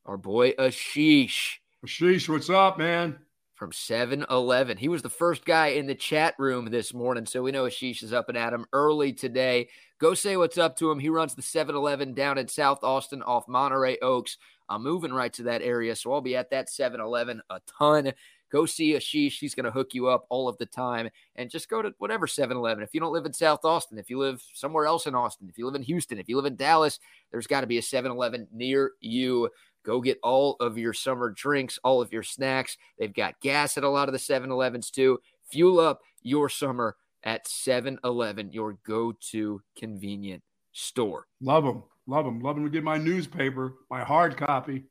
our 0.05 0.17
boy 0.17 0.53
Ashish 0.53 1.59
Sheesh, 1.87 2.29
what's 2.29 2.51
up, 2.51 2.79
man? 2.79 3.19
From 3.55 3.73
7 3.73 4.25
Eleven. 4.31 4.77
He 4.77 4.89
was 4.89 5.03
the 5.03 5.11
first 5.11 5.45
guy 5.45 5.69
in 5.69 5.87
the 5.87 5.95
chat 5.95 6.35
room 6.39 6.67
this 6.71 6.95
morning. 6.95 7.27
So 7.27 7.43
we 7.43 7.53
know 7.53 7.65
Ashish 7.65 8.03
is 8.03 8.13
up 8.13 8.29
and 8.29 8.39
at 8.39 8.53
him 8.53 8.67
early 8.73 9.13
today. 9.13 9.69
Go 9.99 10.15
say 10.15 10.37
what's 10.37 10.59
up 10.59 10.77
to 10.79 10.91
him. 10.91 10.99
He 10.99 11.09
runs 11.09 11.35
the 11.35 11.43
7 11.43 11.75
Eleven 11.75 12.15
down 12.15 12.39
in 12.39 12.49
South 12.49 12.83
Austin 12.83 13.23
off 13.23 13.47
Monterey 13.49 13.99
Oaks. 14.03 14.39
I'm 14.69 14.83
moving 14.83 15.13
right 15.13 15.33
to 15.35 15.45
that 15.45 15.63
area. 15.63 15.95
So 15.95 16.13
I'll 16.13 16.21
be 16.21 16.37
at 16.37 16.51
that 16.51 16.71
7 16.71 17.01
Eleven 17.01 17.41
a 17.51 17.61
ton. 17.79 18.13
Go 18.51 18.67
see 18.67 18.93
Ashish. 18.93 19.39
He's 19.39 19.55
going 19.55 19.65
to 19.65 19.71
hook 19.71 19.95
you 19.95 20.09
up 20.09 20.27
all 20.29 20.47
of 20.49 20.59
the 20.59 20.67
time. 20.67 21.09
And 21.37 21.51
just 21.51 21.71
go 21.71 21.81
to 21.83 21.95
whatever 21.99 22.27
7 22.27 22.57
Eleven. 22.57 22.83
If 22.83 22.93
you 22.93 23.01
don't 23.01 23.13
live 23.13 23.27
in 23.27 23.33
South 23.33 23.65
Austin, 23.65 23.99
if 23.99 24.11
you 24.11 24.19
live 24.19 24.43
somewhere 24.55 24.87
else 24.87 25.07
in 25.07 25.15
Austin, 25.15 25.49
if 25.49 25.57
you 25.57 25.67
live 25.67 25.75
in 25.75 25.83
Houston, 25.83 26.19
if 26.19 26.29
you 26.29 26.37
live 26.37 26.47
in 26.47 26.57
Dallas, 26.57 26.99
there's 27.31 27.47
got 27.47 27.63
to 27.63 27.67
be 27.67 27.79
a 27.79 27.83
7 27.83 28.11
Eleven 28.11 28.49
near 28.53 28.93
you. 29.01 29.49
Go 29.85 30.01
get 30.01 30.19
all 30.23 30.57
of 30.61 30.79
your 30.79 30.93
summer 30.93 31.31
drinks, 31.31 31.79
all 31.83 32.01
of 32.01 32.13
your 32.13 32.23
snacks. 32.23 32.77
They've 32.99 33.13
got 33.13 33.41
gas 33.41 33.77
at 33.77 33.85
a 33.85 33.89
lot 33.89 34.09
of 34.09 34.13
the 34.13 34.19
7 34.19 34.51
Elevens 34.51 34.91
too. 34.91 35.21
Fuel 35.51 35.81
up 35.81 36.01
your 36.23 36.49
summer 36.49 36.97
at 37.25 37.47
7 37.49 37.99
Eleven, 38.05 38.53
your 38.53 38.75
go 38.85 39.13
to 39.31 39.61
convenient 39.77 40.43
store. 40.73 41.27
Love 41.41 41.65
them. 41.65 41.83
Love 42.07 42.25
them. 42.25 42.41
Love 42.41 42.57
them 42.57 42.65
to 42.65 42.71
get 42.71 42.83
my 42.85 42.99
newspaper, 42.99 43.75
my 43.91 44.03
hard 44.03 44.37
copy. 44.37 44.85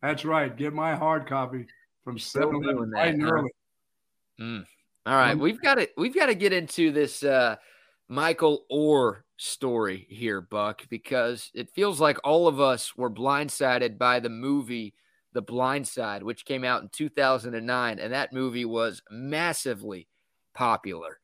That's 0.00 0.24
right. 0.24 0.54
Get 0.56 0.72
my 0.72 0.94
hard 0.94 1.26
copy 1.26 1.66
from 2.04 2.18
Still 2.18 2.50
7 2.50 2.52
doing 2.62 2.64
Eleven 2.64 2.90
that, 2.90 2.96
bright 2.96 3.14
and 3.14 3.22
huh? 3.22 3.28
early. 3.30 3.50
Mm. 4.40 4.64
All 5.06 5.14
right, 5.16 5.32
Um, 5.32 5.38
we've 5.40 5.60
got 5.60 5.74
to 5.76 5.88
we've 5.96 6.14
got 6.14 6.26
to 6.26 6.34
get 6.34 6.52
into 6.52 6.92
this 6.92 7.22
uh, 7.24 7.56
Michael 8.12 8.66
Oher 8.70 9.22
story 9.38 10.06
here, 10.10 10.42
Buck, 10.42 10.82
because 10.90 11.50
it 11.54 11.70
feels 11.70 11.98
like 11.98 12.18
all 12.22 12.46
of 12.46 12.60
us 12.60 12.94
were 12.94 13.10
blindsided 13.10 13.96
by 13.96 14.20
the 14.20 14.28
movie 14.28 14.92
The 15.32 15.40
Blind 15.40 15.88
Side, 15.88 16.22
which 16.22 16.44
came 16.44 16.62
out 16.62 16.82
in 16.82 16.90
2009, 16.90 17.98
and 17.98 18.12
that 18.12 18.34
movie 18.34 18.66
was 18.66 19.00
massively 19.10 20.08
popular, 20.54 21.20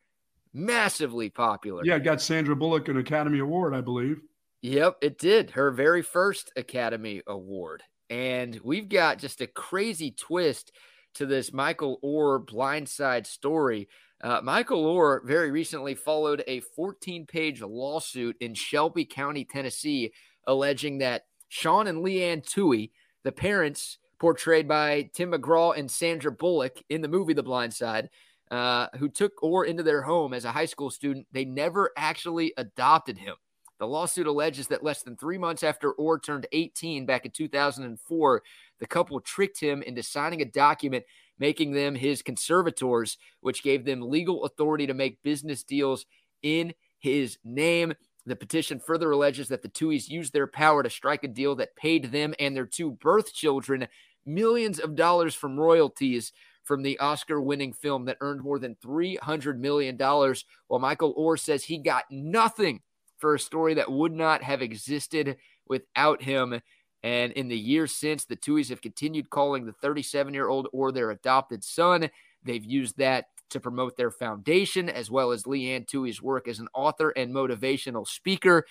massively 0.54 1.28
popular. 1.28 1.84
Yeah, 1.84 1.96
it 1.96 2.04
got 2.04 2.22
Sandra 2.22 2.56
Bullock 2.56 2.88
an 2.88 2.96
Academy 2.96 3.40
Award, 3.40 3.74
I 3.74 3.82
believe. 3.82 4.22
Yep, 4.62 4.96
it 5.02 5.18
did. 5.18 5.50
Her 5.50 5.70
very 5.70 6.00
first 6.00 6.50
Academy 6.56 7.20
Award. 7.26 7.82
And 8.08 8.58
we've 8.64 8.88
got 8.88 9.18
just 9.18 9.42
a 9.42 9.46
crazy 9.46 10.10
twist 10.10 10.72
to 11.18 11.26
this 11.26 11.52
Michael 11.52 11.98
Oher 12.02 12.44
blindside 12.44 13.26
story. 13.26 13.88
Uh, 14.22 14.40
Michael 14.42 14.84
Oher 14.84 15.24
very 15.24 15.50
recently 15.50 15.94
followed 15.94 16.44
a 16.46 16.60
14 16.60 17.26
page 17.26 17.60
lawsuit 17.60 18.36
in 18.40 18.54
Shelby 18.54 19.04
County, 19.04 19.44
Tennessee, 19.44 20.12
alleging 20.46 20.98
that 20.98 21.26
Sean 21.48 21.88
and 21.88 22.02
Leigh 22.02 22.24
Anne 22.24 22.40
Tuohy, 22.40 22.90
the 23.24 23.32
parents 23.32 23.98
portrayed 24.20 24.68
by 24.68 25.10
Tim 25.12 25.32
McGraw 25.32 25.76
and 25.76 25.90
Sandra 25.90 26.30
Bullock 26.30 26.82
in 26.88 27.00
the 27.00 27.08
movie 27.08 27.34
The 27.34 27.42
Blind 27.42 27.74
Side, 27.74 28.10
uh, 28.50 28.86
who 28.98 29.08
took 29.08 29.36
Oher 29.40 29.66
into 29.66 29.82
their 29.82 30.02
home 30.02 30.32
as 30.32 30.44
a 30.44 30.52
high 30.52 30.66
school 30.66 30.90
student, 30.90 31.26
they 31.32 31.44
never 31.44 31.90
actually 31.96 32.52
adopted 32.56 33.18
him. 33.18 33.34
The 33.78 33.86
lawsuit 33.86 34.26
alleges 34.26 34.66
that 34.68 34.82
less 34.82 35.02
than 35.02 35.16
three 35.16 35.38
months 35.38 35.62
after 35.62 35.94
Oher 35.94 36.22
turned 36.22 36.46
18 36.52 37.06
back 37.06 37.24
in 37.24 37.30
2004, 37.30 38.42
the 38.80 38.86
couple 38.86 39.20
tricked 39.20 39.60
him 39.60 39.82
into 39.82 40.02
signing 40.02 40.42
a 40.42 40.44
document 40.44 41.04
making 41.38 41.72
them 41.72 41.94
his 41.94 42.22
conservators, 42.22 43.16
which 43.40 43.62
gave 43.62 43.84
them 43.84 44.02
legal 44.02 44.44
authority 44.44 44.86
to 44.86 44.94
make 44.94 45.22
business 45.22 45.62
deals 45.62 46.04
in 46.42 46.74
his 46.98 47.38
name. 47.44 47.94
The 48.26 48.36
petition 48.36 48.80
further 48.80 49.10
alleges 49.10 49.48
that 49.48 49.62
the 49.62 49.68
Tuohys 49.68 50.08
used 50.08 50.32
their 50.32 50.46
power 50.46 50.82
to 50.82 50.90
strike 50.90 51.24
a 51.24 51.28
deal 51.28 51.54
that 51.56 51.76
paid 51.76 52.06
them 52.10 52.34
and 52.38 52.56
their 52.56 52.66
two 52.66 52.92
birth 52.92 53.32
children 53.32 53.88
millions 54.26 54.78
of 54.78 54.94
dollars 54.94 55.34
from 55.34 55.58
royalties 55.58 56.32
from 56.64 56.82
the 56.82 56.98
Oscar 56.98 57.40
winning 57.40 57.72
film 57.72 58.04
that 58.04 58.18
earned 58.20 58.42
more 58.42 58.58
than 58.58 58.76
$300 58.84 59.58
million, 59.58 59.96
while 59.96 60.80
Michael 60.80 61.14
Oher 61.14 61.40
says 61.40 61.64
he 61.64 61.78
got 61.78 62.04
nothing 62.10 62.82
for 63.16 63.34
a 63.34 63.38
story 63.38 63.74
that 63.74 63.90
would 63.90 64.12
not 64.12 64.42
have 64.42 64.60
existed 64.60 65.38
without 65.66 66.22
him. 66.22 66.60
And 67.02 67.32
in 67.32 67.48
the 67.48 67.58
years 67.58 67.94
since, 67.94 68.24
the 68.24 68.36
Tuohys 68.36 68.70
have 68.70 68.82
continued 68.82 69.30
calling 69.30 69.66
the 69.66 69.72
37 69.72 70.34
year 70.34 70.48
old 70.48 70.68
Oher 70.74 70.92
their 70.92 71.10
adopted 71.10 71.62
son. 71.62 72.10
They've 72.42 72.64
used 72.64 72.98
that 72.98 73.26
to 73.50 73.60
promote 73.60 73.96
their 73.96 74.10
foundation, 74.10 74.88
as 74.88 75.10
well 75.10 75.30
as 75.30 75.46
Leigh 75.46 75.72
Anne 75.72 75.84
Tuohy's 75.84 76.20
work 76.20 76.48
as 76.48 76.58
an 76.58 76.68
author 76.74 77.10
and 77.10 77.32
motivational 77.32 78.06
speaker. 78.06 78.66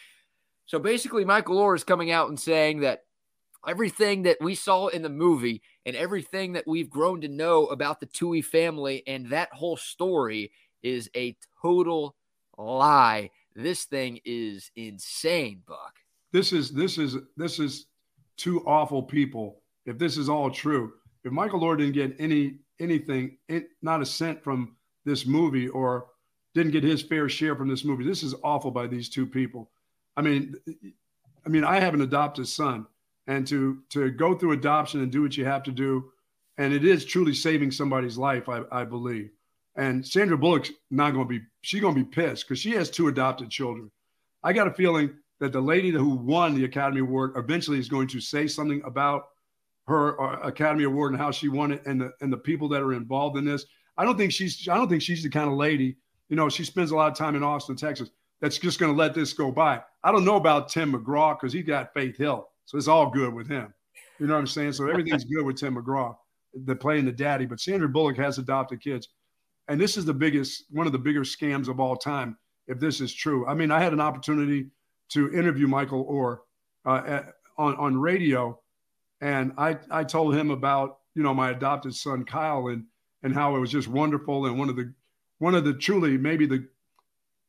So 0.65 0.80
basically, 0.80 1.25
Michael 1.25 1.57
Oher 1.57 1.75
is 1.75 1.84
coming 1.84 2.11
out 2.11 2.30
and 2.30 2.39
saying 2.39 2.82
that 2.82 3.03
everything 3.67 4.23
that 4.23 4.38
we 4.41 4.55
saw 4.55 4.88
in 4.88 5.01
the 5.01 5.09
movie 5.09 5.61
and 5.86 5.95
everything 5.95 6.53
that 6.53 6.67
we've 6.67 6.89
grown 6.89 7.21
to 7.21 7.28
know 7.28 7.67
about 7.67 7.99
the 7.99 8.07
Tuohy 8.07 8.43
family 8.43 9.03
and 9.07 9.30
that 9.30 9.51
whole 9.53 9.78
story 9.78 10.51
is 10.84 11.09
a 11.15 11.36
total 11.61 12.15
lie. 12.57 13.30
This 13.55 13.86
thing 13.86 14.19
is 14.25 14.71
insane, 14.75 15.63
Buck. 15.65 15.95
This 16.32 16.53
is 16.53 16.71
this 16.71 16.97
is 16.97 17.17
this 17.36 17.59
is 17.59 17.88
two 18.38 18.65
awful 18.65 19.03
people. 19.03 19.61
If 19.85 19.97
this 19.97 20.17
is 20.17 20.29
all 20.29 20.49
true, 20.49 20.93
if 21.23 21.31
Michael 21.31 21.59
Lord 21.59 21.79
didn't 21.79 21.93
get 21.93 22.15
any 22.19 22.59
anything, 22.79 23.38
it, 23.47 23.69
not 23.81 24.01
a 24.01 24.05
cent 24.05 24.43
from 24.43 24.75
this 25.05 25.25
movie, 25.25 25.67
or 25.69 26.07
didn't 26.53 26.71
get 26.71 26.83
his 26.83 27.01
fair 27.01 27.27
share 27.29 27.55
from 27.55 27.67
this 27.67 27.83
movie, 27.83 28.03
this 28.03 28.23
is 28.23 28.35
awful 28.43 28.71
by 28.71 28.88
these 28.88 29.09
two 29.09 29.25
people. 29.25 29.71
I 30.15 30.21
mean, 30.21 30.55
I 31.45 31.49
mean, 31.49 31.63
I 31.63 31.79
have 31.79 31.93
an 31.93 32.01
adopted 32.01 32.47
son, 32.47 32.85
and 33.27 33.47
to 33.47 33.79
to 33.89 34.11
go 34.11 34.35
through 34.35 34.53
adoption 34.53 35.01
and 35.01 35.11
do 35.11 35.21
what 35.21 35.38
you 35.38 35.45
have 35.45 35.63
to 35.63 35.71
do, 35.71 36.11
and 36.57 36.73
it 36.73 36.85
is 36.85 37.05
truly 37.05 37.33
saving 37.33 37.71
somebody's 37.71 38.17
life, 38.17 38.49
I, 38.49 38.63
I 38.71 38.83
believe. 38.83 39.29
And 39.75 40.05
Sandra 40.05 40.38
Bullock's 40.38 40.71
not 40.89 41.11
going 41.11 41.27
to 41.27 41.39
be, 41.39 41.45
she's 41.61 41.81
going 41.81 41.93
to 41.93 42.03
be 42.03 42.09
pissed 42.09 42.47
because 42.47 42.59
she 42.59 42.71
has 42.71 42.89
two 42.89 43.09
adopted 43.09 43.51
children. 43.51 43.91
I 44.43 44.51
got 44.53 44.67
a 44.67 44.73
feeling 44.73 45.11
that 45.39 45.51
the 45.51 45.61
lady 45.61 45.91
who 45.91 46.09
won 46.15 46.55
the 46.55 46.65
Academy 46.65 47.01
Award 47.01 47.33
eventually 47.35 47.79
is 47.79 47.89
going 47.89 48.07
to 48.09 48.19
say 48.19 48.47
something 48.47 48.81
about 48.85 49.27
her 49.88 50.19
uh, 50.21 50.47
Academy 50.47 50.83
Award 50.83 51.13
and 51.13 51.21
how 51.21 51.31
she 51.31 51.47
won 51.47 51.71
it 51.71 51.85
and 51.85 52.01
the 52.01 52.11
and 52.21 52.31
the 52.31 52.38
people 52.38 52.67
that 52.69 52.81
are 52.81 52.93
involved 52.93 53.38
in 53.38 53.45
this. 53.45 53.65
I 53.97 54.05
don't 54.05 54.17
think 54.17 54.31
she's 54.31 54.67
I 54.67 54.75
don't 54.75 54.89
think 54.89 55.01
she's 55.01 55.23
the 55.23 55.29
kind 55.29 55.49
of 55.49 55.55
lady, 55.55 55.97
you 56.29 56.35
know, 56.35 56.49
she 56.49 56.63
spends 56.63 56.91
a 56.91 56.95
lot 56.95 57.11
of 57.11 57.17
time 57.17 57.35
in 57.35 57.43
Austin, 57.43 57.75
Texas, 57.75 58.09
that's 58.41 58.57
just 58.57 58.79
going 58.79 58.91
to 58.91 58.97
let 58.97 59.13
this 59.13 59.33
go 59.33 59.51
by. 59.51 59.81
I 60.03 60.11
don't 60.11 60.25
know 60.25 60.35
about 60.35 60.69
Tim 60.69 60.93
McGraw 60.93 61.38
because 61.38 61.53
he 61.53 61.61
got 61.61 61.93
Faith 61.93 62.17
Hill. 62.17 62.47
So 62.65 62.77
it's 62.77 62.88
all 62.88 63.09
good 63.09 63.33
with 63.33 63.47
him. 63.47 63.73
You 64.19 64.27
know 64.27 64.33
what 64.33 64.39
I'm 64.39 64.47
saying? 64.47 64.73
So 64.73 64.88
everything's 64.88 65.23
good 65.23 65.45
with 65.45 65.57
Tim 65.57 65.75
McGraw, 65.75 66.15
the 66.53 66.75
playing 66.75 67.05
the 67.05 67.11
daddy. 67.11 67.45
But 67.45 67.59
Sandra 67.59 67.88
Bullock 67.88 68.17
has 68.17 68.38
adopted 68.38 68.81
kids. 68.81 69.09
And 69.69 69.79
this 69.79 69.97
is 69.97 70.05
the 70.05 70.13
biggest, 70.13 70.65
one 70.69 70.85
of 70.85 70.93
the 70.93 70.99
bigger 70.99 71.21
scams 71.21 71.67
of 71.67 71.79
all 71.79 71.95
time, 71.95 72.38
if 72.67 72.79
this 72.79 73.01
is 73.01 73.13
true. 73.13 73.47
I 73.47 73.53
mean, 73.53 73.71
I 73.71 73.81
had 73.81 73.93
an 73.93 73.99
opportunity 73.99 74.67
to 75.09 75.31
interview 75.33 75.67
Michael 75.67 76.05
Oher 76.05 76.39
uh, 76.85 77.23
on, 77.57 77.75
on 77.75 77.97
radio. 77.97 78.59
And 79.21 79.53
I, 79.57 79.77
I 79.89 80.03
told 80.03 80.35
him 80.35 80.51
about, 80.51 80.99
you 81.15 81.23
know, 81.23 81.33
my 81.33 81.51
adopted 81.51 81.95
son, 81.95 82.25
Kyle, 82.25 82.67
and, 82.67 82.85
and 83.23 83.33
how 83.33 83.55
it 83.55 83.59
was 83.59 83.71
just 83.71 83.87
wonderful. 83.87 84.45
And 84.45 84.59
one 84.59 84.69
of 84.69 84.75
the, 84.75 84.93
one 85.39 85.55
of 85.55 85.65
the 85.65 85.73
truly, 85.73 86.17
maybe 86.17 86.45
the, 86.45 86.67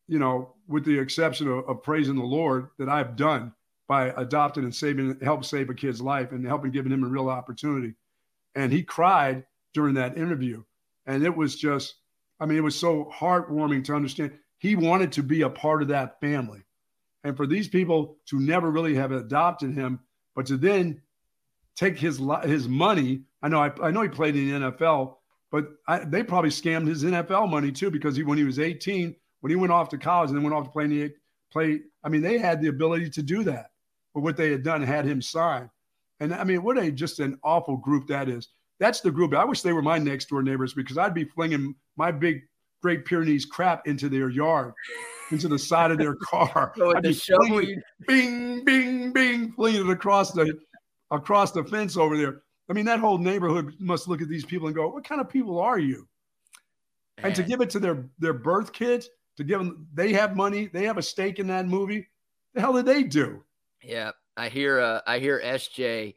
you 0.06 0.18
know, 0.18 0.54
with 0.66 0.84
the 0.84 0.98
exception 0.98 1.48
of, 1.48 1.68
of 1.68 1.82
praising 1.82 2.16
the 2.16 2.22
Lord 2.22 2.68
that 2.78 2.88
I've 2.88 3.16
done 3.16 3.52
by 3.86 4.08
adopting 4.16 4.64
and 4.64 4.74
saving, 4.74 5.18
help 5.20 5.44
save 5.44 5.70
a 5.70 5.74
kid's 5.74 6.00
life 6.00 6.32
and 6.32 6.46
helping 6.46 6.70
giving 6.70 6.92
him 6.92 7.04
a 7.04 7.08
real 7.08 7.28
opportunity. 7.28 7.94
And 8.54 8.72
he 8.72 8.82
cried 8.82 9.44
during 9.74 9.94
that 9.94 10.16
interview. 10.16 10.62
And 11.06 11.22
it 11.22 11.34
was 11.34 11.56
just, 11.56 11.94
I 12.40 12.46
mean, 12.46 12.58
it 12.58 12.62
was 12.62 12.78
so 12.78 13.10
heartwarming 13.14 13.84
to 13.84 13.94
understand 13.94 14.32
he 14.58 14.76
wanted 14.76 15.12
to 15.12 15.22
be 15.22 15.42
a 15.42 15.50
part 15.50 15.82
of 15.82 15.88
that 15.88 16.20
family. 16.20 16.62
And 17.24 17.36
for 17.36 17.46
these 17.46 17.68
people 17.68 18.16
to 18.26 18.40
never 18.40 18.70
really 18.70 18.94
have 18.94 19.12
adopted 19.12 19.74
him, 19.74 20.00
but 20.34 20.46
to 20.46 20.56
then 20.56 21.00
take 21.78 21.98
his 21.98 22.20
his 22.44 22.68
money. 22.68 23.22
I 23.42 23.48
know 23.48 23.62
I, 23.62 23.70
I 23.82 23.90
know 23.90 24.02
he 24.02 24.08
played 24.08 24.34
in 24.36 24.60
the 24.60 24.70
NFL, 24.70 25.16
but 25.50 25.68
I, 25.86 26.00
they 26.00 26.22
probably 26.22 26.50
scammed 26.50 26.88
his 26.88 27.04
NFL 27.04 27.50
money 27.50 27.70
too 27.70 27.90
because 27.90 28.16
he, 28.16 28.24
when 28.24 28.38
he 28.38 28.44
was 28.44 28.58
18, 28.58 29.14
when 29.40 29.50
he 29.50 29.56
went 29.56 29.72
off 29.72 29.88
to 29.90 29.98
college 29.98 30.30
and 30.30 30.36
then 30.36 30.42
went 30.42 30.54
off 30.54 30.64
to 30.64 30.70
play 30.70 30.84
in 30.84 30.90
the 30.90 31.12
play, 31.52 31.80
I 32.02 32.08
mean, 32.08 32.20
they 32.20 32.38
had 32.38 32.60
the 32.60 32.68
ability 32.68 33.10
to 33.10 33.22
do 33.22 33.44
that. 33.44 33.70
But 34.12 34.22
what 34.22 34.36
they 34.36 34.50
had 34.50 34.64
done 34.64 34.82
had 34.82 35.04
him 35.04 35.22
sign. 35.22 35.70
And 36.20 36.34
I 36.34 36.42
mean, 36.42 36.62
what 36.62 36.78
a 36.78 36.90
just 36.90 37.20
an 37.20 37.38
awful 37.44 37.76
group 37.76 38.08
that 38.08 38.28
is. 38.28 38.48
That's 38.80 39.00
the 39.00 39.10
group. 39.10 39.34
I 39.34 39.44
wish 39.44 39.62
they 39.62 39.72
were 39.72 39.82
my 39.82 39.98
next 39.98 40.28
door 40.28 40.42
neighbors 40.42 40.74
because 40.74 40.98
I'd 40.98 41.14
be 41.14 41.24
flinging 41.24 41.74
my 41.96 42.10
big 42.10 42.42
Great 42.82 43.04
Pyrenees 43.04 43.44
crap 43.44 43.86
into 43.86 44.08
their 44.08 44.28
yard, 44.28 44.72
into 45.30 45.48
the 45.48 45.58
side 45.58 45.90
of 45.90 45.98
their 45.98 46.14
car. 46.22 46.72
So 46.76 46.96
I'd 46.96 47.16
flinging, 47.16 47.82
bing, 48.06 48.64
bing, 48.64 49.12
bing, 49.12 49.52
flinging 49.52 49.88
it 49.88 49.90
across 49.90 50.32
the 50.32 50.58
across 51.10 51.52
the 51.52 51.64
fence 51.64 51.96
over 51.96 52.16
there. 52.16 52.42
I 52.70 52.74
mean, 52.74 52.84
that 52.84 53.00
whole 53.00 53.18
neighborhood 53.18 53.74
must 53.78 54.08
look 54.08 54.20
at 54.20 54.28
these 54.28 54.44
people 54.44 54.66
and 54.66 54.76
go, 54.76 54.88
"What 54.88 55.04
kind 55.04 55.20
of 55.20 55.28
people 55.28 55.58
are 55.58 55.78
you?" 55.78 56.06
Man. 57.16 57.26
And 57.26 57.34
to 57.34 57.42
give 57.42 57.60
it 57.60 57.70
to 57.70 57.78
their 57.78 58.04
their 58.18 58.34
birth 58.34 58.72
kids, 58.72 59.08
to 59.36 59.44
give 59.44 59.58
them, 59.58 59.86
they 59.94 60.12
have 60.12 60.36
money, 60.36 60.66
they 60.66 60.84
have 60.84 60.98
a 60.98 61.02
stake 61.02 61.38
in 61.38 61.46
that 61.48 61.66
movie. 61.66 62.06
The 62.54 62.60
hell 62.60 62.74
did 62.74 62.86
they 62.86 63.02
do? 63.02 63.44
Yeah, 63.82 64.12
I 64.36 64.48
hear. 64.48 64.80
Uh, 64.80 65.00
I 65.06 65.18
hear 65.18 65.40
SJ 65.40 66.14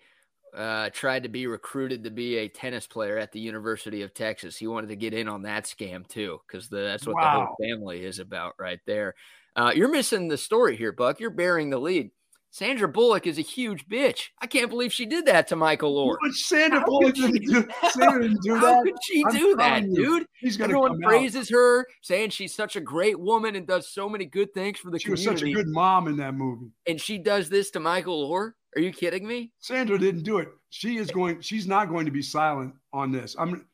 uh, 0.55 0.89
tried 0.91 1.23
to 1.23 1.29
be 1.29 1.47
recruited 1.47 2.03
to 2.03 2.11
be 2.11 2.37
a 2.37 2.47
tennis 2.47 2.87
player 2.87 3.17
at 3.17 3.31
the 3.31 3.39
University 3.39 4.01
of 4.01 4.13
Texas. 4.13 4.57
He 4.57 4.67
wanted 4.67 4.87
to 4.87 4.95
get 4.95 5.13
in 5.13 5.27
on 5.27 5.43
that 5.43 5.65
scam 5.65 6.07
too, 6.07 6.39
because 6.47 6.67
that's 6.69 7.05
what 7.05 7.15
wow. 7.15 7.21
the 7.21 7.45
whole 7.45 7.55
family 7.61 8.03
is 8.03 8.19
about 8.19 8.53
right 8.59 8.79
there. 8.85 9.15
Uh, 9.55 9.71
you're 9.75 9.91
missing 9.91 10.27
the 10.27 10.37
story 10.37 10.75
here, 10.75 10.91
Buck. 10.91 11.19
You're 11.19 11.29
bearing 11.29 11.69
the 11.69 11.77
lead. 11.77 12.11
Sandra 12.53 12.89
Bullock 12.89 13.27
is 13.27 13.37
a 13.37 13.41
huge 13.41 13.87
bitch. 13.87 14.27
I 14.41 14.45
can't 14.45 14.69
believe 14.69 14.91
she 14.91 15.05
did 15.05 15.25
that 15.27 15.47
to 15.47 15.55
Michael 15.55 15.95
Oher. 15.95 16.17
But 16.21 16.33
Sandra 16.33 16.81
How 16.81 16.85
Bullock 16.85 17.15
didn't 17.15 17.45
do, 17.45 17.65
Sandra 17.91 18.21
didn't 18.21 18.41
do 18.43 18.55
How 18.55 18.75
that. 18.75 18.83
could 18.83 18.95
she 19.05 19.23
I'm 19.25 19.37
do 19.37 19.55
that, 19.55 19.83
dude? 19.93 20.25
Everyone 20.59 20.99
praises 20.99 21.49
out. 21.49 21.55
her, 21.55 21.87
saying 22.01 22.31
she's 22.31 22.53
such 22.53 22.75
a 22.75 22.81
great 22.81 23.17
woman 23.17 23.55
and 23.55 23.65
does 23.65 23.87
so 23.87 24.09
many 24.09 24.25
good 24.25 24.53
things 24.53 24.79
for 24.79 24.91
the 24.91 24.99
she 24.99 25.05
community. 25.05 25.31
was 25.31 25.39
such 25.39 25.49
a 25.49 25.53
good 25.53 25.67
mom 25.69 26.09
in 26.09 26.17
that 26.17 26.33
movie. 26.33 26.71
And 26.85 26.99
she 26.99 27.17
does 27.17 27.47
this 27.47 27.71
to 27.71 27.79
Michael 27.79 28.29
Oher? 28.29 28.51
Are 28.75 28.81
you 28.81 28.91
kidding 28.91 29.27
me? 29.27 29.51
Sandra 29.59 29.97
didn't 29.99 30.23
do 30.23 30.39
it. 30.39 30.49
She 30.69 30.97
is 30.97 31.11
going. 31.11 31.41
She's 31.41 31.67
not 31.67 31.89
going 31.89 32.05
to 32.05 32.11
be 32.11 32.21
silent 32.21 32.73
on 32.93 33.11
this. 33.11 33.35
I'm. 33.37 33.65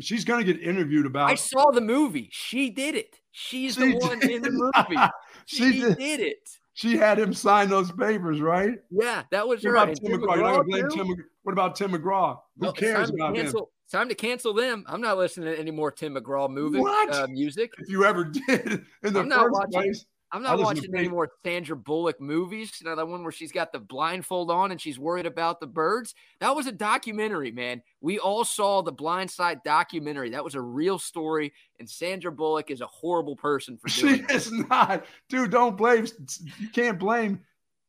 She's 0.00 0.24
going 0.24 0.44
to 0.44 0.52
get 0.52 0.62
interviewed 0.62 1.06
about. 1.06 1.30
I 1.30 1.34
saw 1.34 1.70
the 1.70 1.80
movie. 1.80 2.28
She 2.32 2.70
did 2.70 2.94
it. 2.94 3.18
She's 3.32 3.74
she 3.74 3.92
the 3.92 3.98
one 3.98 4.30
in 4.30 4.42
the 4.42 4.50
movie. 4.50 5.00
she, 5.46 5.72
she 5.72 5.80
did. 5.80 5.98
did 5.98 6.20
it 6.20 6.48
she 6.76 6.94
had 6.94 7.18
him 7.18 7.32
sign 7.32 7.70
those 7.70 7.90
papers, 7.90 8.38
right? 8.38 8.78
Yeah, 8.90 9.22
that 9.30 9.48
was 9.48 9.64
what 9.64 9.70
her. 9.70 9.76
About 9.76 9.96
Tim, 9.96 10.20
McGraw. 10.20 10.36
McGraw 10.36 10.66
blame 10.66 10.88
Tim, 10.90 11.24
what 11.42 11.52
about 11.52 11.74
Tim 11.74 11.92
McGraw? 11.92 12.38
Who 12.60 12.72
cares 12.74 13.08
about 13.08 13.34
cancel, 13.34 13.60
him? 13.60 13.66
Time 13.90 14.08
to 14.10 14.14
cancel 14.14 14.52
them. 14.52 14.84
I'm 14.86 15.00
not 15.00 15.16
listening 15.16 15.54
to 15.54 15.58
any 15.58 15.70
more 15.70 15.90
Tim 15.90 16.14
McGraw 16.14 16.50
movie 16.50 16.78
uh, 16.78 17.26
music. 17.28 17.72
If 17.78 17.88
you 17.88 18.04
ever 18.04 18.24
did 18.46 18.84
in 19.02 19.14
the 19.14 19.20
I'm 19.20 19.30
first 19.30 19.52
watching, 19.52 19.72
place, 19.72 20.04
I'm 20.32 20.42
not 20.42 20.58
watching 20.58 20.94
any 20.94 21.08
more 21.08 21.30
Sandra 21.44 21.76
Bullock 21.76 22.20
movies. 22.20 22.72
You 22.80 22.88
know, 22.88 22.96
that 22.96 23.06
one 23.06 23.22
where 23.22 23.32
she's 23.32 23.52
got 23.52 23.72
the 23.72 23.78
blindfold 23.78 24.50
on 24.50 24.72
and 24.72 24.80
she's 24.80 24.98
worried 24.98 25.26
about 25.26 25.60
the 25.60 25.66
birds. 25.66 26.14
That 26.40 26.54
was 26.54 26.66
a 26.66 26.72
documentary, 26.72 27.52
man. 27.52 27.82
We 28.00 28.18
all 28.18 28.44
saw 28.44 28.82
the 28.82 28.92
Blind 28.92 29.30
Side 29.30 29.60
documentary. 29.64 30.30
That 30.30 30.44
was 30.44 30.56
a 30.56 30.60
real 30.60 30.98
story. 30.98 31.52
And 31.78 31.88
Sandra 31.88 32.32
Bullock 32.32 32.70
is 32.70 32.80
a 32.80 32.86
horrible 32.86 33.36
person 33.36 33.78
for 33.78 33.88
doing 34.00 34.26
She 34.28 34.34
is 34.34 34.50
not. 34.50 35.06
Dude, 35.28 35.50
don't 35.50 35.76
blame. 35.76 36.06
You 36.58 36.68
can't 36.70 36.98
blame 36.98 37.40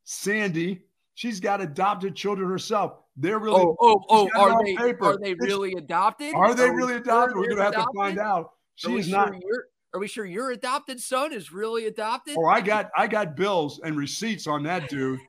Sandy. 0.03 0.83
She's 1.15 1.39
got 1.39 1.61
adopted 1.61 2.15
children 2.15 2.47
herself. 2.47 2.99
They're 3.15 3.39
really. 3.39 3.59
Oh, 3.59 3.75
oh, 3.81 4.05
oh. 4.09 4.29
Are 4.35 4.63
they, 4.63 4.75
are 4.75 5.17
they 5.17 5.33
really 5.33 5.73
adopted? 5.73 6.35
Are 6.35 6.53
they 6.53 6.69
really 6.69 6.95
adopted? 6.95 7.35
We're 7.35 7.55
going 7.55 7.57
to 7.57 7.63
have 7.63 7.73
to 7.73 7.87
find 7.95 8.19
out. 8.19 8.51
She 8.75 8.95
is 8.95 9.09
not. 9.09 9.33
Are 9.97 9.99
we 9.99 10.07
sure 10.07 10.27
your 10.27 10.51
adopted 10.51 11.01
son 11.01 11.33
is 11.33 11.51
really 11.51 11.87
adopted? 11.87 12.35
Oh, 12.37 12.45
I 12.45 12.61
got 12.61 12.91
I 12.95 13.07
got 13.07 13.35
bills 13.35 13.81
and 13.83 13.97
receipts 13.97 14.45
on 14.45 14.61
that 14.61 14.89
dude. 14.89 15.19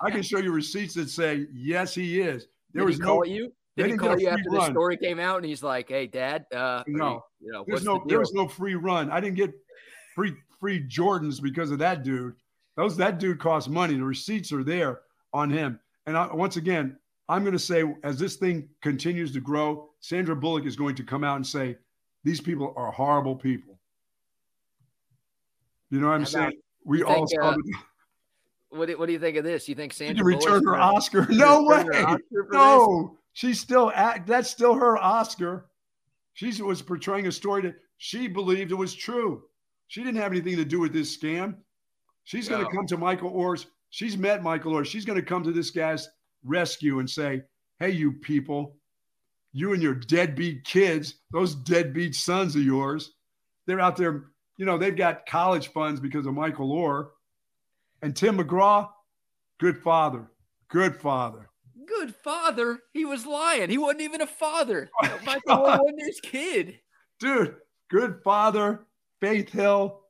I 0.00 0.12
can 0.12 0.22
show 0.22 0.38
you 0.38 0.52
receipts 0.52 0.94
that 0.94 1.10
say 1.10 1.46
yes, 1.52 1.92
he 1.92 2.20
is. 2.20 2.46
There 2.72 2.82
Did 2.82 2.86
was 2.86 3.00
no 3.00 3.24
you. 3.24 3.52
Did 3.76 3.90
he 3.90 3.96
call 3.96 4.16
you 4.20 4.28
after 4.28 4.48
run. 4.48 4.60
the 4.60 4.70
story 4.70 4.96
came 4.96 5.18
out 5.18 5.38
and 5.38 5.44
he's 5.44 5.64
like, 5.64 5.88
"Hey, 5.88 6.06
Dad, 6.06 6.46
uh, 6.54 6.84
no, 6.86 7.24
you, 7.40 7.46
you 7.48 7.52
know, 7.52 7.64
there's 7.66 7.82
no 7.82 7.94
the 7.94 8.10
there 8.10 8.20
was 8.20 8.32
no 8.32 8.46
free 8.46 8.76
run. 8.76 9.10
I 9.10 9.18
didn't 9.18 9.34
get 9.34 9.52
free 10.14 10.34
free 10.60 10.86
Jordans 10.86 11.42
because 11.42 11.72
of 11.72 11.80
that 11.80 12.04
dude. 12.04 12.34
Those 12.76 12.96
that 12.98 13.18
dude 13.18 13.40
cost 13.40 13.68
money. 13.68 13.94
The 13.94 14.04
receipts 14.04 14.52
are 14.52 14.62
there 14.62 15.00
on 15.32 15.50
him. 15.50 15.80
And 16.06 16.16
I, 16.16 16.32
once 16.32 16.58
again, 16.58 16.96
I'm 17.28 17.42
going 17.42 17.54
to 17.54 17.58
say 17.58 17.82
as 18.04 18.20
this 18.20 18.36
thing 18.36 18.68
continues 18.82 19.32
to 19.32 19.40
grow, 19.40 19.90
Sandra 19.98 20.36
Bullock 20.36 20.64
is 20.64 20.76
going 20.76 20.94
to 20.94 21.02
come 21.02 21.24
out 21.24 21.34
and 21.34 21.46
say 21.46 21.76
these 22.22 22.40
people 22.40 22.72
are 22.76 22.92
horrible 22.92 23.34
people. 23.34 23.71
You 25.92 26.00
know 26.00 26.06
what 26.06 26.14
I'm 26.14 26.24
saying? 26.24 26.52
We 26.86 27.02
all 27.02 27.26
think, 27.26 27.42
uh, 27.42 27.54
what, 28.70 28.86
do, 28.86 28.98
what 28.98 29.06
do 29.06 29.12
you 29.12 29.18
think 29.18 29.36
of 29.36 29.44
this? 29.44 29.68
You 29.68 29.74
think 29.74 29.92
Sandra 29.92 30.16
you 30.18 30.24
return 30.24 30.64
her 30.64 30.74
Oscar? 30.74 31.26
No 31.28 31.64
way. 31.64 31.84
no, 32.50 33.10
this? 33.10 33.18
she's 33.34 33.60
still 33.60 33.92
act. 33.94 34.26
That's 34.26 34.48
still 34.48 34.72
her 34.72 34.96
Oscar. 34.96 35.66
She 36.32 36.62
was 36.62 36.80
portraying 36.80 37.26
a 37.26 37.32
story 37.32 37.60
that 37.62 37.74
she 37.98 38.26
believed 38.26 38.72
it 38.72 38.76
was 38.76 38.94
true. 38.94 39.42
She 39.88 40.02
didn't 40.02 40.16
have 40.16 40.32
anything 40.32 40.56
to 40.56 40.64
do 40.64 40.80
with 40.80 40.94
this 40.94 41.14
scam. 41.14 41.56
She's 42.24 42.48
no. 42.48 42.56
going 42.56 42.70
to 42.70 42.74
come 42.74 42.86
to 42.86 42.96
Michael 42.96 43.30
Oher's. 43.30 43.66
She's 43.90 44.16
met 44.16 44.42
Michael 44.42 44.72
Oher. 44.72 44.86
She's 44.86 45.04
going 45.04 45.20
to 45.20 45.26
come 45.26 45.42
to 45.42 45.52
this 45.52 45.70
guy's 45.70 46.08
rescue 46.42 47.00
and 47.00 47.10
say, 47.10 47.42
"Hey, 47.80 47.90
you 47.90 48.12
people, 48.12 48.78
you 49.52 49.74
and 49.74 49.82
your 49.82 49.94
deadbeat 49.94 50.64
kids, 50.64 51.16
those 51.32 51.54
deadbeat 51.54 52.14
sons 52.14 52.56
of 52.56 52.62
yours, 52.62 53.12
they're 53.66 53.80
out 53.80 53.98
there 53.98 54.31
you 54.56 54.66
know, 54.66 54.78
they've 54.78 54.96
got 54.96 55.26
college 55.26 55.68
funds 55.68 56.00
because 56.00 56.26
of 56.26 56.34
Michael 56.34 56.70
Oher. 56.70 57.08
And 58.02 58.14
Tim 58.14 58.38
McGraw, 58.38 58.88
good 59.60 59.78
father. 59.78 60.30
Good 60.68 60.96
father. 60.96 61.48
Good 61.86 62.14
father. 62.14 62.80
He 62.92 63.04
was 63.04 63.26
lying. 63.26 63.70
He 63.70 63.78
wasn't 63.78 64.02
even 64.02 64.20
a 64.20 64.26
father. 64.26 64.90
Oh 65.02 65.18
Michael 65.24 65.58
Oher 65.58 65.78
wasn't 65.82 66.02
his 66.02 66.20
kid. 66.20 66.80
Dude, 67.20 67.56
good 67.90 68.20
father. 68.24 68.86
Faith 69.20 69.50
Hill. 69.50 70.00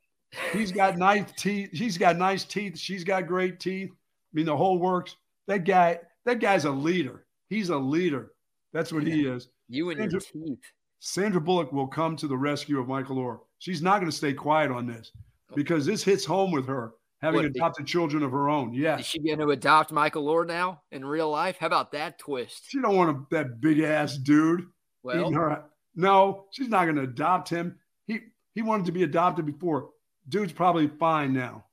He's 0.52 0.72
got 0.72 0.96
nice 0.98 1.30
teeth. 1.36 1.70
He's 1.72 1.98
got 1.98 2.16
nice 2.16 2.44
teeth. 2.44 2.78
She's 2.78 3.04
got 3.04 3.26
great 3.26 3.60
teeth. 3.60 3.90
I 3.90 4.32
mean, 4.32 4.46
the 4.46 4.56
whole 4.56 4.78
works. 4.78 5.16
That 5.48 5.64
guy, 5.64 5.98
that 6.24 6.40
guy's 6.40 6.64
a 6.64 6.70
leader. 6.70 7.26
He's 7.48 7.68
a 7.68 7.76
leader. 7.76 8.32
That's 8.72 8.92
what 8.92 9.06
he 9.06 9.26
is. 9.26 9.48
You 9.68 9.90
and 9.90 9.98
Sandra, 9.98 10.20
your 10.34 10.46
teeth. 10.46 10.72
Sandra 11.04 11.40
Bullock 11.40 11.72
will 11.72 11.88
come 11.88 12.14
to 12.14 12.28
the 12.28 12.36
rescue 12.36 12.78
of 12.78 12.86
Michael 12.86 13.16
Oher. 13.16 13.40
She's 13.58 13.82
not 13.82 13.98
going 13.98 14.10
to 14.10 14.16
stay 14.16 14.32
quiet 14.32 14.70
on 14.70 14.86
this 14.86 15.10
because 15.52 15.84
this 15.84 16.04
hits 16.04 16.24
home 16.24 16.52
with 16.52 16.64
her 16.68 16.92
having 17.20 17.38
what, 17.38 17.46
adopted 17.46 17.88
children 17.88 18.22
of 18.22 18.30
her 18.30 18.48
own. 18.48 18.72
Yes. 18.72 19.00
Is 19.00 19.06
she 19.06 19.18
going 19.18 19.40
to 19.40 19.50
adopt 19.50 19.90
Michael 19.90 20.26
Oher 20.26 20.46
now 20.46 20.82
in 20.92 21.04
real 21.04 21.28
life? 21.28 21.56
How 21.58 21.66
about 21.66 21.90
that 21.90 22.20
twist? 22.20 22.66
She 22.68 22.80
don't 22.80 22.94
want 22.94 23.10
a, 23.10 23.34
that 23.34 23.60
big 23.60 23.80
ass 23.80 24.16
dude. 24.16 24.68
Well, 25.02 25.32
her. 25.32 25.64
no, 25.96 26.44
she's 26.52 26.68
not 26.68 26.84
going 26.84 26.94
to 26.94 27.02
adopt 27.02 27.48
him. 27.48 27.80
He 28.06 28.20
he 28.54 28.62
wanted 28.62 28.86
to 28.86 28.92
be 28.92 29.02
adopted 29.02 29.44
before. 29.44 29.88
Dude's 30.28 30.52
probably 30.52 30.86
fine 30.86 31.32
now. 31.32 31.64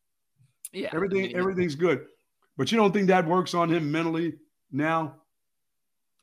Yeah, 0.74 0.90
everything 0.92 1.26
I 1.26 1.28
mean, 1.28 1.38
everything's 1.38 1.76
good. 1.76 2.04
But 2.58 2.72
you 2.72 2.80
don't 2.80 2.92
think 2.92 3.06
that 3.10 3.28
works 3.28 3.54
on 3.54 3.70
him 3.70 3.92
mentally 3.92 4.34
now? 4.72 5.18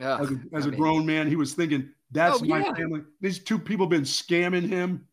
as 0.00 0.30
a, 0.30 0.40
as 0.52 0.66
a 0.66 0.70
mean, 0.70 0.80
grown 0.80 1.06
man, 1.06 1.28
he 1.28 1.36
was 1.36 1.54
thinking, 1.54 1.88
"That's 2.10 2.42
oh, 2.42 2.44
my 2.44 2.60
yeah. 2.60 2.74
family." 2.74 3.02
These 3.20 3.44
two 3.44 3.58
people 3.58 3.86
been 3.86 4.02
scamming 4.02 4.68
him. 4.68 5.06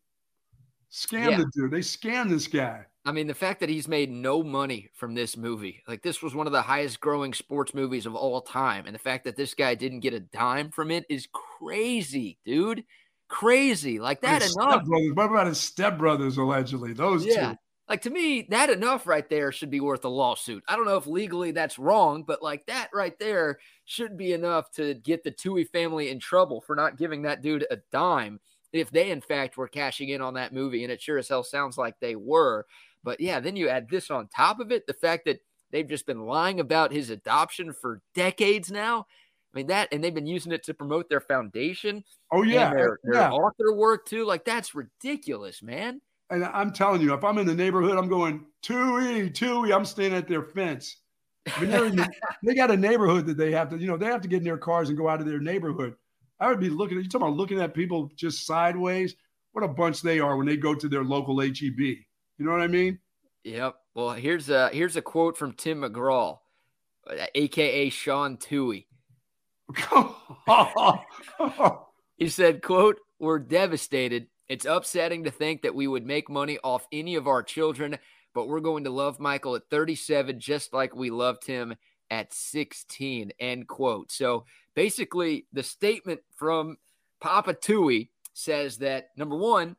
Scam 0.92 1.30
yeah. 1.30 1.36
the 1.38 1.50
dude. 1.52 1.70
They 1.70 1.80
scam 1.80 2.30
this 2.30 2.46
guy. 2.46 2.86
I 3.06 3.12
mean, 3.12 3.26
the 3.26 3.34
fact 3.34 3.60
that 3.60 3.68
he's 3.68 3.86
made 3.86 4.10
no 4.10 4.42
money 4.42 4.88
from 4.94 5.14
this 5.14 5.36
movie, 5.36 5.82
like 5.86 6.02
this 6.02 6.22
was 6.22 6.34
one 6.34 6.46
of 6.46 6.52
the 6.52 6.62
highest 6.62 7.00
growing 7.00 7.34
sports 7.34 7.74
movies 7.74 8.06
of 8.06 8.14
all 8.14 8.40
time. 8.40 8.86
And 8.86 8.94
the 8.94 9.00
fact 9.00 9.24
that 9.24 9.36
this 9.36 9.52
guy 9.52 9.74
didn't 9.74 10.00
get 10.00 10.14
a 10.14 10.20
dime 10.20 10.70
from 10.70 10.90
it 10.90 11.04
is 11.10 11.28
crazy, 11.32 12.38
dude. 12.46 12.84
Crazy. 13.28 13.98
Like 13.98 14.22
that 14.22 14.42
his 14.42 14.56
enough. 14.56 14.84
What 14.86 15.30
about 15.30 15.48
his 15.48 15.58
stepbrothers, 15.58 16.38
allegedly? 16.38 16.92
Those 16.94 17.26
yeah. 17.26 17.50
two. 17.50 17.58
Like 17.88 18.02
to 18.02 18.10
me, 18.10 18.46
that 18.48 18.70
enough 18.70 19.06
right 19.06 19.28
there 19.28 19.52
should 19.52 19.70
be 19.70 19.80
worth 19.80 20.04
a 20.04 20.08
lawsuit. 20.08 20.64
I 20.66 20.76
don't 20.76 20.86
know 20.86 20.96
if 20.96 21.06
legally 21.06 21.50
that's 21.50 21.78
wrong, 21.78 22.22
but 22.22 22.42
like 22.42 22.64
that 22.66 22.88
right 22.94 23.18
there 23.18 23.58
should 23.84 24.16
be 24.16 24.32
enough 24.32 24.70
to 24.72 24.94
get 24.94 25.22
the 25.22 25.30
Tuohy 25.30 25.68
family 25.68 26.08
in 26.08 26.18
trouble 26.18 26.62
for 26.62 26.74
not 26.74 26.96
giving 26.96 27.22
that 27.22 27.42
dude 27.42 27.66
a 27.70 27.76
dime 27.92 28.40
if 28.72 28.90
they 28.90 29.10
in 29.10 29.20
fact 29.20 29.56
were 29.56 29.68
cashing 29.68 30.08
in 30.08 30.22
on 30.22 30.34
that 30.34 30.54
movie, 30.54 30.82
and 30.82 30.90
it 30.90 31.00
sure 31.00 31.18
as 31.18 31.28
hell 31.28 31.44
sounds 31.44 31.76
like 31.76 32.00
they 32.00 32.16
were. 32.16 32.66
But 33.02 33.20
yeah, 33.20 33.38
then 33.38 33.54
you 33.54 33.68
add 33.68 33.88
this 33.90 34.10
on 34.10 34.28
top 34.28 34.60
of 34.60 34.72
it, 34.72 34.86
the 34.86 34.94
fact 34.94 35.26
that 35.26 35.40
they've 35.70 35.86
just 35.86 36.06
been 36.06 36.24
lying 36.24 36.60
about 36.60 36.90
his 36.90 37.10
adoption 37.10 37.72
for 37.72 38.00
decades 38.14 38.70
now. 38.70 39.06
I 39.54 39.58
mean 39.58 39.66
that, 39.68 39.88
and 39.92 40.02
they've 40.02 40.14
been 40.14 40.26
using 40.26 40.52
it 40.52 40.64
to 40.64 40.74
promote 40.74 41.08
their 41.10 41.20
foundation. 41.20 42.02
Oh 42.32 42.42
yeah, 42.42 42.72
their, 42.72 42.98
their 43.04 43.30
author 43.30 43.74
work 43.74 44.06
too. 44.06 44.24
Like 44.24 44.44
that's 44.44 44.74
ridiculous, 44.74 45.62
man. 45.62 46.00
And 46.30 46.44
I'm 46.44 46.72
telling 46.72 47.00
you, 47.02 47.14
if 47.14 47.22
I'm 47.22 47.38
in 47.38 47.46
the 47.46 47.54
neighborhood, 47.54 47.98
I'm 47.98 48.08
going 48.08 48.44
Tuohy, 48.62 49.30
Tuohy. 49.32 49.74
I'm 49.74 49.84
standing 49.84 50.18
at 50.18 50.28
their 50.28 50.42
fence. 50.42 50.96
The, 51.44 52.08
they 52.42 52.54
got 52.54 52.70
a 52.70 52.76
neighborhood 52.76 53.26
that 53.26 53.36
they 53.36 53.52
have 53.52 53.70
to, 53.70 53.78
you 53.78 53.86
know, 53.86 53.96
they 53.96 54.06
have 54.06 54.22
to 54.22 54.28
get 54.28 54.38
in 54.38 54.44
their 54.44 54.58
cars 54.58 54.88
and 54.88 54.96
go 54.96 55.08
out 55.08 55.20
of 55.20 55.26
their 55.26 55.40
neighborhood. 55.40 55.94
I 56.40 56.48
would 56.48 56.60
be 56.60 56.70
looking 56.70 56.98
at 56.98 57.04
you 57.04 57.10
talking 57.10 57.28
about 57.28 57.36
looking 57.36 57.60
at 57.60 57.74
people 57.74 58.10
just 58.16 58.46
sideways. 58.46 59.14
What 59.52 59.64
a 59.64 59.68
bunch 59.68 60.02
they 60.02 60.18
are 60.18 60.36
when 60.36 60.46
they 60.46 60.56
go 60.56 60.74
to 60.74 60.88
their 60.88 61.04
local 61.04 61.40
HEB. 61.40 61.78
You 61.78 62.04
know 62.38 62.50
what 62.50 62.60
I 62.60 62.66
mean? 62.66 62.98
Yep. 63.44 63.76
Well, 63.94 64.10
here's 64.10 64.48
a 64.48 64.70
here's 64.70 64.96
a 64.96 65.02
quote 65.02 65.36
from 65.36 65.52
Tim 65.52 65.82
McGraw, 65.82 66.38
uh, 67.08 67.26
aka 67.34 67.88
Sean 67.90 68.36
Tuohy. 68.38 68.86
he 72.16 72.28
said, 72.28 72.62
quote, 72.62 72.98
We're 73.20 73.38
devastated. 73.38 74.26
It's 74.48 74.66
upsetting 74.66 75.24
to 75.24 75.30
think 75.30 75.62
that 75.62 75.74
we 75.74 75.86
would 75.86 76.06
make 76.06 76.28
money 76.28 76.58
off 76.62 76.86
any 76.92 77.14
of 77.14 77.26
our 77.26 77.42
children, 77.42 77.98
but 78.34 78.48
we're 78.48 78.60
going 78.60 78.84
to 78.84 78.90
love 78.90 79.20
Michael 79.20 79.56
at 79.56 79.68
37 79.70 80.38
just 80.38 80.72
like 80.72 80.94
we 80.94 81.10
loved 81.10 81.46
him 81.46 81.74
at 82.10 82.32
16. 82.32 83.32
End 83.40 83.68
quote. 83.68 84.12
So 84.12 84.44
basically, 84.74 85.46
the 85.52 85.62
statement 85.62 86.20
from 86.36 86.76
Papa 87.20 87.54
Tuohy 87.54 88.10
says 88.34 88.78
that 88.78 89.08
number 89.16 89.36
one, 89.36 89.76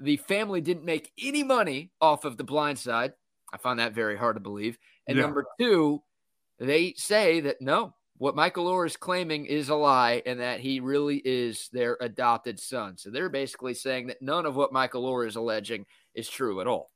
the 0.00 0.16
family 0.16 0.60
didn't 0.60 0.84
make 0.84 1.12
any 1.22 1.42
money 1.42 1.90
off 2.00 2.24
of 2.24 2.36
the 2.36 2.44
blind 2.44 2.78
side. 2.78 3.12
I 3.52 3.56
find 3.56 3.78
that 3.78 3.94
very 3.94 4.16
hard 4.16 4.36
to 4.36 4.40
believe. 4.40 4.78
And 5.06 5.16
yeah. 5.16 5.22
number 5.24 5.44
two, 5.58 6.02
they 6.58 6.94
say 6.96 7.40
that 7.40 7.60
no, 7.60 7.94
what 8.18 8.34
Michael 8.34 8.66
Oher 8.66 8.86
is 8.86 8.96
claiming 8.96 9.46
is 9.46 9.68
a 9.68 9.76
lie 9.76 10.22
and 10.26 10.40
that 10.40 10.60
he 10.60 10.80
really 10.80 11.22
is 11.24 11.68
their 11.72 11.96
adopted 12.00 12.58
son. 12.58 12.98
So 12.98 13.10
they're 13.10 13.28
basically 13.28 13.74
saying 13.74 14.08
that 14.08 14.20
none 14.20 14.44
of 14.44 14.56
what 14.56 14.72
Michael 14.72 15.04
Oher 15.04 15.26
is 15.26 15.36
alleging 15.36 15.86
is 16.14 16.28
true 16.28 16.60
at 16.60 16.66
all. 16.66 16.90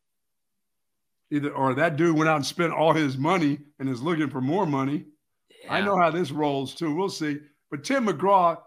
Either 1.31 1.51
or 1.51 1.75
that 1.75 1.97
dude 1.97 2.17
went 2.17 2.29
out 2.29 2.37
and 2.37 2.47
spent 2.47 2.73
all 2.73 2.93
his 2.93 3.17
money 3.17 3.59
and 3.79 3.89
is 3.89 4.03
looking 4.03 4.29
for 4.29 4.41
more 4.41 4.67
money. 4.67 5.07
Yeah. 5.65 5.75
I 5.75 5.81
know 5.81 5.97
how 5.97 6.11
this 6.11 6.31
rolls 6.31 6.75
too. 6.75 6.95
We'll 6.95 7.09
see. 7.09 7.39
But 7.71 7.85
Tim 7.85 8.07
McGraw 8.07 8.59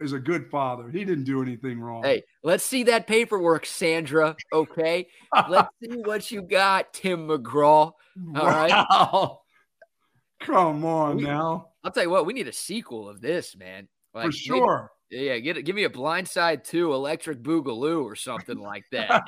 is 0.00 0.12
a 0.12 0.18
good 0.18 0.50
father. 0.50 0.90
He 0.90 1.04
didn't 1.04 1.24
do 1.24 1.42
anything 1.42 1.80
wrong. 1.80 2.02
Hey, 2.02 2.24
let's 2.42 2.64
see 2.64 2.82
that 2.84 3.06
paperwork, 3.06 3.64
Sandra. 3.64 4.36
Okay. 4.52 5.06
let's 5.48 5.68
see 5.82 6.02
what 6.04 6.30
you 6.30 6.42
got, 6.42 6.92
Tim 6.92 7.28
McGraw. 7.28 7.86
All 7.86 7.94
wow. 8.34 8.42
right. 8.42 10.46
Come 10.46 10.84
on 10.84 11.18
we, 11.18 11.22
now. 11.22 11.69
I'll 11.82 11.90
tell 11.90 12.02
you 12.02 12.10
what, 12.10 12.26
we 12.26 12.32
need 12.32 12.48
a 12.48 12.52
sequel 12.52 13.08
of 13.08 13.20
this, 13.20 13.56
man. 13.56 13.88
Like, 14.14 14.26
For 14.26 14.32
sure. 14.32 14.90
Maybe, 15.10 15.24
yeah, 15.24 15.38
get. 15.38 15.64
Give 15.64 15.74
me 15.74 15.84
a 15.84 15.90
Blind 15.90 16.28
Side 16.28 16.64
2, 16.64 16.92
Electric 16.92 17.42
Boogaloo, 17.42 18.04
or 18.04 18.14
something 18.14 18.58
like 18.58 18.84
that. 18.92 19.22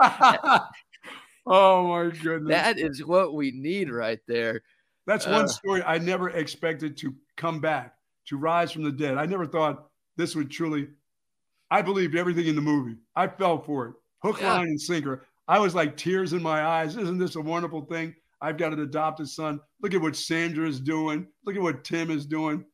oh 1.46 1.88
my 1.88 2.16
goodness. 2.16 2.50
That 2.50 2.78
is 2.78 3.04
what 3.04 3.34
we 3.34 3.50
need 3.50 3.90
right 3.90 4.20
there. 4.28 4.62
That's 5.06 5.26
one 5.26 5.44
uh, 5.44 5.48
story 5.48 5.82
I 5.82 5.98
never 5.98 6.30
expected 6.30 6.96
to 6.98 7.14
come 7.36 7.60
back, 7.60 7.94
to 8.26 8.36
rise 8.36 8.72
from 8.72 8.82
the 8.82 8.92
dead. 8.92 9.16
I 9.16 9.26
never 9.26 9.46
thought 9.46 9.88
this 10.16 10.34
would 10.34 10.50
truly. 10.50 10.88
I 11.70 11.82
believed 11.82 12.16
everything 12.16 12.46
in 12.46 12.54
the 12.54 12.62
movie. 12.62 12.96
I 13.14 13.26
fell 13.26 13.60
for 13.60 13.86
it, 13.86 13.94
hook, 14.22 14.40
yeah. 14.40 14.52
line, 14.52 14.66
and 14.66 14.80
sinker. 14.80 15.24
I 15.48 15.58
was 15.58 15.74
like 15.74 15.96
tears 15.96 16.32
in 16.32 16.42
my 16.42 16.64
eyes. 16.64 16.96
Isn't 16.96 17.18
this 17.18 17.36
a 17.36 17.40
wonderful 17.40 17.82
thing? 17.82 18.14
I've 18.40 18.58
got 18.58 18.72
an 18.72 18.80
adopted 18.80 19.28
son. 19.28 19.60
Look 19.82 19.94
at 19.94 20.00
what 20.00 20.16
Sandra 20.16 20.68
is 20.68 20.80
doing. 20.80 21.26
Look 21.44 21.56
at 21.56 21.62
what 21.62 21.84
Tim 21.84 22.10
is 22.10 22.26
doing. 22.26 22.64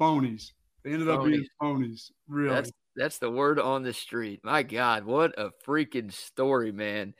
Phonies. 0.00 0.50
They 0.84 0.92
ended 0.92 1.08
phonies. 1.08 1.18
up 1.18 1.24
being 1.24 1.46
phonies. 1.62 2.10
Really. 2.28 2.54
That's 2.54 2.72
that's 2.96 3.18
the 3.18 3.30
word 3.30 3.60
on 3.60 3.82
the 3.82 3.92
street. 3.92 4.40
My 4.42 4.62
God, 4.62 5.04
what 5.04 5.38
a 5.38 5.50
freaking 5.66 6.10
story, 6.12 6.72
man. 6.72 7.14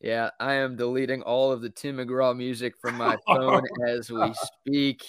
Yeah, 0.00 0.30
I 0.40 0.54
am 0.54 0.76
deleting 0.76 1.22
all 1.22 1.52
of 1.52 1.62
the 1.62 1.70
Tim 1.70 1.96
McGraw 1.96 2.36
music 2.36 2.74
from 2.80 2.96
my 2.96 3.16
phone 3.26 3.62
as 3.88 4.10
we 4.10 4.34
speak. 4.34 5.04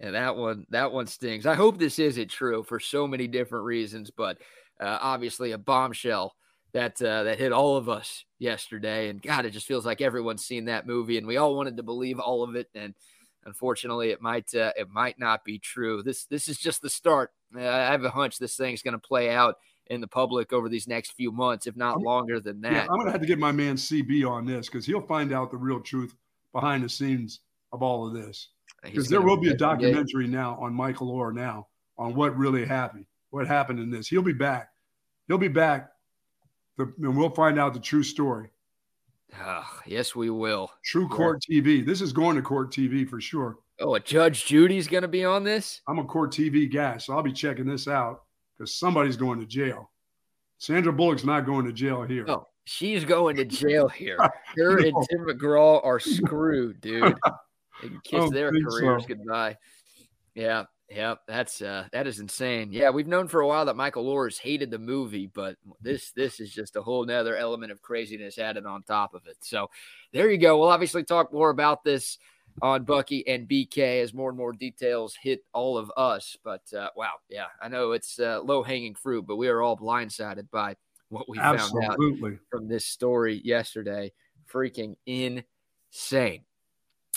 And 0.00 0.14
that 0.14 0.36
one, 0.36 0.66
that 0.70 0.92
one 0.92 1.06
stings. 1.06 1.46
I 1.46 1.54
hope 1.54 1.78
this 1.78 1.98
isn't 1.98 2.28
true 2.28 2.62
for 2.62 2.78
so 2.78 3.06
many 3.06 3.26
different 3.26 3.64
reasons, 3.64 4.10
but 4.10 4.38
uh, 4.80 4.98
obviously 5.00 5.52
a 5.52 5.58
bombshell 5.58 6.34
that 6.72 7.00
uh, 7.00 7.24
that 7.24 7.38
hit 7.38 7.52
all 7.52 7.76
of 7.76 7.88
us 7.88 8.24
yesterday. 8.38 9.08
And 9.08 9.22
God, 9.22 9.44
it 9.44 9.50
just 9.50 9.66
feels 9.66 9.86
like 9.86 10.00
everyone's 10.00 10.44
seen 10.44 10.66
that 10.66 10.86
movie, 10.86 11.18
and 11.18 11.26
we 11.26 11.36
all 11.36 11.56
wanted 11.56 11.76
to 11.76 11.82
believe 11.82 12.18
all 12.18 12.42
of 12.42 12.56
it. 12.56 12.68
And 12.74 12.94
unfortunately, 13.44 14.10
it 14.10 14.20
might 14.20 14.54
uh, 14.54 14.72
it 14.76 14.88
might 14.90 15.18
not 15.18 15.44
be 15.44 15.58
true. 15.58 16.02
This 16.02 16.24
this 16.24 16.48
is 16.48 16.58
just 16.58 16.82
the 16.82 16.90
start. 16.90 17.32
Uh, 17.54 17.60
I 17.60 17.90
have 17.90 18.04
a 18.04 18.10
hunch 18.10 18.38
this 18.38 18.56
thing's 18.56 18.82
going 18.82 18.92
to 18.92 18.98
play 18.98 19.30
out 19.30 19.56
in 19.88 20.00
the 20.00 20.06
public 20.06 20.52
over 20.52 20.68
these 20.68 20.86
next 20.86 21.12
few 21.12 21.32
months, 21.32 21.66
if 21.66 21.74
not 21.74 22.00
longer 22.00 22.40
than 22.40 22.60
that. 22.60 22.72
Yeah, 22.72 22.82
I'm 22.82 22.88
going 22.88 23.06
to 23.06 23.12
have 23.12 23.20
to 23.22 23.26
get 23.26 23.38
my 23.38 23.52
man 23.52 23.76
CB 23.76 24.28
on 24.28 24.44
this 24.44 24.68
because 24.68 24.84
he'll 24.84 25.00
find 25.00 25.32
out 25.32 25.50
the 25.50 25.56
real 25.56 25.80
truth 25.80 26.14
behind 26.52 26.84
the 26.84 26.88
scenes 26.88 27.40
of 27.72 27.82
all 27.82 28.06
of 28.06 28.12
this. 28.12 28.48
Because 28.82 29.08
there 29.08 29.22
will 29.22 29.36
be 29.36 29.48
a 29.48 29.56
documentary 29.56 30.28
now 30.28 30.56
on 30.60 30.72
Michael 30.72 31.12
Oher 31.12 31.34
now 31.34 31.66
on 31.96 32.14
what 32.14 32.36
really 32.36 32.64
happened, 32.64 33.06
what 33.30 33.46
happened 33.46 33.80
in 33.80 33.90
this. 33.90 34.08
He'll 34.08 34.22
be 34.22 34.32
back. 34.32 34.68
He'll 35.26 35.38
be 35.38 35.48
back 35.48 35.90
the, 36.78 36.92
and 37.02 37.16
we'll 37.16 37.30
find 37.30 37.58
out 37.58 37.74
the 37.74 37.80
true 37.80 38.02
story. 38.02 38.48
Uh, 39.38 39.62
yes, 39.86 40.16
we 40.16 40.30
will. 40.30 40.70
True 40.82 41.06
Court 41.06 41.42
TV. 41.48 41.84
This 41.84 42.00
is 42.00 42.12
going 42.12 42.36
to 42.36 42.42
Court 42.42 42.72
TV 42.72 43.06
for 43.06 43.20
sure. 43.20 43.58
Oh, 43.80 43.94
a 43.94 44.00
Judge 44.00 44.46
Judy's 44.46 44.88
going 44.88 45.02
to 45.02 45.08
be 45.08 45.24
on 45.24 45.44
this? 45.44 45.82
I'm 45.86 45.98
a 45.98 46.04
Court 46.04 46.32
TV 46.32 46.72
guy, 46.72 46.96
so 46.96 47.12
I'll 47.12 47.22
be 47.22 47.32
checking 47.32 47.66
this 47.66 47.86
out 47.86 48.22
because 48.56 48.74
somebody's 48.74 49.16
going 49.16 49.38
to 49.40 49.46
jail. 49.46 49.90
Sandra 50.56 50.92
Bullock's 50.92 51.24
not 51.24 51.46
going 51.46 51.66
to 51.66 51.72
jail 51.72 52.02
here. 52.02 52.24
Oh, 52.26 52.46
she's 52.64 53.04
going 53.04 53.36
to 53.36 53.44
jail 53.44 53.88
here. 53.88 54.18
Her 54.56 54.78
and 54.78 54.94
Tim 55.10 55.26
McGraw 55.26 55.84
are 55.84 56.00
screwed, 56.00 56.80
dude. 56.80 57.14
They 57.80 57.90
can 57.90 58.00
kiss 58.02 58.30
their 58.30 58.50
careers 58.50 59.02
so. 59.02 59.06
goodbye. 59.06 59.56
Yeah. 60.34 60.64
Yep, 60.90 61.20
that's 61.26 61.60
uh 61.60 61.86
that 61.92 62.06
is 62.06 62.18
insane. 62.18 62.72
Yeah, 62.72 62.90
we've 62.90 63.06
known 63.06 63.28
for 63.28 63.40
a 63.40 63.46
while 63.46 63.66
that 63.66 63.76
Michael 63.76 64.08
Oher's 64.08 64.38
hated 64.38 64.70
the 64.70 64.78
movie, 64.78 65.26
but 65.26 65.56
this 65.82 66.12
this 66.12 66.40
is 66.40 66.50
just 66.50 66.76
a 66.76 66.82
whole 66.82 67.04
nother 67.04 67.36
element 67.36 67.72
of 67.72 67.82
craziness 67.82 68.38
added 68.38 68.64
on 68.64 68.82
top 68.84 69.12
of 69.12 69.26
it. 69.26 69.36
So 69.40 69.68
there 70.12 70.30
you 70.30 70.38
go. 70.38 70.58
We'll 70.58 70.70
obviously 70.70 71.04
talk 71.04 71.30
more 71.30 71.50
about 71.50 71.84
this 71.84 72.18
on 72.62 72.84
Bucky 72.84 73.26
and 73.28 73.46
BK 73.46 74.02
as 74.02 74.14
more 74.14 74.30
and 74.30 74.38
more 74.38 74.52
details 74.52 75.14
hit 75.20 75.44
all 75.52 75.76
of 75.76 75.92
us. 75.96 76.36
But 76.42 76.62
uh, 76.72 76.88
wow, 76.96 77.12
yeah, 77.28 77.46
I 77.60 77.68
know 77.68 77.92
it's 77.92 78.18
uh, 78.18 78.40
low 78.42 78.62
hanging 78.62 78.94
fruit, 78.94 79.26
but 79.26 79.36
we 79.36 79.48
are 79.48 79.60
all 79.60 79.76
blindsided 79.76 80.50
by 80.50 80.76
what 81.10 81.28
we 81.28 81.38
Absolutely. 81.38 81.86
found 81.86 82.24
out 82.24 82.38
from 82.50 82.68
this 82.68 82.86
story 82.86 83.40
yesterday. 83.44 84.12
Freaking 84.50 84.96
insane. 85.06 86.44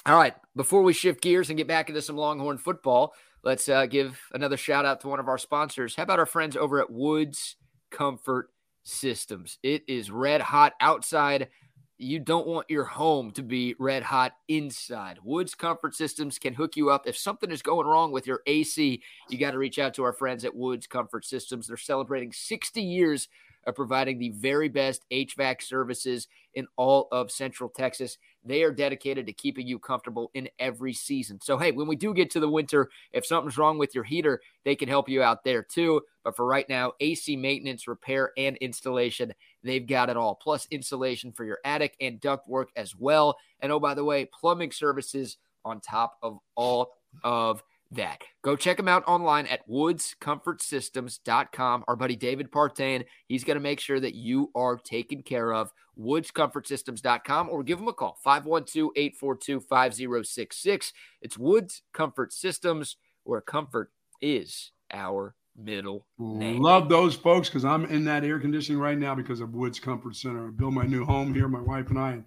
All 0.05 0.17
right, 0.17 0.33
before 0.55 0.81
we 0.81 0.93
shift 0.93 1.21
gears 1.21 1.49
and 1.49 1.57
get 1.57 1.67
back 1.67 1.87
into 1.87 2.01
some 2.01 2.17
Longhorn 2.17 2.57
football, 2.57 3.13
let's 3.43 3.67
uh, 3.69 3.85
give 3.85 4.19
another 4.33 4.57
shout 4.57 4.85
out 4.85 5.01
to 5.01 5.07
one 5.07 5.19
of 5.19 5.27
our 5.27 5.37
sponsors. 5.37 5.95
How 5.95 6.03
about 6.03 6.19
our 6.19 6.25
friends 6.25 6.55
over 6.55 6.79
at 6.79 6.91
Woods 6.91 7.55
Comfort 7.89 8.49
Systems? 8.83 9.57
It 9.63 9.83
is 9.87 10.11
red 10.11 10.41
hot 10.41 10.73
outside. 10.79 11.49
You 11.97 12.19
don't 12.19 12.47
want 12.47 12.69
your 12.69 12.85
home 12.85 13.31
to 13.31 13.43
be 13.43 13.75
red 13.77 14.03
hot 14.03 14.33
inside. 14.47 15.19
Woods 15.23 15.53
Comfort 15.53 15.95
Systems 15.95 16.39
can 16.39 16.53
hook 16.53 16.75
you 16.75 16.89
up. 16.89 17.07
If 17.07 17.17
something 17.17 17.51
is 17.51 17.61
going 17.61 17.87
wrong 17.87 18.11
with 18.11 18.25
your 18.25 18.41
AC, 18.47 19.01
you 19.29 19.37
got 19.37 19.51
to 19.51 19.59
reach 19.59 19.77
out 19.77 19.93
to 19.95 20.03
our 20.03 20.13
friends 20.13 20.43
at 20.43 20.55
Woods 20.55 20.87
Comfort 20.87 21.25
Systems. 21.25 21.67
They're 21.67 21.77
celebrating 21.77 22.31
60 22.31 22.81
years 22.81 23.27
of 23.67 23.75
providing 23.75 24.17
the 24.17 24.29
very 24.29 24.67
best 24.67 25.05
HVAC 25.11 25.61
services 25.61 26.27
in 26.55 26.67
all 26.75 27.07
of 27.11 27.31
Central 27.31 27.69
Texas. 27.69 28.17
They 28.43 28.63
are 28.63 28.71
dedicated 28.71 29.27
to 29.27 29.33
keeping 29.33 29.67
you 29.67 29.77
comfortable 29.77 30.31
in 30.33 30.49
every 30.59 30.93
season. 30.93 31.39
So, 31.41 31.57
hey, 31.57 31.71
when 31.71 31.87
we 31.87 31.95
do 31.95 32.13
get 32.13 32.31
to 32.31 32.39
the 32.39 32.49
winter, 32.49 32.89
if 33.11 33.25
something's 33.25 33.57
wrong 33.57 33.77
with 33.77 33.93
your 33.93 34.03
heater, 34.03 34.41
they 34.65 34.75
can 34.75 34.89
help 34.89 35.07
you 35.07 35.21
out 35.21 35.43
there 35.43 35.61
too. 35.61 36.01
But 36.23 36.35
for 36.35 36.45
right 36.45 36.67
now, 36.67 36.93
AC 36.99 37.35
maintenance, 37.35 37.87
repair, 37.87 38.31
and 38.37 38.57
installation, 38.57 39.33
they've 39.63 39.85
got 39.85 40.09
it 40.09 40.17
all. 40.17 40.35
Plus, 40.35 40.67
insulation 40.71 41.31
for 41.31 41.45
your 41.45 41.59
attic 41.65 41.95
and 42.01 42.19
duct 42.19 42.47
work 42.47 42.69
as 42.75 42.95
well. 42.95 43.37
And 43.59 43.71
oh, 43.71 43.79
by 43.79 43.93
the 43.93 44.05
way, 44.05 44.25
plumbing 44.25 44.71
services 44.71 45.37
on 45.63 45.79
top 45.79 46.17
of 46.23 46.39
all 46.55 46.93
of 47.23 47.63
that. 47.91 48.23
Go 48.41 48.55
check 48.55 48.77
them 48.77 48.87
out 48.87 49.03
online 49.07 49.45
at 49.47 49.67
woodscomfortsystems.com. 49.69 51.83
Our 51.87 51.95
buddy 51.95 52.15
David 52.15 52.51
Partain, 52.51 53.05
he's 53.27 53.43
going 53.43 53.55
to 53.55 53.61
make 53.61 53.79
sure 53.79 53.99
that 53.99 54.15
you 54.15 54.49
are 54.55 54.77
taken 54.77 55.21
care 55.23 55.53
of. 55.53 55.71
Woodscomfortsystems.com 55.99 57.49
or 57.49 57.63
give 57.63 57.79
him 57.79 57.87
a 57.87 57.93
call 57.93 58.17
512 58.23 58.91
842 58.95 59.59
5066. 59.59 60.93
It's 61.21 61.37
Woods 61.37 61.83
Comfort 61.93 62.33
Systems, 62.33 62.97
where 63.23 63.41
comfort 63.41 63.91
is 64.21 64.71
our 64.91 65.35
middle 65.55 66.07
name. 66.17 66.61
Love 66.61 66.89
those 66.89 67.15
folks 67.15 67.49
because 67.49 67.65
I'm 67.65 67.85
in 67.85 68.05
that 68.05 68.23
air 68.23 68.39
conditioning 68.39 68.81
right 68.81 68.97
now 68.97 69.15
because 69.15 69.41
of 69.41 69.53
Woods 69.53 69.79
Comfort 69.79 70.15
Center. 70.15 70.47
I 70.47 70.51
built 70.51 70.73
my 70.73 70.85
new 70.85 71.05
home 71.05 71.33
here, 71.33 71.47
my 71.47 71.61
wife 71.61 71.89
and 71.89 71.99
I. 71.99 72.11
And 72.13 72.23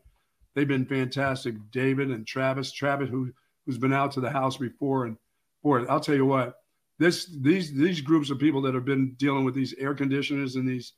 they've 0.55 0.69
been 0.69 0.87
fantastic. 0.87 1.55
David 1.71 2.11
and 2.11 2.27
Travis, 2.27 2.71
Travis, 2.71 3.09
who, 3.09 3.33
who's 3.65 3.79
been 3.79 3.93
out 3.93 4.13
to 4.13 4.21
the 4.21 4.31
house 4.31 4.57
before 4.57 5.07
and 5.07 5.17
boy, 5.65 5.85
I'll 5.87 5.99
tell 5.99 6.15
you 6.15 6.27
what, 6.27 6.55
this 7.01 7.27
these 7.41 7.75
these 7.75 8.01
groups 8.01 8.31
of 8.31 8.39
people 8.39 8.63
that 8.63 8.75
have 8.75 8.85
been 8.85 9.15
dealing 9.15 9.45
with 9.45 9.55
these 9.57 9.75
air 9.79 9.95
conditioners 9.95 10.55
and 10.55 10.69
these 10.69 10.93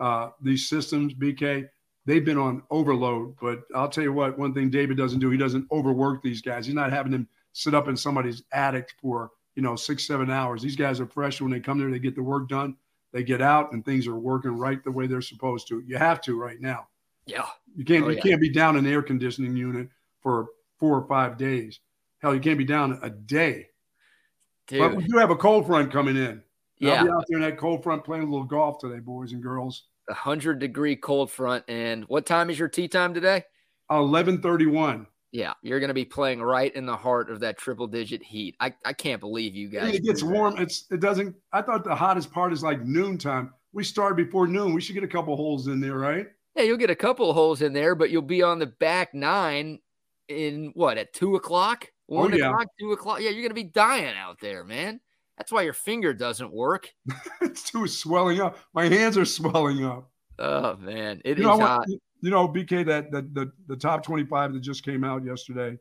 uh, 0.00 0.30
these 0.42 0.68
systems, 0.68 1.14
BK, 1.14 1.68
they've 2.06 2.24
been 2.24 2.38
on 2.38 2.62
overload. 2.70 3.36
But 3.40 3.60
I'll 3.74 3.88
tell 3.88 4.02
you 4.04 4.12
what, 4.12 4.36
one 4.38 4.54
thing 4.54 4.70
David 4.70 4.96
doesn't 4.96 5.20
do, 5.20 5.30
he 5.30 5.38
doesn't 5.38 5.66
overwork 5.70 6.22
these 6.22 6.42
guys. 6.42 6.66
He's 6.66 6.74
not 6.74 6.90
having 6.92 7.12
them 7.12 7.28
sit 7.52 7.74
up 7.74 7.86
in 7.88 7.96
somebody's 7.96 8.42
attic 8.52 8.88
for 9.00 9.30
you 9.54 9.62
know 9.62 9.76
six, 9.76 10.04
seven 10.06 10.28
hours. 10.30 10.62
These 10.62 10.76
guys 10.76 10.98
are 10.98 11.06
fresh 11.06 11.40
when 11.40 11.52
they 11.52 11.60
come 11.60 11.78
there. 11.78 11.90
They 11.90 12.00
get 12.00 12.16
the 12.16 12.22
work 12.22 12.48
done. 12.48 12.76
They 13.12 13.22
get 13.22 13.40
out 13.40 13.72
and 13.72 13.84
things 13.84 14.06
are 14.06 14.18
working 14.18 14.50
right 14.50 14.82
the 14.84 14.92
way 14.92 15.06
they're 15.06 15.22
supposed 15.22 15.68
to. 15.68 15.80
You 15.86 15.96
have 15.96 16.20
to 16.22 16.38
right 16.38 16.60
now. 16.60 16.88
Yeah. 17.26 17.46
You 17.74 17.84
can't 17.84 18.04
Oh, 18.04 18.08
you 18.08 18.16
yeah. 18.16 18.22
can't 18.22 18.40
be 18.40 18.50
down 18.50 18.76
an 18.76 18.86
air 18.86 19.02
conditioning 19.02 19.56
unit 19.56 19.88
for 20.20 20.48
four 20.78 20.98
or 20.98 21.06
five 21.06 21.38
days. 21.38 21.80
Hell, 22.18 22.34
you 22.34 22.40
can't 22.40 22.58
be 22.58 22.64
down 22.64 22.98
a 23.02 23.08
day. 23.08 23.68
But 24.70 24.96
we 24.96 25.04
do 25.04 25.16
have 25.18 25.30
a 25.30 25.36
cold 25.36 25.66
front 25.66 25.92
coming 25.92 26.16
in. 26.16 26.42
Yeah. 26.78 26.94
I'll 26.94 27.04
be 27.04 27.10
out 27.10 27.24
there 27.28 27.38
in 27.38 27.44
that 27.44 27.58
cold 27.58 27.82
front 27.82 28.04
playing 28.04 28.24
a 28.24 28.30
little 28.30 28.44
golf 28.44 28.78
today, 28.78 29.00
boys 29.00 29.32
and 29.32 29.42
girls. 29.42 29.84
A 30.08 30.14
hundred 30.14 30.58
degree 30.58 30.96
cold 30.96 31.30
front. 31.30 31.64
And 31.68 32.04
what 32.04 32.26
time 32.26 32.50
is 32.50 32.58
your 32.58 32.68
tee 32.68 32.88
time 32.88 33.14
today? 33.14 33.44
Eleven 33.90 34.40
thirty-one. 34.40 35.06
Yeah, 35.30 35.52
you're 35.62 35.80
going 35.80 35.88
to 35.88 35.94
be 35.94 36.06
playing 36.06 36.40
right 36.40 36.74
in 36.74 36.86
the 36.86 36.96
heart 36.96 37.30
of 37.30 37.40
that 37.40 37.58
triple 37.58 37.86
digit 37.86 38.22
heat. 38.22 38.56
I, 38.60 38.72
I 38.86 38.94
can't 38.94 39.20
believe 39.20 39.54
you 39.54 39.68
guys. 39.68 39.94
It 39.94 40.04
gets 40.04 40.22
warm. 40.22 40.56
It's 40.56 40.86
it 40.90 41.00
doesn't. 41.00 41.36
I 41.52 41.60
thought 41.60 41.84
the 41.84 41.94
hottest 41.94 42.32
part 42.32 42.52
is 42.52 42.62
like 42.62 42.82
noontime. 42.82 43.52
We 43.72 43.84
start 43.84 44.16
before 44.16 44.46
noon. 44.46 44.72
We 44.72 44.80
should 44.80 44.94
get 44.94 45.04
a 45.04 45.08
couple 45.08 45.36
holes 45.36 45.66
in 45.66 45.80
there, 45.80 45.98
right? 45.98 46.26
Yeah, 46.56 46.62
you'll 46.62 46.78
get 46.78 46.88
a 46.90 46.96
couple 46.96 47.32
holes 47.34 47.60
in 47.60 47.74
there, 47.74 47.94
but 47.94 48.08
you'll 48.10 48.22
be 48.22 48.42
on 48.42 48.58
the 48.58 48.66
back 48.66 49.12
nine 49.12 49.80
in 50.28 50.72
what 50.74 50.96
at 50.96 51.12
two 51.12 51.36
o'clock, 51.36 51.90
one 52.08 52.34
Oh, 52.34 52.36
yeah. 52.36 52.50
o'clock, 52.50 52.66
two 52.80 52.92
o'clock. 52.92 53.20
Yeah, 53.20 53.30
you're 53.30 53.42
gonna 53.42 53.54
be 53.54 53.62
dying 53.64 54.16
out 54.16 54.40
there, 54.40 54.64
man. 54.64 55.00
That's 55.36 55.52
why 55.52 55.62
your 55.62 55.72
finger 55.72 56.12
doesn't 56.12 56.52
work. 56.52 56.90
it's 57.40 57.62
too 57.62 57.86
swelling 57.86 58.40
up. 58.40 58.58
My 58.74 58.88
hands 58.88 59.16
are 59.16 59.24
swelling 59.24 59.84
up. 59.84 60.10
Oh 60.38 60.76
man, 60.76 61.20
it 61.24 61.38
is 61.38 61.44
You 61.44 61.44
know, 61.50 61.60
hot. 61.60 61.86
you 62.20 62.30
know, 62.30 62.48
BK, 62.48 62.84
that 62.86 63.10
the, 63.12 63.22
the 63.32 63.52
the 63.68 63.76
top 63.76 64.02
twenty-five 64.02 64.52
that 64.52 64.60
just 64.60 64.84
came 64.84 65.04
out 65.04 65.24
yesterday, 65.24 65.78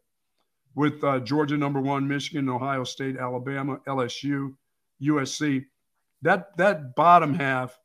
with 0.75 1.03
uh, 1.03 1.19
Georgia 1.21 1.57
number 1.57 1.81
one, 1.81 2.07
Michigan, 2.07 2.47
Ohio 2.49 2.83
State, 2.83 3.17
Alabama, 3.17 3.79
LSU, 3.87 4.53
USC. 5.01 5.65
That 6.23 6.55
that 6.57 6.95
bottom 6.95 7.33
half, 7.33 7.77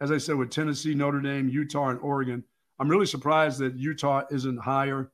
as 0.00 0.10
I 0.10 0.18
said, 0.18 0.36
with 0.36 0.50
Tennessee, 0.50 0.94
Notre 0.94 1.20
Dame, 1.20 1.48
Utah, 1.48 1.88
and 1.90 2.00
Oregon. 2.00 2.42
I'm 2.78 2.88
really 2.88 3.06
surprised 3.06 3.58
that 3.60 3.76
Utah 3.76 4.22
isn't 4.30 4.58
higher. 4.58 5.10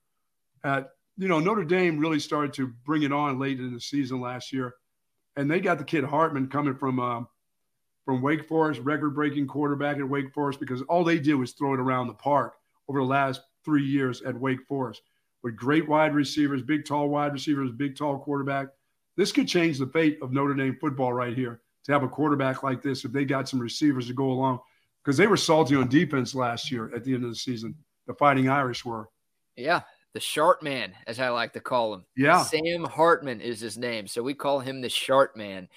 At 0.64 0.90
you 1.16 1.28
know, 1.28 1.38
Notre 1.38 1.64
Dame 1.64 1.98
really 1.98 2.20
started 2.20 2.52
to 2.54 2.68
bring 2.84 3.02
it 3.02 3.12
on 3.12 3.38
late 3.38 3.58
in 3.58 3.72
the 3.72 3.80
season 3.80 4.20
last 4.20 4.52
year, 4.52 4.74
and 5.36 5.50
they 5.50 5.60
got 5.60 5.78
the 5.78 5.84
kid 5.84 6.04
Hartman 6.04 6.48
coming 6.48 6.74
from 6.74 7.00
um, 7.00 7.28
from 8.04 8.22
Wake 8.22 8.46
Forest, 8.46 8.80
record-breaking 8.82 9.48
quarterback 9.48 9.96
at 9.96 10.08
Wake 10.08 10.32
Forest, 10.32 10.60
because 10.60 10.80
all 10.82 11.02
they 11.02 11.18
did 11.18 11.34
was 11.34 11.52
throw 11.52 11.74
it 11.74 11.80
around 11.80 12.06
the 12.06 12.14
park 12.14 12.54
over 12.88 13.00
the 13.00 13.04
last 13.04 13.40
three 13.64 13.84
years 13.84 14.22
at 14.22 14.38
Wake 14.38 14.62
Forest 14.68 15.02
with 15.42 15.56
great 15.56 15.88
wide 15.88 16.14
receivers, 16.14 16.62
big 16.62 16.84
tall 16.84 17.08
wide 17.08 17.32
receivers, 17.32 17.70
big 17.72 17.96
tall 17.96 18.18
quarterback. 18.18 18.68
This 19.16 19.32
could 19.32 19.48
change 19.48 19.78
the 19.78 19.86
fate 19.86 20.18
of 20.22 20.32
Notre 20.32 20.54
Dame 20.54 20.76
football 20.80 21.12
right 21.12 21.36
here 21.36 21.60
to 21.84 21.92
have 21.92 22.02
a 22.02 22.08
quarterback 22.08 22.62
like 22.62 22.82
this 22.82 23.04
if 23.04 23.12
they 23.12 23.24
got 23.24 23.48
some 23.48 23.60
receivers 23.60 24.06
to 24.08 24.12
go 24.12 24.30
along 24.30 24.60
because 25.02 25.16
they 25.16 25.26
were 25.26 25.36
salty 25.36 25.76
on 25.76 25.88
defense 25.88 26.34
last 26.34 26.70
year 26.70 26.92
at 26.94 27.04
the 27.04 27.14
end 27.14 27.24
of 27.24 27.30
the 27.30 27.36
season. 27.36 27.74
The 28.06 28.14
Fighting 28.14 28.48
Irish 28.48 28.84
were. 28.84 29.08
Yeah, 29.56 29.82
the 30.16 30.20
Shart 30.20 30.62
Man, 30.62 30.94
as 31.06 31.20
I 31.20 31.28
like 31.28 31.52
to 31.52 31.60
call 31.60 31.92
him. 31.92 32.06
Yeah. 32.16 32.42
Sam 32.42 32.84
Hartman 32.84 33.42
is 33.42 33.60
his 33.60 33.76
name, 33.76 34.06
so 34.06 34.22
we 34.22 34.32
call 34.32 34.60
him 34.60 34.80
the 34.80 34.88
Shart 34.88 35.36
Man, 35.36 35.68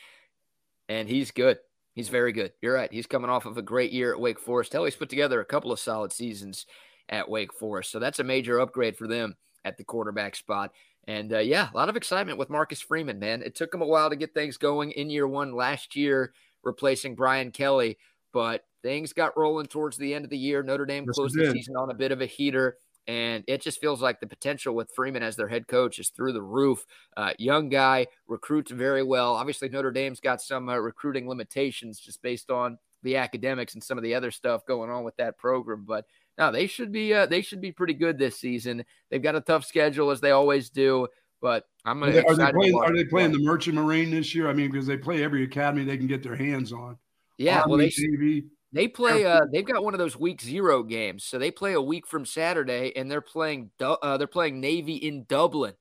and 0.87 1.09
he's 1.09 1.31
good. 1.31 1.57
He's 1.93 2.07
very 2.07 2.31
good. 2.31 2.53
You're 2.61 2.75
right. 2.75 2.89
He's 2.89 3.05
coming 3.05 3.29
off 3.29 3.45
of 3.45 3.57
a 3.57 3.61
great 3.61 3.91
year 3.91 4.13
at 4.13 4.19
Wake 4.21 4.39
Forest. 4.39 4.71
Hell, 4.71 4.85
he's 4.85 4.95
put 4.95 5.09
together 5.09 5.41
a 5.41 5.45
couple 5.45 5.73
of 5.73 5.79
solid 5.79 6.13
seasons 6.13 6.67
at 7.09 7.27
Wake 7.27 7.51
Forest, 7.51 7.91
so 7.91 7.99
that's 7.99 8.19
a 8.19 8.23
major 8.23 8.61
upgrade 8.61 8.95
for 8.95 9.09
them 9.09 9.35
at 9.65 9.77
the 9.77 9.83
quarterback 9.83 10.37
spot. 10.37 10.71
And 11.05 11.33
uh, 11.33 11.39
yeah, 11.39 11.67
a 11.73 11.75
lot 11.75 11.89
of 11.89 11.97
excitement 11.97 12.37
with 12.37 12.49
Marcus 12.49 12.79
Freeman, 12.79 13.19
man. 13.19 13.41
It 13.41 13.55
took 13.55 13.73
him 13.73 13.81
a 13.81 13.85
while 13.85 14.09
to 14.09 14.15
get 14.15 14.33
things 14.33 14.55
going 14.55 14.91
in 14.91 15.09
year 15.09 15.27
one 15.27 15.51
last 15.51 15.97
year, 15.97 16.31
replacing 16.63 17.15
Brian 17.15 17.51
Kelly, 17.51 17.97
but 18.31 18.63
things 18.83 19.11
got 19.11 19.37
rolling 19.37 19.65
towards 19.65 19.97
the 19.97 20.13
end 20.13 20.23
of 20.23 20.31
the 20.31 20.37
year. 20.37 20.63
Notre 20.63 20.85
Dame 20.85 21.03
Yes, 21.07 21.15
closed 21.15 21.37
the 21.37 21.51
season 21.51 21.75
on 21.75 21.89
a 21.89 21.93
bit 21.93 22.13
of 22.13 22.21
a 22.21 22.25
heater. 22.25 22.77
And 23.09 23.43
it 23.47 23.63
just 23.63 23.81
feels 23.81 24.03
like 24.03 24.19
the 24.19 24.27
potential 24.27 24.75
with 24.75 24.91
Freeman 24.91 25.23
as 25.23 25.35
their 25.35 25.47
head 25.47 25.67
coach 25.67 25.97
is 25.97 26.09
through 26.09 26.31
the 26.31 26.43
roof. 26.43 26.85
Uh, 27.17 27.33
young 27.39 27.67
guy, 27.67 28.05
recruits 28.27 28.69
very 28.69 29.01
well. 29.01 29.33
Obviously, 29.33 29.67
Notre 29.67 29.89
Dame's 29.89 30.19
got 30.19 30.43
some 30.43 30.69
uh, 30.69 30.75
recruiting 30.75 31.27
limitations 31.27 31.99
just 31.99 32.21
based 32.21 32.51
on 32.51 32.77
the 33.01 33.17
academics 33.17 33.73
and 33.73 33.83
some 33.83 33.97
of 33.97 34.03
the 34.03 34.13
other 34.13 34.29
stuff 34.29 34.63
going 34.63 34.91
on 34.91 35.03
with 35.03 35.17
that 35.17 35.39
program. 35.39 35.85
But 35.87 36.05
no, 36.37 36.51
they 36.51 36.67
should 36.67 36.91
be 36.91 37.11
uh, 37.11 37.25
they 37.25 37.41
should 37.41 37.61
be 37.61 37.71
pretty 37.71 37.95
good 37.95 38.19
this 38.19 38.39
season. 38.39 38.85
They've 39.09 39.23
got 39.23 39.35
a 39.35 39.41
tough 39.41 39.65
schedule 39.65 40.11
as 40.11 40.21
they 40.21 40.29
always 40.29 40.69
do. 40.69 41.07
But 41.41 41.65
I'm 41.85 41.99
gonna 41.99 42.11
they, 42.11 42.23
are 42.23 42.35
they 42.35 42.51
playing, 42.51 42.75
are 42.75 42.95
they 42.95 43.05
playing 43.05 43.31
the 43.31 43.39
Merchant 43.39 43.75
Marine 43.75 44.11
this 44.11 44.35
year? 44.35 44.47
I 44.47 44.53
mean, 44.53 44.69
because 44.69 44.85
they 44.85 44.97
play 44.97 45.23
every 45.23 45.43
academy 45.43 45.83
they 45.83 45.97
can 45.97 46.05
get 46.05 46.21
their 46.21 46.35
hands 46.35 46.71
on. 46.71 46.95
yeah. 47.39 47.63
Well, 47.65 47.79
Army, 47.79 47.91
they 47.97 48.07
Navy. 48.07 48.45
They 48.71 48.87
play. 48.87 49.25
Uh, 49.25 49.41
they've 49.51 49.65
got 49.65 49.83
one 49.83 49.93
of 49.95 49.97
those 49.97 50.15
week 50.17 50.41
zero 50.41 50.83
games, 50.83 51.23
so 51.23 51.39
they 51.39 51.49
play 51.51 51.73
a 51.73 51.81
week 51.81 52.05
from 52.05 52.25
Saturday, 52.25 52.93
and 52.95 53.09
they're 53.09 53.21
playing. 53.21 53.71
Uh, 53.79 54.17
they're 54.17 54.27
playing 54.27 54.59
Navy 54.59 54.95
in 54.95 55.25
Dublin, 55.27 55.73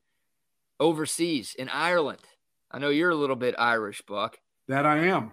overseas 0.81 1.55
in 1.59 1.69
Ireland. 1.69 2.21
I 2.71 2.79
know 2.79 2.89
you're 2.91 3.11
a 3.11 3.15
little 3.15 3.37
bit 3.37 3.55
Irish, 3.59 4.03
Buck. 4.03 4.39
That 4.69 4.87
I 4.87 4.99
am. 5.07 5.33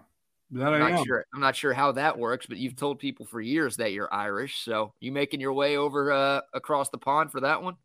That 0.51 0.73
I 0.73 0.77
I'm 0.77 0.81
am. 0.83 0.91
not 0.95 1.05
sure. 1.05 1.25
I'm 1.33 1.39
not 1.41 1.55
sure 1.55 1.73
how 1.73 1.91
that 1.93 2.17
works, 2.17 2.45
but 2.45 2.57
you've 2.57 2.75
told 2.75 2.99
people 2.99 3.25
for 3.25 3.41
years 3.41 3.77
that 3.77 3.91
you're 3.93 4.13
Irish. 4.13 4.59
So 4.63 4.93
you 4.99 5.11
making 5.11 5.39
your 5.41 5.53
way 5.53 5.77
over 5.77 6.11
uh, 6.11 6.41
across 6.53 6.89
the 6.89 6.97
pond 6.97 7.31
for 7.31 7.41
that 7.41 7.61
one? 7.61 7.75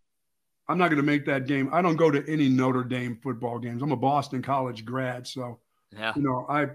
I'm 0.69 0.79
not 0.79 0.89
going 0.89 0.99
to 0.99 1.03
make 1.03 1.27
that 1.27 1.47
game. 1.47 1.69
I 1.73 1.83
don't 1.83 1.97
go 1.97 2.11
to 2.13 2.25
any 2.31 2.49
Notre 2.49 2.85
Dame 2.85 3.19
football 3.23 3.59
games. 3.59 3.83
I'm 3.83 3.91
a 3.91 3.97
Boston 3.97 4.41
College 4.43 4.85
grad, 4.85 5.27
so 5.27 5.59
Yeah. 5.93 6.13
you 6.15 6.23
know 6.23 6.47
I 6.49 6.69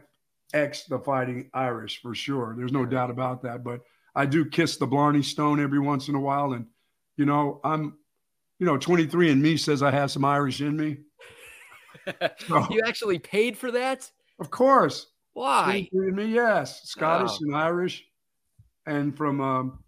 X 0.56 0.86
the 0.86 0.98
Fighting 1.00 1.50
Irish 1.54 2.02
for 2.02 2.16
sure. 2.16 2.56
There's 2.58 2.72
no 2.72 2.86
doubt 2.86 3.12
about 3.12 3.42
that. 3.44 3.64
But 3.64 3.82
I 4.16 4.26
do 4.26 4.46
kiss 4.46 4.78
the 4.78 4.88
Blarney 4.88 5.22
Stone 5.22 5.60
every 5.60 5.80
once 5.80 6.08
in 6.08 6.16
a 6.16 6.20
while, 6.20 6.54
and 6.54 6.66
you 7.18 7.26
know 7.26 7.60
I'm, 7.64 7.98
you 8.60 8.66
know, 8.66 8.78
23 8.78 9.32
and 9.32 9.42
me 9.42 9.58
says 9.58 9.84
I 9.84 9.92
have 9.92 10.10
some 10.12 10.26
Irish 10.26 10.62
in 10.62 10.76
me. 10.78 10.98
So, 12.48 12.64
you 12.70 12.84
actually 12.86 13.18
paid 13.18 13.58
for 13.58 13.72
that? 13.72 14.10
of 14.40 14.52
course, 14.52 15.08
Why? 15.34 15.64
23 15.92 16.08
and 16.10 16.16
me, 16.16 16.26
yes, 16.28 16.84
Scottish 16.84 17.32
Oh. 17.32 17.38
and 17.42 17.56
Irish, 17.56 18.06
and 18.86 19.18
from 19.18 19.42
um, 19.42 19.84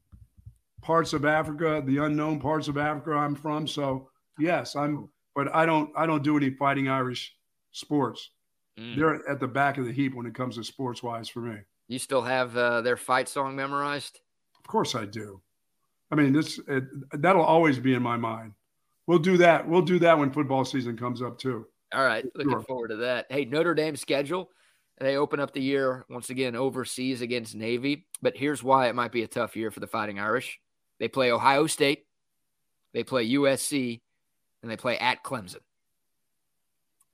parts 0.81 1.14
of 1.14 1.26
Africa, 1.26 1.84
the 1.85 1.98
unknown 1.99 2.39
parts 2.39 2.68
of 2.69 2.77
Africa 2.77 3.11
I'm 3.11 3.35
from. 3.35 3.68
So 3.68 4.10
yes, 4.39 4.76
I'm. 4.76 5.10
But 5.35 5.53
I 5.56 5.68
don't. 5.68 5.91
I 5.95 6.07
don't 6.07 6.23
do 6.23 6.35
any 6.38 6.49
Fighting 6.49 6.89
Irish 6.89 7.35
sports. 7.72 8.31
Mm. 8.80 8.95
They're 8.95 9.30
at 9.30 9.40
the 9.40 9.48
back 9.48 9.78
of 9.78 9.86
the 9.86 9.91
heap 9.91 10.14
when 10.14 10.26
it 10.26 10.36
comes 10.36 10.56
to 10.56 10.64
sports 10.64 11.02
wise 11.02 11.30
for 11.30 11.40
me. 11.40 11.58
You 11.88 11.99
still 11.99 12.22
have 12.22 12.56
uh, 12.56 12.82
their 12.82 12.98
fight 12.98 13.28
song 13.28 13.56
memorized? 13.56 14.20
Of 14.60 14.68
course 14.68 14.94
I 14.95 15.06
do. 15.06 15.41
I 16.12 16.16
mean, 16.16 16.34
this 16.34 16.60
it, 16.68 16.84
that'll 17.14 17.44
always 17.44 17.80
be 17.80 17.94
in 17.94 18.04
my 18.04 18.18
mind. 18.18 18.54
We'll 19.08 19.20
do 19.20 19.38
that. 19.38 19.68
We'll 19.68 19.82
do 19.82 19.99
that 19.99 20.18
when 20.20 20.32
football 20.32 20.66
season 20.66 20.98
comes 20.98 21.22
up 21.22 21.38
too. 21.40 21.66
All 21.94 22.04
right, 22.06 22.26
looking 22.36 22.52
Sure. 22.52 22.62
forward 22.62 22.90
to 22.90 22.95
that. 22.98 23.28
Hey, 23.30 23.45
Notre 23.45 23.74
Dame 23.74 23.95
schedule. 23.95 24.49
They 24.99 25.16
open 25.16 25.40
up 25.40 25.54
the 25.54 25.62
year 25.62 26.06
once 26.10 26.30
again 26.30 26.56
overseas 26.56 27.22
against 27.22 27.56
Navy, 27.56 28.08
but 28.22 28.36
here's 28.36 28.64
why 28.64 28.90
it 28.90 28.95
might 28.95 29.12
be 29.12 29.24
a 29.24 29.28
tough 29.28 29.56
year 29.56 29.70
for 29.72 29.80
the 29.80 29.88
Fighting 29.88 30.20
Irish. 30.20 30.60
They 30.99 31.08
play 31.08 31.32
Ohio 31.32 31.68
State, 31.68 32.06
they 32.94 33.04
play 33.04 33.30
USC, 33.30 34.02
and 34.62 34.72
they 34.72 34.76
play 34.76 34.98
at 34.98 35.24
Clemson. 35.24 35.60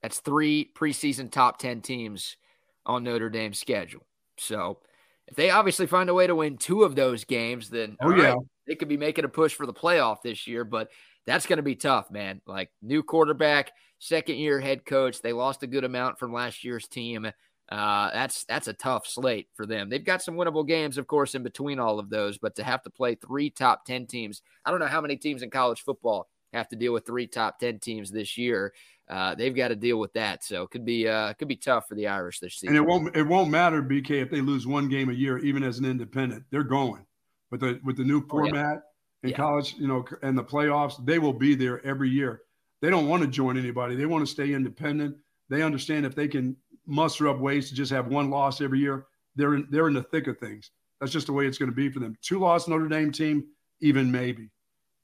That's 0.04 0.20
three 0.20 0.70
preseason 0.74 1.30
top 1.30 1.58
10 1.58 1.80
teams 1.80 2.36
on 2.84 3.04
Notre 3.04 3.30
Dame's 3.30 3.58
schedule. 3.58 4.02
So, 4.36 4.80
if 5.26 5.34
they 5.34 5.48
obviously 5.48 5.86
find 5.86 6.10
a 6.10 6.14
way 6.14 6.26
to 6.26 6.34
win 6.34 6.58
two 6.58 6.82
of 6.82 6.94
those 6.94 7.24
games, 7.24 7.70
then 7.70 7.96
Oh 8.02 8.10
right, 8.10 8.18
yeah, 8.18 8.34
they 8.66 8.74
could 8.74 8.88
be 8.88 8.98
making 8.98 9.24
a 9.24 9.30
push 9.30 9.54
for 9.54 9.64
the 9.64 9.72
playoff 9.72 10.18
this 10.22 10.46
year, 10.46 10.62
but 10.62 10.90
that's 11.24 11.46
going 11.46 11.56
to 11.56 11.62
be 11.62 11.74
tough, 11.74 12.10
man. 12.10 12.42
Like 12.46 12.68
new 12.82 13.02
quarterback, 13.02 13.72
second 13.98 14.36
year 14.36 14.60
head 14.60 14.84
coach. 14.84 15.22
They 15.22 15.32
lost 15.32 15.62
a 15.62 15.66
good 15.66 15.84
amount 15.84 16.18
from 16.18 16.34
last 16.34 16.64
year's 16.64 16.86
team. 16.86 17.24
Uh, 17.70 18.10
that's 18.12 18.44
that's 18.44 18.68
a 18.68 18.74
tough 18.74 19.06
slate 19.06 19.48
for 19.54 19.64
them. 19.64 19.88
They've 19.88 20.04
got 20.04 20.20
some 20.20 20.34
winnable 20.34 20.68
games, 20.68 20.98
of 20.98 21.06
course, 21.06 21.34
in 21.34 21.42
between 21.42 21.78
all 21.78 21.98
of 21.98 22.10
those, 22.10 22.36
but 22.36 22.56
to 22.56 22.62
have 22.62 22.82
to 22.82 22.90
play 22.90 23.14
three 23.14 23.48
top 23.48 23.86
ten 23.86 24.06
teams, 24.06 24.42
I 24.66 24.70
don't 24.70 24.80
know 24.80 24.86
how 24.86 25.00
many 25.00 25.16
teams 25.16 25.40
in 25.40 25.48
college 25.48 25.80
football 25.80 26.28
have 26.52 26.68
to 26.68 26.76
deal 26.76 26.92
with 26.92 27.06
three 27.06 27.26
top 27.26 27.58
ten 27.58 27.78
teams 27.78 28.10
this 28.10 28.36
year. 28.36 28.74
Uh, 29.08 29.34
they've 29.34 29.54
got 29.54 29.68
to 29.68 29.76
deal 29.76 29.98
with 29.98 30.12
that, 30.14 30.42
so 30.42 30.62
it 30.62 30.70
could 30.70 30.84
be 30.84 31.06
uh, 31.06 31.32
could 31.34 31.48
be 31.48 31.56
tough 31.56 31.86
for 31.88 31.94
the 31.94 32.06
Irish 32.06 32.40
this 32.40 32.54
season. 32.54 32.74
and 32.74 32.84
it 32.84 32.88
won't 32.88 33.14
it 33.16 33.22
won't 33.26 33.50
matter 33.50 33.82
BK 33.82 34.22
if 34.22 34.30
they 34.30 34.40
lose 34.40 34.66
one 34.66 34.88
game 34.88 35.10
a 35.10 35.12
year, 35.12 35.38
even 35.38 35.62
as 35.62 35.78
an 35.78 35.84
independent. 35.84 36.42
They're 36.50 36.62
going 36.64 37.04
with 37.50 37.60
the 37.60 37.80
with 37.84 37.96
the 37.98 38.04
new 38.04 38.18
Oh, 38.18 38.22
yeah. 38.22 38.28
format 38.30 38.82
in 39.22 39.30
Yeah. 39.30 39.36
college, 39.36 39.74
you 39.78 39.86
know, 39.88 40.04
and 40.22 40.36
the 40.38 40.44
playoffs. 40.44 41.04
They 41.04 41.18
will 41.18 41.32
be 41.34 41.54
there 41.54 41.84
every 41.86 42.08
year. 42.08 42.42
They 42.80 42.88
don't 42.90 43.06
want 43.08 43.22
to 43.22 43.28
join 43.28 43.58
anybody. 43.58 43.94
They 43.94 44.06
want 44.06 44.26
to 44.26 44.30
stay 44.30 44.52
independent. 44.54 45.16
They 45.50 45.60
understand 45.62 46.06
if 46.06 46.14
they 46.14 46.28
can 46.28 46.56
muster 46.86 47.28
up 47.28 47.38
ways 47.38 47.68
to 47.68 47.74
just 47.74 47.90
have 47.92 48.08
one 48.08 48.30
loss 48.30 48.60
every 48.62 48.78
year, 48.78 49.06
they're 49.36 49.54
in, 49.54 49.66
they're 49.70 49.88
in 49.88 49.94
the 49.94 50.02
thick 50.02 50.26
of 50.28 50.38
things. 50.38 50.70
That's 51.00 51.12
just 51.12 51.26
the 51.26 51.32
way 51.32 51.46
it's 51.46 51.58
going 51.58 51.70
to 51.70 51.74
be 51.76 51.90
for 51.90 52.00
them. 52.00 52.16
Two 52.22 52.38
loss 52.38 52.68
Notre 52.68 52.88
Dame 52.88 53.12
team, 53.12 53.44
even 53.80 54.10
maybe, 54.10 54.50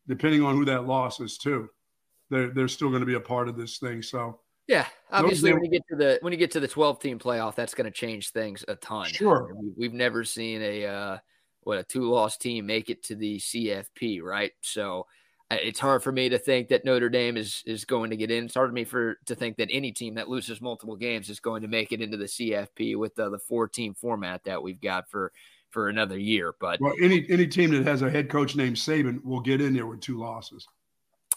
depending 0.08 0.42
on 0.42 0.54
who 0.56 0.64
that 0.66 0.86
loss 0.86 1.20
is 1.20 1.36
too. 1.38 1.68
They're 2.30 2.48
they're 2.48 2.68
still 2.68 2.88
going 2.88 3.00
to 3.00 3.06
be 3.06 3.14
a 3.14 3.20
part 3.20 3.48
of 3.48 3.56
this 3.56 3.78
thing. 3.78 4.02
So 4.02 4.40
yeah, 4.66 4.86
obviously 5.10 5.52
when 5.52 5.64
you 5.64 5.70
get 5.70 5.82
to 5.90 5.96
the 5.96 6.18
when 6.20 6.32
you 6.32 6.38
get 6.38 6.52
to 6.52 6.60
the 6.60 6.68
12 6.68 7.00
team 7.00 7.18
playoff, 7.18 7.54
that's 7.54 7.74
going 7.74 7.86
to 7.86 7.90
change 7.90 8.30
things 8.30 8.64
a 8.68 8.76
ton. 8.76 9.08
Sure, 9.08 9.52
we've 9.76 9.92
never 9.92 10.24
seen 10.24 10.62
a 10.62 10.86
uh, 10.86 11.18
what 11.62 11.78
a 11.78 11.84
two 11.84 12.08
loss 12.08 12.36
team 12.36 12.66
make 12.66 12.88
it 12.88 13.02
to 13.04 13.16
the 13.16 13.38
CFP, 13.38 14.22
right? 14.22 14.52
So 14.60 15.06
it's 15.50 15.80
hard 15.80 16.02
for 16.02 16.12
me 16.12 16.28
to 16.28 16.38
think 16.38 16.68
that 16.68 16.84
Notre 16.84 17.08
Dame 17.08 17.36
is 17.36 17.64
is 17.66 17.84
going 17.84 18.10
to 18.10 18.16
get 18.16 18.30
in. 18.30 18.44
It's 18.44 18.54
hard 18.54 18.70
for 18.70 18.74
me 18.74 18.84
for 18.84 19.18
to 19.26 19.34
think 19.34 19.56
that 19.56 19.68
any 19.72 19.90
team 19.90 20.14
that 20.14 20.28
loses 20.28 20.60
multiple 20.60 20.96
games 20.96 21.28
is 21.28 21.40
going 21.40 21.62
to 21.62 21.68
make 21.68 21.90
it 21.90 22.00
into 22.00 22.16
the 22.16 22.26
CFP 22.26 22.96
with 22.96 23.14
the, 23.16 23.28
the 23.30 23.38
four 23.38 23.66
team 23.66 23.94
format 23.94 24.44
that 24.44 24.62
we've 24.62 24.80
got 24.80 25.10
for 25.10 25.32
for 25.70 25.88
another 25.88 26.18
year. 26.18 26.54
But 26.60 26.80
well, 26.80 26.94
any 27.02 27.26
any 27.28 27.48
team 27.48 27.72
that 27.72 27.84
has 27.86 28.02
a 28.02 28.10
head 28.10 28.30
coach 28.30 28.54
named 28.54 28.76
Saban 28.76 29.24
will 29.24 29.40
get 29.40 29.60
in 29.60 29.74
there 29.74 29.86
with 29.86 30.00
two 30.00 30.18
losses. 30.18 30.68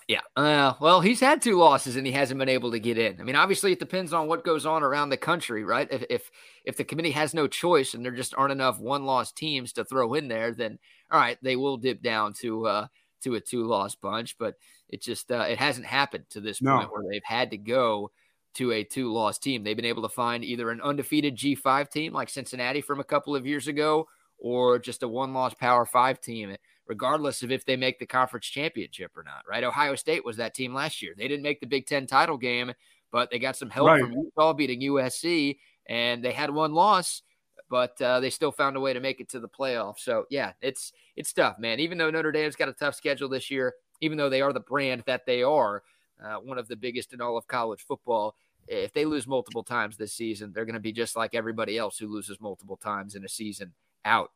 Yeah. 0.07 0.21
Uh, 0.35 0.73
well, 0.79 1.01
he's 1.01 1.19
had 1.19 1.41
two 1.41 1.57
losses 1.57 1.95
and 1.95 2.05
he 2.05 2.11
hasn't 2.11 2.39
been 2.39 2.49
able 2.49 2.71
to 2.71 2.79
get 2.79 2.97
in. 2.97 3.19
I 3.19 3.23
mean, 3.23 3.35
obviously, 3.35 3.71
it 3.71 3.79
depends 3.79 4.13
on 4.13 4.27
what 4.27 4.43
goes 4.43 4.65
on 4.65 4.83
around 4.83 5.09
the 5.09 5.17
country, 5.17 5.63
right? 5.63 5.87
If 5.89 6.03
if 6.09 6.31
if 6.65 6.77
the 6.77 6.83
committee 6.83 7.11
has 7.11 7.33
no 7.33 7.47
choice 7.47 7.93
and 7.93 8.03
there 8.03 8.11
just 8.11 8.33
aren't 8.35 8.51
enough 8.51 8.79
one 8.79 9.05
loss 9.05 9.31
teams 9.31 9.73
to 9.73 9.85
throw 9.85 10.13
in 10.13 10.27
there, 10.27 10.53
then 10.53 10.79
all 11.11 11.19
right, 11.19 11.37
they 11.41 11.55
will 11.55 11.77
dip 11.77 12.01
down 12.01 12.33
to 12.41 12.67
uh, 12.67 12.87
to 13.23 13.35
a 13.35 13.41
two 13.41 13.65
loss 13.65 13.95
bunch. 13.95 14.37
But 14.37 14.55
it 14.89 15.01
just 15.01 15.31
uh, 15.31 15.45
it 15.47 15.57
hasn't 15.57 15.85
happened 15.85 16.25
to 16.31 16.41
this 16.41 16.61
no. 16.61 16.77
point 16.77 16.91
where 16.91 17.03
they've 17.09 17.21
had 17.23 17.51
to 17.51 17.57
go 17.57 18.11
to 18.55 18.71
a 18.71 18.83
two 18.83 19.11
loss 19.11 19.39
team. 19.39 19.63
They've 19.63 19.75
been 19.75 19.85
able 19.85 20.03
to 20.03 20.09
find 20.09 20.43
either 20.43 20.69
an 20.69 20.81
undefeated 20.81 21.35
G 21.35 21.55
five 21.55 21.89
team 21.89 22.13
like 22.13 22.29
Cincinnati 22.29 22.81
from 22.81 22.99
a 22.99 23.05
couple 23.05 23.35
of 23.35 23.47
years 23.47 23.67
ago, 23.67 24.07
or 24.37 24.79
just 24.79 25.03
a 25.03 25.07
one 25.07 25.33
loss 25.33 25.53
Power 25.53 25.85
five 25.85 26.19
team 26.19 26.55
regardless 26.87 27.43
of 27.43 27.51
if 27.51 27.65
they 27.65 27.75
make 27.75 27.99
the 27.99 28.05
conference 28.05 28.45
championship 28.45 29.11
or 29.15 29.23
not, 29.23 29.43
right? 29.49 29.63
Ohio 29.63 29.95
State 29.95 30.25
was 30.25 30.37
that 30.37 30.53
team 30.53 30.73
last 30.73 31.01
year. 31.01 31.13
They 31.17 31.27
didn't 31.27 31.43
make 31.43 31.59
the 31.59 31.67
Big 31.67 31.85
Ten 31.85 32.07
title 32.07 32.37
game, 32.37 32.73
but 33.11 33.29
they 33.31 33.39
got 33.39 33.55
some 33.55 33.69
help 33.69 33.87
right. 33.87 34.01
from 34.01 34.13
Utah 34.13 34.53
beating 34.53 34.81
USC, 34.81 35.57
and 35.87 36.23
they 36.23 36.31
had 36.31 36.49
one 36.49 36.73
loss, 36.73 37.21
but 37.69 37.99
uh, 38.01 38.19
they 38.19 38.29
still 38.29 38.51
found 38.51 38.75
a 38.75 38.79
way 38.79 38.93
to 38.93 38.99
make 38.99 39.19
it 39.19 39.29
to 39.29 39.39
the 39.39 39.47
playoff. 39.47 39.99
So 39.99 40.25
yeah, 40.29 40.53
it's 40.61 40.91
it's 41.15 41.33
tough, 41.33 41.57
man. 41.59 41.79
Even 41.79 41.97
though 41.97 42.09
Notre 42.09 42.31
Dame's 42.31 42.55
got 42.55 42.69
a 42.69 42.73
tough 42.73 42.95
schedule 42.95 43.29
this 43.29 43.49
year, 43.49 43.73
even 44.01 44.17
though 44.17 44.29
they 44.29 44.41
are 44.41 44.53
the 44.53 44.59
brand 44.59 45.03
that 45.05 45.25
they 45.25 45.43
are, 45.43 45.83
uh, 46.23 46.35
one 46.35 46.57
of 46.57 46.67
the 46.67 46.75
biggest 46.75 47.13
in 47.13 47.21
all 47.21 47.37
of 47.37 47.47
college 47.47 47.81
football. 47.81 48.35
If 48.65 48.93
they 48.93 49.03
lose 49.03 49.27
multiple 49.27 49.63
times 49.63 49.97
this 49.97 50.13
season, 50.13 50.53
they're 50.53 50.63
going 50.63 50.73
to 50.75 50.79
be 50.79 50.93
just 50.93 51.17
like 51.17 51.35
everybody 51.35 51.77
else 51.77 51.97
who 51.97 52.07
loses 52.07 52.39
multiple 52.39 52.77
times 52.77 53.13
in 53.13 53.25
a 53.25 53.29
season 53.29 53.73
out 54.05 54.31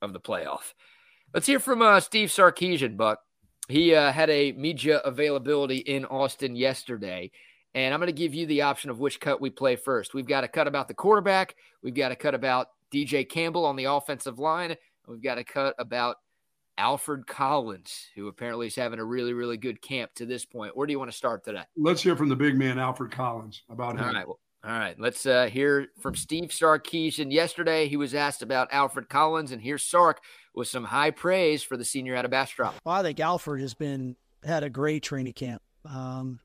of 0.00 0.12
the 0.12 0.20
playoff. 0.20 0.72
Let's 1.32 1.46
hear 1.46 1.60
from 1.60 1.80
uh, 1.80 2.00
Steve 2.00 2.28
Sarkisian, 2.28 2.96
Buck. 2.96 3.20
He 3.68 3.94
uh, 3.94 4.10
had 4.10 4.30
a 4.30 4.50
media 4.50 4.98
availability 5.04 5.76
in 5.76 6.04
Austin 6.06 6.56
yesterday, 6.56 7.30
and 7.72 7.94
I'm 7.94 8.00
going 8.00 8.08
to 8.08 8.12
give 8.12 8.34
you 8.34 8.46
the 8.46 8.62
option 8.62 8.90
of 8.90 8.98
which 8.98 9.20
cut 9.20 9.40
we 9.40 9.48
play 9.48 9.76
first. 9.76 10.12
We've 10.12 10.26
got 10.26 10.42
a 10.42 10.48
cut 10.48 10.66
about 10.66 10.88
the 10.88 10.94
quarterback, 10.94 11.54
we've 11.84 11.94
got 11.94 12.10
a 12.10 12.16
cut 12.16 12.34
about 12.34 12.70
DJ 12.92 13.28
Campbell 13.28 13.64
on 13.64 13.76
the 13.76 13.84
offensive 13.84 14.40
line, 14.40 14.74
we've 15.06 15.22
got 15.22 15.38
a 15.38 15.44
cut 15.44 15.76
about 15.78 16.16
Alfred 16.78 17.28
Collins, 17.28 18.08
who 18.16 18.26
apparently 18.26 18.66
is 18.66 18.74
having 18.74 18.98
a 18.98 19.04
really, 19.04 19.32
really 19.32 19.56
good 19.56 19.80
camp 19.80 20.12
to 20.16 20.26
this 20.26 20.44
point. 20.44 20.76
Where 20.76 20.84
do 20.84 20.92
you 20.92 20.98
want 20.98 21.12
to 21.12 21.16
start 21.16 21.44
today? 21.44 21.62
Let's 21.76 22.02
hear 22.02 22.16
from 22.16 22.28
the 22.28 22.34
big 22.34 22.56
man, 22.56 22.76
Alfred 22.76 23.12
Collins, 23.12 23.62
about 23.70 23.94
him. 23.94 24.04
All 24.04 24.12
right. 24.12 24.26
Well, 24.26 24.40
all 24.62 24.70
right. 24.70 24.98
Let's 24.98 25.24
uh, 25.24 25.46
hear 25.46 25.88
from 26.00 26.14
Steve 26.14 26.50
Sarkisian. 26.50 27.32
Yesterday, 27.32 27.88
he 27.88 27.96
was 27.96 28.14
asked 28.14 28.42
about 28.42 28.68
Alfred 28.72 29.08
Collins, 29.08 29.52
and 29.52 29.62
here's 29.62 29.82
Sark 29.82 30.20
with 30.54 30.68
some 30.68 30.84
high 30.84 31.10
praise 31.10 31.62
for 31.62 31.76
the 31.76 31.84
senior 31.84 32.14
out 32.14 32.24
of 32.24 32.30
Bastrop. 32.30 32.74
Well, 32.84 32.94
I 32.94 33.02
think 33.02 33.20
Alfred 33.20 33.62
has 33.62 33.74
been 33.74 34.16
had 34.44 34.62
a 34.62 34.70
great 34.70 35.02
training 35.02 35.32
camp. 35.32 35.62
Um, 35.84 36.40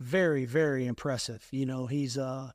very, 0.00 0.46
very 0.46 0.86
impressive. 0.86 1.46
You 1.50 1.66
know, 1.66 1.86
he's 1.86 2.16
uh, 2.16 2.52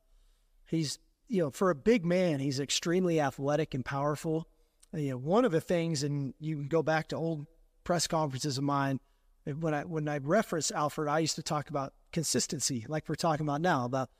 he's 0.66 0.98
you 1.28 1.42
know 1.42 1.50
for 1.50 1.70
a 1.70 1.76
big 1.76 2.04
man, 2.04 2.40
he's 2.40 2.58
extremely 2.58 3.20
athletic 3.20 3.74
and 3.74 3.84
powerful. 3.84 4.48
You 4.92 5.10
know, 5.10 5.18
one 5.18 5.44
of 5.44 5.52
the 5.52 5.60
things, 5.60 6.02
and 6.02 6.34
you 6.40 6.56
can 6.56 6.68
go 6.68 6.82
back 6.82 7.08
to 7.08 7.16
old 7.16 7.46
press 7.84 8.06
conferences 8.06 8.58
of 8.58 8.64
mine 8.64 9.00
when 9.44 9.74
I 9.74 9.84
when 9.84 10.08
I 10.08 10.18
reference 10.18 10.70
Alfred, 10.70 11.08
I 11.08 11.18
used 11.18 11.36
to 11.36 11.42
talk 11.42 11.70
about 11.70 11.94
consistency, 12.12 12.84
like 12.88 13.08
we're 13.08 13.14
talking 13.14 13.46
about 13.46 13.60
now, 13.60 13.84
about 13.84 14.10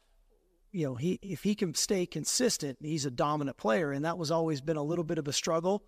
you 0.73 0.86
know 0.86 0.94
he 0.94 1.19
if 1.23 1.43
he 1.43 1.55
can 1.55 1.74
stay 1.74 2.07
consistent, 2.07 2.78
he's 2.82 3.07
a 3.07 3.11
dominant 3.11 3.57
player, 3.57 3.93
and 3.93 4.05
that 4.05 4.19
was 4.19 4.31
always 4.31 4.61
been 4.61 4.77
a 4.77 4.82
little 4.82 5.05
bit 5.05 5.19
of 5.19 5.28
a 5.28 5.32
struggle 5.32 5.85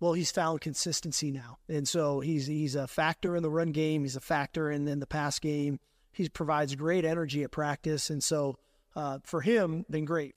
well, 0.00 0.12
he's 0.12 0.30
found 0.30 0.60
consistency 0.60 1.30
now, 1.30 1.58
and 1.68 1.86
so 1.88 2.20
he's 2.20 2.46
he's 2.46 2.74
a 2.76 2.86
factor 2.86 3.34
in 3.34 3.42
the 3.42 3.50
run 3.50 3.72
game. 3.72 4.02
He's 4.02 4.16
a 4.16 4.20
factor 4.20 4.70
in, 4.70 4.86
in 4.86 5.00
the 5.00 5.06
pass 5.06 5.38
game. 5.38 5.80
He 6.12 6.28
provides 6.28 6.74
great 6.74 7.04
energy 7.04 7.42
at 7.42 7.50
practice, 7.50 8.10
and 8.10 8.22
so 8.22 8.58
uh, 8.94 9.18
for 9.24 9.40
him, 9.40 9.84
been 9.90 10.04
great. 10.04 10.36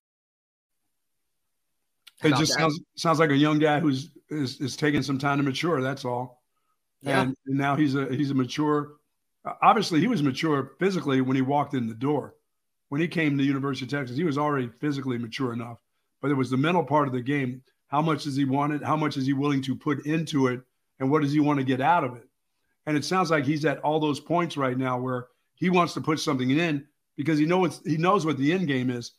It 2.23 2.35
just 2.35 2.53
sounds 2.53 2.79
sounds 2.95 3.19
like 3.19 3.29
a 3.29 3.37
young 3.37 3.59
guy 3.59 3.79
who's 3.79 4.09
is, 4.29 4.59
is 4.59 4.75
taking 4.75 5.03
some 5.03 5.19
time 5.19 5.37
to 5.37 5.43
mature. 5.43 5.81
That's 5.81 6.05
all. 6.05 6.41
Yeah. 7.01 7.21
And, 7.21 7.35
and 7.45 7.57
now 7.57 7.75
he's 7.75 7.95
a 7.95 8.05
he's 8.05 8.31
a 8.31 8.35
mature. 8.35 8.93
Obviously, 9.61 9.99
he 9.99 10.07
was 10.07 10.23
mature 10.23 10.71
physically 10.79 11.21
when 11.21 11.35
he 11.35 11.41
walked 11.41 11.73
in 11.73 11.87
the 11.87 11.95
door. 11.95 12.35
When 12.91 12.99
he 12.99 13.07
came 13.07 13.31
to 13.31 13.37
the 13.37 13.47
University 13.47 13.85
of 13.85 13.89
Texas, 13.89 14.17
he 14.17 14.25
was 14.25 14.37
already 14.37 14.67
physically 14.67 15.17
mature 15.17 15.53
enough. 15.53 15.77
But 16.21 16.29
it 16.29 16.33
was 16.33 16.49
the 16.49 16.57
mental 16.57 16.83
part 16.83 17.07
of 17.07 17.13
the 17.13 17.21
game 17.21 17.61
how 17.87 18.01
much 18.01 18.25
does 18.25 18.35
he 18.35 18.43
want 18.43 18.73
it? 18.73 18.83
How 18.83 18.97
much 18.97 19.15
is 19.15 19.25
he 19.25 19.31
willing 19.31 19.61
to 19.61 19.77
put 19.77 20.05
into 20.05 20.47
it? 20.47 20.59
And 20.99 21.09
what 21.09 21.21
does 21.21 21.31
he 21.31 21.39
want 21.39 21.59
to 21.59 21.65
get 21.65 21.79
out 21.79 22.03
of 22.03 22.17
it? 22.17 22.27
And 22.85 22.97
it 22.97 23.05
sounds 23.05 23.31
like 23.31 23.45
he's 23.45 23.63
at 23.63 23.79
all 23.79 24.01
those 24.01 24.19
points 24.19 24.57
right 24.57 24.77
now 24.77 24.99
where 24.99 25.27
he 25.55 25.69
wants 25.69 25.93
to 25.93 26.01
put 26.01 26.19
something 26.19 26.49
in 26.49 26.85
because 27.15 27.39
he 27.39 27.45
knows 27.45 27.79
he 27.85 27.95
knows 27.95 28.25
what 28.25 28.37
the 28.37 28.51
end 28.51 28.67
game 28.67 28.89
is. 28.89 29.11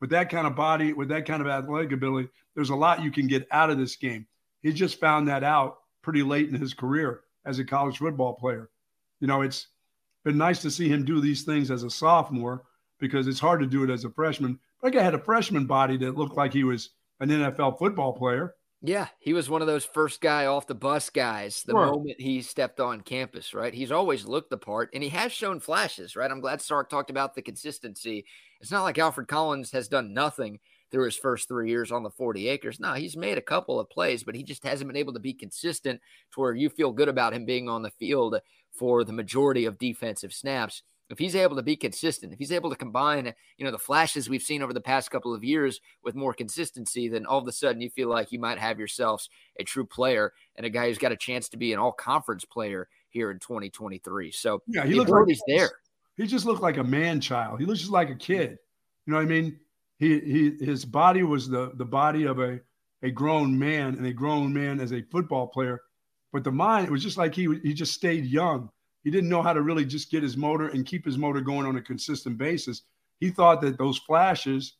With 0.00 0.10
that 0.10 0.28
kind 0.28 0.48
of 0.48 0.56
body, 0.56 0.92
with 0.92 1.08
that 1.10 1.24
kind 1.24 1.40
of 1.40 1.46
athletic 1.46 1.92
ability, 1.92 2.28
there's 2.56 2.70
a 2.70 2.74
lot 2.74 3.04
you 3.04 3.12
can 3.12 3.28
get 3.28 3.46
out 3.52 3.70
of 3.70 3.78
this 3.78 3.94
game. 3.94 4.26
He 4.62 4.72
just 4.72 4.98
found 4.98 5.28
that 5.28 5.44
out 5.44 5.78
pretty 6.02 6.24
late 6.24 6.48
in 6.48 6.60
his 6.60 6.74
career 6.74 7.20
as 7.46 7.60
a 7.60 7.64
college 7.64 7.98
football 7.98 8.34
player. 8.34 8.68
You 9.20 9.28
know, 9.28 9.42
it's 9.42 9.68
been 10.24 10.38
nice 10.38 10.60
to 10.62 10.72
see 10.72 10.88
him 10.88 11.04
do 11.04 11.20
these 11.20 11.44
things 11.44 11.70
as 11.70 11.84
a 11.84 11.90
sophomore 11.90 12.64
because 13.02 13.26
it's 13.26 13.40
hard 13.40 13.58
to 13.60 13.66
do 13.66 13.82
it 13.82 13.90
as 13.90 14.04
a 14.04 14.10
freshman. 14.10 14.56
Like 14.80 14.94
I 14.96 15.02
had 15.02 15.12
a 15.12 15.18
freshman 15.18 15.66
body 15.66 15.96
that 15.98 16.16
looked 16.16 16.36
like 16.36 16.52
he 16.52 16.62
was 16.62 16.90
an 17.18 17.30
NFL 17.30 17.76
football 17.76 18.12
player. 18.12 18.54
Yeah, 18.80 19.08
he 19.18 19.32
was 19.32 19.50
one 19.50 19.60
of 19.60 19.66
those 19.66 19.84
first 19.84 20.20
guy 20.20 20.46
off 20.46 20.68
the 20.68 20.74
bus 20.74 21.10
guys 21.10 21.64
the 21.64 21.72
sure. 21.72 21.86
moment 21.86 22.20
he 22.20 22.42
stepped 22.42 22.78
on 22.78 23.00
campus, 23.00 23.54
right? 23.54 23.74
He's 23.74 23.90
always 23.90 24.24
looked 24.24 24.50
the 24.50 24.56
part 24.56 24.90
and 24.94 25.02
he 25.02 25.08
has 25.08 25.32
shown 25.32 25.58
flashes, 25.58 26.14
right? 26.14 26.30
I'm 26.30 26.40
glad 26.40 26.62
Sark 26.62 26.88
talked 26.88 27.10
about 27.10 27.34
the 27.34 27.42
consistency. 27.42 28.24
It's 28.60 28.70
not 28.70 28.84
like 28.84 28.98
Alfred 28.98 29.26
Collins 29.26 29.72
has 29.72 29.88
done 29.88 30.14
nothing 30.14 30.60
through 30.92 31.06
his 31.06 31.16
first 31.16 31.48
three 31.48 31.70
years 31.70 31.90
on 31.90 32.04
the 32.04 32.10
40 32.10 32.48
acres. 32.48 32.78
No, 32.78 32.92
he's 32.92 33.16
made 33.16 33.36
a 33.36 33.42
couple 33.42 33.80
of 33.80 33.90
plays, 33.90 34.22
but 34.22 34.36
he 34.36 34.44
just 34.44 34.64
hasn't 34.64 34.88
been 34.88 34.96
able 34.96 35.14
to 35.14 35.20
be 35.20 35.34
consistent 35.34 36.00
to 36.34 36.40
where 36.40 36.54
you 36.54 36.68
feel 36.68 36.92
good 36.92 37.08
about 37.08 37.34
him 37.34 37.44
being 37.44 37.68
on 37.68 37.82
the 37.82 37.90
field 37.90 38.36
for 38.72 39.02
the 39.02 39.12
majority 39.12 39.64
of 39.64 39.78
defensive 39.78 40.32
snaps 40.32 40.82
if 41.12 41.18
he's 41.18 41.36
able 41.36 41.56
to 41.56 41.62
be 41.62 41.76
consistent, 41.76 42.32
if 42.32 42.38
he's 42.38 42.52
able 42.52 42.70
to 42.70 42.76
combine, 42.76 43.32
you 43.58 43.64
know, 43.64 43.70
the 43.70 43.78
flashes 43.78 44.28
we've 44.28 44.42
seen 44.42 44.62
over 44.62 44.72
the 44.72 44.80
past 44.80 45.10
couple 45.10 45.34
of 45.34 45.44
years 45.44 45.80
with 46.02 46.14
more 46.14 46.32
consistency, 46.32 47.08
then 47.08 47.26
all 47.26 47.38
of 47.38 47.46
a 47.46 47.52
sudden 47.52 47.82
you 47.82 47.90
feel 47.90 48.08
like 48.08 48.32
you 48.32 48.38
might 48.38 48.58
have 48.58 48.78
yourselves 48.78 49.28
a 49.60 49.64
true 49.64 49.84
player 49.84 50.32
and 50.56 50.64
a 50.64 50.70
guy 50.70 50.88
who's 50.88 50.98
got 50.98 51.12
a 51.12 51.16
chance 51.16 51.48
to 51.50 51.56
be 51.56 51.72
an 51.72 51.78
all 51.78 51.92
conference 51.92 52.44
player 52.44 52.88
here 53.10 53.30
in 53.30 53.38
2023. 53.38 54.32
So 54.32 54.62
yeah, 54.66 54.84
he 54.86 54.94
looks 54.94 55.10
like 55.10 55.28
he's 55.28 55.42
there. 55.46 55.70
He 56.16 56.26
just 56.26 56.46
looked 56.46 56.62
like 56.62 56.78
a 56.78 56.84
man 56.84 57.20
child. 57.20 57.60
He 57.60 57.66
looks 57.66 57.80
just 57.80 57.92
like 57.92 58.10
a 58.10 58.14
kid. 58.14 58.58
You 59.06 59.12
know 59.12 59.16
what 59.16 59.26
I 59.26 59.28
mean? 59.28 59.58
He 59.98 60.18
he 60.20 60.64
his 60.64 60.84
body 60.84 61.22
was 61.22 61.48
the 61.48 61.72
the 61.74 61.84
body 61.84 62.24
of 62.24 62.40
a 62.40 62.60
a 63.02 63.10
grown 63.10 63.58
man 63.58 63.96
and 63.96 64.06
a 64.06 64.12
grown 64.12 64.52
man 64.52 64.80
as 64.80 64.92
a 64.92 65.02
football 65.10 65.46
player, 65.46 65.80
but 66.32 66.44
the 66.44 66.52
mind 66.52 66.86
it 66.86 66.90
was 66.90 67.02
just 67.02 67.18
like 67.18 67.34
he 67.34 67.48
he 67.62 67.74
just 67.74 67.92
stayed 67.92 68.24
young 68.24 68.70
he 69.04 69.10
didn't 69.10 69.28
know 69.28 69.42
how 69.42 69.52
to 69.52 69.62
really 69.62 69.84
just 69.84 70.10
get 70.10 70.22
his 70.22 70.36
motor 70.36 70.68
and 70.68 70.86
keep 70.86 71.04
his 71.04 71.18
motor 71.18 71.40
going 71.40 71.66
on 71.66 71.76
a 71.76 71.82
consistent 71.82 72.38
basis. 72.38 72.82
He 73.20 73.30
thought 73.30 73.60
that 73.62 73.78
those 73.78 73.98
flashes 73.98 74.74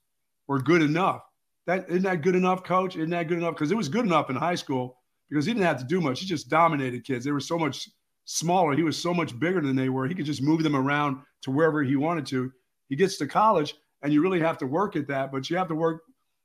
were 0.46 0.60
good 0.60 0.82
enough. 0.82 1.22
That 1.66 1.88
isn't 1.88 2.02
that 2.02 2.22
good 2.22 2.34
enough, 2.34 2.64
coach? 2.64 2.96
Isn't 2.96 3.10
that 3.10 3.28
good 3.28 3.38
enough? 3.38 3.54
Because 3.54 3.70
it 3.70 3.76
was 3.76 3.88
good 3.88 4.04
enough 4.04 4.30
in 4.30 4.36
high 4.36 4.54
school 4.54 4.98
because 5.28 5.46
he 5.46 5.52
didn't 5.52 5.66
have 5.66 5.78
to 5.78 5.84
do 5.84 6.00
much. 6.00 6.20
He 6.20 6.26
just 6.26 6.48
dominated 6.48 7.04
kids. 7.04 7.24
They 7.24 7.30
were 7.30 7.40
so 7.40 7.58
much 7.58 7.88
smaller. 8.24 8.74
He 8.74 8.82
was 8.82 8.98
so 8.98 9.14
much 9.14 9.38
bigger 9.38 9.60
than 9.60 9.76
they 9.76 9.88
were. 9.88 10.06
He 10.06 10.14
could 10.14 10.26
just 10.26 10.42
move 10.42 10.62
them 10.62 10.76
around 10.76 11.18
to 11.42 11.50
wherever 11.50 11.82
he 11.82 11.96
wanted 11.96 12.26
to. 12.26 12.52
He 12.88 12.96
gets 12.96 13.16
to 13.18 13.26
college, 13.26 13.74
and 14.02 14.12
you 14.12 14.22
really 14.22 14.40
have 14.40 14.58
to 14.58 14.66
work 14.66 14.96
at 14.96 15.08
that. 15.08 15.32
But 15.32 15.48
you 15.48 15.56
have 15.56 15.68
to 15.68 15.74
work 15.74 16.02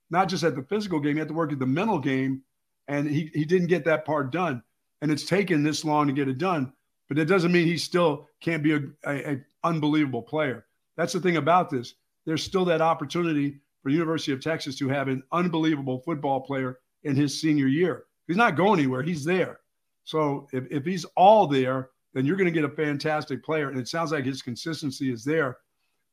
not 0.09 0.29
just 0.29 0.43
at 0.43 0.55
the 0.55 0.63
physical 0.63 0.99
game, 0.99 1.17
you 1.17 1.19
have 1.19 1.27
to 1.27 1.33
work 1.33 1.51
at 1.51 1.59
the 1.59 1.65
mental 1.65 1.99
game. 1.99 2.41
And 2.87 3.09
he, 3.09 3.29
he 3.33 3.43
didn't 3.43 3.67
get 3.67 3.83
that 3.85 4.05
part 4.05 4.31
done. 4.31 4.63
And 5.01 5.11
it's 5.11 5.25
taken 5.25 5.63
this 5.63 5.83
long 5.83 6.07
to 6.07 6.13
get 6.13 6.29
it 6.29 6.37
done 6.37 6.71
but 7.07 7.17
that 7.17 7.25
doesn't 7.25 7.51
mean 7.51 7.67
he 7.67 7.77
still 7.77 8.27
can't 8.41 8.63
be 8.63 8.73
a, 8.73 8.81
a, 9.05 9.33
a, 9.33 9.41
unbelievable 9.63 10.21
player. 10.21 10.65
That's 10.95 11.13
the 11.13 11.19
thing 11.19 11.37
about 11.37 11.69
this. 11.69 11.95
There's 12.25 12.43
still 12.43 12.65
that 12.65 12.81
opportunity 12.81 13.59
for 13.81 13.89
University 13.89 14.31
of 14.31 14.41
Texas 14.41 14.77
to 14.77 14.89
have 14.89 15.07
an 15.07 15.23
unbelievable 15.31 15.99
football 15.99 16.41
player 16.41 16.79
in 17.03 17.15
his 17.15 17.39
senior 17.39 17.67
year. 17.67 18.05
He's 18.27 18.37
not 18.37 18.55
going 18.55 18.79
anywhere. 18.79 19.03
He's 19.03 19.23
there. 19.23 19.59
So 20.03 20.47
if, 20.53 20.65
if 20.69 20.85
he's 20.85 21.05
all 21.15 21.47
there, 21.47 21.89
then 22.13 22.25
you're 22.25 22.37
going 22.37 22.51
to 22.51 22.59
get 22.59 22.69
a 22.69 22.75
fantastic 22.75 23.43
player. 23.43 23.69
And 23.69 23.79
it 23.79 23.87
sounds 23.87 24.11
like 24.11 24.25
his 24.25 24.41
consistency 24.41 25.11
is 25.11 25.23
there. 25.23 25.57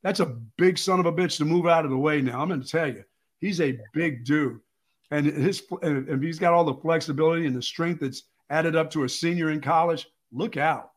That's 0.03 0.21
a 0.21 0.37
big 0.59 0.79
son 0.79 1.01
of 1.01 1.07
a 1.07 1.13
bitch 1.13 1.39
to 1.39 1.45
move 1.45 1.67
out 1.67 1.85
of 1.85 1.91
the 1.91 1.97
way 1.97 2.21
now. 2.21 2.41
I'm 2.41 2.49
going 2.49 2.63
to 2.63 2.69
tell 2.69 2.89
you, 2.89 3.05
he's 3.41 3.61
a 3.61 3.79
big 3.93 4.25
dude. 4.25 4.61
And 5.11 5.27
his 5.27 5.63
and 5.83 6.09
if 6.09 6.21
he's 6.21 6.39
got 6.39 6.53
all 6.53 6.65
the 6.65 6.75
flexibility 6.75 7.47
and 7.47 7.57
the 7.57 7.63
strength 7.63 8.01
that's 8.01 8.25
added 8.51 8.77
up 8.77 8.91
to 8.91 9.05
a 9.05 9.09
senior 9.09 9.51
in 9.51 9.61
college, 9.61 10.07
look 10.35 10.57
out. 10.57 10.91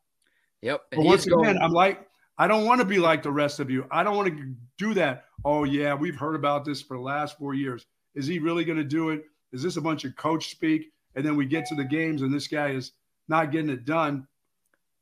Yep. 0.62 0.82
but 0.92 1.06
once 1.06 1.26
again, 1.28 1.38
going- 1.38 1.58
I'm 1.60 1.72
like, 1.72 2.08
I 2.38 2.48
don't 2.48 2.66
want 2.66 2.82
to 2.82 2.86
be 2.86 3.00
like 3.00 3.24
the 3.24 3.32
rest 3.32 3.60
of 3.60 3.70
you. 3.70 3.86
I 3.90 4.04
don't 4.04 4.16
want 4.16 4.38
to 4.38 4.54
do 4.78 4.94
that. 4.96 5.26
Oh, 5.46 5.64
yeah, 5.64 5.94
we've 5.94 6.16
heard 6.16 6.36
about 6.36 6.66
this 6.66 6.82
for 6.82 6.98
the 6.98 7.04
last 7.04 7.38
four 7.38 7.54
years. 7.54 7.86
Is 8.16 8.28
he 8.28 8.40
really 8.40 8.66
going 8.66 8.78
to 8.78 8.84
do 8.84 9.10
it? 9.10 9.24
Is 9.54 9.64
this 9.64 9.78
a 9.78 9.82
bunch 9.82 10.04
of 10.06 10.16
coach 10.16 10.50
speak? 10.50 10.92
And 11.16 11.26
then 11.26 11.36
we 11.36 11.46
get 11.46 11.66
to 11.68 11.76
the 11.76 11.84
games 11.84 12.22
and 12.22 12.34
this 12.34 12.48
guy 12.48 12.70
is 12.70 12.92
not 13.28 13.52
getting 13.52 13.70
it 13.70 13.86
done. 13.86 14.28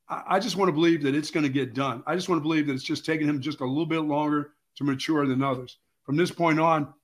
I, 0.08 0.38
just 0.38 0.56
want 0.56 0.68
to 0.68 0.72
believe 0.72 1.02
that 1.02 1.16
it's 1.16 1.30
going 1.30 1.42
to 1.42 1.50
get 1.50 1.74
done. 1.74 2.02
I 2.06 2.14
just 2.14 2.28
want 2.28 2.38
to 2.38 2.42
believe 2.42 2.68
that 2.68 2.74
it's 2.74 2.84
just 2.84 3.04
taking 3.04 3.28
him 3.28 3.40
just 3.40 3.60
a 3.60 3.64
little 3.64 3.86
bit 3.86 4.00
longer 4.00 4.52
to 4.76 4.84
mature 4.84 5.26
than 5.26 5.42
others. 5.42 5.78
From 6.04 6.16
this 6.16 6.30
point 6.30 6.60
on, 6.60 6.94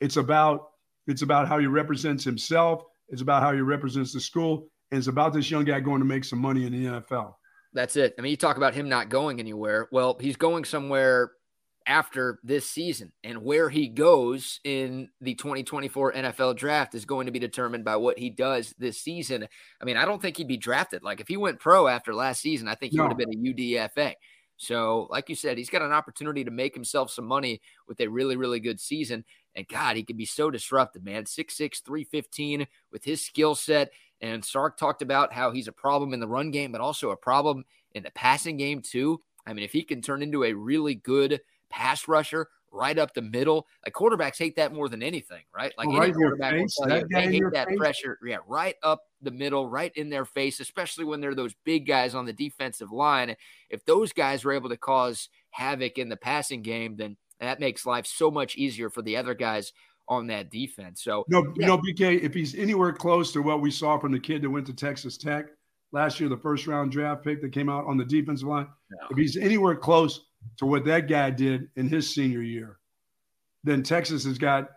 it's 0.00 0.16
about 0.16 0.72
it's 1.06 1.22
about 1.22 1.48
how 1.48 1.58
he 1.58 1.66
represents 1.66 2.22
himself. 2.22 2.84
It's 3.08 3.22
about 3.22 3.42
how 3.42 3.52
he 3.52 3.60
represents 3.60 4.12
the 4.12 4.20
school, 4.20 4.68
and 4.90 4.98
it's 4.98 5.06
about 5.06 5.32
this 5.32 5.50
young 5.50 5.64
guy 5.64 5.80
going 5.80 6.00
to 6.00 6.06
make 6.06 6.24
some 6.24 6.38
money 6.38 6.66
in 6.66 6.72
the 6.72 7.00
NFL. 7.00 7.34
That's 7.72 7.96
it. 7.96 8.14
I 8.18 8.22
mean, 8.22 8.30
you 8.30 8.36
talk 8.36 8.56
about 8.56 8.74
him 8.74 8.88
not 8.88 9.08
going 9.08 9.38
anywhere. 9.38 9.88
Well, 9.92 10.16
he's 10.20 10.36
going 10.36 10.64
somewhere 10.64 11.30
after 11.86 12.38
this 12.42 12.68
season. 12.68 13.12
And 13.24 13.42
where 13.44 13.68
he 13.68 13.88
goes 13.88 14.60
in 14.64 15.08
the 15.20 15.34
2024 15.34 16.12
NFL 16.12 16.56
draft 16.56 16.94
is 16.94 17.04
going 17.04 17.26
to 17.26 17.32
be 17.32 17.38
determined 17.38 17.84
by 17.84 17.96
what 17.96 18.18
he 18.18 18.30
does 18.30 18.74
this 18.78 19.00
season. 19.00 19.46
I 19.80 19.84
mean, 19.84 19.96
I 19.96 20.04
don't 20.04 20.20
think 20.20 20.36
he'd 20.36 20.48
be 20.48 20.56
drafted. 20.56 21.02
Like 21.02 21.20
if 21.20 21.28
he 21.28 21.36
went 21.36 21.60
pro 21.60 21.88
after 21.88 22.14
last 22.14 22.40
season, 22.40 22.68
I 22.68 22.74
think 22.74 22.92
he 22.92 22.98
no. 22.98 23.04
would 23.04 23.12
have 23.12 23.18
been 23.18 23.32
a 23.32 23.54
UDFA. 23.54 24.14
So, 24.56 25.08
like 25.10 25.30
you 25.30 25.34
said, 25.34 25.56
he's 25.56 25.70
got 25.70 25.80
an 25.80 25.92
opportunity 25.92 26.44
to 26.44 26.50
make 26.50 26.74
himself 26.74 27.10
some 27.10 27.24
money 27.24 27.62
with 27.88 27.98
a 28.00 28.08
really, 28.08 28.36
really 28.36 28.60
good 28.60 28.78
season. 28.78 29.24
And 29.56 29.66
God, 29.66 29.96
he 29.96 30.02
could 30.02 30.18
be 30.18 30.26
so 30.26 30.50
disruptive, 30.50 31.02
man. 31.02 31.24
6'6, 31.24 31.82
315 31.82 32.66
with 32.92 33.02
his 33.02 33.24
skill 33.24 33.54
set. 33.54 33.90
And 34.20 34.44
Sark 34.44 34.76
talked 34.76 35.02
about 35.02 35.32
how 35.32 35.50
he's 35.50 35.68
a 35.68 35.72
problem 35.72 36.12
in 36.12 36.20
the 36.20 36.28
run 36.28 36.50
game, 36.50 36.72
but 36.72 36.80
also 36.80 37.10
a 37.10 37.16
problem 37.16 37.64
in 37.94 38.02
the 38.02 38.10
passing 38.10 38.56
game, 38.56 38.82
too. 38.82 39.20
I 39.46 39.54
mean, 39.54 39.64
if 39.64 39.72
he 39.72 39.82
can 39.82 40.02
turn 40.02 40.22
into 40.22 40.44
a 40.44 40.52
really 40.52 40.94
good 40.94 41.40
pass 41.70 42.06
rusher 42.06 42.48
right 42.72 42.98
up 42.98 43.14
the 43.14 43.22
middle. 43.22 43.66
Like 43.84 43.94
quarterbacks 43.94 44.38
hate 44.38 44.56
that 44.56 44.72
more 44.72 44.88
than 44.88 45.02
anything, 45.02 45.42
right? 45.54 45.72
Like 45.76 45.88
right 45.88 46.04
any 46.04 46.12
quarterback 46.12 46.54
will 46.54 46.66
tell 46.88 46.98
you, 46.98 47.06
they 47.10 47.32
hate 47.32 47.42
that 47.52 47.68
face. 47.68 47.78
pressure. 47.78 48.18
Yeah, 48.24 48.38
right 48.46 48.76
up 48.82 49.02
the 49.22 49.30
middle, 49.30 49.68
right 49.68 49.92
in 49.96 50.10
their 50.10 50.24
face, 50.24 50.60
especially 50.60 51.04
when 51.04 51.20
they're 51.20 51.34
those 51.34 51.54
big 51.64 51.86
guys 51.86 52.14
on 52.14 52.26
the 52.26 52.32
defensive 52.32 52.92
line. 52.92 53.34
If 53.68 53.84
those 53.84 54.12
guys 54.12 54.44
are 54.44 54.52
able 54.52 54.68
to 54.68 54.76
cause 54.76 55.28
havoc 55.50 55.98
in 55.98 56.08
the 56.08 56.16
passing 56.16 56.62
game, 56.62 56.96
then 56.96 57.16
that 57.40 57.60
makes 57.60 57.86
life 57.86 58.06
so 58.06 58.30
much 58.30 58.56
easier 58.56 58.90
for 58.90 59.02
the 59.02 59.16
other 59.16 59.34
guys 59.34 59.72
on 60.10 60.26
that 60.26 60.50
defense. 60.50 61.02
So 61.02 61.24
no, 61.28 61.42
yeah. 61.44 61.52
you 61.54 61.66
know, 61.66 61.78
BK, 61.78 62.20
if 62.20 62.34
he's 62.34 62.56
anywhere 62.56 62.92
close 62.92 63.32
to 63.32 63.40
what 63.40 63.62
we 63.62 63.70
saw 63.70 63.96
from 63.96 64.12
the 64.12 64.18
kid 64.18 64.42
that 64.42 64.50
went 64.50 64.66
to 64.66 64.74
Texas 64.74 65.16
Tech 65.16 65.46
last 65.92 66.18
year, 66.20 66.28
the 66.28 66.36
first 66.36 66.66
round 66.66 66.90
draft 66.90 67.24
pick 67.24 67.40
that 67.40 67.52
came 67.52 67.70
out 67.70 67.86
on 67.86 67.96
the 67.96 68.04
defensive 68.04 68.48
line, 68.48 68.66
no. 68.90 68.98
if 69.10 69.16
he's 69.16 69.36
anywhere 69.36 69.76
close 69.76 70.26
to 70.58 70.66
what 70.66 70.84
that 70.84 71.08
guy 71.08 71.30
did 71.30 71.68
in 71.76 71.88
his 71.88 72.12
senior 72.12 72.42
year, 72.42 72.78
then 73.62 73.82
Texas 73.82 74.24
has 74.24 74.36
got 74.36 74.68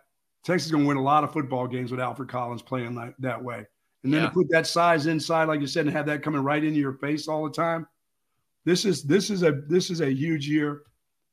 Texas 0.44 0.66
is 0.66 0.72
going 0.72 0.84
to 0.84 0.88
win 0.88 0.98
a 0.98 1.02
lot 1.02 1.24
of 1.24 1.32
football 1.32 1.66
games 1.66 1.90
with 1.90 2.00
Alfred 2.00 2.28
Collins 2.28 2.62
playing 2.62 2.94
that, 2.94 3.14
that 3.18 3.42
way. 3.42 3.66
And 4.04 4.12
then 4.12 4.20
yeah. 4.22 4.28
to 4.28 4.32
put 4.32 4.46
that 4.50 4.66
size 4.66 5.06
inside, 5.06 5.48
like 5.48 5.60
you 5.60 5.66
said, 5.66 5.86
and 5.86 5.96
have 5.96 6.06
that 6.06 6.22
coming 6.22 6.42
right 6.42 6.62
into 6.62 6.78
your 6.78 6.92
face 6.92 7.26
all 7.26 7.44
the 7.44 7.50
time. 7.50 7.88
This 8.66 8.84
is 8.84 9.02
this 9.02 9.30
is 9.30 9.42
a 9.42 9.62
this 9.66 9.90
is 9.90 10.00
a 10.00 10.12
huge 10.12 10.48
year 10.48 10.82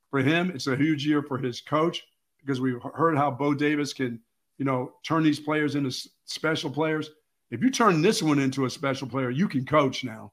for 0.09 0.21
him. 0.21 0.51
It's 0.51 0.67
a 0.67 0.75
huge 0.75 1.05
year 1.05 1.21
for 1.21 1.37
his 1.37 1.61
coach 1.61 2.03
because 2.43 2.61
we've 2.61 2.81
heard 2.93 3.17
how 3.17 3.31
Bo 3.31 3.53
Davis 3.53 3.93
can, 3.93 4.19
you 4.57 4.65
know, 4.65 4.93
turn 5.03 5.23
these 5.23 5.39
players 5.39 5.75
into 5.75 5.91
special 6.25 6.69
players. 6.69 7.09
If 7.49 7.61
you 7.61 7.69
turn 7.69 8.01
this 8.01 8.23
one 8.23 8.39
into 8.39 8.65
a 8.65 8.69
special 8.69 9.07
player, 9.07 9.29
you 9.29 9.47
can 9.47 9.65
coach 9.65 10.03
now. 10.03 10.31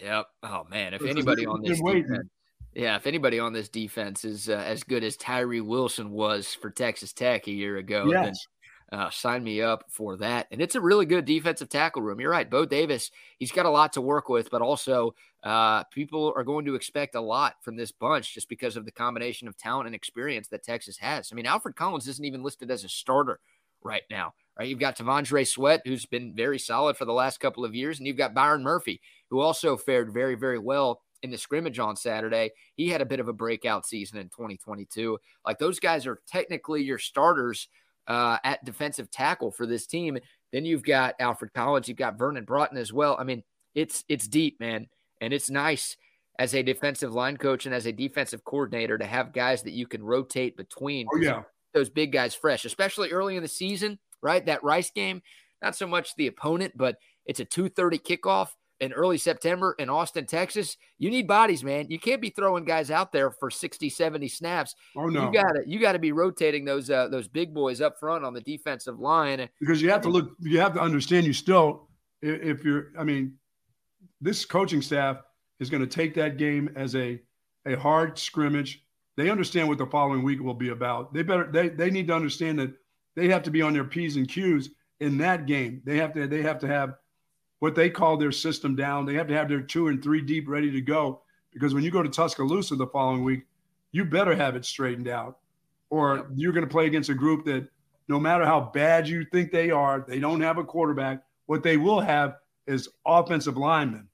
Yep. 0.00 0.26
Oh 0.42 0.66
man, 0.70 0.94
if 0.94 1.02
anybody 1.02 1.46
on 1.46 1.62
this 1.62 1.80
defense, 1.80 2.28
yeah, 2.74 2.96
if 2.96 3.06
anybody 3.06 3.38
on 3.38 3.52
this 3.52 3.68
defense 3.68 4.24
is 4.24 4.48
uh, 4.48 4.62
as 4.66 4.82
good 4.84 5.02
as 5.02 5.16
Tyree 5.16 5.60
Wilson 5.60 6.10
was 6.10 6.54
for 6.54 6.70
Texas 6.70 7.12
Tech 7.12 7.46
a 7.46 7.52
year 7.52 7.78
ago, 7.78 8.06
yes. 8.10 8.24
then 8.90 9.00
uh, 9.00 9.10
sign 9.10 9.42
me 9.42 9.62
up 9.62 9.84
for 9.88 10.16
that. 10.18 10.46
And 10.50 10.60
it's 10.60 10.74
a 10.74 10.80
really 10.80 11.06
good 11.06 11.24
defensive 11.24 11.68
tackle 11.68 12.02
room. 12.02 12.20
You're 12.20 12.30
right. 12.30 12.48
Bo 12.48 12.66
Davis, 12.66 13.10
he's 13.38 13.52
got 13.52 13.66
a 13.66 13.70
lot 13.70 13.94
to 13.94 14.00
work 14.00 14.28
with, 14.28 14.50
but 14.50 14.62
also 14.62 15.14
uh, 15.44 15.84
people 15.84 16.32
are 16.36 16.44
going 16.44 16.64
to 16.64 16.74
expect 16.74 17.14
a 17.14 17.20
lot 17.20 17.54
from 17.62 17.76
this 17.76 17.92
bunch 17.92 18.34
just 18.34 18.48
because 18.48 18.76
of 18.76 18.84
the 18.84 18.90
combination 18.90 19.46
of 19.46 19.56
talent 19.56 19.86
and 19.86 19.94
experience 19.94 20.48
that 20.48 20.64
Texas 20.64 20.98
has. 20.98 21.30
I 21.30 21.34
mean, 21.34 21.46
Alfred 21.46 21.76
Collins 21.76 22.08
isn't 22.08 22.24
even 22.24 22.42
listed 22.42 22.70
as 22.70 22.84
a 22.84 22.88
starter 22.88 23.40
right 23.82 24.02
now. 24.10 24.34
Right, 24.58 24.68
you've 24.68 24.80
got 24.80 24.96
T'Vondre 24.96 25.46
Sweat, 25.46 25.82
who's 25.84 26.04
been 26.04 26.34
very 26.34 26.58
solid 26.58 26.96
for 26.96 27.04
the 27.04 27.12
last 27.12 27.38
couple 27.38 27.64
of 27.64 27.76
years, 27.76 27.98
and 27.98 28.08
you've 28.08 28.16
got 28.16 28.34
Byron 28.34 28.64
Murphy, 28.64 29.00
who 29.30 29.38
also 29.38 29.76
fared 29.76 30.12
very, 30.12 30.34
very 30.34 30.58
well 30.58 31.00
in 31.22 31.30
the 31.30 31.38
scrimmage 31.38 31.78
on 31.78 31.94
Saturday. 31.94 32.50
He 32.74 32.88
had 32.88 33.00
a 33.00 33.06
bit 33.06 33.20
of 33.20 33.28
a 33.28 33.32
breakout 33.32 33.86
season 33.86 34.18
in 34.18 34.28
2022. 34.28 35.18
Like 35.46 35.58
those 35.58 35.78
guys 35.78 36.06
are 36.06 36.20
technically 36.26 36.82
your 36.82 36.98
starters 36.98 37.68
uh, 38.08 38.38
at 38.42 38.64
defensive 38.64 39.10
tackle 39.10 39.52
for 39.52 39.66
this 39.66 39.86
team. 39.86 40.18
Then 40.52 40.64
you've 40.64 40.84
got 40.84 41.14
Alfred 41.20 41.52
Collins, 41.52 41.88
you've 41.88 41.96
got 41.96 42.18
Vernon 42.18 42.44
Broughton 42.44 42.78
as 42.78 42.92
well. 42.92 43.16
I 43.18 43.24
mean, 43.24 43.44
it's 43.74 44.04
it's 44.08 44.26
deep, 44.26 44.58
man, 44.60 44.88
and 45.20 45.32
it's 45.32 45.50
nice 45.50 45.96
as 46.38 46.54
a 46.54 46.62
defensive 46.62 47.12
line 47.12 47.36
coach 47.36 47.66
and 47.66 47.74
as 47.74 47.86
a 47.86 47.92
defensive 47.92 48.44
coordinator 48.44 48.96
to 48.96 49.04
have 49.04 49.32
guys 49.32 49.62
that 49.62 49.72
you 49.72 49.86
can 49.86 50.02
rotate 50.02 50.56
between. 50.56 51.06
Oh 51.12 51.18
yeah, 51.18 51.42
those 51.74 51.90
big 51.90 52.12
guys 52.12 52.34
fresh, 52.34 52.64
especially 52.64 53.10
early 53.10 53.36
in 53.36 53.42
the 53.42 53.48
season. 53.48 53.98
Right, 54.20 54.44
that 54.46 54.64
Rice 54.64 54.90
game, 54.90 55.22
not 55.62 55.76
so 55.76 55.86
much 55.86 56.16
the 56.16 56.26
opponent, 56.26 56.72
but 56.76 56.96
it's 57.24 57.40
a 57.40 57.44
2:30 57.44 58.00
kickoff 58.02 58.48
in 58.80 58.92
early 58.92 59.18
September 59.18 59.74
in 59.78 59.90
Austin, 59.90 60.26
Texas, 60.26 60.76
you 60.98 61.10
need 61.10 61.26
bodies, 61.26 61.64
man. 61.64 61.86
You 61.88 61.98
can't 61.98 62.20
be 62.20 62.30
throwing 62.30 62.64
guys 62.64 62.90
out 62.90 63.12
there 63.12 63.30
for 63.30 63.50
60, 63.50 63.88
70 63.88 64.28
snaps. 64.28 64.74
Oh 64.96 65.06
no. 65.06 65.26
You 65.26 65.32
got 65.32 65.52
to 65.52 65.62
you 65.66 65.78
got 65.80 65.92
to 65.92 65.98
be 65.98 66.12
rotating 66.12 66.64
those 66.64 66.90
uh, 66.90 67.08
those 67.08 67.28
big 67.28 67.52
boys 67.52 67.80
up 67.80 67.98
front 67.98 68.24
on 68.24 68.34
the 68.34 68.40
defensive 68.40 68.98
line. 68.98 69.48
Because 69.60 69.82
you 69.82 69.90
have 69.90 70.02
to 70.02 70.08
look 70.08 70.30
you 70.40 70.60
have 70.60 70.74
to 70.74 70.80
understand 70.80 71.26
you 71.26 71.32
still 71.32 71.88
if 72.22 72.64
you're 72.64 72.92
I 72.98 73.04
mean 73.04 73.34
this 74.20 74.44
coaching 74.44 74.82
staff 74.82 75.18
is 75.60 75.70
going 75.70 75.80
to 75.80 75.86
take 75.86 76.14
that 76.14 76.36
game 76.36 76.70
as 76.76 76.94
a 76.94 77.20
a 77.66 77.74
hard 77.74 78.18
scrimmage. 78.18 78.84
They 79.16 79.30
understand 79.30 79.68
what 79.68 79.78
the 79.78 79.86
following 79.86 80.22
week 80.22 80.40
will 80.40 80.54
be 80.54 80.68
about. 80.68 81.12
They 81.12 81.22
better 81.22 81.50
they 81.50 81.68
they 81.68 81.90
need 81.90 82.08
to 82.08 82.14
understand 82.14 82.58
that 82.58 82.74
they 83.16 83.28
have 83.28 83.42
to 83.44 83.50
be 83.50 83.62
on 83.62 83.72
their 83.72 83.84
P's 83.84 84.16
and 84.16 84.28
Q's 84.28 84.70
in 85.00 85.18
that 85.18 85.46
game. 85.46 85.82
They 85.84 85.96
have 85.96 86.12
to 86.14 86.26
they 86.26 86.42
have 86.42 86.58
to 86.60 86.66
have 86.66 86.94
what 87.60 87.74
they 87.74 87.90
call 87.90 88.16
their 88.16 88.32
system 88.32 88.76
down. 88.76 89.04
They 89.04 89.14
have 89.14 89.28
to 89.28 89.34
have 89.34 89.48
their 89.48 89.60
two 89.60 89.88
and 89.88 90.02
three 90.02 90.20
deep 90.20 90.48
ready 90.48 90.70
to 90.70 90.80
go 90.80 91.22
because 91.52 91.74
when 91.74 91.82
you 91.82 91.90
go 91.90 92.02
to 92.02 92.08
Tuscaloosa 92.08 92.76
the 92.76 92.86
following 92.86 93.24
week, 93.24 93.44
you 93.92 94.04
better 94.04 94.34
have 94.34 94.54
it 94.54 94.64
straightened 94.64 95.08
out, 95.08 95.38
or 95.90 96.30
you're 96.36 96.52
going 96.52 96.66
to 96.66 96.70
play 96.70 96.86
against 96.86 97.10
a 97.10 97.14
group 97.14 97.44
that 97.46 97.68
no 98.06 98.18
matter 98.20 98.44
how 98.44 98.70
bad 98.72 99.08
you 99.08 99.24
think 99.32 99.50
they 99.50 99.70
are, 99.70 100.04
they 100.06 100.20
don't 100.20 100.40
have 100.40 100.58
a 100.58 100.64
quarterback. 100.64 101.22
What 101.46 101.62
they 101.62 101.76
will 101.76 102.00
have 102.00 102.36
is 102.68 102.88
offensive 103.06 103.56
linemen 103.56 104.08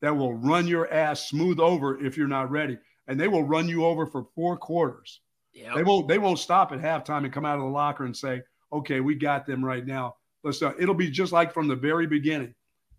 that 0.00 0.16
will 0.16 0.34
run 0.34 0.66
your 0.66 0.92
ass 0.92 1.28
smooth 1.28 1.60
over 1.60 2.04
if 2.04 2.16
you're 2.16 2.26
not 2.26 2.50
ready, 2.50 2.78
and 3.06 3.20
they 3.20 3.28
will 3.28 3.44
run 3.44 3.68
you 3.68 3.84
over 3.84 4.06
for 4.06 4.26
four 4.34 4.56
quarters. 4.56 5.20
Yep. 5.52 5.74
They 5.74 5.82
won't. 5.84 6.08
They 6.08 6.18
won't 6.18 6.38
stop 6.38 6.72
at 6.72 6.80
halftime 6.80 7.24
and 7.24 7.32
come 7.32 7.44
out 7.44 7.56
of 7.56 7.64
the 7.64 7.70
locker 7.70 8.04
and 8.04 8.16
say, 8.16 8.42
"Okay, 8.72 9.00
we 9.00 9.14
got 9.14 9.46
them 9.46 9.64
right 9.64 9.86
now." 9.86 10.16
Let's. 10.42 10.60
Uh, 10.60 10.72
it'll 10.78 10.94
be 10.94 11.10
just 11.10 11.32
like 11.32 11.52
from 11.52 11.68
the 11.68 11.76
very 11.76 12.06
beginning 12.06 12.54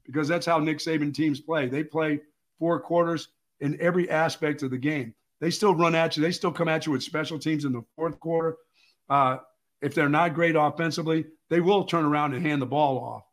because 0.06 0.28
that's 0.28 0.46
how 0.46 0.60
Nick 0.60 0.80
Saban 0.80 1.14
teams 1.14 1.40
play. 1.40 1.68
They 1.68 1.84
play 1.84 2.22
four 2.58 2.80
quarters 2.80 3.30
in 3.60 3.80
every 3.80 4.10
aspect 4.10 4.64
of 4.64 4.72
the 4.72 4.78
game. 4.78 5.14
They 5.40 5.52
still 5.52 5.76
run 5.76 5.94
at 5.94 6.18
you. 6.18 6.24
They 6.24 6.32
still 6.32 6.52
come 6.52 6.68
at 6.68 6.86
you 6.86 6.94
with 6.94 7.04
special 7.04 7.38
teams 7.38 7.66
in 7.66 7.74
the 7.74 7.84
fourth 7.96 8.20
quarter. 8.20 8.58
Uh, 9.10 9.38
if 9.82 9.94
they're 9.94 10.10
not 10.10 10.34
great 10.34 10.56
offensively, 10.56 11.26
they 11.50 11.62
will 11.62 11.84
turn 11.84 12.06
around 12.06 12.34
and 12.34 12.44
hand 12.44 12.60
the 12.62 12.66
ball 12.66 12.98
off 12.98 13.24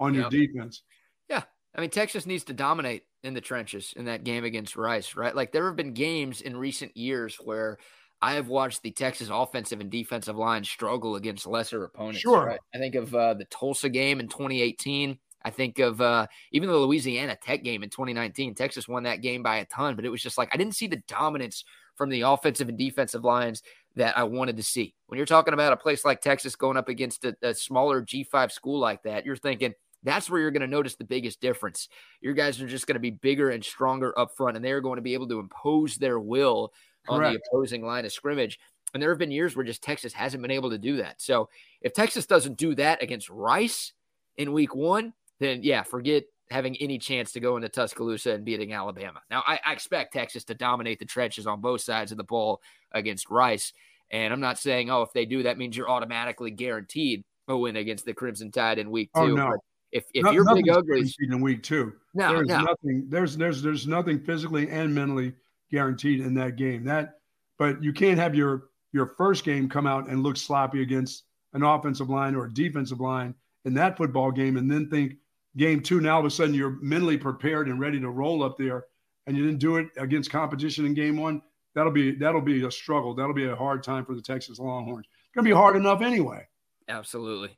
on 0.00 0.14
yep. 0.14 0.32
your 0.32 0.46
defense. 0.46 0.82
Yeah. 1.28 1.42
I 1.74 1.80
mean, 1.80 1.90
Texas 1.90 2.26
needs 2.26 2.44
to 2.44 2.52
dominate 2.52 3.04
in 3.22 3.34
the 3.34 3.40
trenches 3.40 3.92
in 3.96 4.06
that 4.06 4.24
game 4.24 4.44
against 4.44 4.76
Rice, 4.76 5.14
right? 5.14 5.34
Like 5.34 5.52
there 5.52 5.66
have 5.66 5.76
been 5.76 5.92
games 5.92 6.40
in 6.40 6.56
recent 6.56 6.96
years 6.96 7.36
where 7.36 7.78
I 8.20 8.34
have 8.34 8.48
watched 8.48 8.82
the 8.82 8.90
Texas 8.90 9.28
offensive 9.30 9.80
and 9.80 9.90
defensive 9.90 10.36
line 10.36 10.64
struggle 10.64 11.16
against 11.16 11.46
lesser 11.46 11.84
opponents. 11.84 12.20
Sure. 12.20 12.46
Right? 12.46 12.60
I 12.74 12.78
think 12.78 12.96
of 12.96 13.14
uh, 13.14 13.34
the 13.34 13.44
Tulsa 13.44 13.88
game 13.88 14.18
in 14.20 14.28
2018 14.28 15.18
I 15.42 15.50
think 15.50 15.78
of 15.78 16.00
uh, 16.00 16.26
even 16.52 16.68
the 16.68 16.76
Louisiana 16.76 17.36
Tech 17.36 17.62
game 17.62 17.82
in 17.82 17.90
2019. 17.90 18.54
Texas 18.54 18.88
won 18.88 19.04
that 19.04 19.22
game 19.22 19.42
by 19.42 19.56
a 19.56 19.64
ton, 19.66 19.96
but 19.96 20.04
it 20.04 20.10
was 20.10 20.22
just 20.22 20.38
like 20.38 20.50
I 20.52 20.56
didn't 20.56 20.74
see 20.74 20.86
the 20.86 21.02
dominance 21.08 21.64
from 21.94 22.10
the 22.10 22.22
offensive 22.22 22.68
and 22.68 22.78
defensive 22.78 23.24
lines 23.24 23.62
that 23.96 24.16
I 24.16 24.24
wanted 24.24 24.56
to 24.56 24.62
see. 24.62 24.94
When 25.06 25.16
you're 25.16 25.26
talking 25.26 25.54
about 25.54 25.72
a 25.72 25.76
place 25.76 26.04
like 26.04 26.20
Texas 26.20 26.56
going 26.56 26.76
up 26.76 26.88
against 26.88 27.24
a, 27.24 27.36
a 27.42 27.54
smaller 27.54 28.02
G5 28.02 28.52
school 28.52 28.78
like 28.78 29.02
that, 29.04 29.24
you're 29.24 29.36
thinking 29.36 29.74
That's 30.02 30.30
where 30.30 30.40
you're 30.40 30.50
going 30.50 30.60
to 30.62 30.66
notice 30.66 30.96
the 30.96 31.04
biggest 31.04 31.40
difference. 31.40 31.88
Your 32.20 32.34
guys 32.34 32.60
are 32.60 32.66
just 32.66 32.86
going 32.86 32.94
to 32.94 33.00
be 33.00 33.10
bigger 33.10 33.50
and 33.50 33.64
stronger 33.64 34.18
up 34.18 34.36
front, 34.36 34.56
and 34.56 34.64
they're 34.64 34.80
going 34.80 34.96
to 34.96 35.02
be 35.02 35.14
able 35.14 35.28
to 35.28 35.38
impose 35.38 35.96
their 35.96 36.18
will 36.18 36.72
Correct. 37.06 37.26
on 37.26 37.32
the 37.32 37.40
opposing 37.46 37.84
line 37.84 38.04
of 38.04 38.12
scrimmage. 38.12 38.58
And 38.92 39.02
there 39.02 39.10
have 39.10 39.18
been 39.18 39.30
years 39.30 39.54
where 39.54 39.64
just 39.64 39.82
Texas 39.82 40.12
hasn't 40.12 40.42
been 40.42 40.50
able 40.50 40.70
to 40.70 40.78
do 40.78 40.96
that. 40.96 41.20
So 41.20 41.48
if 41.80 41.92
Texas 41.92 42.26
doesn't 42.26 42.56
do 42.56 42.74
that 42.76 43.02
against 43.02 43.30
Rice 43.30 43.92
in 44.36 44.52
week 44.52 44.74
one, 44.74 45.12
then 45.38 45.62
yeah, 45.62 45.82
forget 45.82 46.24
having 46.50 46.76
any 46.78 46.98
chance 46.98 47.32
to 47.32 47.40
go 47.40 47.56
into 47.56 47.68
Tuscaloosa 47.68 48.32
and 48.32 48.44
beating 48.44 48.72
Alabama. 48.72 49.20
Now, 49.30 49.42
I, 49.46 49.60
I, 49.64 49.72
expect 49.72 50.12
Texas 50.12 50.42
to 50.44 50.54
dominate 50.54 50.98
the 50.98 51.04
trenches 51.04 51.46
on 51.46 51.60
both 51.60 51.80
sides 51.80 52.10
of 52.10 52.18
the 52.18 52.24
ball 52.24 52.60
against 52.90 53.30
Rice. 53.30 53.72
And 54.10 54.32
I'm 54.32 54.40
not 54.40 54.58
saying, 54.58 54.90
oh, 54.90 55.02
if 55.02 55.12
they 55.12 55.24
do, 55.24 55.44
that 55.44 55.58
means 55.58 55.76
you're 55.76 55.88
automatically 55.88 56.50
guaranteed 56.50 57.22
a 57.46 57.56
win 57.56 57.76
against 57.76 58.04
the 58.04 58.14
Crimson 58.14 58.50
Tide 58.50 58.78
in 58.78 58.90
week 58.90 59.10
oh, 59.14 59.26
two. 59.26 59.32
Oh, 59.32 59.36
no. 59.36 59.56
If, 59.92 60.04
if 60.14 60.24
no, 60.24 60.30
you're 60.30 60.54
big 60.54 60.68
uglies 60.68 61.16
in 61.20 61.40
week 61.40 61.62
two, 61.62 61.94
no, 62.14 62.34
there's 62.34 62.48
no. 62.48 62.60
nothing 62.60 63.06
there's 63.08 63.36
there's 63.36 63.62
there's 63.62 63.86
nothing 63.86 64.20
physically 64.20 64.70
and 64.70 64.94
mentally 64.94 65.34
guaranteed 65.70 66.20
in 66.20 66.34
that 66.34 66.56
game. 66.56 66.84
That 66.84 67.14
but 67.58 67.82
you 67.82 67.92
can't 67.92 68.18
have 68.18 68.34
your 68.34 68.68
your 68.92 69.06
first 69.06 69.44
game 69.44 69.68
come 69.68 69.86
out 69.86 70.08
and 70.08 70.22
look 70.22 70.36
sloppy 70.36 70.82
against 70.82 71.24
an 71.54 71.64
offensive 71.64 72.08
line 72.08 72.34
or 72.34 72.44
a 72.44 72.54
defensive 72.54 73.00
line 73.00 73.34
in 73.64 73.74
that 73.74 73.96
football 73.96 74.30
game 74.30 74.56
and 74.56 74.70
then 74.70 74.88
think 74.88 75.14
game 75.56 75.82
two, 75.82 76.00
now 76.00 76.14
all 76.14 76.20
of 76.20 76.26
a 76.26 76.30
sudden 76.30 76.54
you're 76.54 76.78
mentally 76.80 77.16
prepared 77.16 77.68
and 77.68 77.80
ready 77.80 78.00
to 78.00 78.10
roll 78.10 78.42
up 78.42 78.56
there, 78.56 78.84
and 79.26 79.36
you 79.36 79.44
didn't 79.44 79.60
do 79.60 79.76
it 79.76 79.88
against 79.96 80.30
competition 80.30 80.86
in 80.86 80.94
game 80.94 81.16
one. 81.16 81.42
That'll 81.74 81.92
be 81.92 82.12
that'll 82.12 82.40
be 82.40 82.64
a 82.64 82.70
struggle. 82.70 83.14
That'll 83.14 83.34
be 83.34 83.46
a 83.46 83.56
hard 83.56 83.82
time 83.82 84.04
for 84.04 84.14
the 84.14 84.22
Texas 84.22 84.58
Longhorns. 84.58 85.06
It's 85.06 85.34
gonna 85.34 85.48
be 85.48 85.54
hard 85.54 85.76
enough 85.76 86.02
anyway. 86.02 86.46
Absolutely, 86.88 87.56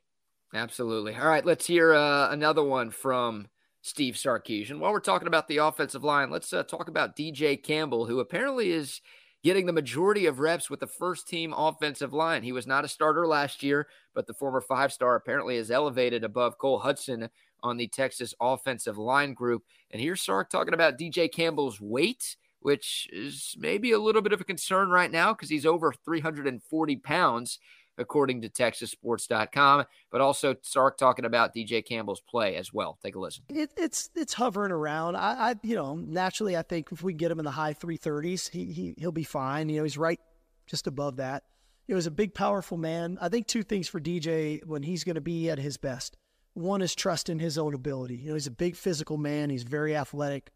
absolutely. 0.53 1.15
All 1.15 1.27
right, 1.27 1.45
let's 1.45 1.65
hear 1.65 1.93
uh, 1.93 2.29
another 2.29 2.63
one 2.63 2.91
from 2.91 3.47
Steve 3.81 4.15
Sarkisian. 4.15 4.79
While 4.79 4.91
we're 4.91 4.99
talking 4.99 5.27
about 5.27 5.47
the 5.47 5.57
offensive 5.57 6.03
line, 6.03 6.29
let's 6.29 6.53
uh, 6.53 6.63
talk 6.63 6.87
about 6.87 7.15
DJ 7.15 7.61
Campbell, 7.61 8.05
who 8.05 8.19
apparently 8.19 8.71
is 8.71 9.01
getting 9.43 9.65
the 9.65 9.73
majority 9.73 10.25
of 10.25 10.39
reps 10.39 10.69
with 10.69 10.79
the 10.79 10.87
first 10.87 11.27
team 11.27 11.53
offensive 11.53 12.13
line. 12.13 12.43
He 12.43 12.53
was 12.53 12.65
not 12.65 12.85
a 12.85 12.87
starter 12.87 13.27
last 13.27 13.61
year, 13.61 13.87
but 14.15 14.25
the 14.25 14.33
former 14.33 14.61
five 14.61 14.93
star 14.93 15.15
apparently 15.15 15.57
is 15.57 15.69
elevated 15.69 16.23
above 16.23 16.57
Cole 16.57 16.79
Hudson 16.79 17.29
on 17.61 17.77
the 17.77 17.87
Texas 17.87 18.33
offensive 18.39 18.97
line 18.97 19.33
group. 19.33 19.63
And 19.91 20.01
here's 20.01 20.21
Sark 20.21 20.49
talking 20.49 20.73
about 20.73 20.97
DJ 20.97 21.31
Campbell's 21.31 21.81
weight, 21.81 22.37
which 22.61 23.09
is 23.11 23.55
maybe 23.57 23.91
a 23.91 23.99
little 23.99 24.21
bit 24.21 24.33
of 24.33 24.41
a 24.41 24.45
concern 24.45 24.89
right 24.89 25.11
now 25.11 25.33
because 25.33 25.49
he's 25.49 25.65
over 25.65 25.93
340 26.05 26.95
pounds, 26.97 27.59
according 27.97 28.41
to 28.41 28.49
TexasSports.com. 28.49 29.85
But 30.11 30.21
also 30.21 30.55
Sark 30.61 30.97
talking 30.97 31.25
about 31.25 31.55
DJ 31.55 31.85
Campbell's 31.85 32.21
play 32.21 32.55
as 32.55 32.73
well. 32.73 32.97
Take 33.03 33.15
a 33.15 33.19
listen. 33.19 33.43
It, 33.49 33.71
it's 33.77 34.09
it's 34.15 34.33
hovering 34.33 34.71
around. 34.71 35.15
I, 35.15 35.51
I, 35.51 35.55
you 35.63 35.75
know 35.75 35.95
naturally 35.95 36.57
I 36.57 36.61
think 36.61 36.89
if 36.91 37.03
we 37.03 37.13
get 37.13 37.31
him 37.31 37.39
in 37.39 37.45
the 37.45 37.51
high 37.51 37.73
330s, 37.73 38.49
he, 38.49 38.65
he 38.65 38.95
he'll 38.97 39.11
be 39.11 39.23
fine. 39.23 39.69
You 39.69 39.77
know 39.77 39.83
he's 39.83 39.97
right 39.97 40.19
just 40.67 40.87
above 40.87 41.17
that. 41.17 41.43
He 41.85 41.93
was 41.93 42.07
a 42.07 42.11
big, 42.11 42.33
powerful 42.33 42.77
man. 42.77 43.17
I 43.19 43.29
think 43.29 43.47
two 43.47 43.63
things 43.63 43.87
for 43.87 43.99
DJ 43.99 44.65
when 44.65 44.83
he's 44.83 45.03
going 45.03 45.15
to 45.15 45.21
be 45.21 45.49
at 45.49 45.59
his 45.59 45.77
best. 45.77 46.17
One 46.53 46.81
is 46.81 46.95
trust 46.95 47.29
in 47.29 47.39
his 47.39 47.57
own 47.57 47.73
ability. 47.73 48.15
You 48.15 48.29
know, 48.29 48.33
he's 48.35 48.47
a 48.47 48.51
big 48.51 48.75
physical 48.75 49.17
man, 49.17 49.49
he's 49.49 49.63
very 49.63 49.95
athletic. 49.95 50.51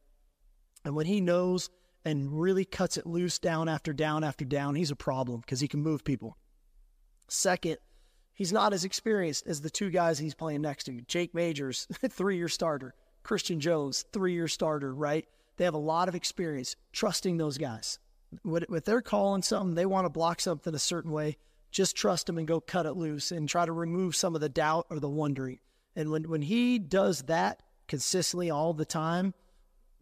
And 0.86 0.96
when 0.96 1.06
he 1.06 1.20
knows 1.20 1.70
and 2.06 2.40
really 2.40 2.64
cuts 2.64 2.96
it 2.98 3.06
loose 3.06 3.40
down 3.40 3.68
after 3.68 3.92
down 3.92 4.24
after 4.24 4.46
down, 4.46 4.76
he's 4.76 4.92
a 4.92 4.96
problem 4.96 5.42
because 5.42 5.60
he 5.60 5.68
can 5.68 5.82
move 5.82 6.06
people. 6.06 6.38
Second, 7.28 7.78
he's 8.34 8.54
not 8.54 8.74
as 8.74 8.86
experienced 8.86 9.48
as 9.48 9.62
the 9.62 9.70
two 9.70 9.90
guys 9.90 10.20
he's 10.20 10.36
playing 10.36 10.62
next 10.62 10.86
to. 10.86 11.02
Jake 11.02 11.34
Majors, 11.34 11.88
three 12.10 12.38
year 12.38 12.48
starter. 12.48 12.94
Christian 13.24 13.60
Jones, 13.60 14.06
three 14.14 14.34
year 14.34 14.48
starter, 14.48 14.94
right? 14.94 15.28
They 15.58 15.66
have 15.66 15.74
a 15.74 15.80
lot 15.80 16.08
of 16.08 16.16
experience 16.16 16.76
trusting 16.94 17.38
those 17.38 17.58
guys. 17.58 18.00
If 18.46 18.86
they're 18.86 19.02
calling 19.02 19.42
something, 19.42 19.76
they 19.76 19.86
want 19.86 20.06
to 20.06 20.10
block 20.10 20.40
something 20.40 20.74
a 20.74 20.80
certain 20.80 21.12
way, 21.12 21.38
just 21.72 21.96
trust 21.96 22.28
them 22.28 22.38
and 22.38 22.48
go 22.48 22.62
cut 22.62 22.86
it 22.86 22.94
loose 22.94 23.32
and 23.32 23.48
try 23.50 23.66
to 23.66 23.72
remove 23.72 24.16
some 24.16 24.36
of 24.36 24.42
the 24.42 24.50
doubt 24.50 24.88
or 24.90 25.00
the 25.00 25.10
wondering. 25.10 25.60
And 25.96 26.12
when, 26.12 26.30
when 26.30 26.42
he 26.42 26.80
does 26.80 27.24
that 27.24 27.64
consistently 27.88 28.50
all 28.50 28.74
the 28.74 28.86
time, 28.86 29.34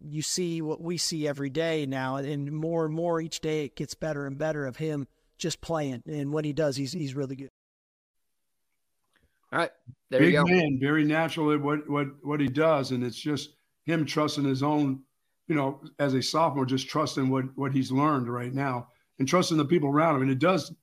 you 0.00 0.22
see 0.22 0.60
what 0.60 0.80
we 0.80 0.98
see 0.98 1.26
every 1.26 1.50
day 1.50 1.86
now. 1.86 2.16
And 2.16 2.52
more 2.52 2.84
and 2.84 2.94
more 2.94 3.20
each 3.20 3.40
day, 3.40 3.64
it 3.64 3.76
gets 3.76 3.94
better 3.94 4.26
and 4.26 4.36
better 4.36 4.66
of 4.66 4.76
him 4.76 5.06
just 5.38 5.60
playing. 5.60 6.02
And 6.06 6.32
when 6.32 6.44
he 6.44 6.52
does, 6.52 6.76
he's, 6.76 6.92
he's 6.92 7.14
really 7.14 7.36
good. 7.36 7.50
All 9.52 9.60
right. 9.60 9.70
There 10.10 10.20
Big 10.20 10.34
you 10.34 10.44
go. 10.44 10.44
man, 10.44 10.78
very 10.80 11.04
natural 11.04 11.52
at 11.52 11.60
what, 11.60 11.88
what, 11.88 12.08
what 12.22 12.40
he 12.40 12.48
does. 12.48 12.90
And 12.90 13.04
it's 13.04 13.18
just 13.18 13.50
him 13.84 14.04
trusting 14.04 14.44
his 14.44 14.62
own, 14.62 15.00
you 15.46 15.54
know, 15.54 15.80
as 15.98 16.14
a 16.14 16.22
sophomore, 16.22 16.66
just 16.66 16.88
trusting 16.88 17.28
what, 17.28 17.44
what 17.56 17.72
he's 17.72 17.92
learned 17.92 18.28
right 18.28 18.52
now 18.52 18.88
and 19.18 19.28
trusting 19.28 19.56
the 19.56 19.64
people 19.64 19.88
around 19.88 20.16
him. 20.16 20.22
And 20.22 20.30
it 20.30 20.38
does, 20.38 20.74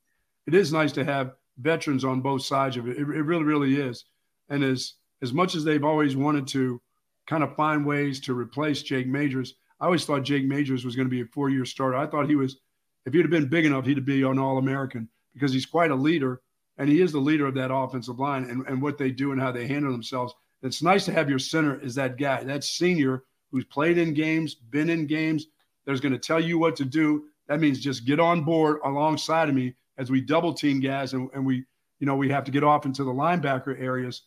it 0.48 0.54
is 0.54 0.74
nice 0.74 0.92
to 0.94 1.06
have 1.06 1.34
veterans 1.58 2.04
on 2.04 2.22
both 2.22 2.44
sides 2.44 2.78
of 2.78 2.88
it. 2.88 2.98
It, 2.98 3.02
it 3.02 3.24
really, 3.24 3.44
really 3.44 3.76
is. 3.76 4.06
And 4.50 4.64
as, 4.64 4.94
as 5.22 5.34
much 5.34 5.56
as 5.56 5.64
they've 5.64 5.84
always 5.84 6.16
wanted 6.16 6.48
to 6.48 6.82
kind 7.28 7.44
of 7.44 7.56
find 7.56 7.86
ways 7.86 8.20
to 8.22 8.34
replace 8.34 8.82
Jake 8.82 9.08
Majors, 9.08 9.56
I 9.80 9.86
always 9.86 10.06
thought 10.06 10.24
Jake 10.24 10.46
Majors 10.46 10.86
was 10.86 10.96
going 10.96 11.08
to 11.08 11.12
be 11.12 11.22
a 11.22 11.26
four 11.26 11.50
year 11.50 11.66
starter. 11.66 11.98
I 11.98 12.08
thought 12.08 12.30
he 12.30 12.36
was, 12.36 12.58
if 13.06 13.14
he'd 13.14 13.22
have 13.22 13.32
been 13.32 13.48
big 13.48 13.66
enough, 13.66 13.86
he'd 13.86 14.06
be 14.06 14.24
an 14.24 14.40
All 14.40 14.58
American 14.58 15.08
because 15.34 15.54
he's 15.54 15.66
quite 15.66 15.92
a 15.92 15.96
leader 15.96 16.42
and 16.78 16.90
he 16.90 17.02
is 17.02 17.12
the 17.12 17.20
leader 17.20 17.46
of 17.46 17.54
that 17.56 17.74
offensive 17.74 18.20
line 18.20 18.50
and, 18.50 18.66
and 18.68 18.82
what 18.82 18.98
they 18.98 19.12
do 19.12 19.32
and 19.32 19.42
how 19.42 19.52
they 19.52 19.68
handle 19.68 19.92
themselves. 19.92 20.34
It's 20.62 20.82
nice 20.82 21.06
to 21.06 21.12
have 21.12 21.30
your 21.30 21.40
center 21.40 21.80
is 21.82 21.96
that 21.96 22.18
guy, 22.18 22.44
that 22.44 22.64
senior 22.64 23.24
who's 23.52 23.66
played 23.66 23.98
in 23.98 24.14
games, 24.14 24.56
been 24.56 24.90
in 24.90 25.06
games, 25.06 25.48
that's 25.86 26.00
going 26.00 26.14
to 26.14 26.20
tell 26.20 26.40
you 26.40 26.58
what 26.58 26.76
to 26.78 26.86
do. 26.86 27.26
That 27.48 27.60
means 27.60 27.80
just 27.80 28.06
get 28.06 28.20
on 28.20 28.44
board 28.44 28.80
alongside 28.86 29.50
of 29.50 29.56
me 29.56 29.76
as 29.98 30.10
we 30.10 30.22
double 30.22 30.54
team 30.54 30.80
guys 30.80 31.14
and, 31.14 31.30
and 31.34 31.46
we, 31.46 31.66
you 32.00 32.08
know, 32.08 32.16
we 32.16 32.30
have 32.30 32.46
to 32.46 32.52
get 32.52 32.64
off 32.64 32.86
into 32.86 33.04
the 33.04 33.12
linebacker 33.12 33.80
areas 33.80 34.24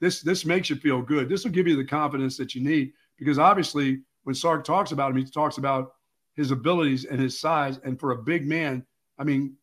this 0.00 0.22
this 0.22 0.44
makes 0.44 0.70
you 0.70 0.76
feel 0.76 1.02
good. 1.02 1.28
This 1.28 1.44
will 1.44 1.52
give 1.52 1.68
you 1.68 1.76
the 1.76 1.84
confidence 1.84 2.36
that 2.38 2.54
you 2.54 2.62
need 2.62 2.92
because 3.18 3.38
obviously 3.38 4.00
when 4.24 4.34
Sark 4.34 4.64
talks 4.64 4.92
about 4.92 5.10
him, 5.10 5.18
he 5.18 5.24
talks 5.24 5.58
about 5.58 5.92
his 6.34 6.50
abilities 6.50 7.04
and 7.04 7.20
his 7.20 7.38
size. 7.38 7.78
And 7.84 7.98
for 7.98 8.12
a 8.12 8.22
big 8.22 8.46
man, 8.46 8.84
I 9.18 9.24
mean, 9.24 9.56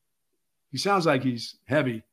he 0.71 0.77
sounds 0.77 1.05
like 1.05 1.23
he's 1.23 1.57
heavy. 1.65 2.03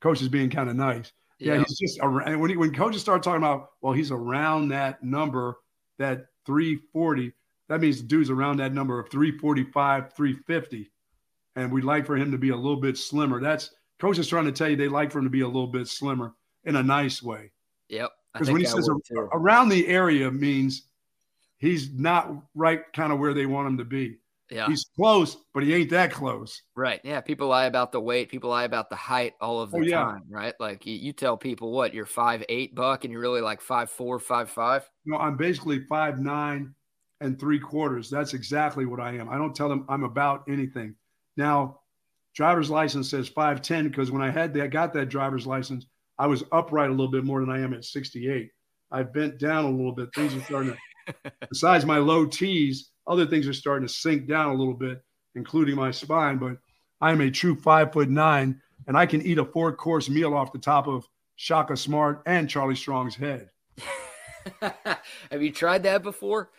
Coach 0.00 0.20
is 0.22 0.28
being 0.28 0.50
kind 0.50 0.68
of 0.68 0.76
nice. 0.76 1.12
Yeah, 1.38 1.54
yeah 1.54 1.64
he's 1.66 1.78
just 1.78 1.98
around. 2.02 2.40
When 2.40 2.50
he, 2.50 2.56
when 2.56 2.74
coaches 2.74 3.00
start 3.00 3.22
talking 3.22 3.42
about, 3.42 3.70
well, 3.80 3.92
he's 3.92 4.10
around 4.10 4.68
that 4.68 5.02
number, 5.02 5.56
that 5.98 6.26
340. 6.46 7.32
That 7.68 7.80
means 7.80 7.98
the 7.98 8.06
dude's 8.06 8.30
around 8.30 8.58
that 8.58 8.72
number 8.72 8.98
of 8.98 9.08
345, 9.10 10.12
350. 10.12 10.90
And 11.56 11.72
we'd 11.72 11.84
like 11.84 12.06
for 12.06 12.16
him 12.16 12.30
to 12.32 12.38
be 12.38 12.50
a 12.50 12.56
little 12.56 12.80
bit 12.80 12.96
slimmer. 12.96 13.40
That's 13.40 13.70
coach 13.98 14.18
is 14.18 14.28
trying 14.28 14.46
to 14.46 14.52
tell 14.52 14.68
you 14.68 14.76
they 14.76 14.88
like 14.88 15.10
for 15.10 15.18
him 15.18 15.24
to 15.24 15.30
be 15.30 15.42
a 15.42 15.46
little 15.46 15.66
bit 15.66 15.88
slimmer 15.88 16.34
in 16.64 16.76
a 16.76 16.82
nice 16.82 17.22
way. 17.22 17.52
Yep. 17.88 18.10
Because 18.32 18.50
when 18.50 18.60
he 18.60 18.66
says 18.66 18.88
around 19.32 19.68
the 19.68 19.86
area 19.86 20.30
means 20.30 20.88
he's 21.62 21.94
not 21.94 22.30
right 22.54 22.80
kind 22.92 23.12
of 23.12 23.18
where 23.18 23.32
they 23.32 23.46
want 23.46 23.68
him 23.68 23.78
to 23.78 23.84
be. 23.84 24.18
Yeah. 24.50 24.66
He's 24.66 24.84
close, 24.96 25.38
but 25.54 25.62
he 25.62 25.72
ain't 25.72 25.88
that 25.90 26.12
close. 26.12 26.60
Right. 26.76 27.00
Yeah. 27.04 27.22
People 27.22 27.48
lie 27.48 27.64
about 27.64 27.90
the 27.90 28.00
weight. 28.00 28.28
People 28.28 28.50
lie 28.50 28.64
about 28.64 28.90
the 28.90 28.96
height 28.96 29.32
all 29.40 29.60
of 29.60 29.70
the 29.70 29.78
oh, 29.78 29.80
yeah. 29.80 29.96
time. 30.02 30.24
Right. 30.28 30.54
Like 30.60 30.84
you, 30.84 30.94
you, 30.94 31.14
tell 31.14 31.38
people 31.38 31.72
what 31.72 31.94
you're 31.94 32.04
five 32.04 32.44
eight 32.50 32.74
buck 32.74 33.04
and 33.04 33.12
you're 33.12 33.22
really 33.22 33.40
like 33.40 33.62
five 33.62 33.90
four, 33.90 34.18
five 34.18 34.50
five. 34.50 34.86
No, 35.06 35.16
I'm 35.16 35.38
basically 35.38 35.80
five 35.86 36.20
nine 36.20 36.74
and 37.22 37.40
three 37.40 37.60
quarters. 37.60 38.10
That's 38.10 38.34
exactly 38.34 38.84
what 38.84 39.00
I 39.00 39.12
am. 39.12 39.30
I 39.30 39.38
don't 39.38 39.56
tell 39.56 39.70
them 39.70 39.86
I'm 39.88 40.04
about 40.04 40.44
anything. 40.48 40.96
Now, 41.38 41.78
driver's 42.34 42.68
license 42.68 43.08
says 43.08 43.30
5'10 43.30 43.84
because 43.84 44.10
when 44.10 44.20
I 44.20 44.30
had 44.30 44.52
that 44.54 44.70
got 44.70 44.92
that 44.92 45.08
driver's 45.08 45.46
license, 45.46 45.86
I 46.18 46.26
was 46.26 46.44
upright 46.52 46.90
a 46.90 46.92
little 46.92 47.10
bit 47.10 47.24
more 47.24 47.40
than 47.40 47.48
I 47.48 47.60
am 47.60 47.72
at 47.72 47.84
68. 47.84 48.50
I 48.90 49.02
bent 49.02 49.38
down 49.38 49.64
a 49.64 49.70
little 49.70 49.92
bit. 49.92 50.10
Things 50.14 50.34
are 50.34 50.42
starting 50.42 50.72
to, 50.72 50.78
besides 51.48 51.84
my 51.84 51.98
low 51.98 52.26
T's, 52.26 52.90
other 53.06 53.26
things 53.26 53.48
are 53.48 53.52
starting 53.52 53.86
to 53.86 53.92
sink 53.92 54.28
down 54.28 54.50
a 54.50 54.54
little 54.54 54.74
bit, 54.74 55.02
including 55.34 55.76
my 55.76 55.90
spine. 55.90 56.38
But 56.38 56.58
I 57.00 57.12
am 57.12 57.20
a 57.20 57.30
true 57.30 57.56
five 57.56 57.92
foot 57.92 58.08
nine, 58.08 58.60
and 58.86 58.96
I 58.96 59.06
can 59.06 59.22
eat 59.22 59.38
a 59.38 59.44
four 59.44 59.74
course 59.74 60.08
meal 60.08 60.34
off 60.34 60.52
the 60.52 60.58
top 60.58 60.86
of 60.86 61.08
Shaka 61.36 61.76
Smart 61.76 62.22
and 62.26 62.48
Charlie 62.48 62.76
Strong's 62.76 63.16
head. 63.16 63.50
Have 64.60 65.42
you 65.42 65.52
tried 65.52 65.82
that 65.84 66.02
before? 66.02 66.50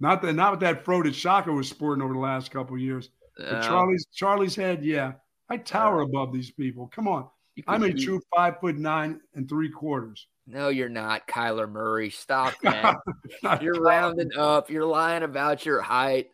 Not 0.00 0.22
that, 0.22 0.34
not 0.34 0.52
with 0.52 0.60
that 0.60 0.84
fro 0.84 1.02
that 1.02 1.14
Shaka 1.14 1.52
was 1.52 1.68
sporting 1.68 2.02
over 2.02 2.14
the 2.14 2.20
last 2.20 2.50
couple 2.50 2.78
years. 2.78 3.10
But 3.36 3.62
Charlie's 3.62 4.06
Charlie's 4.12 4.56
head, 4.56 4.84
yeah. 4.84 5.12
I 5.48 5.56
tower 5.56 6.00
above 6.00 6.32
these 6.32 6.50
people. 6.50 6.88
Come 6.88 7.08
on. 7.08 7.28
I'm 7.66 7.82
a 7.82 7.92
true 7.92 8.20
five 8.34 8.60
foot 8.60 8.76
nine 8.76 9.20
and 9.34 9.48
three 9.48 9.70
quarters. 9.70 10.26
No, 10.50 10.70
you're 10.70 10.88
not, 10.88 11.28
Kyler 11.28 11.70
Murray. 11.70 12.08
Stop 12.10 12.54
that. 12.62 12.96
you're 13.60 13.80
rounding 13.80 14.30
up. 14.36 14.70
You're 14.70 14.86
lying 14.86 15.22
about 15.22 15.66
your 15.66 15.82
height. 15.82 16.28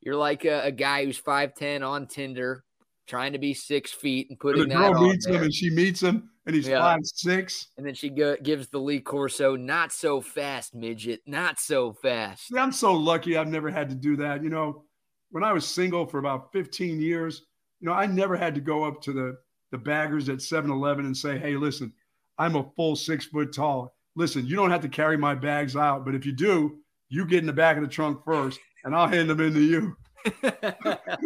You're 0.00 0.16
like 0.16 0.44
a, 0.44 0.64
a 0.64 0.72
guy 0.72 1.04
who's 1.04 1.18
five 1.18 1.54
ten 1.54 1.82
on 1.84 2.06
Tinder, 2.06 2.64
trying 3.06 3.32
to 3.34 3.38
be 3.38 3.54
six 3.54 3.92
feet 3.92 4.28
and 4.30 4.38
putting 4.40 4.68
the 4.68 4.74
girl 4.74 5.08
meets 5.08 5.26
him 5.26 5.42
and 5.42 5.54
she 5.54 5.70
meets 5.70 6.02
him 6.02 6.30
and 6.46 6.56
he's 6.56 6.66
Yeah. 6.66 6.80
five 6.80 7.00
six. 7.04 7.68
And 7.76 7.86
then 7.86 7.94
she 7.94 8.08
go, 8.08 8.36
gives 8.42 8.68
the 8.68 8.78
Lee 8.78 9.00
Corso, 9.00 9.54
not 9.56 9.92
so 9.92 10.20
fast, 10.20 10.74
midget, 10.74 11.20
not 11.26 11.60
so 11.60 11.92
fast. 11.92 12.48
See, 12.48 12.58
I'm 12.58 12.72
so 12.72 12.92
lucky 12.94 13.36
I've 13.36 13.48
never 13.48 13.70
had 13.70 13.88
to 13.90 13.94
do 13.94 14.16
that. 14.16 14.42
You 14.42 14.50
know, 14.50 14.84
when 15.30 15.44
I 15.44 15.52
was 15.52 15.64
single 15.66 16.06
for 16.06 16.18
about 16.18 16.50
15 16.52 17.00
years, 17.00 17.42
you 17.78 17.88
know, 17.88 17.94
I 17.94 18.06
never 18.06 18.36
had 18.36 18.54
to 18.56 18.60
go 18.60 18.82
up 18.84 19.00
to 19.02 19.12
the, 19.12 19.36
the 19.70 19.78
baggers 19.78 20.28
at 20.28 20.42
7 20.42 20.70
Eleven 20.70 21.06
and 21.06 21.16
say, 21.16 21.38
hey, 21.38 21.54
listen, 21.56 21.92
I'm 22.40 22.56
a 22.56 22.64
full 22.74 22.96
six 22.96 23.26
foot 23.26 23.52
tall. 23.52 23.94
Listen, 24.16 24.46
you 24.46 24.56
don't 24.56 24.70
have 24.70 24.80
to 24.80 24.88
carry 24.88 25.18
my 25.18 25.34
bags 25.34 25.76
out, 25.76 26.06
but 26.06 26.14
if 26.14 26.24
you 26.24 26.32
do, 26.32 26.78
you 27.10 27.26
get 27.26 27.40
in 27.40 27.46
the 27.46 27.52
back 27.52 27.76
of 27.76 27.82
the 27.82 27.88
trunk 27.88 28.24
first 28.24 28.58
and 28.82 28.96
I'll 28.96 29.06
hand 29.06 29.28
them 29.28 29.40
in 29.40 29.52
to 29.52 29.60
you. 29.60 29.96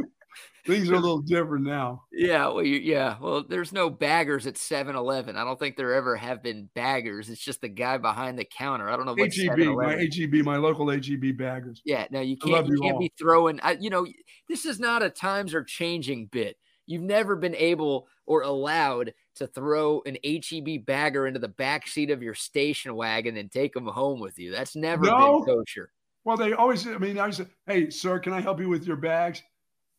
Things 0.66 0.90
are 0.90 0.94
a 0.94 0.98
little 0.98 1.20
different 1.20 1.66
now. 1.66 2.02
Yeah, 2.10 2.48
well, 2.48 2.64
you, 2.64 2.78
yeah. 2.78 3.16
Well, 3.20 3.44
there's 3.46 3.72
no 3.72 3.90
baggers 3.90 4.46
at 4.46 4.54
7-Eleven. 4.54 5.36
I 5.36 5.44
don't 5.44 5.58
think 5.58 5.76
there 5.76 5.94
ever 5.94 6.16
have 6.16 6.42
been 6.42 6.68
baggers. 6.74 7.28
It's 7.28 7.40
just 7.40 7.60
the 7.60 7.68
guy 7.68 7.98
behind 7.98 8.38
the 8.38 8.46
counter. 8.46 8.88
I 8.88 8.96
don't 8.96 9.04
know 9.04 9.14
HEB, 9.14 9.46
my 9.46 9.54
7-Eleven. 9.54 10.10
HEB, 10.10 10.44
my 10.44 10.56
local 10.56 10.90
HEB 10.90 11.36
baggers. 11.36 11.80
Yeah, 11.84 12.06
no, 12.10 12.20
you 12.20 12.38
can't. 12.38 12.66
You 12.66 12.74
you 12.74 12.80
can't 12.80 12.94
all. 12.94 13.00
be 13.00 13.12
throwing. 13.18 13.60
I, 13.62 13.72
you 13.72 13.90
know, 13.90 14.06
this 14.48 14.64
is 14.64 14.80
not 14.80 15.02
a 15.02 15.10
times 15.10 15.54
are 15.54 15.62
changing 15.62 16.26
bit. 16.32 16.56
You've 16.86 17.02
never 17.02 17.36
been 17.36 17.54
able 17.54 18.08
or 18.26 18.42
allowed 18.42 19.14
to 19.36 19.46
throw 19.46 20.02
an 20.06 20.16
HEB 20.24 20.84
bagger 20.86 21.26
into 21.26 21.40
the 21.40 21.48
back 21.48 21.86
seat 21.88 22.10
of 22.10 22.22
your 22.22 22.34
station 22.34 22.94
wagon 22.94 23.36
and 23.36 23.50
take 23.50 23.72
them 23.74 23.86
home 23.86 24.20
with 24.20 24.38
you. 24.38 24.50
That's 24.52 24.76
never 24.76 25.04
No. 25.06 25.44
been 25.44 25.56
kosher. 25.56 25.90
Well, 26.24 26.36
they 26.36 26.52
always, 26.52 26.86
I 26.86 26.96
mean, 26.98 27.18
I 27.18 27.30
said, 27.30 27.48
hey, 27.66 27.90
sir, 27.90 28.18
can 28.18 28.32
I 28.32 28.40
help 28.40 28.60
you 28.60 28.68
with 28.68 28.86
your 28.86 28.96
bags? 28.96 29.42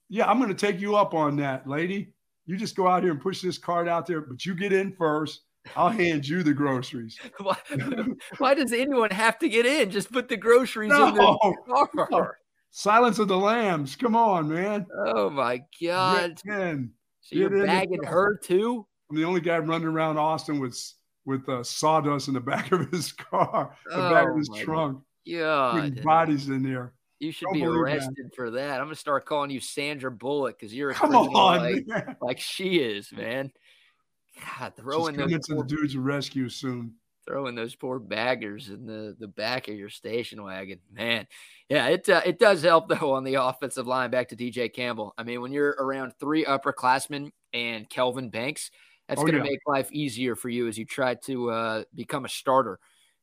Yeah, 0.10 0.30
I'm 0.30 0.38
going 0.40 0.50
to 0.50 0.56
take 0.56 0.80
you 0.80 0.96
up 0.96 1.14
on 1.14 1.36
that, 1.38 1.68
lady. 1.68 2.14
You 2.46 2.58
just 2.58 2.76
go 2.76 2.88
out 2.88 3.04
here 3.04 3.12
and 3.12 3.22
push 3.22 3.42
this 3.42 3.58
cart 3.58 3.88
out 3.88 4.06
there, 4.06 4.22
but 4.22 4.46
you 4.46 4.56
get 4.56 4.72
in 4.74 4.92
first. 4.94 5.42
I'll 5.76 5.90
hand 5.90 6.28
you 6.28 6.44
the 6.44 6.54
groceries. 6.54 7.20
Why, 7.40 7.58
why 8.38 8.54
does 8.54 8.72
anyone 8.72 9.10
have 9.10 9.40
to 9.40 9.50
get 9.50 9.66
in? 9.66 9.90
Just 9.90 10.12
put 10.12 10.30
the 10.30 10.38
groceries 10.38 10.92
No. 10.92 11.08
in 11.08 11.16
the 11.16 12.08
car. 12.12 12.38
Silence 12.78 13.20
of 13.20 13.30
the 13.30 13.38
Lambs. 13.38 13.96
Come 13.96 14.18
on, 14.18 14.50
man. 14.50 14.86
Oh 15.08 15.30
my 15.30 15.62
god! 15.82 16.42
Get. 16.46 16.78
So 17.22 17.36
you're 17.38 17.50
get 17.50 17.60
the 17.62 17.66
bagging 17.66 18.04
her 18.04 18.36
too? 18.36 18.86
I'm 19.10 19.16
the 19.16 19.24
only 19.24 19.40
guy 19.40 19.60
running 19.60 19.88
around 19.88 20.18
Austin 20.18 20.60
with 20.60 20.78
with 21.26 21.48
uh, 21.48 21.64
sawdust 21.64 22.28
in 22.28 22.34
the 22.34 22.40
back 22.42 22.74
of 22.74 22.92
his 22.92 23.14
car, 23.14 23.74
the 23.90 23.96
back 23.96 24.28
of 24.28 24.34
Oh, 24.34 24.38
his 24.38 24.50
trunk, 24.60 25.00
Yeah. 25.24 25.88
bodies 26.04 26.50
in 26.50 26.64
there. 26.64 26.92
you 27.20 27.32
should 27.32 27.46
don't 27.46 27.54
be 27.54 27.62
believe 27.62 27.76
that. 27.86 27.94
arrested 27.94 28.32
for 28.36 28.52
that. 28.52 28.82
I'm 28.82 28.88
gonna 28.88 28.96
start 28.96 29.26
calling 29.26 29.52
you 29.52 29.62
Sandra 29.62 30.12
Bullock 30.12 30.60
because 30.60 30.74
you're 30.76 30.90
a 30.92 30.96
Come 30.96 31.16
on, 31.16 31.62
like, 31.62 31.88
man. 31.88 32.18
like 32.20 32.40
she 32.42 32.80
is, 32.80 33.10
man. 33.14 33.54
God, 34.60 34.74
She's 34.76 34.84
throwing 34.84 35.16
those 35.16 35.28
coming 35.28 35.40
to 35.42 35.56
the 35.56 35.64
dude's 35.64 35.96
rescue 35.96 36.50
soon. 36.50 36.96
Throwing 37.28 37.56
those 37.56 37.76
poor 37.76 38.00
baggers 38.00 38.70
in 38.70 38.86
the, 38.86 39.16
the 39.20 39.28
back 39.28 39.68
of 39.68 39.76
your 39.76 39.90
station 39.90 40.44
wagon, 40.44 40.80
man. 40.92 41.28
Yeah, 41.70 41.88
it 41.88 42.08
uh, 42.08 42.22
it 42.26 42.40
does 42.40 42.62
help 42.62 42.88
though 42.90 43.14
on 43.14 43.24
the 43.24 43.36
offensive 43.36 43.88
line. 43.88 44.12
Back 44.12 44.30
to 44.30 44.36
DJ 44.36 44.72
Campbell. 44.72 45.14
I 45.18 45.24
mean, 45.24 45.42
when 45.42 45.52
you're 45.52 45.76
around 45.80 46.14
three 46.20 46.46
upperclassmen 46.46 47.32
and 47.54 47.90
Kelvin 47.90 48.30
Banks, 48.30 48.72
that's 49.08 49.22
Oh, 49.22 49.24
going 49.24 49.34
to 49.34 49.40
yeah. 49.40 49.52
make 49.52 49.60
life 49.68 49.92
easier 49.92 50.36
for 50.36 50.50
you 50.50 50.68
as 50.68 50.78
you 50.78 50.86
try 50.86 51.16
to 51.26 51.52
uh, 51.52 51.84
become 51.94 52.26
a 52.26 52.30
starter 52.30 52.80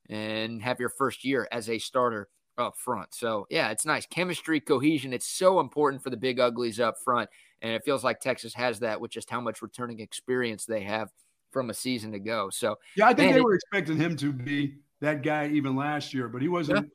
and 0.08 0.62
have 0.62 0.80
your 0.80 0.88
first 0.88 1.24
year 1.24 1.48
as 1.52 1.68
a 1.70 1.78
starter 1.78 2.28
up 2.58 2.76
front. 2.76 3.14
So 3.14 3.46
yeah, 3.50 3.70
it's 3.70 3.86
nice 3.86 4.06
chemistry, 4.06 4.60
cohesion. 4.60 5.12
It's 5.12 5.26
so 5.26 5.60
important 5.60 6.02
for 6.02 6.10
the 6.10 6.16
big 6.16 6.38
uglies 6.40 6.80
up 6.80 6.96
front, 7.04 7.30
and 7.62 7.72
it 7.72 7.84
feels 7.84 8.04
like 8.04 8.20
Texas 8.20 8.54
has 8.54 8.80
that 8.80 9.00
with 9.00 9.10
just 9.10 9.30
how 9.30 9.40
much 9.40 9.62
returning 9.62 10.00
experience 10.00 10.64
they 10.66 10.82
have 10.82 11.10
from 11.52 11.70
a 11.70 11.74
season 11.74 12.14
ago. 12.14 12.48
So 12.50 12.78
Yeah, 12.96 13.06
I 13.06 13.14
think 13.14 13.28
Man, 13.28 13.34
they 13.34 13.40
it- 13.40 13.44
were 13.44 13.54
expecting 13.54 13.96
him 13.96 14.16
to 14.16 14.32
be 14.32 14.78
that 15.00 15.22
guy 15.22 15.48
even 15.48 15.76
last 15.76 16.12
year, 16.14 16.28
but 16.28 16.42
he 16.42 16.48
wasn't 16.48 16.90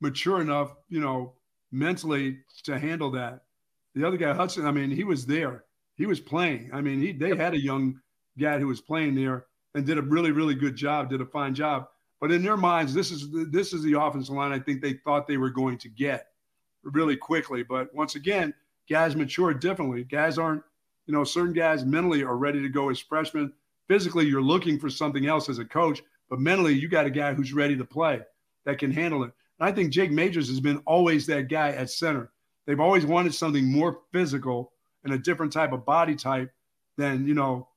mature 0.00 0.40
enough, 0.40 0.74
you 0.88 1.00
know, 1.00 1.34
mentally 1.70 2.38
to 2.64 2.78
handle 2.78 3.10
that. 3.12 3.44
The 3.94 4.06
other 4.06 4.16
guy, 4.16 4.32
Hudson, 4.32 4.66
I 4.66 4.70
mean, 4.70 4.90
he 4.90 5.04
was 5.04 5.26
there. 5.26 5.64
He 5.96 6.06
was 6.06 6.20
playing. 6.20 6.70
I 6.72 6.80
mean, 6.80 7.00
he 7.00 7.12
they 7.12 7.36
had 7.36 7.54
a 7.54 7.60
young 7.60 8.00
guy 8.38 8.58
who 8.58 8.68
was 8.68 8.80
playing 8.80 9.14
there 9.14 9.46
and 9.74 9.84
did 9.84 9.98
a 9.98 10.02
really, 10.02 10.30
really 10.30 10.54
good 10.54 10.76
job, 10.76 11.10
did 11.10 11.20
a 11.20 11.26
fine 11.26 11.54
job. 11.54 11.88
But 12.20 12.32
in 12.32 12.42
their 12.42 12.56
minds, 12.56 12.94
this 12.94 13.10
is 13.10 13.28
this 13.50 13.72
is 13.72 13.82
the 13.82 14.00
offensive 14.00 14.34
line 14.34 14.52
I 14.52 14.58
think 14.60 14.80
they 14.80 14.94
thought 15.04 15.26
they 15.26 15.36
were 15.36 15.50
going 15.50 15.78
to 15.78 15.88
get 15.88 16.28
really 16.84 17.16
quickly. 17.16 17.62
But 17.64 17.92
once 17.94 18.14
again, 18.14 18.54
guys 18.88 19.16
mature 19.16 19.52
differently. 19.52 20.04
Guys 20.04 20.38
aren't, 20.38 20.62
you 21.06 21.12
know, 21.14 21.24
certain 21.24 21.52
guys 21.52 21.84
mentally 21.84 22.22
are 22.22 22.36
ready 22.36 22.62
to 22.62 22.68
go 22.68 22.88
as 22.90 23.00
freshmen. 23.00 23.52
Physically, 23.88 24.26
you're 24.26 24.42
looking 24.42 24.78
for 24.78 24.90
something 24.90 25.26
else 25.26 25.48
as 25.48 25.58
a 25.58 25.64
coach, 25.64 26.02
but 26.28 26.40
mentally, 26.40 26.74
you 26.74 26.88
got 26.88 27.06
a 27.06 27.10
guy 27.10 27.34
who's 27.34 27.52
ready 27.52 27.76
to 27.76 27.84
play 27.84 28.20
that 28.64 28.78
can 28.78 28.92
handle 28.92 29.24
it. 29.24 29.32
And 29.58 29.68
I 29.68 29.72
think 29.72 29.90
Jake 29.90 30.12
Majors 30.12 30.48
has 30.48 30.60
been 30.60 30.78
always 30.86 31.26
that 31.26 31.48
guy 31.48 31.70
at 31.70 31.90
center. 31.90 32.30
They've 32.66 32.80
always 32.80 33.06
wanted 33.06 33.34
something 33.34 33.64
more 33.64 34.00
physical 34.12 34.72
and 35.04 35.14
a 35.14 35.18
different 35.18 35.52
type 35.52 35.72
of 35.72 35.86
body 35.86 36.14
type 36.14 36.52
than, 36.96 37.26
you 37.26 37.34
know, 37.34 37.68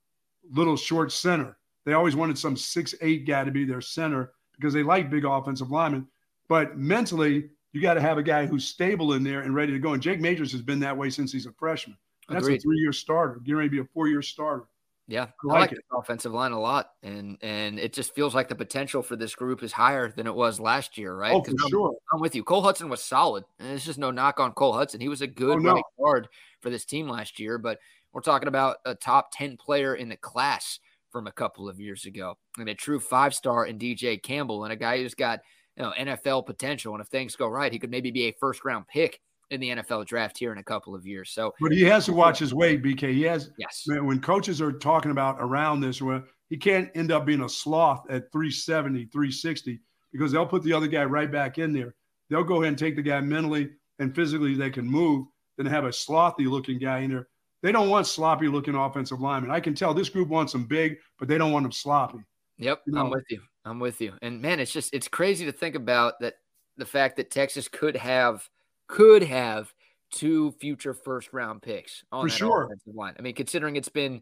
little 0.52 0.76
short 0.76 1.12
center. 1.12 1.58
They 1.86 1.94
always 1.94 2.16
wanted 2.16 2.38
some 2.38 2.58
six 2.58 2.94
eight 3.02 3.26
guy 3.26 3.44
to 3.44 3.52
be 3.52 3.64
their 3.64 3.82
center 3.82 4.34
because 4.56 4.74
they 4.74 4.84
like 4.84 5.10
big 5.10 5.26
offensive 5.26 5.72
linemen. 5.72 6.08
But 6.48 6.78
mentally, 6.78 7.50
you 7.72 7.82
got 7.82 7.94
to 7.94 8.02
have 8.02 8.18
a 8.18 8.24
guy 8.24 8.46
who's 8.46 8.66
stable 8.68 9.14
in 9.14 9.24
there 9.24 9.42
and 9.42 9.56
ready 9.56 9.72
to 9.72 9.80
go. 9.80 9.94
And 9.94 10.04
Jake 10.04 10.20
Majors 10.20 10.52
has 10.52 10.62
been 10.62 10.80
that 10.82 10.98
way 10.98 11.10
since 11.10 11.32
he's 11.32 11.46
a 11.46 11.54
freshman. 11.54 11.98
That's 12.28 12.46
Agreed. 12.46 12.60
a 12.60 12.62
three 12.62 12.78
year 12.80 12.94
starter, 12.94 13.40
getting 13.40 13.56
ready 13.56 13.70
to 13.70 13.76
be 13.76 13.80
a 13.80 13.88
four 13.94 14.08
year 14.08 14.22
starter. 14.22 14.66
Yeah, 15.12 15.28
I 15.44 15.48
like 15.48 15.60
like, 15.60 15.72
it. 15.74 15.76
this 15.76 15.84
offensive 15.92 16.32
line 16.32 16.54
a 16.54 16.60
lot, 16.60 16.92
and 17.04 17.38
and 17.42 17.78
it 17.78 17.92
just 17.92 18.16
feels 18.16 18.34
like 18.34 18.48
the 18.48 18.56
potential 18.56 19.02
for 19.02 19.18
this 19.18 19.36
group 19.36 19.62
is 19.62 19.74
higher 19.74 20.10
than 20.10 20.26
it 20.26 20.34
was 20.34 20.58
last 20.58 20.98
year, 20.98 21.14
right? 21.14 21.34
Oh, 21.34 21.44
for 21.44 21.52
I'm, 21.52 21.70
sure. 21.70 21.94
I'm 22.14 22.22
with 22.22 22.34
you. 22.34 22.46
Cole 22.46 22.62
Hudson 22.62 22.88
was 22.88 23.04
solid, 23.04 23.44
and 23.60 23.74
it's 23.74 23.84
just 23.84 24.00
no 24.00 24.10
knock 24.10 24.40
on 24.40 24.54
Cole 24.54 24.72
Hudson. 24.72 25.02
He 25.02 25.10
was 25.10 25.22
a 25.22 25.26
oh, 25.26 25.34
good 25.36 25.58
Oh, 25.58 25.60
no. 25.60 25.74
right 25.74 25.84
guard 26.00 26.30
for 26.62 26.70
this 26.70 26.86
team 26.86 27.10
last 27.10 27.42
year, 27.42 27.58
but 27.58 27.78
we're 28.14 28.22
talking 28.22 28.48
about 28.48 28.78
a 28.86 28.96
top 28.96 29.32
ten 29.34 29.58
player 29.58 29.96
in 29.96 30.08
the 30.08 30.16
class 30.16 30.80
from 31.10 31.28
a 31.28 31.32
couple 31.34 31.68
of 31.68 31.78
years 31.78 32.06
ago, 32.06 32.38
and 32.58 32.70
a 32.70 32.74
true 32.74 33.02
five 33.02 33.36
star 33.36 33.66
in 33.66 33.78
DJ 33.78 34.24
Campbell, 34.24 34.64
and 34.64 34.72
a 34.72 34.78
guy 34.78 35.00
who's 35.00 35.14
got 35.14 35.42
you 35.76 35.84
know 35.84 35.92
NFL 36.00 36.46
potential, 36.46 36.94
and 36.94 37.02
if 37.02 37.10
things 37.10 37.36
go 37.36 37.50
right, 37.50 37.74
he 37.74 37.80
could 37.80 37.92
maybe 37.92 38.12
be 38.12 38.28
a 38.30 38.36
first 38.40 38.64
round 38.64 38.88
pick 38.88 39.20
in 39.52 39.60
the 39.60 39.70
NFL 39.70 40.06
draft 40.06 40.38
here 40.38 40.52
in 40.52 40.58
a 40.58 40.64
couple 40.64 40.96
of 40.96 41.06
years. 41.06 41.30
So 41.30 41.54
But 41.60 41.72
he 41.72 41.84
has 41.84 42.06
to 42.06 42.14
watch 42.14 42.40
his 42.40 42.54
weight, 42.54 42.82
BK. 42.82 43.14
He 43.14 43.24
has 43.24 43.52
yes, 43.58 43.84
Man, 43.86 44.06
when 44.06 44.20
coaches 44.20 44.62
are 44.62 44.72
talking 44.72 45.12
about 45.12 45.38
around 45.40 45.82
this, 45.82 46.02
where 46.02 46.24
he 46.50 46.58
can't 46.58 46.90
end 46.96 47.12
up 47.12 47.26
being 47.26 47.44
a 47.44 47.50
sloth 47.50 48.10
at 48.10 48.32
370, 48.32 49.06
360, 49.06 49.80
because 50.12 50.32
they'll 50.32 50.48
put 50.48 50.64
the 50.64 50.74
other 50.74 50.88
guy 50.88 51.04
right 51.04 51.32
back 51.32 51.58
in 51.58 51.74
there. 51.74 51.94
They'll 52.30 52.44
go 52.44 52.56
ahead 52.56 52.70
and 52.70 52.78
take 52.78 52.96
the 52.96 53.02
guy 53.02 53.20
mentally 53.22 53.70
and 54.00 54.16
physically 54.16 54.56
they 54.56 54.70
can 54.70 54.86
move, 54.86 55.28
then 55.58 55.66
have 55.68 55.86
a 55.86 55.90
slothy 55.90 56.50
looking 56.50 56.80
guy 56.80 57.00
in 57.00 57.12
there. 57.12 57.28
They 57.62 57.72
don't 57.72 57.90
want 57.90 58.08
sloppy 58.08 58.48
looking 58.48 58.74
offensive 58.74 59.22
linemen. 59.22 59.52
I 59.52 59.60
can 59.60 59.76
tell 59.76 59.94
this 59.94 60.10
group 60.10 60.30
wants 60.30 60.54
them 60.54 60.66
big, 60.66 60.98
but 61.20 61.28
they 61.28 61.38
don't 61.38 61.52
want 61.52 61.64
them 61.64 61.72
sloppy. 61.72 62.20
Yep, 62.58 62.82
You 62.88 62.98
I'm 62.98 63.10
with 63.10 63.26
you. 63.30 63.42
I'm 63.66 63.80
with 63.80 64.02
you. 64.02 64.14
And 64.22 64.42
man, 64.42 64.60
it's 64.60 64.72
just 64.72 64.94
it's 64.94 65.08
crazy 65.08 65.46
to 65.46 65.52
think 65.52 65.76
about 65.76 66.20
that 66.22 66.36
the 66.78 66.86
fact 66.86 67.18
that 67.18 67.30
Texas 67.30 67.68
could 67.68 67.96
have 67.96 68.50
could 68.92 69.24
have 69.24 69.74
two 70.12 70.52
future 70.60 70.94
first 70.94 71.32
round 71.32 71.62
picks 71.62 72.04
on 72.12 72.26
For 72.26 72.30
that 72.30 72.38
sure. 72.38 72.64
offensive 72.66 72.94
line. 72.94 73.16
I 73.18 73.22
mean, 73.22 73.34
considering 73.34 73.78
it's 73.78 73.90
been 73.90 74.22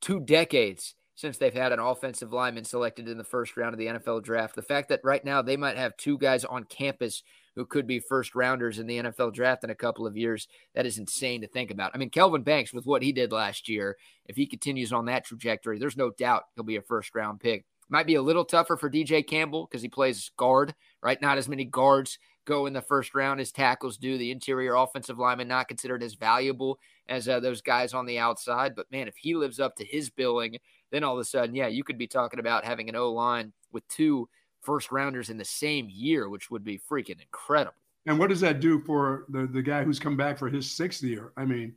two 0.00 0.20
decades 0.20 0.94
since 1.14 1.38
they've 1.38 1.54
had 1.54 1.72
an 1.72 1.78
offensive 1.78 2.32
lineman 2.32 2.64
selected 2.64 3.08
in 3.08 3.18
the 3.18 3.24
first 3.24 3.56
round 3.56 3.74
of 3.74 3.78
the 3.78 3.86
NFL 3.86 4.22
draft, 4.22 4.54
the 4.54 4.62
fact 4.62 4.88
that 4.88 5.00
right 5.04 5.24
now 5.24 5.42
they 5.42 5.56
might 5.56 5.76
have 5.76 5.96
two 5.96 6.18
guys 6.18 6.44
on 6.44 6.64
campus 6.64 7.22
who 7.54 7.64
could 7.64 7.86
be 7.86 8.00
first 8.00 8.34
rounders 8.34 8.78
in 8.78 8.86
the 8.86 8.98
NFL 8.98 9.32
draft 9.32 9.64
in 9.64 9.70
a 9.70 9.74
couple 9.74 10.06
of 10.06 10.16
years, 10.16 10.48
that 10.74 10.84
is 10.86 10.98
insane 10.98 11.40
to 11.42 11.46
think 11.48 11.70
about. 11.70 11.90
I 11.94 11.98
mean, 11.98 12.10
Kelvin 12.10 12.42
Banks, 12.42 12.72
with 12.72 12.84
what 12.84 13.02
he 13.02 13.12
did 13.12 13.32
last 13.32 13.68
year, 13.68 13.96
if 14.26 14.36
he 14.36 14.46
continues 14.46 14.92
on 14.92 15.06
that 15.06 15.24
trajectory, 15.24 15.78
there's 15.78 15.96
no 15.96 16.10
doubt 16.10 16.44
he'll 16.54 16.64
be 16.64 16.76
a 16.76 16.82
first 16.82 17.14
round 17.14 17.40
pick. 17.40 17.64
Might 17.88 18.06
be 18.06 18.16
a 18.16 18.22
little 18.22 18.44
tougher 18.44 18.76
for 18.76 18.90
DJ 18.90 19.26
Campbell 19.26 19.66
because 19.66 19.80
he 19.80 19.88
plays 19.88 20.30
guard, 20.36 20.74
right? 21.02 21.20
Not 21.22 21.38
as 21.38 21.48
many 21.48 21.64
guards 21.64 22.18
go 22.46 22.64
in 22.64 22.72
the 22.72 22.80
first 22.80 23.14
round 23.14 23.40
as 23.40 23.52
tackles 23.52 23.98
do. 23.98 24.16
The 24.16 24.30
interior 24.30 24.74
offensive 24.74 25.18
lineman 25.18 25.48
not 25.48 25.68
considered 25.68 26.02
as 26.02 26.14
valuable 26.14 26.78
as 27.08 27.28
uh, 27.28 27.40
those 27.40 27.60
guys 27.60 27.92
on 27.92 28.06
the 28.06 28.18
outside. 28.18 28.74
But 28.74 28.90
man, 28.90 29.08
if 29.08 29.16
he 29.16 29.34
lives 29.34 29.60
up 29.60 29.76
to 29.76 29.84
his 29.84 30.08
billing, 30.08 30.56
then 30.90 31.04
all 31.04 31.14
of 31.14 31.20
a 31.20 31.24
sudden, 31.24 31.54
yeah, 31.54 31.66
you 31.66 31.84
could 31.84 31.98
be 31.98 32.06
talking 32.06 32.40
about 32.40 32.64
having 32.64 32.88
an 32.88 32.96
O 32.96 33.12
line 33.12 33.52
with 33.72 33.86
two 33.88 34.28
first 34.62 34.90
rounders 34.90 35.28
in 35.28 35.36
the 35.36 35.44
same 35.44 35.88
year, 35.90 36.28
which 36.28 36.50
would 36.50 36.64
be 36.64 36.78
freaking 36.78 37.20
incredible. 37.20 37.74
And 38.06 38.18
what 38.18 38.28
does 38.30 38.40
that 38.40 38.60
do 38.60 38.80
for 38.80 39.26
the, 39.28 39.46
the 39.46 39.62
guy 39.62 39.82
who's 39.84 39.98
come 39.98 40.16
back 40.16 40.38
for 40.38 40.48
his 40.48 40.70
sixth 40.70 41.02
year? 41.02 41.32
I 41.36 41.44
mean, 41.44 41.74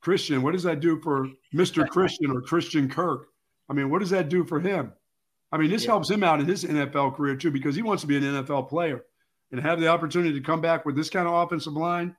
Christian, 0.00 0.42
what 0.42 0.52
does 0.52 0.64
that 0.64 0.80
do 0.80 1.00
for 1.00 1.28
Mr. 1.54 1.88
Christian 1.90 2.30
or 2.30 2.42
Christian 2.42 2.88
Kirk? 2.88 3.28
I 3.70 3.72
mean, 3.72 3.90
what 3.90 4.00
does 4.00 4.10
that 4.10 4.28
do 4.28 4.44
for 4.44 4.60
him? 4.60 4.92
I 5.52 5.56
mean, 5.56 5.70
this 5.70 5.84
Yeah. 5.84 5.92
helps 5.92 6.10
him 6.10 6.24
out 6.24 6.40
in 6.40 6.46
his 6.46 6.64
NFL 6.64 7.16
career 7.16 7.36
too, 7.36 7.52
because 7.52 7.76
he 7.76 7.82
wants 7.82 8.02
to 8.02 8.08
be 8.08 8.16
an 8.16 8.24
NFL 8.24 8.68
player 8.68 9.04
and 9.54 9.62
have 9.64 9.78
the 9.78 9.86
opportunity 9.86 10.32
to 10.34 10.40
come 10.44 10.60
back 10.60 10.84
with 10.84 10.96
this 10.96 11.08
kind 11.08 11.28
of 11.28 11.34
offensive 11.34 11.74
line. 11.74 12.16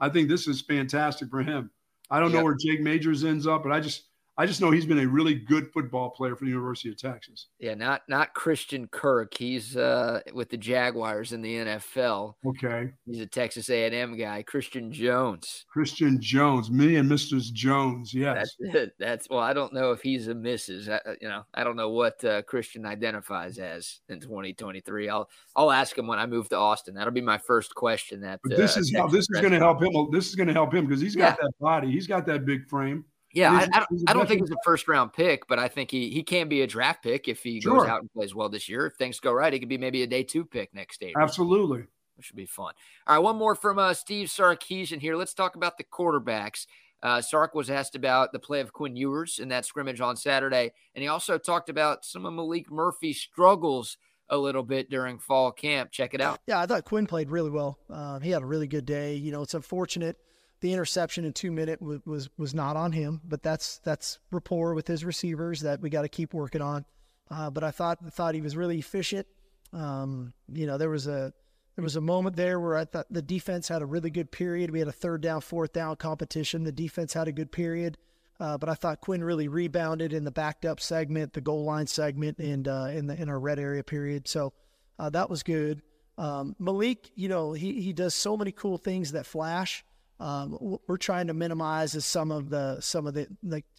I 0.00 0.10
think 0.10 0.28
this 0.28 0.46
is 0.46 0.60
fantastic 0.60 1.30
for 1.30 1.42
him. 1.42 1.70
I 2.10 2.20
don't 2.20 2.30
Yeah. 2.30 2.38
know 2.38 2.44
where 2.44 2.56
Jake 2.60 2.82
Majors 2.82 3.24
ends 3.24 3.46
up, 3.46 3.62
but 3.62 3.72
I 3.72 3.80
just 3.80 4.04
I 4.36 4.46
just 4.46 4.60
know 4.60 4.72
he's 4.72 4.86
been 4.86 4.98
a 4.98 5.06
really 5.06 5.34
good 5.34 5.72
football 5.72 6.10
player 6.10 6.34
for 6.34 6.44
the 6.44 6.50
University 6.50 6.88
of 6.88 6.96
Texas. 6.96 7.46
Yeah, 7.60 7.74
not 7.74 8.02
not 8.08 8.34
Christian 8.34 8.88
Kirk. 8.88 9.32
He's 9.34 9.76
uh, 9.76 10.20
with 10.32 10.50
the 10.50 10.56
Jaguars 10.56 11.32
in 11.32 11.40
the 11.40 11.54
NFL. 11.54 12.34
Okay. 12.44 12.90
He's 13.06 13.20
a 13.20 13.26
Texas 13.26 13.70
A&M 13.70 14.16
guy. 14.16 14.42
Christian 14.42 14.90
Jones. 14.90 15.64
Christian 15.68 16.20
Jones. 16.20 16.68
Me 16.70 16.96
and 16.96 17.08
Mr. 17.08 17.40
Jones. 17.52 18.12
Yes. 18.12 18.56
That's 18.58 18.74
it. 18.74 18.94
That's 18.98 19.28
well. 19.30 19.38
I 19.38 19.52
don't 19.52 19.72
know 19.72 19.92
if 19.92 20.02
he's 20.02 20.26
a 20.26 20.34
Mrs. 20.34 20.88
I, 20.88 21.00
you 21.20 21.28
know, 21.28 21.44
I 21.54 21.62
don't 21.62 21.76
know 21.76 21.90
what 21.90 22.24
uh, 22.24 22.42
Christian 22.42 22.86
identifies 22.86 23.58
as 23.58 24.00
in 24.08 24.18
2023. 24.18 25.08
I'll 25.08 25.28
I'll 25.54 25.70
ask 25.70 25.96
him 25.96 26.08
when 26.08 26.18
I 26.18 26.26
move 26.26 26.48
to 26.48 26.56
Austin. 26.56 26.94
That'll 26.94 27.12
be 27.12 27.20
my 27.20 27.38
first 27.38 27.74
question. 27.76 28.20
That 28.22 28.40
but 28.42 28.56
this 28.56 28.76
uh, 28.76 28.80
is 28.80 28.92
how 28.96 29.06
this 29.06 29.26
is 29.30 29.40
going 29.40 29.52
to 29.52 29.58
help 29.58 29.80
him. 29.80 29.92
This 30.10 30.28
is 30.28 30.34
going 30.34 30.48
to 30.48 30.52
help 30.52 30.74
him 30.74 30.86
because 30.86 31.00
he's 31.00 31.14
got 31.14 31.38
yeah. 31.38 31.44
that 31.44 31.52
body. 31.60 31.92
He's 31.92 32.08
got 32.08 32.26
that 32.26 32.44
big 32.44 32.68
frame. 32.68 33.04
Yeah, 33.34 33.52
I, 33.52 33.62
I, 33.62 33.66
don't, 33.66 34.10
I 34.10 34.12
don't 34.12 34.28
think 34.28 34.42
he's 34.42 34.50
a 34.52 34.56
first 34.64 34.86
round 34.86 35.12
pick, 35.12 35.48
but 35.48 35.58
I 35.58 35.66
think 35.66 35.90
he 35.90 36.08
he 36.08 36.22
can 36.22 36.48
be 36.48 36.62
a 36.62 36.66
draft 36.66 37.02
pick 37.02 37.26
if 37.26 37.42
he 37.42 37.60
sure. 37.60 37.80
goes 37.80 37.88
out 37.88 38.00
and 38.00 38.12
plays 38.12 38.32
well 38.32 38.48
this 38.48 38.68
year. 38.68 38.86
If 38.86 38.94
things 38.94 39.18
go 39.18 39.32
right, 39.32 39.52
he 39.52 39.58
could 39.58 39.68
be 39.68 39.76
maybe 39.76 40.02
a 40.04 40.06
day 40.06 40.22
two 40.22 40.44
pick 40.44 40.72
next 40.72 41.00
day. 41.00 41.12
Absolutely. 41.18 41.84
Which 42.16 42.26
should 42.26 42.36
be 42.36 42.46
fun. 42.46 42.74
All 43.08 43.16
right, 43.16 43.22
one 43.22 43.36
more 43.36 43.56
from 43.56 43.80
uh, 43.80 43.92
Steve 43.92 44.28
Sarkisian 44.28 45.00
here. 45.00 45.16
Let's 45.16 45.34
talk 45.34 45.56
about 45.56 45.78
the 45.78 45.84
quarterbacks. 45.84 46.66
Uh, 47.02 47.20
Sark 47.20 47.56
was 47.56 47.70
asked 47.70 47.96
about 47.96 48.32
the 48.32 48.38
play 48.38 48.60
of 48.60 48.72
Quinn 48.72 48.94
Ewers 48.94 49.40
in 49.40 49.48
that 49.48 49.66
scrimmage 49.66 50.00
on 50.00 50.16
Saturday, 50.16 50.72
and 50.94 51.02
he 51.02 51.08
also 51.08 51.36
talked 51.36 51.68
about 51.68 52.04
some 52.04 52.24
of 52.24 52.32
Maalik 52.32 52.70
Murphy's 52.70 53.20
struggles 53.20 53.98
a 54.30 54.38
little 54.38 54.62
bit 54.62 54.88
during 54.88 55.18
fall 55.18 55.50
camp. 55.50 55.90
Check 55.90 56.14
it 56.14 56.20
out. 56.20 56.38
Yeah, 56.46 56.60
I 56.60 56.66
thought 56.66 56.84
Quinn 56.84 57.08
played 57.08 57.30
really 57.30 57.50
well. 57.50 57.78
Uh, 57.90 58.20
he 58.20 58.30
had 58.30 58.42
a 58.42 58.46
really 58.46 58.68
good 58.68 58.86
day. 58.86 59.16
You 59.16 59.32
know, 59.32 59.42
it's 59.42 59.54
unfortunate– 59.54 60.16
the 60.64 60.72
interception 60.72 61.26
in 61.26 61.34
two 61.34 61.52
minute 61.52 61.82
was, 61.82 62.00
was 62.06 62.30
was 62.38 62.54
not 62.54 62.74
on 62.74 62.90
him, 62.90 63.20
but 63.22 63.42
that's 63.42 63.80
that's 63.84 64.18
rapport 64.30 64.72
with 64.72 64.86
his 64.86 65.04
receivers 65.04 65.60
that 65.60 65.82
we 65.82 65.90
got 65.90 66.02
to 66.02 66.08
keep 66.08 66.32
working 66.32 66.62
on. 66.62 66.86
Uh, 67.30 67.50
but 67.50 67.62
I 67.62 67.70
thought 67.70 67.98
thought 68.14 68.34
he 68.34 68.40
was 68.40 68.56
really 68.56 68.78
efficient. 68.78 69.26
Um, 69.74 70.32
you 70.50 70.66
know, 70.66 70.78
there 70.78 70.88
was 70.88 71.06
a 71.06 71.34
there 71.76 71.82
was 71.82 71.96
a 71.96 72.00
moment 72.00 72.36
there 72.36 72.58
where 72.58 72.78
I 72.78 72.86
thought 72.86 73.04
the 73.10 73.20
defense 73.20 73.68
had 73.68 73.82
a 73.82 73.86
really 73.86 74.08
good 74.08 74.32
period. 74.32 74.70
We 74.70 74.78
had 74.78 74.88
a 74.88 74.92
third 74.92 75.20
down, 75.20 75.42
fourth 75.42 75.74
down 75.74 75.96
competition. 75.96 76.64
The 76.64 76.72
defense 76.72 77.12
had 77.12 77.28
a 77.28 77.32
good 77.32 77.52
period, 77.52 77.98
uh, 78.40 78.56
but 78.56 78.70
I 78.70 78.74
thought 78.74 79.02
Quinn 79.02 79.22
really 79.22 79.48
rebounded 79.48 80.14
in 80.14 80.24
the 80.24 80.30
backed 80.30 80.64
up 80.64 80.80
segment, 80.80 81.34
the 81.34 81.42
goal 81.42 81.64
line 81.64 81.88
segment, 81.88 82.38
and 82.38 82.66
uh, 82.66 82.88
in 82.90 83.06
the 83.06 83.20
in 83.20 83.28
our 83.28 83.38
red 83.38 83.58
area 83.58 83.84
period. 83.84 84.28
So 84.28 84.54
uh, 84.98 85.10
that 85.10 85.28
was 85.28 85.42
good. 85.42 85.82
Um, 86.16 86.56
Maalik, 86.58 87.10
you 87.14 87.28
know, 87.28 87.52
he 87.52 87.82
he 87.82 87.92
does 87.92 88.14
so 88.14 88.34
many 88.34 88.50
cool 88.50 88.78
things 88.78 89.12
that 89.12 89.26
flash 89.26 89.84
um, 90.20 90.78
we're 90.86 90.96
trying 90.96 91.26
to 91.26 91.34
minimize 91.34 91.94
is 91.94 92.06
some 92.06 92.30
of 92.30 92.48
the 92.48 92.80
some 92.80 93.06
of 93.06 93.14
the 93.14 93.26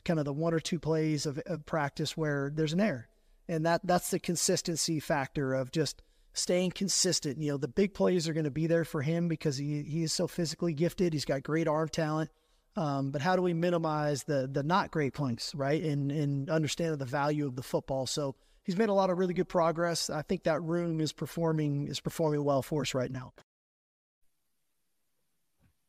kind 0.04 0.20
of 0.20 0.26
the 0.26 0.34
one 0.34 0.54
or 0.54 0.60
two 0.60 0.80
plays 0.80 1.26
of, 1.26 1.40
of 1.46 1.66
practice 1.66 2.18
where 2.18 2.52
there's 2.54 2.74
an 2.74 2.82
error, 2.82 3.08
and 3.48 3.66
that 3.66 3.82
that's 3.84 4.12
the 4.12 4.20
consistency 4.20 5.00
factor 5.00 5.54
of 5.54 5.72
just 5.72 6.02
staying 6.34 6.72
consistent. 6.72 7.38
You 7.38 7.52
know, 7.52 7.58
the 7.58 7.70
big 7.70 7.94
plays 7.94 8.28
are 8.28 8.34
going 8.34 8.44
to 8.44 8.52
be 8.52 8.68
there 8.68 8.84
for 8.84 9.02
him 9.02 9.28
because 9.28 9.58
he 9.58 9.84
he 9.84 10.04
is 10.04 10.14
so 10.14 10.28
physically 10.28 10.74
gifted. 10.74 11.14
He's 11.14 11.26
got 11.26 11.44
great 11.44 11.68
arm 11.68 11.90
talent. 11.90 12.30
Um, 12.78 13.12
but 13.12 13.22
how 13.22 13.38
do 13.38 13.42
we 13.42 13.54
minimize 13.54 14.24
the 14.24 14.50
the 14.52 14.64
not 14.64 14.92
great 14.92 15.14
plays, 15.14 15.54
right? 15.56 15.82
And 15.82 16.12
and 16.12 16.50
understand 16.50 17.00
the 17.00 17.06
value 17.06 17.48
of 17.48 17.56
the 17.56 17.64
football. 17.64 18.06
So 18.06 18.36
he's 18.64 18.78
made 18.78 18.90
a 18.90 18.94
lot 18.94 19.10
of 19.10 19.18
really 19.18 19.34
good 19.34 19.48
progress. 19.48 20.10
I 20.10 20.22
think 20.22 20.44
that 20.44 20.62
room 20.62 21.00
is 21.00 21.14
performing 21.14 21.88
is 21.88 22.02
performing 22.02 22.44
well 22.44 22.62
for 22.62 22.82
us 22.82 22.94
right 22.94 23.12
now. 23.12 23.32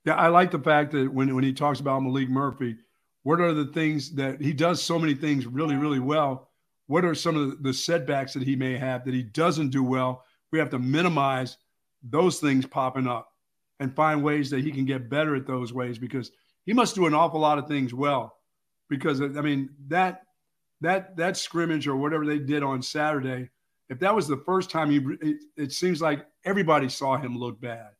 Yeah, 0.06 0.14
I 0.14 0.28
like 0.28 0.52
the 0.52 0.58
fact 0.60 0.92
that 0.92 1.12
when, 1.12 1.34
when 1.34 1.42
he 1.42 1.52
talks 1.52 1.80
about 1.80 2.00
Maalik 2.00 2.28
Murphy, 2.28 2.76
what 3.24 3.40
are 3.40 3.52
the 3.52 3.66
things 3.66 4.12
that 4.14 4.40
he 4.40 4.52
does 4.52 4.80
so 4.80 5.00
many 5.00 5.14
things 5.14 5.46
really, 5.46 5.74
really 5.74 5.98
well? 5.98 6.48
What 6.86 7.04
are 7.04 7.14
some 7.14 7.36
of 7.36 7.64
the 7.64 7.74
setbacks 7.74 8.32
that 8.34 8.44
he 8.44 8.54
may 8.54 8.78
have 8.78 9.04
that 9.04 9.14
he 9.14 9.24
doesn't 9.24 9.70
do 9.70 9.82
well? 9.82 10.24
We 10.52 10.60
have 10.60 10.70
to 10.70 10.78
minimize 10.78 11.56
those 12.04 12.38
things 12.38 12.64
popping 12.64 13.08
up 13.08 13.28
and 13.80 13.94
find 13.94 14.22
ways 14.22 14.48
that 14.50 14.62
he 14.62 14.70
can 14.70 14.84
get 14.84 15.10
better 15.10 15.34
at 15.34 15.44
those 15.44 15.72
ways 15.72 15.98
because 15.98 16.30
he 16.64 16.72
must 16.72 16.94
do 16.94 17.06
an 17.06 17.14
awful 17.14 17.40
lot 17.40 17.58
of 17.58 17.66
things 17.66 17.92
well. 17.92 18.36
Because 18.88 19.20
I 19.20 19.26
mean 19.26 19.70
that 19.88 20.22
that 20.82 21.16
that 21.16 21.36
scrimmage 21.36 21.88
or 21.88 21.96
whatever 21.96 22.24
they 22.24 22.38
did 22.38 22.62
on 22.62 22.80
Saturday, 22.80 23.50
if 23.88 23.98
that 23.98 24.14
was 24.14 24.28
the 24.28 24.42
first 24.46 24.70
time 24.70 24.88
he, 24.88 25.04
it, 25.20 25.36
it 25.56 25.72
seems 25.72 26.00
like 26.00 26.24
everybody 26.44 26.88
saw 26.88 27.16
him 27.16 27.36
look 27.36 27.60
bad. 27.60 27.90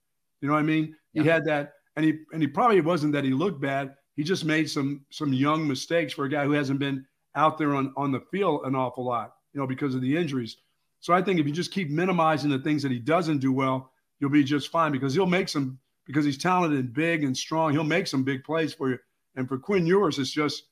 You 0.41 0.47
know 0.47 0.55
what 0.55 0.61
I 0.61 0.63
mean? 0.63 0.95
Yeah. 1.13 1.23
He 1.23 1.29
had 1.29 1.45
that 1.47 1.73
and 1.97 2.05
he 2.05 2.19
and 2.33 2.43
he 2.43 2.49
probably 2.49 2.81
wasn't 2.81 3.13
that 3.15 3.25
he 3.25 3.33
looked 3.33 3.61
bad. 3.61 3.95
He 4.15 4.23
just 4.23 4.45
made 4.45 4.71
some 4.71 5.05
some 5.11 5.33
young 5.33 5.67
mistakes 5.67 6.13
for 6.13 6.25
a 6.25 6.29
guy 6.29 6.45
who 6.45 6.53
hasn't 6.53 6.79
been 6.79 7.07
out 7.35 7.59
there 7.59 7.75
on 7.75 7.93
on 7.97 8.13
the 8.13 8.21
field 8.31 8.63
an 8.65 8.75
awful 8.75 9.05
lot, 9.05 9.35
you 9.53 9.61
know, 9.61 9.67
because 9.67 9.95
of 9.95 10.01
the 10.01 10.17
injuries. 10.17 10.57
So 11.01 11.13
I 11.13 11.23
think 11.23 11.39
if 11.39 11.47
you 11.47 11.53
just 11.53 11.73
keep 11.73 11.91
minimizing 11.91 12.51
the 12.51 12.59
things 12.59 12.83
that 12.83 12.93
he 12.93 12.99
doesn't 12.99 13.39
do 13.39 13.53
well, 13.53 13.93
you'll 14.19 14.31
be 14.31 14.45
just 14.45 14.71
fine 14.71 14.93
because 14.93 15.15
he'll 15.15 15.27
make 15.27 15.49
some 15.49 15.79
because 16.07 16.25
he's 16.25 16.39
talented 16.39 16.79
and 16.79 16.93
big 16.93 17.25
and 17.25 17.37
strong. 17.37 17.73
He'll 17.73 17.85
make 17.85 18.07
some 18.07 18.25
big 18.25 18.45
plays 18.45 18.73
for 18.73 18.91
you. 18.91 18.99
And 19.35 19.49
for 19.49 19.59
Quinn 19.59 19.87
Ewers, 19.87 20.19
it's 20.19 20.31
just 20.31 20.65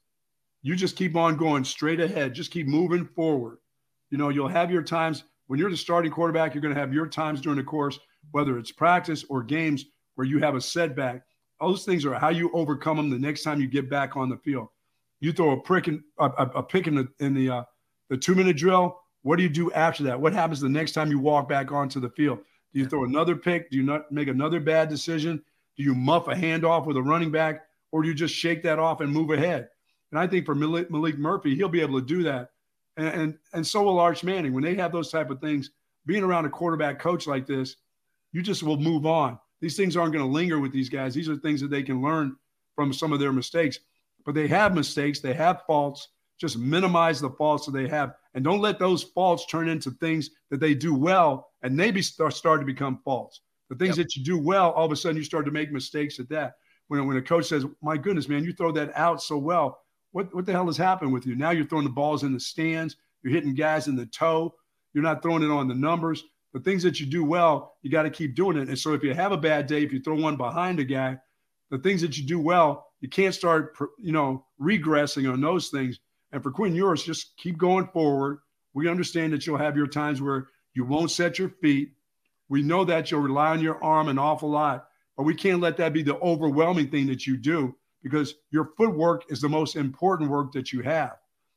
you 0.63 0.77
just 0.77 0.97
keep 0.97 1.17
on 1.17 1.37
going 1.37 1.65
straight 1.65 2.01
ahead. 2.01 2.35
Just 2.35 2.51
keep 2.51 2.67
moving 2.67 3.05
forward. 3.05 3.59
You 4.11 4.19
know, 4.19 4.31
you'll 4.31 4.49
have 4.49 4.71
your 4.71 4.83
times 4.83 5.25
when 5.47 5.59
you're 5.59 5.71
the 5.71 5.77
starting 5.77 6.11
quarterback. 6.11 6.55
You're 6.55 6.63
going 6.63 6.75
to 6.75 6.81
have 6.81 6.95
your 6.95 7.07
times 7.07 7.41
during 7.41 7.59
the 7.59 7.65
course, 7.65 7.99
whether 8.31 8.59
it's 8.59 8.73
practice 8.73 9.25
or 9.29 9.43
games, 9.43 9.85
where 10.15 10.27
you 10.27 10.39
have 10.39 10.55
a 10.55 10.61
setback. 10.61 11.23
All 11.61 11.71
Those 11.71 11.85
things 11.85 12.05
are 12.05 12.15
how 12.15 12.31
you 12.31 12.51
overcome 12.53 12.97
them 12.97 13.11
the 13.11 13.19
next 13.19 13.43
time 13.43 13.61
you 13.61 13.67
get 13.67 13.89
back 13.89 14.17
on 14.17 14.29
the 14.29 14.37
field. 14.39 14.69
You 15.21 15.33
throw 15.33 15.53
a 15.53 15.61
prick 15.61 15.89
in, 15.89 16.03
a, 16.19 16.27
a, 16.27 16.63
pick 16.63 16.87
in 16.87 16.95
the 16.95 17.09
in 17.19 17.35
the 17.35 17.49
uh, 17.49 17.65
the 18.11 18.17
two 18.17 18.35
minute 18.35 18.57
drill. 18.57 19.01
What 19.23 19.37
do 19.37 19.43
you 19.43 19.49
do 19.49 19.73
after 19.73 20.03
that? 20.05 20.21
What 20.21 20.35
happens 20.35 20.61
the 20.61 20.69
next 20.69 20.93
time 20.93 21.11
you 21.11 21.19
walk 21.19 21.49
back 21.49 21.73
onto 21.73 22.01
the 22.01 22.11
field? 22.11 22.41
Do 22.73 22.81
you 22.81 22.87
throw 22.87 23.05
another 23.05 23.37
pick? 23.37 23.71
Do 23.71 23.77
you 23.77 23.83
not 23.83 24.11
make 24.13 24.29
another 24.29 24.61
bad 24.61 24.89
decision? 24.89 25.43
Do 25.77 25.83
you 25.83 25.95
muff 25.95 26.29
a 26.29 26.35
handoff 26.35 26.87
with 26.87 26.97
a 26.97 27.03
running 27.03 27.31
back, 27.31 27.63
or 27.91 28.03
do 28.03 28.09
you 28.09 28.15
just 28.15 28.35
shake 28.35 28.63
that 28.65 28.79
off 28.79 29.01
and 29.01 29.11
move 29.11 29.31
ahead? 29.31 29.69
And 30.11 30.21
I 30.21 30.27
think 30.27 30.45
for 30.45 30.55
Malik, 30.55 30.91
Maalik 30.91 31.17
Murphy, 31.17 31.55
he'll 31.55 31.69
be 31.69 31.81
able 31.81 31.99
to 31.99 32.07
do 32.07 32.23
that, 32.25 32.51
and, 32.97 33.09
and 33.09 33.39
and 33.55 33.67
so 33.67 33.83
will 33.83 33.99
Arch 33.99 34.23
Manning. 34.25 34.53
When 34.53 34.63
they 34.63 34.75
have 34.75 34.93
those 34.93 35.11
type 35.11 35.31
of 35.31 35.41
things, 35.41 35.71
being 36.05 36.23
around 36.23 36.45
a 36.45 36.51
quarterback 36.51 36.99
coach 36.99 37.27
like 37.27 37.47
this, 37.47 37.77
you 38.33 38.43
just 38.43 38.63
will 38.63 38.77
move 38.77 39.07
on. 39.07 39.39
These 39.65 39.79
things 39.79 39.97
aren't 39.97 40.13
going 40.13 40.23
to 40.23 40.31
linger 40.31 40.61
with 40.61 40.73
these 40.73 40.91
guys. 40.91 41.15
These 41.15 41.31
are 41.31 41.37
things 41.37 41.59
that 41.63 41.71
they 41.71 41.83
can 41.83 42.03
learn 42.03 42.37
from 42.75 42.93
some 42.93 43.15
of 43.15 43.19
their 43.19 43.33
mistakes. 43.33 43.79
But 44.27 44.35
they 44.35 44.47
have 44.47 44.75
mistakes, 44.75 45.21
they 45.21 45.33
have 45.33 45.63
faults. 45.67 46.09
Just 46.39 46.59
minimize 46.59 47.19
the 47.19 47.31
faults 47.31 47.65
that 47.65 47.73
they 47.73 47.89
have, 47.89 48.15
and 48.35 48.45
don't 48.45 48.61
let 48.61 48.79
those 48.79 49.03
faults 49.03 49.47
turn 49.47 49.71
into 49.71 49.91
things 49.93 50.31
that 50.51 50.61
they 50.61 50.75
do 50.75 50.93
well, 50.95 51.49
and 51.63 51.75
maybe 51.75 52.03
start, 52.03 52.35
start 52.35 52.61
to 52.61 52.67
become 52.67 53.01
faults. 53.07 53.41
The 53.71 53.77
things 53.77 53.97
yep. 53.97 54.05
that 54.05 54.17
you 54.17 54.23
do 54.23 54.37
well, 54.37 54.73
all 54.73 54.85
of 54.85 54.93
a 54.93 54.97
sudden 54.97 55.17
you 55.17 55.23
start 55.23 55.47
to 55.47 55.51
make 55.51 55.73
mistakes 55.73 56.19
at 56.19 56.29
that. 56.29 56.57
When, 56.89 57.07
when 57.07 57.17
a 57.17 57.23
coach 57.23 57.47
says, 57.47 57.65
"My 57.81 57.97
goodness, 57.97 58.29
man, 58.29 58.45
you 58.45 58.53
throw 58.53 58.71
that 58.73 58.93
out 58.95 59.23
so 59.23 59.39
well," 59.39 59.81
what 60.13 60.35
what 60.35 60.45
the 60.45 60.53
hell 60.53 60.67
has 60.67 60.77
happened 60.77 61.11
with 61.11 61.25
you? 61.25 61.37
Now 61.37 61.53
you're 61.53 61.65
throwing 61.65 61.85
the 61.85 61.91
balls 61.91 62.23
in 62.23 62.35
the 62.35 62.41
stands, 62.41 62.97
you're 63.23 63.33
hitting 63.33 63.55
guys 63.55 63.89
in 63.89 63.97
the 63.97 64.07
toe, 64.07 64.55
you're 64.93 65.05
not 65.05 65.23
throwing 65.23 65.43
it 65.43 65.51
on 65.51 65.69
the 65.69 65.75
numbers 65.75 66.23
the 66.55 66.61
things 66.61 66.85
that 66.85 67.01
you 67.01 67.07
do 67.07 67.25
well, 67.25 67.75
you 67.83 67.91
got 67.91 68.05
to 68.05 68.11
keep 68.11 68.37
doing 68.37 68.57
it. 68.57 68.69
And 68.69 68.79
so 68.79 68.95
if 68.95 69.03
you 69.03 69.13
have 69.13 69.33
a 69.33 69.37
bad 69.37 69.67
day, 69.67 69.83
if 69.83 69.93
you 69.93 70.01
throw 70.01 70.15
one 70.15 70.37
behind 70.37 70.79
a 70.79 70.85
guy, 70.85 71.19
the 71.71 71.79
things 71.79 72.01
that 72.03 72.17
you 72.17 72.25
do 72.25 72.39
well, 72.39 72.87
you 73.01 73.09
can't 73.09 73.35
start, 73.35 73.77
you 73.99 74.13
know, 74.13 74.47
regressing 74.63 75.31
on 75.31 75.41
those 75.41 75.69
things. 75.69 75.99
And 76.31 76.43
for 76.43 76.53
Quinn 76.53 76.75
Ewers, 76.75 77.03
just 77.03 77.37
keep 77.37 77.59
going 77.59 77.89
forward. 77.89 78.39
We 78.73 78.89
understand 78.89 79.33
that 79.33 79.47
you'll 79.47 79.59
have 79.59 79.77
your 79.77 79.89
times 79.89 80.23
where 80.23 80.47
you 80.75 80.85
won't 80.85 81.11
set 81.11 81.41
your 81.41 81.49
feet. 81.49 81.91
We 82.49 82.63
know 82.63 82.85
that 82.85 83.11
you'll 83.11 83.21
rely 83.21 83.49
on 83.49 83.61
your 83.61 83.83
arm 83.83 84.07
an 84.07 84.19
awful 84.19 84.51
lot, 84.51 84.87
but 85.17 85.25
we 85.25 85.35
can't 85.35 85.61
let 85.61 85.77
that 85.79 85.93
be 85.93 86.05
the 86.05 86.19
overwhelming 86.19 86.89
thing 86.89 87.09
that 87.09 87.27
you 87.27 87.37
do 87.37 87.75
because 88.01 88.35
your 88.51 88.71
footwork 88.77 89.25
is 89.29 89.41
the 89.41 89.49
most 89.49 89.75
important 89.75 90.31
work 90.31 90.53
that 90.53 90.73
you 90.73 90.83
have. 90.83 91.17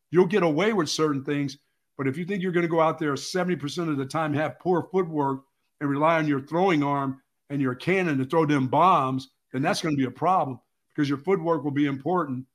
You'll 0.10 0.26
get 0.26 0.42
away 0.42 0.74
with 0.74 0.90
certain 0.90 1.24
things 1.24 1.60
but 1.98 2.08
if 2.08 2.18
you 2.18 2.26
think 2.26 2.44
you're 2.44 2.52
going 2.52 2.66
to 2.66 2.70
go 2.70 2.80
out 2.80 3.00
there 3.00 3.14
70% 3.14 3.90
of 3.90 3.98
the 3.98 4.06
time, 4.06 4.34
have 4.34 4.60
poor 4.60 4.88
footwork 4.92 5.42
and 5.82 5.90
rely 5.90 6.18
on 6.18 6.28
your 6.28 6.42
throwing 6.42 6.84
arm 6.84 7.22
and 7.50 7.62
your 7.62 7.76
cannon 7.76 8.18
to 8.20 8.26
throw 8.26 8.46
them 8.46 8.68
bombs, 8.68 9.30
then 9.52 9.62
that's 9.62 9.82
going 9.82 9.96
to 9.96 10.00
be 10.00 10.08
a 10.08 10.12
problem 10.12 10.60
because 10.90 11.10
your 11.10 11.18
footwork 11.18 11.64
will 11.64 11.72
be 11.72 11.86
important. 11.86 12.46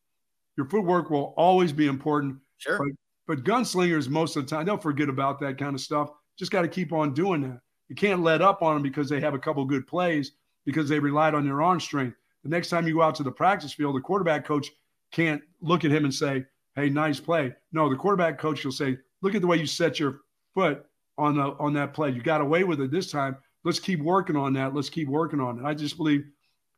Your 0.57 0.67
footwork 0.67 1.11
will 1.11 1.35
always 1.37 1.73
be 1.73 1.87
important. 1.87 2.37
Sure. 2.59 2.79
But, 2.79 2.89
but 3.27 3.45
gunslingers, 3.45 4.09
most 4.09 4.37
of 4.37 4.45
the 4.45 4.55
time, 4.55 4.67
they'll 4.67 4.77
forget 4.77 5.09
about 5.09 5.41
that 5.41 5.59
kind 5.59 5.75
of 5.75 5.81
stuff. 5.81 6.11
Just 6.39 6.53
got 6.53 6.63
to 6.63 6.69
keep 6.69 6.93
on 6.93 7.15
doing 7.15 7.43
that. 7.43 7.61
You 7.89 7.97
can't 7.97 8.23
let 8.23 8.43
up 8.43 8.63
on 8.63 8.75
them 8.75 8.83
because 8.83 9.09
they 9.09 9.21
have 9.21 9.35
a 9.35 9.39
couple 9.39 9.65
good 9.65 9.87
plays 9.87 10.33
because 10.65 10.89
they 10.89 10.99
relied 10.99 11.35
on 11.35 11.45
their 11.45 11.63
arm 11.63 11.81
strength. 11.81 12.17
The 12.43 12.49
next 12.49 12.69
time 12.69 12.87
you 12.87 12.95
go 12.95 13.03
out 13.03 13.15
to 13.17 13.23
the 13.23 13.31
practice 13.31 13.73
field, 13.73 13.97
the 13.97 14.01
quarterback 14.01 14.45
coach 14.45 14.71
can't 15.13 15.43
look 15.61 15.85
at 15.85 15.91
him 15.91 16.05
and 16.05 16.15
say, 16.15 16.45
Hey, 16.75 16.89
nice 16.89 17.21
play. 17.21 17.55
No, 17.73 17.91
the 17.91 17.97
quarterback 17.97 18.39
coach 18.39 18.65
will 18.65 18.73
say, 18.73 18.97
look 19.23 19.35
at 19.35 19.41
the 19.41 19.47
way 19.47 19.57
you 19.57 19.67
set 19.67 19.99
your 19.99 20.21
foot 20.55 20.85
on 21.19 21.37
the 21.37 21.57
on 21.59 21.73
that 21.75 21.95
play. 21.95 22.11
You 22.11 22.23
got 22.23 22.41
away 22.41 22.65
with 22.65 22.81
it 22.81 22.91
this 22.91 23.11
time. 23.11 23.37
Let's 23.65 23.79
keep 23.79 24.01
working 24.01 24.37
on 24.37 24.53
that. 24.55 24.75
Let's 24.75 24.91
keep 24.91 25.09
working 25.09 25.41
on 25.41 25.59
it. 25.59 25.65
I 25.65 25.75
just 25.75 25.97
believe 25.97 26.25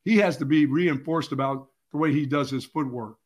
he 0.04 0.16
has 0.18 0.36
to 0.36 0.44
be 0.44 0.66
reinforced 0.66 1.32
about 1.32 1.68
the 1.92 1.98
way 1.98 2.12
he 2.12 2.26
does 2.26 2.50
his 2.50 2.64
footwork. 2.64 3.16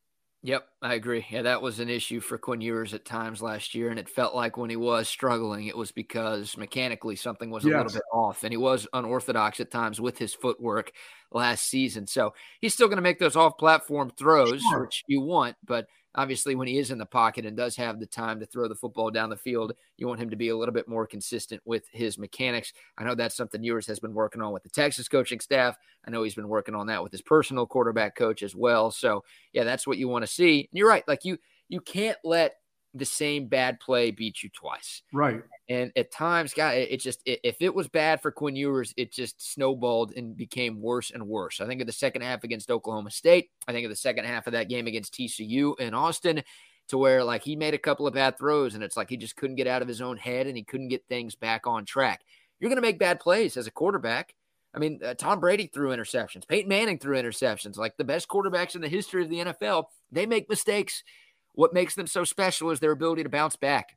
Yep, 0.42 0.68
I 0.82 0.94
agree. 0.94 1.26
Yeah, 1.30 1.42
that 1.42 1.62
was 1.62 1.80
an 1.80 1.88
issue 1.88 2.20
for 2.20 2.38
Quinn 2.38 2.60
Ewers 2.60 2.94
at 2.94 3.04
times 3.04 3.42
last 3.42 3.74
year, 3.74 3.90
and 3.90 3.98
it 3.98 4.08
felt 4.08 4.36
like 4.36 4.56
when 4.56 4.70
he 4.70 4.76
was 4.76 5.08
struggling, 5.08 5.66
it 5.66 5.76
was 5.76 5.90
because 5.90 6.56
mechanically 6.56 7.16
something 7.16 7.50
was 7.50 7.64
a 7.64 7.70
yes. 7.70 7.76
little 7.78 7.92
bit 7.94 8.02
off, 8.12 8.44
and 8.44 8.52
he 8.52 8.56
was 8.56 8.86
unorthodox 8.92 9.58
at 9.58 9.72
times 9.72 10.00
with 10.00 10.16
his 10.16 10.32
footwork 10.34 10.92
last 11.32 11.68
season. 11.68 12.06
So 12.06 12.34
he's 12.60 12.72
still 12.72 12.86
going 12.86 12.98
to 12.98 13.02
make 13.02 13.18
those 13.18 13.34
off-platform 13.34 14.12
throws, 14.16 14.62
sure. 14.62 14.82
which 14.82 15.02
you 15.08 15.20
want, 15.22 15.56
but 15.64 15.88
obviously 16.14 16.54
when 16.54 16.68
he 16.68 16.78
is 16.78 16.90
in 16.90 16.98
the 16.98 17.06
pocket 17.06 17.46
and 17.46 17.56
does 17.56 17.76
have 17.76 18.00
the 18.00 18.06
time 18.06 18.40
to 18.40 18.46
throw 18.46 18.68
the 18.68 18.74
football 18.74 19.10
down 19.10 19.30
the 19.30 19.36
field, 19.36 19.72
you 19.96 20.06
want 20.06 20.20
him 20.20 20.30
to 20.30 20.36
be 20.36 20.48
a 20.48 20.56
little 20.56 20.72
bit 20.72 20.88
more 20.88 21.06
consistent 21.06 21.60
with 21.64 21.84
his 21.92 22.18
mechanics. 22.18 22.72
I 22.96 23.04
know 23.04 23.14
that's 23.14 23.36
something 23.36 23.62
Ewers 23.62 23.86
has 23.86 24.00
been 24.00 24.14
working 24.14 24.42
on 24.42 24.52
with 24.52 24.62
the 24.62 24.70
Texas 24.70 25.08
coaching 25.08 25.40
staff. 25.40 25.76
I 26.06 26.10
know 26.10 26.22
he's 26.22 26.34
been 26.34 26.48
working 26.48 26.74
on 26.74 26.86
that 26.88 27.02
with 27.02 27.12
his 27.12 27.22
personal 27.22 27.66
quarterback 27.66 28.16
coach 28.16 28.42
as 28.42 28.54
well. 28.54 28.90
So 28.90 29.24
yeah, 29.52 29.64
that's 29.64 29.86
what 29.86 29.98
you 29.98 30.08
want 30.08 30.24
to 30.24 30.30
see. 30.32 30.60
And 30.60 30.78
you're 30.78 30.88
right. 30.88 31.06
Like 31.06 31.24
you, 31.24 31.38
you 31.68 31.80
can't 31.80 32.18
let 32.24 32.54
the 32.94 33.04
same 33.04 33.46
bad 33.46 33.80
play 33.80 34.10
beat 34.10 34.42
you 34.42 34.50
twice. 34.50 35.02
Right. 35.12 35.42
And 35.68 35.92
at 35.96 36.10
times, 36.10 36.54
God, 36.54 36.76
it, 36.76 36.92
it 36.92 36.96
just 37.00 37.20
it, 37.26 37.40
if 37.44 37.56
it 37.60 37.74
was 37.74 37.88
bad 37.88 38.22
for 38.22 38.30
Quinn 38.30 38.56
Ewers, 38.56 38.94
it 38.96 39.12
just 39.12 39.52
snowballed 39.52 40.12
and 40.16 40.36
became 40.36 40.80
worse 40.80 41.10
and 41.10 41.26
worse. 41.28 41.60
I 41.60 41.66
think 41.66 41.80
of 41.80 41.86
the 41.86 41.92
second 41.92 42.22
half 42.22 42.42
against 42.42 42.70
Oklahoma 42.70 43.10
State. 43.10 43.50
I 43.66 43.72
think 43.72 43.84
of 43.84 43.90
the 43.90 43.96
second 43.96 44.24
half 44.24 44.46
of 44.46 44.54
that 44.54 44.68
game 44.68 44.86
against 44.86 45.14
TCU 45.14 45.78
in 45.78 45.92
Austin, 45.92 46.42
to 46.88 46.98
where 46.98 47.22
like 47.22 47.42
he 47.42 47.54
made 47.54 47.74
a 47.74 47.78
couple 47.78 48.06
of 48.06 48.14
bad 48.14 48.38
throws, 48.38 48.74
and 48.74 48.82
it's 48.82 48.96
like 48.96 49.10
he 49.10 49.18
just 49.18 49.36
couldn't 49.36 49.56
get 49.56 49.66
out 49.66 49.82
of 49.82 49.88
his 49.88 50.00
own 50.00 50.16
head 50.16 50.46
and 50.46 50.56
he 50.56 50.62
couldn't 50.62 50.88
get 50.88 51.06
things 51.06 51.34
back 51.34 51.66
on 51.66 51.84
track. 51.84 52.22
You're 52.60 52.70
going 52.70 52.80
to 52.80 52.86
make 52.86 52.98
bad 52.98 53.20
plays 53.20 53.56
as 53.56 53.66
a 53.66 53.70
quarterback. 53.70 54.34
I 54.74 54.78
mean, 54.78 55.00
uh, 55.04 55.14
Tom 55.14 55.38
Brady 55.40 55.66
threw 55.66 55.90
interceptions. 55.90 56.48
Peyton 56.48 56.68
Manning 56.68 56.98
threw 56.98 57.16
interceptions. 57.20 57.76
Like 57.76 57.96
the 57.96 58.04
best 58.04 58.28
quarterbacks 58.28 58.74
in 58.74 58.80
the 58.80 58.88
history 58.88 59.22
of 59.22 59.30
the 59.30 59.38
NFL, 59.38 59.84
they 60.10 60.26
make 60.26 60.48
mistakes. 60.48 61.04
What 61.52 61.74
makes 61.74 61.94
them 61.94 62.06
so 62.06 62.24
special 62.24 62.70
is 62.70 62.80
their 62.80 62.92
ability 62.92 63.22
to 63.22 63.28
bounce 63.28 63.56
back 63.56 63.96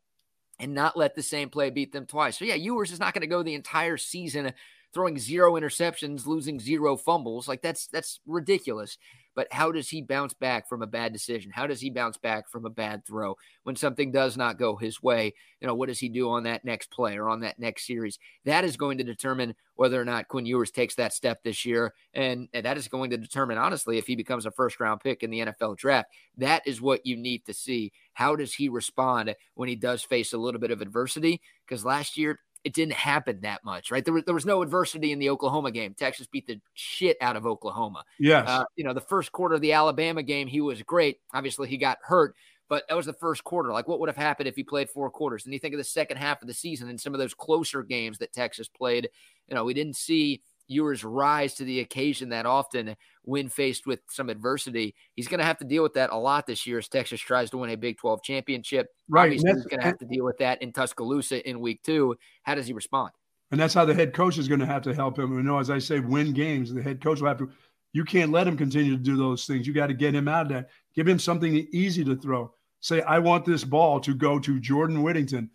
and 0.61 0.73
not 0.73 0.95
let 0.95 1.15
the 1.15 1.23
same 1.23 1.49
play 1.49 1.71
beat 1.71 1.91
them 1.91 2.05
twice. 2.05 2.37
So, 2.37 2.45
yeah, 2.45 2.55
Ewers 2.55 2.91
is 2.91 2.99
not 2.99 3.13
going 3.13 3.21
to 3.21 3.27
go 3.27 3.43
the 3.43 3.55
entire 3.55 3.97
season 3.97 4.53
throwing 4.93 5.17
zero 5.17 5.53
interceptions, 5.53 6.25
losing 6.25 6.59
zero 6.59 6.95
fumbles. 6.95 7.47
Like 7.47 7.61
that's 7.61 7.87
that's 7.87 8.19
ridiculous. 8.25 8.97
But 9.35 9.47
how 9.51 9.71
does 9.71 9.89
he 9.89 10.01
bounce 10.01 10.33
back 10.33 10.67
from 10.67 10.81
a 10.81 10.87
bad 10.87 11.13
decision? 11.13 11.51
How 11.53 11.67
does 11.67 11.81
he 11.81 11.89
bounce 11.89 12.17
back 12.17 12.49
from 12.49 12.65
a 12.65 12.69
bad 12.69 13.05
throw 13.05 13.37
when 13.63 13.75
something 13.75 14.11
does 14.11 14.35
not 14.37 14.59
go 14.59 14.75
his 14.75 15.01
way? 15.01 15.33
You 15.59 15.67
know, 15.67 15.75
what 15.75 15.89
does 15.89 15.99
he 15.99 16.09
do 16.09 16.29
on 16.29 16.43
that 16.43 16.65
next 16.65 16.91
play 16.91 17.17
or 17.17 17.29
on 17.29 17.41
that 17.41 17.59
next 17.59 17.87
series? 17.87 18.19
That 18.45 18.63
is 18.63 18.77
going 18.77 18.97
to 18.97 19.03
determine 19.03 19.55
whether 19.75 19.99
or 19.99 20.05
not 20.05 20.27
Quinn 20.27 20.45
Ewers 20.45 20.71
takes 20.71 20.95
that 20.95 21.13
step 21.13 21.43
this 21.43 21.65
year. 21.65 21.93
And, 22.13 22.49
and 22.53 22.65
that 22.65 22.77
is 22.77 22.87
going 22.87 23.09
to 23.11 23.17
determine, 23.17 23.57
honestly, 23.57 23.97
if 23.97 24.05
he 24.05 24.15
becomes 24.15 24.45
a 24.45 24.51
first 24.51 24.79
round 24.79 25.01
pick 25.01 25.23
in 25.23 25.31
the 25.31 25.39
NFL 25.39 25.77
draft. 25.77 26.09
That 26.37 26.61
is 26.65 26.81
what 26.81 27.05
you 27.05 27.17
need 27.17 27.45
to 27.45 27.53
see. 27.53 27.91
How 28.13 28.35
does 28.35 28.53
he 28.53 28.69
respond 28.69 29.33
when 29.55 29.69
he 29.69 29.75
does 29.75 30.03
face 30.03 30.33
a 30.33 30.37
little 30.37 30.59
bit 30.59 30.71
of 30.71 30.81
adversity? 30.81 31.41
Because 31.65 31.85
last 31.85 32.17
year, 32.17 32.39
it 32.63 32.73
didn't 32.73 32.93
happen 32.93 33.39
that 33.41 33.63
much, 33.63 33.91
right? 33.91 34.05
There 34.05 34.13
was, 34.13 34.23
there 34.25 34.35
was 34.35 34.45
no 34.45 34.61
adversity 34.61 35.11
in 35.11 35.19
the 35.19 35.29
Oklahoma 35.29 35.71
game. 35.71 35.93
Texas 35.93 36.27
beat 36.27 36.45
the 36.47 36.59
shit 36.73 37.17
out 37.21 37.35
of 37.35 37.45
Oklahoma. 37.45 38.03
Yes. 38.19 38.47
Uh, 38.47 38.63
you 38.75 38.83
know, 38.83 38.93
the 38.93 39.01
first 39.01 39.31
quarter 39.31 39.55
of 39.55 39.61
the 39.61 39.73
Alabama 39.73 40.21
game, 40.21 40.47
he 40.47 40.61
was 40.61 40.81
great. 40.83 41.19
Obviously, 41.33 41.67
he 41.67 41.77
got 41.77 41.97
hurt, 42.03 42.35
but 42.69 42.83
that 42.87 42.95
was 42.95 43.07
the 43.07 43.13
first 43.13 43.43
quarter. 43.43 43.71
Like, 43.71 43.87
what 43.87 43.99
would 43.99 44.09
have 44.09 44.17
happened 44.17 44.47
if 44.47 44.55
he 44.55 44.63
played 44.63 44.89
four 44.89 45.09
quarters? 45.09 45.45
And 45.45 45.53
you 45.53 45.59
think 45.59 45.73
of 45.73 45.79
the 45.79 45.83
second 45.83 46.17
half 46.17 46.41
of 46.41 46.47
the 46.47 46.53
season 46.53 46.89
and 46.89 47.01
some 47.01 47.13
of 47.13 47.19
those 47.19 47.33
closer 47.33 47.81
games 47.83 48.19
that 48.19 48.33
Texas 48.33 48.67
played, 48.67 49.09
you 49.47 49.55
know, 49.55 49.63
we 49.63 49.73
didn't 49.73 49.95
see 49.95 50.41
Ewers 50.67 51.03
rise 51.03 51.55
to 51.55 51.63
the 51.63 51.79
occasion 51.79 52.29
that 52.29 52.45
often 52.45 52.95
when 53.23 53.49
faced 53.49 53.85
with 53.85 53.99
some 54.09 54.29
adversity. 54.29 54.95
He's 55.15 55.27
going 55.27 55.39
to 55.39 55.45
have 55.45 55.57
to 55.59 55.65
deal 55.65 55.83
with 55.83 55.93
that 55.93 56.11
a 56.11 56.17
lot 56.17 56.47
this 56.47 56.65
year 56.65 56.79
as 56.79 56.87
Texas 56.87 57.19
tries 57.19 57.49
to 57.51 57.57
win 57.57 57.69
a 57.69 57.75
Big 57.75 57.97
12 57.97 58.23
championship. 58.23 58.87
Right. 59.09 59.25
Obviously, 59.25 59.51
he's 59.51 59.65
going 59.65 59.79
to 59.79 59.85
have 59.85 59.97
to 59.99 60.05
deal 60.05 60.25
with 60.25 60.37
that 60.39 60.61
in 60.61 60.71
Tuscaloosa 60.71 61.47
in 61.47 61.59
week 61.59 61.83
two. 61.83 62.15
How 62.43 62.55
does 62.55 62.67
he 62.67 62.73
respond? 62.73 63.11
And 63.51 63.59
that's 63.59 63.73
how 63.73 63.85
the 63.85 63.93
head 63.93 64.13
coach 64.13 64.37
is 64.37 64.47
going 64.47 64.61
to 64.61 64.65
have 64.65 64.81
to 64.83 64.93
help 64.93 65.19
him. 65.19 65.35
You 65.35 65.43
know, 65.43 65.59
as 65.59 65.69
I 65.69 65.79
say, 65.79 65.99
win 65.99 66.33
games. 66.33 66.73
The 66.73 66.81
head 66.81 67.01
coach 67.01 67.21
will 67.21 67.27
have 67.27 67.39
to. 67.39 67.49
You 67.93 68.05
can't 68.05 68.31
let 68.31 68.47
him 68.47 68.55
continue 68.55 68.95
to 68.95 69.03
do 69.03 69.17
those 69.17 69.45
things. 69.45 69.67
You 69.67 69.73
got 69.73 69.87
to 69.87 69.93
get 69.93 70.15
him 70.15 70.27
out 70.27 70.43
of 70.43 70.49
that. 70.53 70.69
Give 70.95 71.07
him 71.07 71.19
something 71.19 71.67
easy 71.71 72.05
to 72.05 72.15
throw. 72.15 72.53
Say, 72.79 73.01
I 73.01 73.19
want 73.19 73.45
this 73.45 73.63
ball 73.63 73.99
to 73.99 74.15
go 74.15 74.39
to 74.39 74.59
Jordan 74.59 75.03
Whittington. 75.03 75.49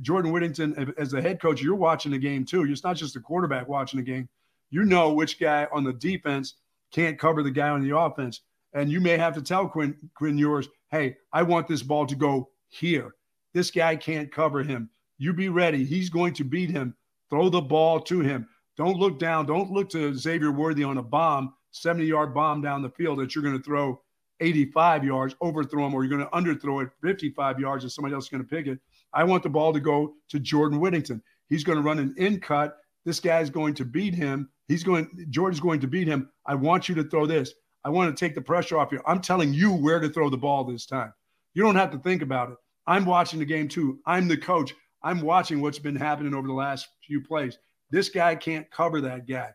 Jordan 0.00 0.32
Whittington, 0.32 0.94
as 0.96 1.10
the 1.10 1.20
head 1.20 1.40
coach, 1.40 1.60
you're 1.60 1.74
watching 1.74 2.12
the 2.12 2.18
game 2.18 2.44
too. 2.44 2.64
It's 2.64 2.84
not 2.84 2.96
just 2.96 3.14
the 3.14 3.20
quarterback 3.20 3.68
watching 3.68 3.98
the 3.98 4.04
game 4.04 4.28
you 4.74 4.84
know 4.84 5.12
which 5.12 5.38
guy 5.38 5.68
on 5.70 5.84
the 5.84 5.92
defense 5.92 6.54
can't 6.94 7.18
cover 7.18 7.42
the 7.42 7.50
guy 7.50 7.70
on 7.70 7.82
the 7.82 7.96
offense. 7.96 8.42
And 8.72 8.90
you 8.90 9.00
may 9.00 9.16
have 9.16 9.34
to 9.34 9.42
tell 9.42 9.68
Quinn, 9.68 9.96
Quinn 10.14 10.38
Ewers, 10.38 10.68
hey, 10.90 11.16
I 11.32 11.42
want 11.42 11.66
this 11.66 11.82
ball 11.82 12.06
to 12.06 12.14
go 12.14 12.50
here. 12.68 13.14
This 13.52 13.70
guy 13.70 13.96
can't 13.96 14.32
cover 14.32 14.62
him. 14.62 14.88
You 15.18 15.32
be 15.32 15.48
ready. 15.48 15.84
He's 15.84 16.08
going 16.08 16.34
to 16.34 16.44
beat 16.44 16.70
him. 16.70 16.94
Throw 17.30 17.48
the 17.48 17.60
ball 17.60 18.00
to 18.02 18.20
him. 18.20 18.48
Don't 18.76 18.96
look 18.96 19.18
down. 19.18 19.46
Don't 19.46 19.70
look 19.70 19.88
to 19.90 20.14
Xavier 20.14 20.52
Worthy 20.52 20.84
on 20.84 20.98
a 20.98 21.02
bomb, 21.02 21.54
70 21.72 22.04
yard 22.04 22.32
bomb 22.32 22.62
down 22.62 22.82
the 22.82 22.90
field 22.90 23.18
that 23.18 23.34
you're 23.34 23.44
going 23.44 23.56
to 23.56 23.62
throw 23.62 24.00
85 24.40 25.04
yards, 25.04 25.34
overthrow 25.40 25.86
him, 25.86 25.94
or 25.94 26.04
you're 26.04 26.16
going 26.16 26.28
to 26.28 26.36
underthrow 26.36 26.82
it 26.82 26.90
55 27.02 27.60
yards 27.60 27.84
and 27.84 27.92
somebody 27.92 28.14
else 28.14 28.24
is 28.24 28.30
going 28.30 28.42
to 28.42 28.48
pick 28.48 28.66
it. 28.66 28.78
I 29.12 29.24
want 29.24 29.42
the 29.42 29.48
ball 29.48 29.72
to 29.72 29.80
go 29.80 30.14
to 30.28 30.40
Jordan 30.40 30.80
Whittington. 30.80 31.22
He's 31.48 31.64
going 31.64 31.76
to 31.76 31.82
run 31.82 31.98
an 31.98 32.14
in 32.18 32.40
cut. 32.40 32.76
This 33.04 33.20
guy's 33.20 33.50
going 33.50 33.74
to 33.74 33.84
beat 33.84 34.14
him 34.14 34.48
He's 34.68 34.84
going, 34.84 35.26
George 35.30 35.54
is 35.54 35.60
going 35.60 35.80
to 35.80 35.86
beat 35.86 36.08
him. 36.08 36.30
I 36.46 36.54
want 36.54 36.88
you 36.88 36.94
to 36.96 37.04
throw 37.04 37.26
this. 37.26 37.52
I 37.84 37.90
want 37.90 38.16
to 38.16 38.18
take 38.18 38.34
the 38.34 38.40
pressure 38.40 38.78
off 38.78 38.92
you. 38.92 39.00
I'm 39.06 39.20
telling 39.20 39.52
you 39.52 39.72
where 39.72 40.00
to 40.00 40.08
throw 40.08 40.30
the 40.30 40.38
ball 40.38 40.64
this 40.64 40.86
time. 40.86 41.12
You 41.52 41.62
don't 41.62 41.76
have 41.76 41.90
to 41.90 41.98
think 41.98 42.22
about 42.22 42.50
it. 42.50 42.56
I'm 42.86 43.04
watching 43.04 43.38
the 43.38 43.44
game 43.44 43.68
too. 43.68 43.98
I'm 44.06 44.26
the 44.26 44.36
coach. 44.36 44.74
I'm 45.02 45.20
watching 45.20 45.60
what's 45.60 45.78
been 45.78 45.96
happening 45.96 46.34
over 46.34 46.46
the 46.46 46.54
last 46.54 46.88
few 47.06 47.20
plays. 47.20 47.58
This 47.90 48.08
guy 48.08 48.34
can't 48.34 48.70
cover 48.70 49.00
that 49.02 49.28
guy. 49.28 49.50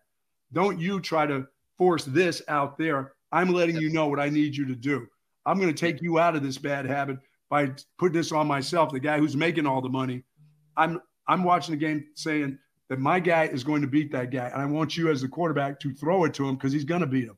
Don't 0.53 0.80
you 0.80 0.99
try 0.99 1.26
to 1.26 1.48
force 1.77 2.06
this 2.06 2.41
out 2.48 2.77
there. 2.77 3.14
I'm 3.31 3.49
letting 3.49 3.77
you 3.77 3.90
know 3.90 4.07
what 4.07 4.19
I 4.19 4.30
need 4.30 4.56
you 4.56 4.65
to 4.68 4.76
do. 4.76 5.07
I'm 5.45 5.60
going 5.60 5.73
to 5.73 5.80
take 5.80 6.02
you 6.02 6.19
out 6.19 6.36
of 6.36 6.44
this 6.44 6.57
bad 6.57 6.86
habit 6.86 7.18
by 7.49 7.72
putting 7.98 8.18
this 8.18 8.31
on 8.31 8.48
myself, 8.48 8.91
the 8.91 8.99
guy 8.99 9.18
who's 9.18 9.36
making 9.36 9.65
all 9.65 9.81
the 9.81 9.90
money. 9.90 10.23
I'm 10.77 11.02
I'm 11.27 11.44
watching 11.44 11.73
the 11.73 11.80
game 11.80 12.06
saying, 12.15 12.57
that 12.90 12.99
my 12.99 13.20
guy 13.20 13.45
is 13.45 13.64
going 13.64 13.82
to 13.82 13.88
beat 13.88 14.11
that 14.11 14.32
guy, 14.32 14.48
and 14.48 14.61
I 14.61 14.66
want 14.66 14.98
you 14.98 15.10
as 15.10 15.22
the 15.22 15.28
quarterback 15.28 15.80
to 15.82 15.94
throw 15.94 16.26
it 16.26 16.34
to 16.36 16.48
him 16.48 16.56
because 16.56 16.74
he's 16.74 16.84
going 16.84 17.02
to 17.02 17.07
beat 17.07 17.26
him. 17.26 17.38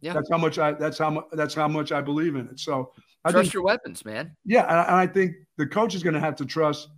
Yeah, 0.00 0.14
that's 0.14 0.30
how 0.30 0.38
much 0.38 0.58
I. 0.58 0.72
That's 0.72 0.98
how 0.98 1.10
much. 1.10 1.24
That's 1.32 1.54
how 1.54 1.68
much 1.68 1.92
I 1.92 2.00
believe 2.00 2.34
in 2.34 2.48
it. 2.48 2.58
So 2.58 2.92
I 3.24 3.30
trust 3.30 3.46
think, 3.46 3.54
your 3.54 3.62
weapons, 3.62 4.04
man. 4.04 4.34
Yeah, 4.44 4.62
and 4.62 4.78
I, 4.78 4.82
and 4.84 4.94
I 4.96 5.06
think 5.06 5.34
the 5.58 5.66
coach 5.66 5.94
is 5.94 6.02
going 6.02 6.14
to 6.14 6.20
have 6.20 6.36
to 6.36 6.46
trust 6.46 6.88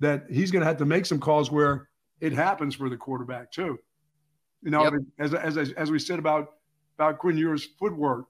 that 0.00 0.24
he's 0.30 0.50
going 0.50 0.60
to 0.60 0.66
have 0.66 0.76
to 0.78 0.84
make 0.84 1.06
some 1.06 1.18
calls 1.18 1.50
where 1.50 1.88
it 2.20 2.32
happens 2.32 2.74
for 2.74 2.88
the 2.88 2.96
quarterback 2.96 3.50
too. 3.50 3.78
You 4.62 4.70
know, 4.70 4.84
yep. 4.84 4.92
as, 5.18 5.34
as 5.34 5.72
as 5.72 5.90
we 5.90 5.98
said 5.98 6.18
about 6.18 6.54
about 6.96 7.18
Quinn 7.18 7.36
Ewers' 7.36 7.64
footwork, 7.78 8.26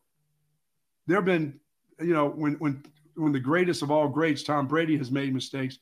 there 1.07 1.17
have 1.17 1.25
been, 1.25 1.59
you 2.01 2.15
know, 2.15 2.29
when 2.29 2.55
when 2.55 2.83
when 3.15 3.33
the 3.33 3.41
greatest 3.41 3.83
of 3.83 3.91
all 3.91 4.09
greats, 4.09 4.43
Tom 4.43 4.67
Brady, 4.67 4.97
has 4.97 5.11
made 5.11 5.35
mistakes. 5.35 5.79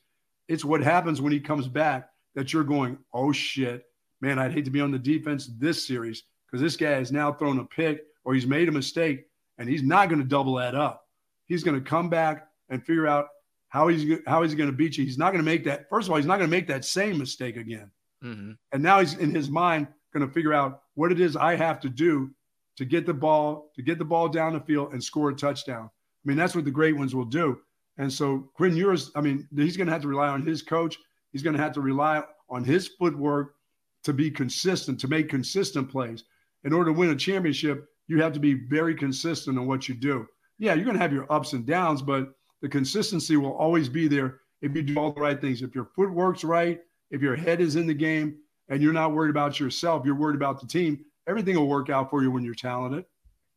It's 0.47 0.65
what 0.65 0.81
happens 0.81 1.21
when 1.21 1.33
he 1.33 1.39
comes 1.39 1.67
back 1.67 2.09
that 2.37 2.53
you're 2.53 2.63
going, 2.63 2.99
oh 3.15 3.31
shit, 3.31 3.85
man, 4.21 4.37
I'd 4.37 4.53
hate 4.53 4.65
to 4.65 4.71
be 4.71 4.79
on 4.79 4.91
the 4.91 4.99
defense 4.99 5.49
this 5.57 5.87
series 5.87 6.21
because 6.45 6.61
this 6.61 6.77
guy 6.77 6.91
has 6.91 7.11
now 7.11 7.33
thrown 7.33 7.57
a 7.57 7.65
pick 7.65 8.03
or 8.23 8.35
he's 8.35 8.45
made 8.45 8.69
a 8.69 8.71
mistake 8.71 9.25
and 9.57 9.67
he's 9.67 9.81
not 9.81 10.07
going 10.07 10.21
to 10.21 10.27
double 10.27 10.53
that 10.53 10.75
up. 10.75 11.07
He's 11.47 11.63
going 11.63 11.83
to 11.83 11.89
come 11.89 12.11
back 12.11 12.47
and 12.69 12.85
figure 12.85 13.07
out 13.07 13.29
how 13.69 13.87
he's 13.87 14.19
how 14.27 14.43
he's 14.43 14.53
going 14.53 14.69
to 14.69 14.75
beat 14.75 14.97
you. 14.99 15.03
He's 15.03 15.17
not 15.17 15.31
going 15.31 15.43
to 15.43 15.49
make 15.49 15.63
that. 15.63 15.89
First 15.89 16.07
of 16.07 16.11
all, 16.11 16.17
he's 16.17 16.27
not 16.27 16.37
going 16.37 16.47
to 16.47 16.55
make 16.55 16.67
that 16.67 16.85
same 16.85 17.17
mistake 17.17 17.57
again. 17.57 17.89
Mm-hmm. 18.23 18.51
And 18.71 18.83
now 18.83 18.99
he's 18.99 19.15
in 19.15 19.33
his 19.33 19.49
mind 19.49 19.87
going 20.13 20.25
to 20.25 20.31
figure 20.31 20.53
out 20.53 20.83
what 20.93 21.11
it 21.11 21.19
is 21.19 21.35
I 21.35 21.55
have 21.55 21.79
to 21.79 21.89
do 21.89 22.29
to 22.75 22.85
get 22.85 23.07
the 23.07 23.15
ball 23.15 23.71
to 23.75 23.81
get 23.81 23.97
the 23.97 24.05
ball 24.05 24.29
down 24.29 24.53
the 24.53 24.59
field 24.59 24.93
and 24.93 25.03
score 25.03 25.29
a 25.31 25.35
touchdown. 25.35 25.89
I 25.89 26.23
mean, 26.23 26.37
that's 26.37 26.55
what 26.55 26.65
the 26.65 26.71
great 26.71 26.95
ones 26.95 27.15
will 27.15 27.25
do. 27.25 27.57
And 27.97 28.13
so 28.13 28.47
Quinn 28.53 28.77
Ewers, 28.77 29.09
I 29.15 29.21
mean, 29.21 29.47
he's 29.55 29.75
going 29.75 29.87
to 29.87 29.93
have 29.93 30.03
to 30.03 30.07
rely 30.07 30.27
on 30.27 30.45
his 30.45 30.61
coach 30.61 30.99
He's 31.31 31.43
going 31.43 31.55
to 31.55 31.61
have 31.61 31.73
to 31.73 31.81
rely 31.81 32.23
on 32.49 32.63
his 32.63 32.87
footwork 32.87 33.55
to 34.03 34.13
be 34.13 34.31
consistent, 34.31 34.99
to 35.01 35.07
make 35.07 35.29
consistent 35.29 35.89
plays. 35.89 36.23
In 36.63 36.73
order 36.73 36.91
to 36.91 36.97
win 36.97 37.09
a 37.09 37.15
championship, 37.15 37.89
you 38.07 38.21
have 38.21 38.33
to 38.33 38.39
be 38.39 38.53
very 38.53 38.95
consistent 38.95 39.57
in 39.57 39.67
what 39.67 39.89
you 39.89 39.95
do. 39.95 40.27
Yeah, 40.59 40.73
you're 40.73 40.85
going 40.85 40.95
to 40.95 41.01
have 41.01 41.13
your 41.13 41.31
ups 41.31 41.53
and 41.53 41.65
downs, 41.65 42.01
but 42.01 42.33
the 42.61 42.69
consistency 42.69 43.37
will 43.37 43.53
always 43.53 43.89
be 43.89 44.07
there 44.07 44.39
if 44.61 44.75
you 44.75 44.81
do 44.81 44.97
all 44.97 45.11
the 45.11 45.21
right 45.21 45.39
things. 45.39 45.61
If 45.61 45.75
your 45.75 45.89
footwork's 45.95 46.43
right, 46.43 46.79
if 47.11 47.21
your 47.21 47.35
head 47.35 47.61
is 47.61 47.75
in 47.75 47.85
the 47.85 47.93
game, 47.93 48.37
and 48.69 48.81
you're 48.81 48.93
not 48.93 49.13
worried 49.13 49.29
about 49.29 49.59
yourself, 49.59 50.05
you're 50.05 50.15
worried 50.15 50.35
about 50.35 50.59
the 50.59 50.67
team, 50.67 51.05
everything 51.27 51.55
will 51.55 51.67
work 51.67 51.89
out 51.89 52.09
for 52.09 52.21
you 52.21 52.31
when 52.31 52.43
you're 52.43 52.53
talented. 52.53 53.05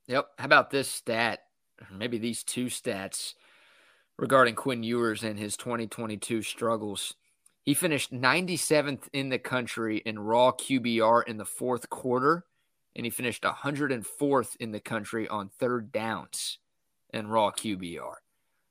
Yep. 0.06 0.26
How 0.38 0.44
about 0.44 0.70
this 0.70 0.88
stat? 0.88 1.40
Maybe 1.90 2.18
these 2.18 2.44
two 2.44 2.66
stats 2.66 3.34
regarding 4.18 4.54
Quinn 4.54 4.82
Ewers 4.82 5.22
and 5.22 5.38
his 5.38 5.56
2022 5.56 6.42
struggles. 6.42 7.14
He 7.62 7.74
finished 7.74 8.12
97th 8.12 9.08
in 9.12 9.28
the 9.28 9.38
country 9.38 9.98
in 9.98 10.18
raw 10.18 10.52
QBR 10.52 11.24
in 11.26 11.36
the 11.36 11.44
fourth 11.44 11.88
quarter, 11.90 12.44
and 12.96 13.04
he 13.04 13.10
finished 13.10 13.42
104th 13.42 14.56
in 14.58 14.72
the 14.72 14.80
country 14.80 15.28
on 15.28 15.48
third 15.48 15.92
downs. 15.92 16.58
and 17.12 17.30
raw 17.30 17.50
QBR. 17.50 18.14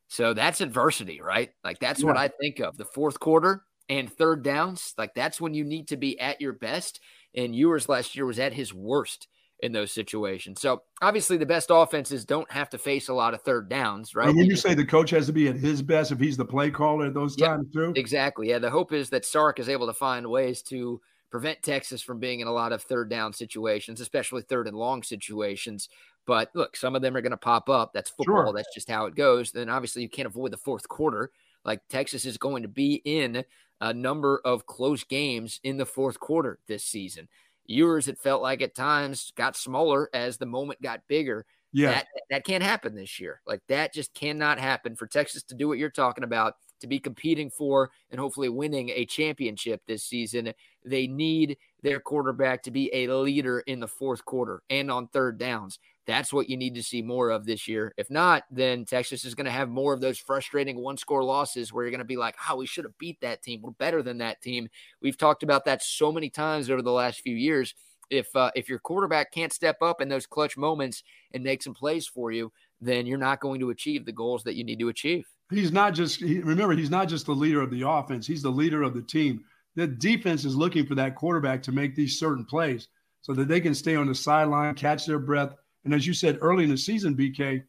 So 0.07 0.33
that's 0.33 0.61
adversity, 0.61 1.21
right? 1.21 1.51
Like 1.63 1.79
that's 1.79 2.01
yeah. 2.01 2.07
what 2.07 2.17
I 2.17 2.29
think 2.29 2.59
of. 2.59 2.77
The 2.77 2.85
fourth 2.85 3.19
quarter 3.19 3.63
and 3.89 4.11
third 4.11 4.43
downs, 4.43 4.93
like 4.97 5.13
that's 5.13 5.39
when 5.39 5.53
you 5.53 5.63
need 5.63 5.87
to 5.89 5.97
be 5.97 6.19
at 6.19 6.41
your 6.41 6.53
best. 6.53 6.99
And 7.35 7.55
Ewers 7.55 7.89
last 7.89 8.15
year 8.15 8.25
was 8.25 8.39
at 8.39 8.53
his 8.53 8.73
worst 8.73 9.27
in 9.61 9.71
those 9.71 9.91
situations. 9.91 10.61
So 10.61 10.83
obviously, 11.01 11.37
the 11.37 11.45
best 11.45 11.69
offenses 11.71 12.25
don't 12.25 12.49
have 12.51 12.69
to 12.69 12.77
face 12.77 13.09
a 13.09 13.13
lot 13.13 13.33
of 13.33 13.41
third 13.41 13.69
downs, 13.69 14.15
right? 14.15 14.27
And 14.27 14.37
when 14.37 14.47
you 14.47 14.55
say 14.55 14.73
the 14.73 14.85
coach 14.85 15.09
has 15.11 15.25
to 15.27 15.33
be 15.33 15.47
at 15.47 15.55
his 15.55 15.81
best 15.81 16.11
if 16.11 16.19
he's 16.19 16.37
the 16.37 16.45
play 16.45 16.69
caller 16.71 17.07
at 17.07 17.13
those 17.13 17.37
yep, 17.37 17.49
times 17.49 17.67
too, 17.73 17.93
exactly. 17.95 18.49
Yeah, 18.49 18.59
the 18.59 18.69
hope 18.69 18.93
is 18.93 19.09
that 19.09 19.25
Sark 19.25 19.59
is 19.59 19.69
able 19.69 19.87
to 19.87 19.93
find 19.93 20.27
ways 20.27 20.61
to 20.63 21.01
prevent 21.29 21.61
Texas 21.61 22.01
from 22.01 22.19
being 22.19 22.39
in 22.39 22.47
a 22.47 22.51
lot 22.51 22.71
of 22.71 22.81
third 22.81 23.09
down 23.09 23.33
situations, 23.33 24.01
especially 24.01 24.41
third 24.41 24.67
and 24.67 24.75
long 24.75 25.03
situations. 25.03 25.89
But 26.25 26.49
look, 26.53 26.75
some 26.75 26.95
of 26.95 27.01
them 27.01 27.15
are 27.15 27.21
going 27.21 27.31
to 27.31 27.37
pop 27.37 27.69
up. 27.69 27.91
That's 27.93 28.09
football. 28.09 28.45
Sure. 28.45 28.53
That's 28.53 28.73
just 28.73 28.89
how 28.89 29.05
it 29.05 29.15
goes. 29.15 29.51
Then 29.51 29.69
obviously 29.69 30.01
you 30.01 30.09
can't 30.09 30.27
avoid 30.27 30.51
the 30.51 30.57
fourth 30.57 30.87
quarter. 30.87 31.31
Like 31.65 31.81
Texas 31.89 32.25
is 32.25 32.37
going 32.37 32.63
to 32.63 32.69
be 32.69 33.01
in 33.05 33.43
a 33.81 33.93
number 33.93 34.41
of 34.43 34.65
close 34.65 35.03
games 35.03 35.59
in 35.63 35.77
the 35.77 35.85
fourth 35.85 36.19
quarter 36.19 36.59
this 36.67 36.83
season. 36.83 37.27
Ewers, 37.69 38.07
it 38.07 38.17
felt 38.17 38.41
like 38.41 38.61
at 38.61 38.75
times 38.75 39.31
got 39.35 39.55
smaller 39.55 40.09
as 40.13 40.37
the 40.37 40.45
moment 40.45 40.81
got 40.81 41.07
bigger. 41.07 41.45
Yeah. 41.71 41.91
That, 41.91 42.07
that 42.31 42.45
can't 42.45 42.63
happen 42.63 42.95
this 42.95 43.19
year. 43.19 43.41
Like 43.45 43.61
that 43.67 43.93
just 43.93 44.13
cannot 44.15 44.59
happen 44.59 44.95
for 44.95 45.05
Texas 45.05 45.43
to 45.43 45.55
do 45.55 45.67
what 45.67 45.77
you're 45.77 45.91
talking 45.91 46.23
about, 46.23 46.55
to 46.81 46.87
be 46.87 46.99
competing 46.99 47.51
for 47.51 47.91
and 48.09 48.19
hopefully 48.19 48.49
winning 48.49 48.89
a 48.89 49.05
championship 49.05 49.81
this 49.85 50.03
season. 50.03 50.51
They 50.83 51.05
need 51.05 51.57
their 51.83 51.99
quarterback 51.99 52.63
to 52.63 52.71
be 52.71 52.89
a 52.91 53.07
leader 53.13 53.59
in 53.59 53.79
the 53.79 53.87
fourth 53.87 54.25
quarter 54.25 54.63
and 54.71 54.89
on 54.89 55.07
third 55.07 55.37
downs. 55.37 55.77
That's 56.09 56.33
what 56.33 56.49
you 56.49 56.57
need 56.57 56.73
to 56.73 56.81
see 56.81 57.03
more 57.03 57.29
of 57.29 57.45
this 57.45 57.67
year. 57.67 57.93
If 57.95 58.09
not, 58.09 58.43
then 58.49 58.83
Texas 58.83 59.25
is 59.25 59.35
going 59.35 59.45
to 59.45 59.51
have 59.51 59.69
more 59.69 59.93
of 59.93 60.01
those 60.01 60.17
frustrating 60.17 60.81
one 60.81 60.97
score 60.97 61.23
losses 61.23 61.71
where 61.71 61.83
you're 61.83 61.91
going 61.91 61.99
to 61.99 62.05
be 62.05 62.17
like, 62.17 62.35
oh, 62.49 62.55
we 62.55 62.65
should 62.65 62.85
have 62.85 62.97
beat 62.97 63.21
that 63.21 63.43
team. 63.43 63.61
We're 63.61 63.71
better 63.71 64.01
than 64.01 64.17
that 64.17 64.41
team. 64.41 64.69
We've 65.03 65.17
talked 65.17 65.43
about 65.43 65.65
that 65.65 65.83
so 65.83 66.11
many 66.11 66.31
times 66.31 66.71
over 66.71 66.81
the 66.81 66.91
last 66.91 67.21
few 67.21 67.35
years. 67.35 67.75
If 68.09 68.35
uh, 68.35 68.49
if 68.55 68.67
your 68.67 68.79
quarterback 68.79 69.31
can't 69.31 69.53
step 69.53 69.83
up 69.83 70.01
in 70.01 70.09
those 70.09 70.25
clutch 70.25 70.57
moments 70.57 71.03
and 71.31 71.43
make 71.43 71.61
some 71.61 71.75
plays 71.75 72.07
for 72.07 72.31
you, 72.31 72.51
then 72.81 73.05
you're 73.05 73.19
not 73.19 73.39
going 73.39 73.59
to 73.59 73.69
achieve 73.69 74.03
the 74.03 74.11
goals 74.11 74.43
that 74.45 74.55
you 74.55 74.63
need 74.63 74.79
to 74.79 74.89
achieve. 74.89 75.27
He's 75.51 75.71
not 75.71 75.93
just 75.93 76.21
he, 76.21 76.39
remember 76.39 76.75
he's 76.75 76.89
not 76.89 77.07
just 77.07 77.27
the 77.27 77.33
leader 77.33 77.61
of 77.61 77.69
the 77.69 77.87
offense; 77.87 78.25
he's 78.25 78.41
the 78.41 78.49
leader 78.49 78.81
of 78.81 78.95
the 78.95 79.03
team. 79.03 79.43
The 79.75 79.85
defense 79.85 80.43
is 80.43 80.55
looking 80.55 80.87
for 80.87 80.95
that 80.95 81.13
quarterback 81.13 81.61
to 81.63 81.71
make 81.71 81.93
these 81.93 82.17
certain 82.17 82.45
plays 82.45 82.87
so 83.21 83.33
that 83.33 83.47
they 83.47 83.61
can 83.61 83.75
stay 83.75 83.95
on 83.95 84.07
the 84.07 84.15
sideline, 84.15 84.73
catch 84.73 85.05
their 85.05 85.19
breath, 85.19 85.53
and 85.85 85.93
as 85.93 86.05
you 86.05 86.13
said 86.13 86.37
early 86.41 86.63
in 86.63 86.69
the 86.69 86.77
season, 86.77 87.15
BK, 87.15 87.63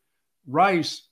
Rice, 0.46 1.08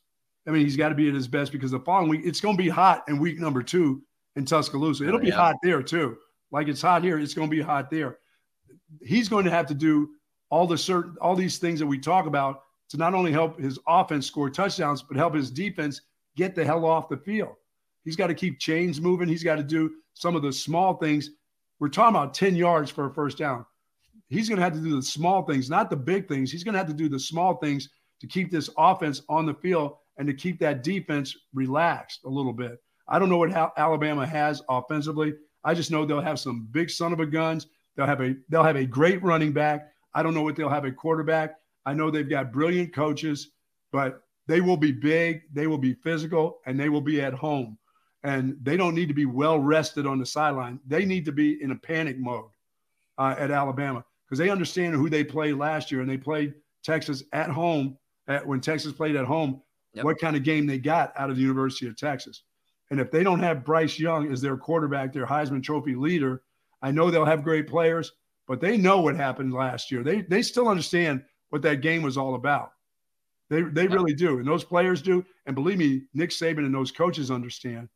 I 0.46 0.50
mean, 0.50 0.62
he's 0.62 0.76
got 0.76 0.88
to 0.88 0.94
be 0.94 1.08
at 1.08 1.14
his 1.14 1.28
best 1.28 1.52
because 1.52 1.70
the 1.70 1.80
following 1.80 2.08
week, 2.08 2.22
it's 2.24 2.40
going 2.40 2.56
to 2.56 2.62
be 2.62 2.68
hot 2.68 3.04
in 3.08 3.18
week 3.18 3.38
number 3.38 3.62
two 3.62 4.02
in 4.36 4.44
Tuscaloosa. 4.44 5.06
It'll 5.06 5.16
oh, 5.16 5.18
yeah. 5.20 5.24
be 5.26 5.30
hot 5.30 5.56
there 5.62 5.82
too. 5.82 6.16
Like 6.50 6.68
it's 6.68 6.82
hot 6.82 7.04
here, 7.04 7.18
it's 7.18 7.34
going 7.34 7.50
to 7.50 7.56
be 7.56 7.62
hot 7.62 7.90
there. 7.90 8.18
He's 9.02 9.28
going 9.28 9.44
to 9.44 9.50
have 9.50 9.66
to 9.66 9.74
do 9.74 10.10
all 10.50 10.66
the 10.66 10.78
certain 10.78 11.16
all 11.20 11.36
these 11.36 11.58
things 11.58 11.78
that 11.78 11.86
we 11.86 11.98
talk 11.98 12.26
about 12.26 12.62
to 12.88 12.96
not 12.96 13.14
only 13.14 13.32
help 13.32 13.60
his 13.60 13.78
offense 13.86 14.26
score 14.26 14.48
touchdowns, 14.48 15.02
but 15.02 15.16
help 15.16 15.34
his 15.34 15.50
defense 15.50 16.00
get 16.36 16.54
the 16.54 16.64
hell 16.64 16.86
off 16.86 17.08
the 17.08 17.18
field. 17.18 17.54
He's 18.04 18.16
got 18.16 18.28
to 18.28 18.34
keep 18.34 18.58
chains 18.58 19.00
moving. 19.00 19.28
He's 19.28 19.44
got 19.44 19.56
to 19.56 19.62
do 19.62 19.90
some 20.14 20.34
of 20.34 20.42
the 20.42 20.52
small 20.52 20.94
things. 20.94 21.30
We're 21.78 21.88
talking 21.88 22.16
about 22.16 22.32
10 22.32 22.56
yards 22.56 22.90
for 22.90 23.06
a 23.06 23.12
first 23.12 23.36
down 23.36 23.66
he's 24.28 24.48
going 24.48 24.58
to 24.58 24.64
have 24.64 24.74
to 24.74 24.80
do 24.80 24.96
the 24.96 25.02
small 25.02 25.42
things, 25.42 25.70
not 25.70 25.90
the 25.90 25.96
big 25.96 26.28
things. 26.28 26.52
He's 26.52 26.64
going 26.64 26.74
to 26.74 26.78
have 26.78 26.88
to 26.88 26.94
do 26.94 27.08
the 27.08 27.18
small 27.18 27.56
things 27.56 27.88
to 28.20 28.26
keep 28.26 28.50
this 28.50 28.70
offense 28.76 29.22
on 29.28 29.46
the 29.46 29.54
field 29.54 29.96
and 30.18 30.26
to 30.26 30.34
keep 30.34 30.58
that 30.60 30.82
defense 30.82 31.36
relaxed 31.54 32.20
a 32.24 32.28
little 32.28 32.52
bit. 32.52 32.78
I 33.06 33.18
don't 33.18 33.28
know 33.28 33.38
what 33.38 33.52
Alabama 33.76 34.26
has 34.26 34.62
offensively. 34.68 35.34
I 35.64 35.74
just 35.74 35.90
know 35.90 36.04
they'll 36.04 36.20
have 36.20 36.40
some 36.40 36.68
big 36.70 36.90
son 36.90 37.12
of 37.12 37.20
a 37.20 37.26
guns. 37.26 37.66
They'll 37.96 38.06
have 38.06 38.20
a 38.20 38.36
they'll 38.48 38.62
have 38.62 38.76
a 38.76 38.86
great 38.86 39.22
running 39.22 39.52
back. 39.52 39.88
I 40.14 40.22
don't 40.22 40.34
know 40.34 40.42
what 40.42 40.56
they'll 40.56 40.68
have 40.68 40.84
a 40.84 40.92
quarterback. 40.92 41.56
I 41.86 41.94
know 41.94 42.10
they've 42.10 42.28
got 42.28 42.52
brilliant 42.52 42.94
coaches, 42.94 43.52
but 43.92 44.22
they 44.46 44.60
will 44.60 44.76
be 44.76 44.92
big, 44.92 45.42
they 45.52 45.66
will 45.66 45.78
be 45.78 45.94
physical, 45.94 46.58
and 46.66 46.78
they 46.78 46.88
will 46.88 47.00
be 47.00 47.20
at 47.20 47.34
home. 47.34 47.78
And 48.24 48.56
they 48.62 48.76
don't 48.76 48.94
need 48.94 49.08
to 49.08 49.14
be 49.14 49.26
well 49.26 49.58
rested 49.58 50.06
on 50.06 50.18
the 50.18 50.26
sideline. 50.26 50.80
They 50.86 51.04
need 51.04 51.24
to 51.26 51.32
be 51.32 51.62
in 51.62 51.70
a 51.70 51.76
panic 51.76 52.18
mode 52.18 52.50
uh, 53.16 53.34
at 53.38 53.50
Alabama 53.50 54.04
because 54.28 54.38
they 54.38 54.50
understand 54.50 54.94
who 54.94 55.08
they 55.08 55.24
played 55.24 55.54
last 55.54 55.90
year 55.90 56.02
and 56.02 56.10
they 56.10 56.18
played 56.18 56.54
Texas 56.84 57.22
at 57.32 57.48
home 57.48 57.96
at, 58.26 58.46
when 58.46 58.60
Texas 58.60 58.92
played 58.92 59.16
at 59.16 59.24
home, 59.24 59.62
yep. 59.94 60.04
what 60.04 60.18
kind 60.18 60.36
of 60.36 60.42
game 60.42 60.66
they 60.66 60.78
got 60.78 61.12
out 61.16 61.30
of 61.30 61.36
the 61.36 61.42
University 61.42 61.86
of 61.88 61.96
Texas. 61.96 62.42
And 62.90 63.00
if 63.00 63.10
they 63.10 63.22
don't 63.22 63.40
have 63.40 63.64
Bryce 63.64 63.98
Young 63.98 64.30
as 64.30 64.40
their 64.40 64.56
quarterback, 64.56 65.12
their 65.12 65.26
Heisman 65.26 65.62
Trophy 65.62 65.94
leader, 65.94 66.42
I 66.82 66.90
know 66.90 67.10
they'll 67.10 67.24
have 67.24 67.42
great 67.42 67.66
players, 67.66 68.12
but 68.46 68.60
they 68.60 68.76
know 68.76 69.00
what 69.00 69.16
happened 69.16 69.52
last 69.52 69.90
year. 69.90 70.02
They 70.02 70.22
they 70.22 70.42
still 70.42 70.68
understand 70.68 71.22
what 71.50 71.62
that 71.62 71.80
game 71.80 72.02
was 72.02 72.16
all 72.16 72.34
about. 72.34 72.72
They 73.50 73.62
they 73.62 73.82
yep. 73.82 73.92
really 73.92 74.14
do, 74.14 74.38
and 74.38 74.46
those 74.46 74.64
players 74.64 75.02
do. 75.02 75.24
And 75.46 75.54
believe 75.54 75.78
me, 75.78 76.02
Nick 76.14 76.30
Saban 76.30 76.58
and 76.58 76.74
those 76.74 76.90
coaches 76.90 77.30
understand. 77.30 77.88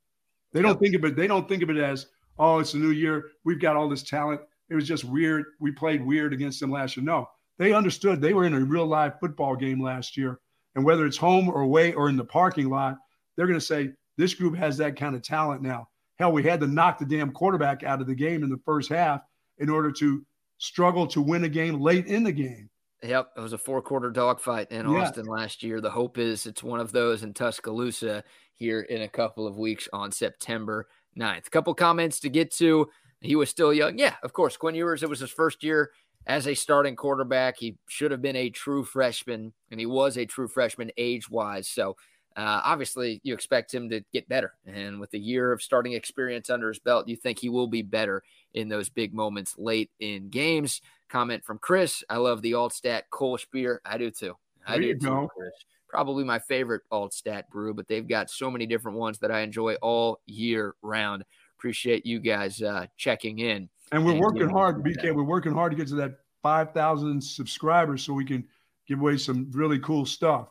They 0.53 0.61
don't 0.61 0.73
yep. 0.73 0.81
think 0.81 0.95
of 0.95 1.05
it. 1.05 1.17
They 1.17 1.27
don't 1.27 1.49
think 1.49 1.63
of 1.63 1.71
it 1.71 1.77
as 1.77 2.07
oh, 2.39 2.59
it's 2.59 2.75
a 2.75 2.79
new 2.79 2.91
year. 2.91 3.31
We've 3.45 3.61
got 3.61 3.77
all 3.77 3.89
this 3.89 4.03
talent 4.03 4.41
it 4.73 4.75
was 4.75 4.89
just 4.89 5.05
weird. 5.05 5.45
We 5.61 5.71
played 5.71 6.05
weird 6.05 6.33
against 6.33 6.59
them 6.61 6.71
last 6.71 6.97
year. 6.97 7.05
No, 7.05 7.29
they 7.59 7.73
understood 7.73 8.21
they 8.21 8.33
were 8.33 8.47
in 8.47 8.55
a 8.55 8.61
real 8.61 8.87
live 8.87 9.21
football 9.21 9.55
game 9.55 9.83
last 9.83 10.17
year. 10.17 10.41
And 10.75 10.85
whether 10.85 11.05
it's 11.05 11.19
home 11.19 11.51
or 11.51 11.61
away 11.61 11.93
or 11.93 12.09
in 12.09 12.17
the 12.17 12.25
parking 12.25 12.71
lot, 12.71 12.97
they're 13.37 13.47
going 13.47 13.59
to 13.59 13.65
say, 13.65 13.91
this 14.17 14.35
group 14.35 14.57
has 14.57 14.79
that 14.79 14.97
kind 14.97 15.15
of 15.15 15.23
talent 15.23 15.63
now. 15.63 15.89
Hell, 16.19 16.33
we 16.33 16.43
had 16.43 16.61
to 16.61 16.67
knock 16.67 16.99
the 16.99 17.05
damn 17.05 17.33
quarterback 17.33 17.83
out 17.83 18.01
of 18.01 18.07
the 18.07 18.15
game 18.15 18.43
in 18.43 18.49
the 18.49 18.61
first 18.65 18.89
half 18.89 19.21
in 19.59 19.69
order 19.69 19.93
to 19.93 20.25
struggle 20.59 21.07
to 21.09 21.21
win 21.21 21.45
a 21.45 21.49
game 21.49 21.81
late 21.81 22.07
in 22.07 22.23
the 22.23 22.33
game. 22.33 22.71
Yep, 23.03 23.33
it 23.37 23.41
was 23.41 23.53
a 23.53 23.59
four 23.59 23.83
quarter 23.83 24.11
dogfight 24.11 24.71
in 24.71 24.89
yeah. 24.89 24.99
Austin 24.99 25.27
last 25.27 25.63
year. 25.63 25.81
The 25.81 25.91
hope 25.91 26.19
is 26.19 26.47
it's 26.47 26.63
one 26.63 26.79
of 26.81 26.93
those 26.93 27.25
in 27.25 27.35
Tuscaloosa 27.35 28.23
here 28.55 28.81
in 28.81 29.03
a 29.03 29.09
couple 29.09 29.47
of 29.47 29.59
weeks 29.59 29.89
on 29.93 30.13
September 30.13 30.87
9th. 31.19 31.49
A 31.49 31.51
couple 31.51 31.75
comments 31.75 32.21
to 32.21 32.31
get 32.31 32.53
to. 32.53 32.89
He 33.23 33.37
was 33.37 33.49
still 33.49 33.73
young. 33.73 33.99
Yeah, 33.99 34.15
of 34.23 34.33
course. 34.33 34.57
Quinn 34.57 34.75
Ewers, 34.75 35.03
it 35.03 35.09
was 35.09 35.21
his 35.21 35.31
first 35.31 35.63
year 35.63 35.93
as 36.27 36.47
a 36.47 36.55
starting 36.55 36.97
quarterback. 36.97 37.57
He 37.57 37.77
should 37.89 38.11
have 38.11 38.23
been 38.23 38.37
a 38.37 38.51
true 38.51 38.85
freshman, 38.85 39.53
and 39.71 39.81
he 39.81 39.87
was 39.87 40.17
a 40.17 40.27
true 40.27 40.49
freshman 40.49 40.91
age 40.97 41.31
wise. 41.31 41.69
So, 41.69 41.97
uh, 42.37 42.61
obviously, 42.65 43.21
you 43.23 43.35
expect 43.35 43.73
him 43.73 43.91
to 43.91 44.03
get 44.13 44.29
better. 44.29 44.55
And 44.67 44.99
with 45.01 45.13
a 45.15 45.19
year 45.19 45.53
of 45.53 45.63
starting 45.63 45.93
experience 45.93 46.51
under 46.51 46.69
his 46.69 46.79
belt, 46.79 47.09
you 47.09 47.17
think 47.17 47.39
he 47.39 47.49
will 47.49 47.67
be 47.67 47.83
better 47.83 48.23
in 48.55 48.69
those 48.69 48.89
big 48.89 49.15
moments 49.15 49.55
late 49.59 49.91
in 50.01 50.29
games. 50.29 50.81
Comment 51.09 51.45
from 51.45 51.59
Chris 51.59 52.03
I 52.09 52.17
love 52.17 52.41
the 52.41 52.53
Altstadt 52.53 53.03
Kolsch 53.13 53.47
beer. 53.53 53.83
I 53.85 53.99
do 53.99 54.11
too. 54.11 54.35
I 54.67 54.79
there 54.79 54.95
do 54.95 54.99
too, 54.99 55.29
Chris. 55.37 55.53
Probably 55.89 56.25
my 56.25 56.39
favorite 56.39 56.83
Altstadt 56.91 57.49
brew, 57.51 57.75
but 57.75 57.87
they've 57.87 58.09
got 58.09 58.31
so 58.31 58.51
many 58.51 58.65
different 58.65 58.97
ones 58.97 59.19
that 59.19 59.31
I 59.31 59.41
enjoy 59.41 59.75
all 59.83 60.21
year 60.25 60.75
round 60.81 61.25
appreciate 61.63 62.05
you 62.05 62.19
guys 62.19 62.61
uh, 62.61 62.85
checking 62.97 63.39
in. 63.39 63.69
And 63.93 64.05
we're 64.05 64.13
and 64.13 64.21
working 64.21 64.49
hard, 64.49 64.83
BK. 64.83 65.03
That. 65.03 65.15
We're 65.15 65.23
working 65.23 65.53
hard 65.53 65.71
to 65.71 65.77
get 65.77 65.87
to 65.89 65.95
that 65.97 66.19
5,000 66.43 67.23
subscribers 67.23 68.03
so 68.03 68.13
we 68.13 68.25
can 68.25 68.45
give 68.89 68.99
away 68.99 69.17
some 69.17 69.49
really 69.53 69.79
cool 69.79 70.05
stuff. 70.05 70.49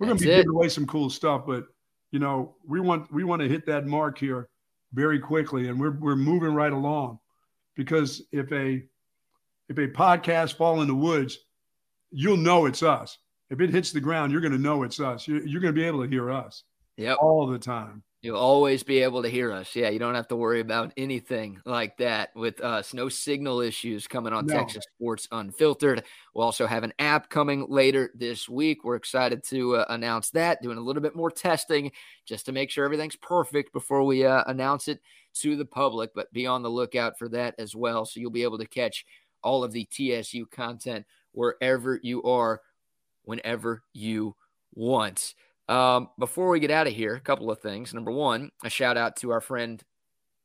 We're 0.00 0.08
going 0.08 0.18
to 0.18 0.24
be 0.24 0.30
it. 0.32 0.36
giving 0.38 0.50
away 0.50 0.68
some 0.68 0.84
cool 0.84 1.10
stuff, 1.10 1.44
but 1.46 1.66
you 2.10 2.18
know, 2.18 2.56
we 2.66 2.80
want 2.80 3.12
we 3.12 3.22
want 3.22 3.42
to 3.42 3.48
hit 3.48 3.66
that 3.66 3.86
mark 3.86 4.18
here 4.18 4.48
very 4.94 5.20
quickly, 5.20 5.68
and 5.68 5.78
we're 5.78 5.96
we're 5.98 6.16
moving 6.16 6.54
right 6.54 6.72
along 6.72 7.18
because 7.76 8.22
if 8.32 8.50
a 8.50 8.82
if 9.68 9.76
a 9.76 9.88
podcast 9.88 10.54
fall 10.54 10.80
in 10.80 10.88
the 10.88 10.94
woods, 10.94 11.38
you'll 12.10 12.36
know 12.36 12.66
it's 12.66 12.82
us. 12.82 13.18
If 13.50 13.60
it 13.60 13.70
hits 13.70 13.92
the 13.92 14.00
ground, 14.00 14.32
you're 14.32 14.40
going 14.40 14.52
to 14.52 14.58
know 14.58 14.82
it's 14.82 14.98
us. 14.98 15.28
You're, 15.28 15.46
you're 15.46 15.60
going 15.60 15.74
to 15.74 15.80
be 15.80 15.86
able 15.86 16.02
to 16.02 16.08
hear 16.08 16.30
us. 16.30 16.64
Yep. 16.96 17.18
all 17.20 17.46
the 17.46 17.60
time. 17.60 18.02
You'll 18.20 18.36
always 18.36 18.82
be 18.82 19.04
able 19.04 19.22
to 19.22 19.28
hear 19.28 19.52
us. 19.52 19.76
Yeah, 19.76 19.90
you 19.90 20.00
don't 20.00 20.16
have 20.16 20.26
to 20.28 20.36
worry 20.36 20.58
about 20.58 20.92
anything 20.96 21.60
like 21.64 21.98
that 21.98 22.30
with 22.34 22.60
us. 22.60 22.92
No 22.92 23.08
signal 23.08 23.60
issues 23.60 24.08
coming 24.08 24.32
on 24.32 24.46
no. 24.46 24.54
Texas 24.54 24.84
Sports 24.96 25.28
Unfiltered. 25.30 26.02
We'll 26.34 26.44
also 26.44 26.66
have 26.66 26.82
an 26.82 26.92
app 26.98 27.30
coming 27.30 27.66
later 27.68 28.10
this 28.16 28.48
week. 28.48 28.82
We're 28.82 28.96
excited 28.96 29.44
to 29.50 29.76
uh, 29.76 29.84
announce 29.88 30.30
that, 30.30 30.60
doing 30.62 30.78
a 30.78 30.80
little 30.80 31.00
bit 31.00 31.14
more 31.14 31.30
testing 31.30 31.92
just 32.26 32.46
to 32.46 32.52
make 32.52 32.70
sure 32.70 32.84
everything's 32.84 33.14
perfect 33.14 33.72
before 33.72 34.02
we 34.02 34.26
uh, 34.26 34.42
announce 34.48 34.88
it 34.88 35.00
to 35.34 35.54
the 35.54 35.64
public. 35.64 36.10
But 36.12 36.32
be 36.32 36.44
on 36.44 36.64
the 36.64 36.70
lookout 36.70 37.20
for 37.20 37.28
that 37.28 37.54
as 37.56 37.76
well. 37.76 38.04
So 38.04 38.18
you'll 38.18 38.32
be 38.32 38.42
able 38.42 38.58
to 38.58 38.66
catch 38.66 39.06
all 39.44 39.62
of 39.62 39.70
the 39.70 39.86
TSU 39.92 40.46
content 40.46 41.06
wherever 41.30 42.00
you 42.02 42.24
are, 42.24 42.62
whenever 43.22 43.84
you 43.92 44.34
want. 44.74 45.34
Um, 45.68 46.08
before 46.18 46.48
we 46.48 46.60
get 46.60 46.70
out 46.70 46.86
of 46.86 46.94
here, 46.94 47.14
a 47.14 47.20
couple 47.20 47.50
of 47.50 47.60
things. 47.60 47.92
Number 47.92 48.10
one, 48.10 48.50
a 48.64 48.70
shout 48.70 48.96
out 48.96 49.16
to 49.16 49.30
our 49.30 49.40
friend 49.40 49.82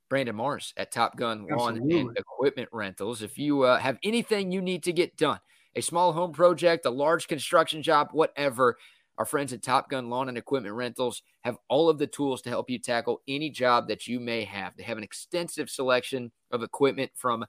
Brandon 0.09 0.35
Mars 0.35 0.73
at 0.75 0.91
Top 0.91 1.15
Gunn 1.15 1.47
Lawn 1.49 1.77
Absolutely. 1.77 1.99
and 2.01 2.17
Equipment 2.17 2.69
Rentals. 2.71 3.21
If 3.21 3.37
you 3.37 3.63
uh, 3.63 3.79
have 3.79 3.97
anything 4.03 4.51
you 4.51 4.61
need 4.61 4.83
to 4.83 4.93
get 4.93 5.15
done, 5.15 5.39
a 5.75 5.81
small 5.81 6.11
home 6.11 6.33
project, 6.33 6.85
a 6.85 6.89
large 6.89 7.27
construction 7.27 7.81
job, 7.81 8.09
whatever, 8.11 8.77
Our 9.17 9.25
friends 9.25 9.53
at 9.53 9.61
Top 9.61 9.89
Gunn 9.89 10.09
Lawn 10.09 10.27
and 10.27 10.37
Equipment 10.37 10.73
Rentals 10.73 11.21
have 11.41 11.57
all 11.69 11.89
of 11.89 11.99
the 11.99 12.07
tools 12.07 12.41
to 12.43 12.49
help 12.49 12.69
you 12.69 12.79
tackle 12.79 13.21
any 13.27 13.49
job 13.49 13.87
that 13.87 14.07
you 14.07 14.19
may 14.19 14.43
have. 14.43 14.75
They 14.75 14.83
have 14.83 14.97
an 14.97 15.03
extensive 15.03 15.69
selection 15.69 16.31
of 16.51 16.63
equipment 16.63 17.11
from 17.15 17.45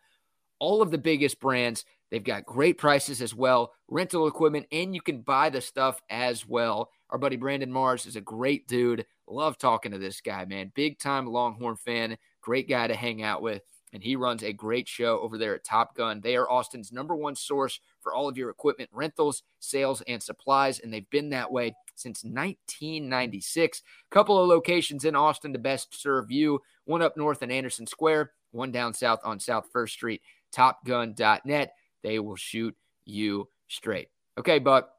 all 0.58 0.82
of 0.82 0.90
the 0.90 0.98
biggest 0.98 1.40
brands. 1.40 1.84
They've 2.10 2.22
got 2.22 2.44
great 2.44 2.76
prices 2.76 3.22
as 3.22 3.34
well, 3.34 3.72
rental 3.88 4.26
equipment, 4.26 4.66
and 4.70 4.94
you 4.94 5.00
can 5.00 5.22
buy 5.22 5.48
the 5.50 5.60
stuff 5.60 6.00
as 6.10 6.46
well. 6.46 6.90
Our 7.14 7.18
buddy 7.18 7.36
Brandon 7.36 7.70
Mars 7.70 8.06
is 8.06 8.16
a 8.16 8.20
great 8.20 8.66
dude. 8.66 9.06
Love 9.28 9.56
talking 9.56 9.92
to 9.92 9.98
this 9.98 10.20
guy, 10.20 10.44
man. 10.46 10.72
Big 10.74 10.98
time 10.98 11.28
Longhorn 11.28 11.76
fan, 11.76 12.18
great 12.40 12.68
guy 12.68 12.88
to 12.88 12.94
hang 12.96 13.22
out 13.22 13.40
with 13.40 13.62
and 13.92 14.02
he 14.02 14.16
runs 14.16 14.42
a 14.42 14.52
great 14.52 14.88
show 14.88 15.20
over 15.20 15.38
there 15.38 15.54
at 15.54 15.62
Top 15.62 15.94
Gunn. 15.94 16.20
They 16.20 16.34
are 16.34 16.50
Austin's 16.50 16.90
number 16.90 17.14
one 17.14 17.36
source 17.36 17.78
for 18.00 18.12
all 18.12 18.28
of 18.28 18.36
your 18.36 18.50
equipment 18.50 18.90
rentals, 18.92 19.44
sales, 19.60 20.02
and 20.08 20.20
supplies, 20.20 20.80
and 20.80 20.92
they've 20.92 21.08
been 21.10 21.30
that 21.30 21.52
way 21.52 21.76
since 21.94 22.24
1996. 22.24 23.82
Couple 24.10 24.42
of 24.42 24.48
locations 24.48 25.04
in 25.04 25.14
Austin 25.14 25.52
to 25.52 25.60
best 25.60 25.94
serve 26.02 26.32
you 26.32 26.60
one 26.84 27.00
up 27.00 27.16
north 27.16 27.44
in 27.44 27.52
Anderson 27.52 27.86
Square, 27.86 28.32
one 28.50 28.72
down 28.72 28.92
south 28.92 29.20
on 29.22 29.38
South 29.38 29.68
First 29.72 29.94
Street. 29.94 30.20
TopGunn.net. 30.52 31.74
They 32.02 32.18
will 32.18 32.34
shoot 32.34 32.74
you 33.04 33.48
straight. 33.68 34.08
Okay, 34.36 34.58
Buck. 34.58 34.93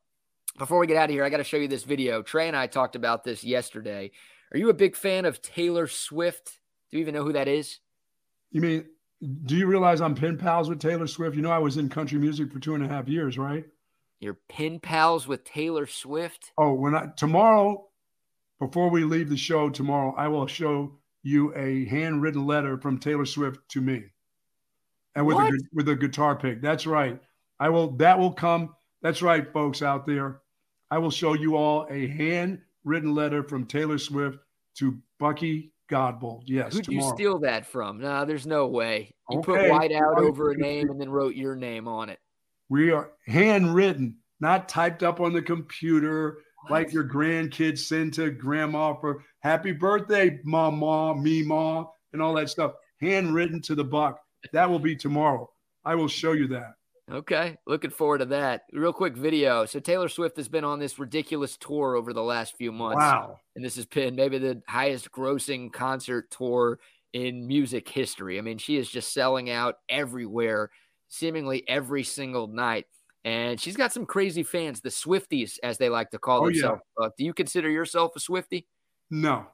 Before 0.57 0.80
we 0.80 0.88
get 0.88 0.95
out 0.95 1.10
of 1.10 1.11
here, 1.11 1.26
I 1.26 1.30
got 1.30 1.38
to 1.38 1.44
show 1.44 1.57
you 1.57 1.68
this 1.68 1.84
video. 1.84 2.22
Trey 2.22 2.48
and 2.48 2.56
I 2.56 2.68
talked 2.68 2.95
about 2.95 3.26
this 3.26 3.44
yesterday. 3.44 4.11
Are 4.53 4.57
you 4.57 4.69
a 4.69 4.73
big 4.73 4.95
fan 4.95 5.26
of 5.26 5.41
Taylor 5.41 5.86
Swift? 5.88 6.60
Do 6.90 6.98
you 6.98 7.02
even 7.02 7.14
know 7.14 7.23
who 7.23 7.34
that 7.34 7.49
is? 7.49 7.80
You 8.52 8.61
mean, 8.61 8.86
do 9.45 9.57
you 9.57 9.68
realize 9.68 9.99
I'm 9.99 10.15
pen 10.15 10.38
pals 10.38 10.69
with 10.69 10.80
Taylor 10.80 11.07
Swift? 11.07 11.36
You 11.36 11.41
know, 11.41 11.52
I 11.52 11.57
was 11.57 11.76
in 11.76 11.90
country 11.90 12.19
music 12.19 12.53
for 12.53 12.60
two 12.60 12.73
and 12.73 12.86
a 12.86 12.88
half 12.88 13.10
years, 13.10 13.38
right? 13.38 13.65
You're 14.19 14.38
pen 14.48 14.80
pals 14.80 15.27
with 15.27 15.44
Taylor 15.44 15.88
Swift? 15.88 16.53
Oh, 16.57 16.73
when 16.73 16.95
I 16.95 17.07
tomorrow, 17.18 17.90
before 18.60 18.90
we 18.90 19.03
leave 19.03 19.30
the 19.30 19.36
show 19.36 19.69
tomorrow, 19.69 20.15
I 20.18 20.30
will 20.30 20.48
show 20.48 20.99
you 21.22 21.53
a 21.56 21.86
handwritten 21.86 22.45
letter 22.48 22.77
from 22.77 22.98
Taylor 22.98 23.26
Swift 23.26 23.60
to 23.69 23.82
me, 23.82 24.06
and 25.15 25.26
with 25.26 25.36
what? 25.36 25.53
a 25.53 25.60
with 25.73 25.90
a 25.90 25.95
guitar 25.95 26.38
pick. 26.38 26.61
That's 26.61 26.88
right. 26.88 27.19
I 27.60 27.69
will. 27.69 27.91
That 27.98 28.19
will 28.19 28.32
come. 28.32 28.73
That's 29.02 29.22
right, 29.22 29.52
folks 29.52 29.82
out 29.82 30.06
there. 30.06 30.40
I 30.91 30.97
will 30.97 31.11
show 31.11 31.33
you 31.33 31.55
all 31.55 31.87
a 31.89 32.07
handwritten 32.07 33.15
letter 33.15 33.43
from 33.43 33.65
Taylor 33.65 33.97
Swift 33.97 34.39
to 34.77 34.97
Bucky 35.19 35.71
Godbolt. 35.89 36.43
Yes. 36.45 36.73
Who'd 36.73 36.85
tomorrow. 36.85 37.07
you 37.07 37.15
steal 37.15 37.39
that 37.39 37.65
from? 37.65 37.99
No, 37.99 38.07
nah, 38.07 38.25
there's 38.25 38.47
no 38.47 38.67
way. 38.67 39.13
You 39.29 39.39
okay. 39.39 39.45
put 39.45 39.69
white 39.69 39.91
out 39.91 40.19
over 40.19 40.51
a 40.51 40.57
name 40.57 40.89
and 40.89 40.99
then 40.99 41.09
wrote 41.09 41.35
your 41.35 41.55
name 41.55 41.87
on 41.87 42.09
it. 42.09 42.19
We 42.69 42.91
are 42.91 43.11
handwritten, 43.27 44.17
not 44.39 44.69
typed 44.69 45.03
up 45.03 45.19
on 45.19 45.33
the 45.33 45.41
computer 45.41 46.39
what? 46.63 46.71
like 46.71 46.93
your 46.93 47.07
grandkids 47.07 47.79
send 47.79 48.13
to 48.15 48.31
grandma 48.31 48.95
for 48.95 49.23
happy 49.39 49.71
birthday, 49.71 50.39
mama, 50.43 51.15
me, 51.15 51.43
ma, 51.43 51.85
and 52.13 52.21
all 52.21 52.33
that 52.35 52.49
stuff. 52.49 52.73
Handwritten 53.01 53.61
to 53.63 53.75
the 53.75 53.83
buck. 53.83 54.19
That 54.53 54.69
will 54.69 54.79
be 54.79 54.95
tomorrow. 54.95 55.49
I 55.83 55.95
will 55.95 56.07
show 56.07 56.31
you 56.31 56.47
that. 56.49 56.73
Okay, 57.11 57.57
looking 57.68 57.91
forward 57.91 58.19
to 58.19 58.26
that. 58.26 58.64
Real 58.73 58.91
quick 58.91 59.15
video. 59.15 59.65
So 59.65 59.80
Taylor 59.80 60.10
Swift 60.10 60.38
has 60.38 60.48
been 60.48 60.64
on 60.64 60.80
this 60.80 60.98
ridiculous 60.98 61.56
tour 61.56 61.95
over 61.95 62.14
the 62.14 62.23
last 62.23 62.57
few 62.57 62.72
months. 62.72 62.98
Wow. 62.98 63.40
And 63.56 63.64
this 63.64 63.76
has 63.76 63.86
been 63.86 64.15
maybe 64.15 64.40
the 64.40 64.61
highest 64.68 65.11
grossing 65.11 65.72
concert 65.72 66.32
tour 66.32 66.80
in 67.14 67.45
music 67.45 67.88
history. 67.88 68.40
I 68.40 68.41
mean, 68.41 68.57
she 68.57 68.77
is 68.77 68.90
just 68.90 69.14
selling 69.14 69.52
out 69.52 69.76
everywhere, 69.88 70.72
seemingly 71.07 71.64
every 71.68 72.03
single 72.03 72.48
night. 72.48 72.88
And 73.23 73.60
she's 73.60 73.77
got 73.77 73.94
some 73.94 74.06
crazy 74.06 74.44
fans, 74.44 74.82
the 74.82 74.90
Swifties, 74.90 75.60
as 75.61 75.77
they 75.77 75.90
like 75.90 76.10
to 76.11 76.19
call 76.19 76.41
oh, 76.41 76.45
themselves. 76.45 76.82
Yeah. 76.99 77.06
Uh, 77.06 77.10
do 77.18 77.23
you 77.23 77.34
consider 77.34 77.69
yourself 77.69 78.15
a 78.15 78.19
Swifty? 78.19 78.68
No. 79.11 79.45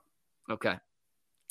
Okay. 0.50 0.78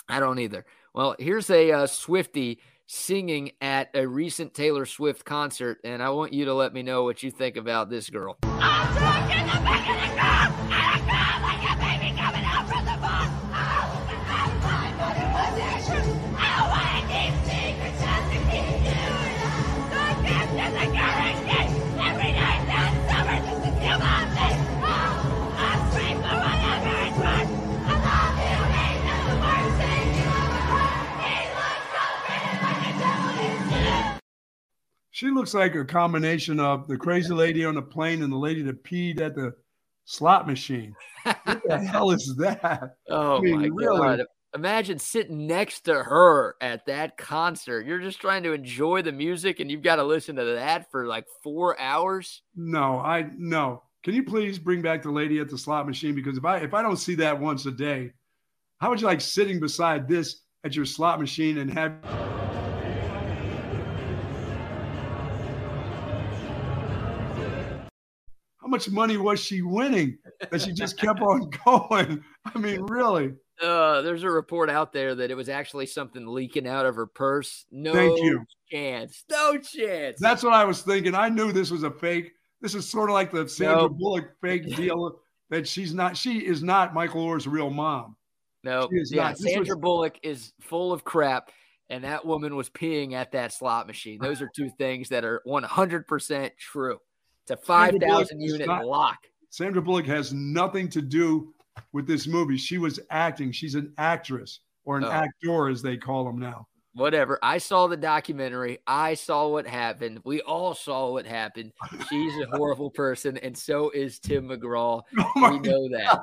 I 0.09 0.19
don't 0.19 0.39
either. 0.39 0.65
Well, 0.95 1.15
here's 1.19 1.51
a 1.51 1.73
uh, 1.73 1.87
Swifty 1.87 2.61
singing 2.93 3.53
at 3.61 3.89
a 3.95 4.05
recent 4.05 4.53
Taylor 4.53 4.85
Swift 4.85 5.25
concert, 5.25 5.79
and 5.85 6.03
I 6.03 6.11
want 6.11 6.33
you 6.33 6.47
to 6.47 6.55
let 6.55 6.75
me 6.75 6.83
know 6.83 7.05
what 7.05 7.23
you 7.23 7.31
think 7.31 7.57
about 7.57 7.89
this 7.89 8.11
girl. 8.11 8.37
She 35.21 35.29
looks 35.29 35.53
like 35.53 35.75
a 35.75 35.85
combination 35.85 36.59
of 36.59 36.89
the 36.89 36.97
crazy 36.97 37.35
lady 37.35 37.63
on 37.67 37.75
the 37.75 37.83
plane 37.83 38.23
and 38.23 38.33
the 38.33 38.39
lady 38.39 38.63
that 38.63 38.83
peed 38.83 39.21
at 39.21 39.35
the 39.35 39.53
slot 40.07 40.47
machine. 40.47 40.97
What 41.25 41.61
the 41.63 41.79
hell 41.93 42.11
is 42.11 42.37
that? 42.39 42.97
Oh 43.11 43.37
I 43.37 43.41
mean, 43.43 43.61
my 43.61 43.69
really? 43.71 44.17
god! 44.17 44.27
Imagine 44.55 44.99
sitting 44.99 45.47
next 45.47 45.83
to 45.83 46.03
her 46.05 46.57
at 46.63 46.87
that 46.87 47.19
concert. 47.19 47.85
You're 47.85 48.01
just 48.01 48.19
trying 48.19 48.45
to 48.45 48.55
enjoy 48.55 49.03
the 49.03 49.13
music, 49.13 49.61
and 49.61 49.71
you've 49.71 49.83
got 49.83 49.97
to 49.97 50.05
listen 50.05 50.37
to 50.37 50.55
that 50.55 50.91
for 50.91 51.07
like 51.07 51.27
four 51.43 51.79
hours. 51.79 52.41
No, 52.57 52.99
I 52.99 53.29
no. 53.37 53.83
Can 54.03 54.15
you 54.15 54.25
please 54.25 54.59
bring 54.59 54.81
back 54.81 55.03
the 55.03 55.11
lady 55.11 55.39
at 55.39 55.51
the 55.51 55.59
slot 55.59 55.87
machine? 55.87 56.15
Because 56.15 56.39
if 56.39 56.47
I 56.47 56.61
if 56.61 56.73
I 56.73 56.81
don't 56.81 56.97
see 56.97 57.17
that 57.17 57.39
once 57.39 57.67
a 57.67 57.73
day, 57.73 58.13
how 58.79 58.89
would 58.89 59.03
you 59.03 59.07
like 59.07 59.21
sitting 59.21 59.61
beside 59.61 60.09
this 60.09 60.45
at 60.65 60.75
your 60.75 60.87
slot 60.87 61.21
machine 61.21 61.59
and 61.59 61.71
have 61.75 61.93
much 68.71 68.89
money 68.89 69.17
was 69.17 69.41
she 69.41 69.63
winning 69.63 70.19
that 70.51 70.63
she 70.63 70.73
just 70.73 70.99
kept 70.99 71.21
on 71.21 71.51
going? 71.65 72.25
I 72.45 72.59
mean, 72.59 72.83
really. 72.83 73.35
Uh, 73.61 74.01
there's 74.01 74.23
a 74.23 74.31
report 74.31 74.71
out 74.71 74.93
there 74.93 75.15
that 75.15 75.31
it 75.31 75.35
was 75.35 75.49
actually 75.51 75.87
something 75.87 76.27
leaking 76.27 76.67
out 76.67 76.87
of 76.87 76.95
her 76.95 77.07
purse. 77.07 77.67
No 77.71 77.93
Thank 77.93 78.19
you. 78.23 78.45
chance. 78.71 79.25
No 79.31 79.59
chance. 79.59 80.19
That's 80.19 80.43
what 80.43 80.55
I 80.55 80.65
was 80.65 80.81
thinking. 80.81 81.15
I 81.15 81.29
knew 81.29 81.53
this 81.53 81.71
was 81.71 81.83
a 81.83 81.91
fake. 81.91 82.33
This 82.63 82.75
is 82.75 82.89
sort 82.89 83.11
of 83.11 83.15
like 83.15 83.31
the 83.31 83.49
Sandra 83.49 83.83
nope. 83.83 83.99
Bullock 83.99 84.31
fake 84.41 84.75
deal 84.77 85.21
that 85.51 85.69
she's 85.69 85.93
not. 85.93 86.17
She 86.17 86.39
is 86.39 86.63
not 86.63 86.95
Michael 86.95 87.23
Oher's 87.23 87.47
real 87.47 87.71
mom. 87.71 88.17
No, 88.63 88.89
yeah, 88.93 89.33
Sandra 89.35 89.75
was, 89.75 89.81
Bullock 89.81 90.19
is 90.23 90.53
full 90.61 90.93
of 90.93 91.05
crap, 91.05 91.51
and 91.89 92.05
that 92.05 92.27
woman 92.27 92.57
was 92.57 92.69
peeing 92.69 93.15
at 93.15 93.33
that 93.33 93.53
slot 93.53 93.87
machine. 93.87 94.19
Those 94.21 94.43
are 94.43 94.51
two 94.55 94.71
things 94.79 95.09
that 95.09 95.25
are 95.25 95.43
100% 95.47 96.51
true. 96.59 96.99
It's 97.51 97.61
a 97.61 97.67
5,000 97.67 98.41
unit 98.41 98.67
not, 98.69 98.87
lock. 98.87 99.19
Sandra 99.49 99.83
Bullock 99.83 100.07
has 100.07 100.33
nothing 100.33 100.89
to 100.91 101.03
do 101.03 101.53
with 101.93 102.07
this 102.07 102.29
movie. 102.29 102.57
She 102.57 102.79
was 102.79 103.01
acting. 103.11 103.51
She's 103.51 103.75
an 103.75 103.93
actress 103.99 104.61
or 104.85 104.99
an 104.99 105.05
oh. 105.05 105.11
actor, 105.11 105.69
as 105.69 105.83
they 105.83 105.97
call 105.97 106.25
them 106.25 106.39
now. 106.39 106.69
Whatever. 106.95 107.41
I 107.43 107.59
saw 107.59 107.89
the 107.89 107.97
documentary. 107.97 108.79
I 108.87 109.15
saw 109.15 109.49
what 109.49 109.67
happened. 109.67 110.21
We 110.25 110.43
all 110.43 110.75
saw 110.75 111.11
what 111.11 111.27
happened. 111.27 111.73
She's 112.09 112.33
a 112.41 112.57
horrible 112.57 112.91
person, 112.91 113.37
and 113.39 113.57
so 113.57 113.91
is 113.91 114.19
Tim 114.21 114.49
McGraw. 114.49 115.03
Oh 115.19 115.51
we 115.51 115.59
know 115.59 115.89
that. 115.91 116.21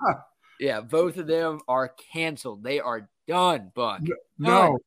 Yeah, 0.60 0.82
both 0.82 1.18
of 1.18 1.28
them 1.28 1.60
are 1.68 1.94
canceled. 2.12 2.64
They 2.64 2.80
are 2.80 3.10
done, 3.28 3.72
Buck. 3.76 4.02
No. 4.38 4.78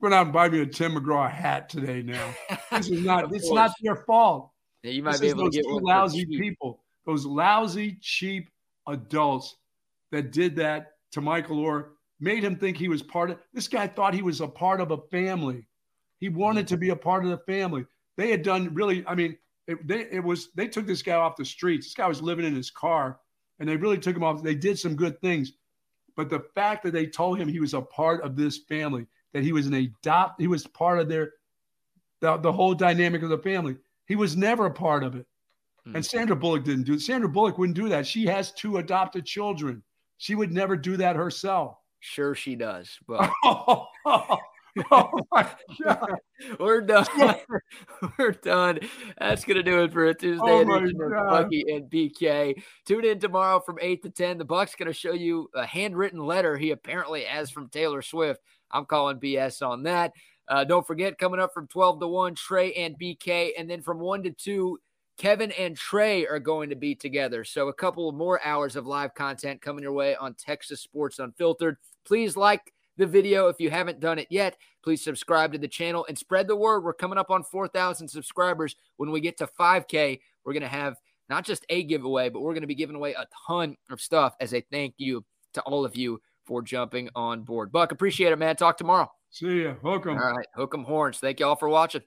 Go 0.00 0.06
out 0.08 0.26
and 0.26 0.32
buy 0.32 0.48
me 0.48 0.60
a 0.60 0.66
Tim 0.66 0.94
McGraw 0.94 1.30
hat 1.30 1.68
today 1.68 2.02
now. 2.02 2.34
This 2.70 2.90
is 2.90 3.04
not 3.04 3.32
it's 3.34 3.50
not 3.50 3.72
their 3.82 3.96
fault. 3.96 4.52
You 4.82 5.02
might 5.02 5.12
this 5.12 5.20
be 5.20 5.28
able 5.28 5.50
to 5.50 5.56
get 5.56 5.66
one 5.68 5.82
lousy 5.82 6.24
people, 6.24 6.80
those 7.04 7.26
lousy, 7.26 7.98
cheap 8.00 8.48
adults 8.86 9.56
that 10.12 10.32
did 10.32 10.56
that 10.56 10.92
to 11.12 11.20
Michael 11.20 11.58
Oher, 11.58 11.86
made 12.20 12.44
him 12.44 12.56
think 12.56 12.76
he 12.76 12.88
was 12.88 13.02
part 13.02 13.30
of 13.30 13.38
this 13.52 13.68
guy 13.68 13.86
thought 13.86 14.14
he 14.14 14.22
was 14.22 14.40
a 14.40 14.48
part 14.48 14.80
of 14.80 14.90
a 14.90 14.98
family. 15.10 15.66
He 16.18 16.28
wanted 16.28 16.66
to 16.68 16.76
be 16.76 16.90
a 16.90 16.96
part 16.96 17.24
of 17.24 17.30
the 17.30 17.38
family. 17.38 17.84
They 18.16 18.30
had 18.30 18.42
done 18.42 18.74
really, 18.74 19.04
I 19.06 19.14
mean, 19.14 19.36
it, 19.66 19.86
they, 19.86 20.06
it 20.10 20.22
was 20.22 20.48
they 20.54 20.66
took 20.66 20.86
this 20.86 21.02
guy 21.02 21.14
off 21.14 21.36
the 21.36 21.44
streets. 21.44 21.86
This 21.86 21.94
guy 21.94 22.08
was 22.08 22.22
living 22.22 22.44
in 22.44 22.54
his 22.54 22.70
car, 22.70 23.20
and 23.60 23.68
they 23.68 23.76
really 23.76 23.98
took 23.98 24.16
him 24.16 24.24
off. 24.24 24.42
They 24.42 24.54
did 24.54 24.78
some 24.78 24.96
good 24.96 25.20
things, 25.20 25.52
but 26.16 26.30
the 26.30 26.44
fact 26.54 26.82
that 26.84 26.92
they 26.92 27.06
told 27.06 27.38
him 27.38 27.48
he 27.48 27.60
was 27.60 27.74
a 27.74 27.82
part 27.82 28.22
of 28.22 28.34
this 28.34 28.58
family, 28.68 29.06
that 29.32 29.42
he 29.42 29.52
was 29.52 29.66
an 29.66 29.74
adopt, 29.74 30.40
he 30.40 30.48
was 30.48 30.66
part 30.66 30.98
of 30.98 31.08
their 31.08 31.32
the, 32.20 32.36
the 32.38 32.52
whole 32.52 32.74
dynamic 32.74 33.22
of 33.22 33.28
the 33.28 33.38
family. 33.38 33.76
He 34.08 34.16
was 34.16 34.36
never 34.36 34.66
a 34.66 34.70
part 34.70 35.04
of 35.04 35.14
it. 35.14 35.26
Hmm. 35.84 35.96
And 35.96 36.04
Sandra 36.04 36.34
Bullock 36.34 36.64
didn't 36.64 36.84
do 36.84 36.94
it. 36.94 37.00
Sandra 37.00 37.28
Bullock 37.28 37.58
wouldn't 37.58 37.76
do 37.76 37.88
that. 37.90 38.06
She 38.06 38.26
has 38.26 38.52
two 38.52 38.78
adopted 38.78 39.24
children. 39.24 39.82
She 40.16 40.34
would 40.34 40.50
never 40.50 40.76
do 40.76 40.96
that 40.96 41.14
herself. 41.14 41.76
Sure, 42.00 42.34
she 42.34 42.56
does. 42.56 42.98
But 43.06 43.30
oh 43.44 43.86
my 45.32 45.48
God. 45.84 46.16
We're 46.60 46.80
done. 46.80 47.06
We're 48.18 48.32
done. 48.32 48.80
That's 49.18 49.44
going 49.44 49.56
to 49.56 49.62
do 49.62 49.82
it 49.82 49.92
for 49.92 50.06
a 50.06 50.14
Tuesday 50.14 50.42
Oh 50.44 50.60
edition 50.60 51.00
of. 51.02 51.10
Bucky 51.28 51.64
and 51.68 51.90
BK. 51.90 52.62
Tune 52.86 53.04
in 53.04 53.18
tomorrow 53.18 53.60
from 53.60 53.78
8 53.80 54.02
to 54.04 54.10
10. 54.10 54.38
The 54.38 54.44
Buck's 54.44 54.74
going 54.74 54.86
to 54.86 54.92
show 54.92 55.12
you 55.12 55.48
a 55.54 55.66
handwritten 55.66 56.20
letter 56.20 56.56
he 56.56 56.70
apparently 56.70 57.24
has 57.24 57.50
from 57.50 57.68
Taylor 57.68 58.02
Swift. 58.02 58.40
I'm 58.70 58.84
calling 58.84 59.18
BS 59.18 59.66
on 59.66 59.84
that. 59.84 60.12
Uh, 60.48 60.64
don't 60.64 60.86
forget, 60.86 61.18
coming 61.18 61.40
up 61.40 61.52
from 61.52 61.66
12 61.66 62.00
to 62.00 62.08
1, 62.08 62.34
Trey 62.34 62.72
and 62.72 62.98
BK. 62.98 63.50
And 63.58 63.68
then 63.68 63.82
from 63.82 64.00
1 64.00 64.22
to 64.24 64.30
2, 64.30 64.78
Kevin 65.18 65.52
and 65.52 65.76
Trey 65.76 66.26
are 66.26 66.38
going 66.38 66.70
to 66.70 66.76
be 66.76 66.94
together. 66.94 67.44
So 67.44 67.68
a 67.68 67.74
couple 67.74 68.10
more 68.12 68.40
hours 68.44 68.76
of 68.76 68.86
live 68.86 69.14
content 69.14 69.60
coming 69.60 69.82
your 69.82 69.92
way 69.92 70.14
on 70.16 70.34
Texas 70.34 70.80
Sports 70.80 71.18
Unfiltered. 71.18 71.76
Please 72.06 72.36
like 72.36 72.72
the 72.96 73.06
video 73.06 73.48
if 73.48 73.60
you 73.60 73.68
haven't 73.70 74.00
done 74.00 74.18
it 74.18 74.28
yet. 74.30 74.56
Please 74.82 75.02
subscribe 75.02 75.52
to 75.52 75.58
the 75.58 75.68
channel 75.68 76.06
and 76.08 76.16
spread 76.16 76.46
the 76.46 76.56
word. 76.56 76.84
We're 76.84 76.94
coming 76.94 77.18
up 77.18 77.30
on 77.30 77.42
4,000 77.42 78.08
subscribers. 78.08 78.76
When 78.96 79.10
we 79.10 79.20
get 79.20 79.36
to 79.38 79.46
5K, 79.46 80.20
we're 80.44 80.52
going 80.52 80.62
to 80.62 80.68
have 80.68 80.96
not 81.28 81.44
just 81.44 81.66
a 81.68 81.82
giveaway, 81.82 82.28
but 82.28 82.40
we're 82.40 82.54
going 82.54 82.62
to 82.62 82.68
be 82.68 82.74
giving 82.74 82.96
away 82.96 83.12
a 83.14 83.26
ton 83.46 83.76
of 83.90 84.00
stuff 84.00 84.34
as 84.40 84.54
a 84.54 84.60
thank 84.70 84.94
you 84.98 85.24
to 85.54 85.60
all 85.62 85.84
of 85.84 85.96
you 85.96 86.20
for 86.46 86.62
jumping 86.62 87.10
on 87.14 87.42
board. 87.42 87.70
Buck, 87.70 87.92
appreciate 87.92 88.32
it, 88.32 88.38
man. 88.38 88.56
Talk 88.56 88.78
tomorrow. 88.78 89.10
See 89.30 89.64
ya. 89.64 89.74
Welcome. 89.82 90.18
All 90.18 90.32
right. 90.32 90.46
Hook 90.54 90.74
'em 90.74 90.84
horns. 90.84 91.18
Thank 91.18 91.40
you 91.40 91.46
all 91.46 91.56
for 91.56 91.68
watching. 91.68 92.02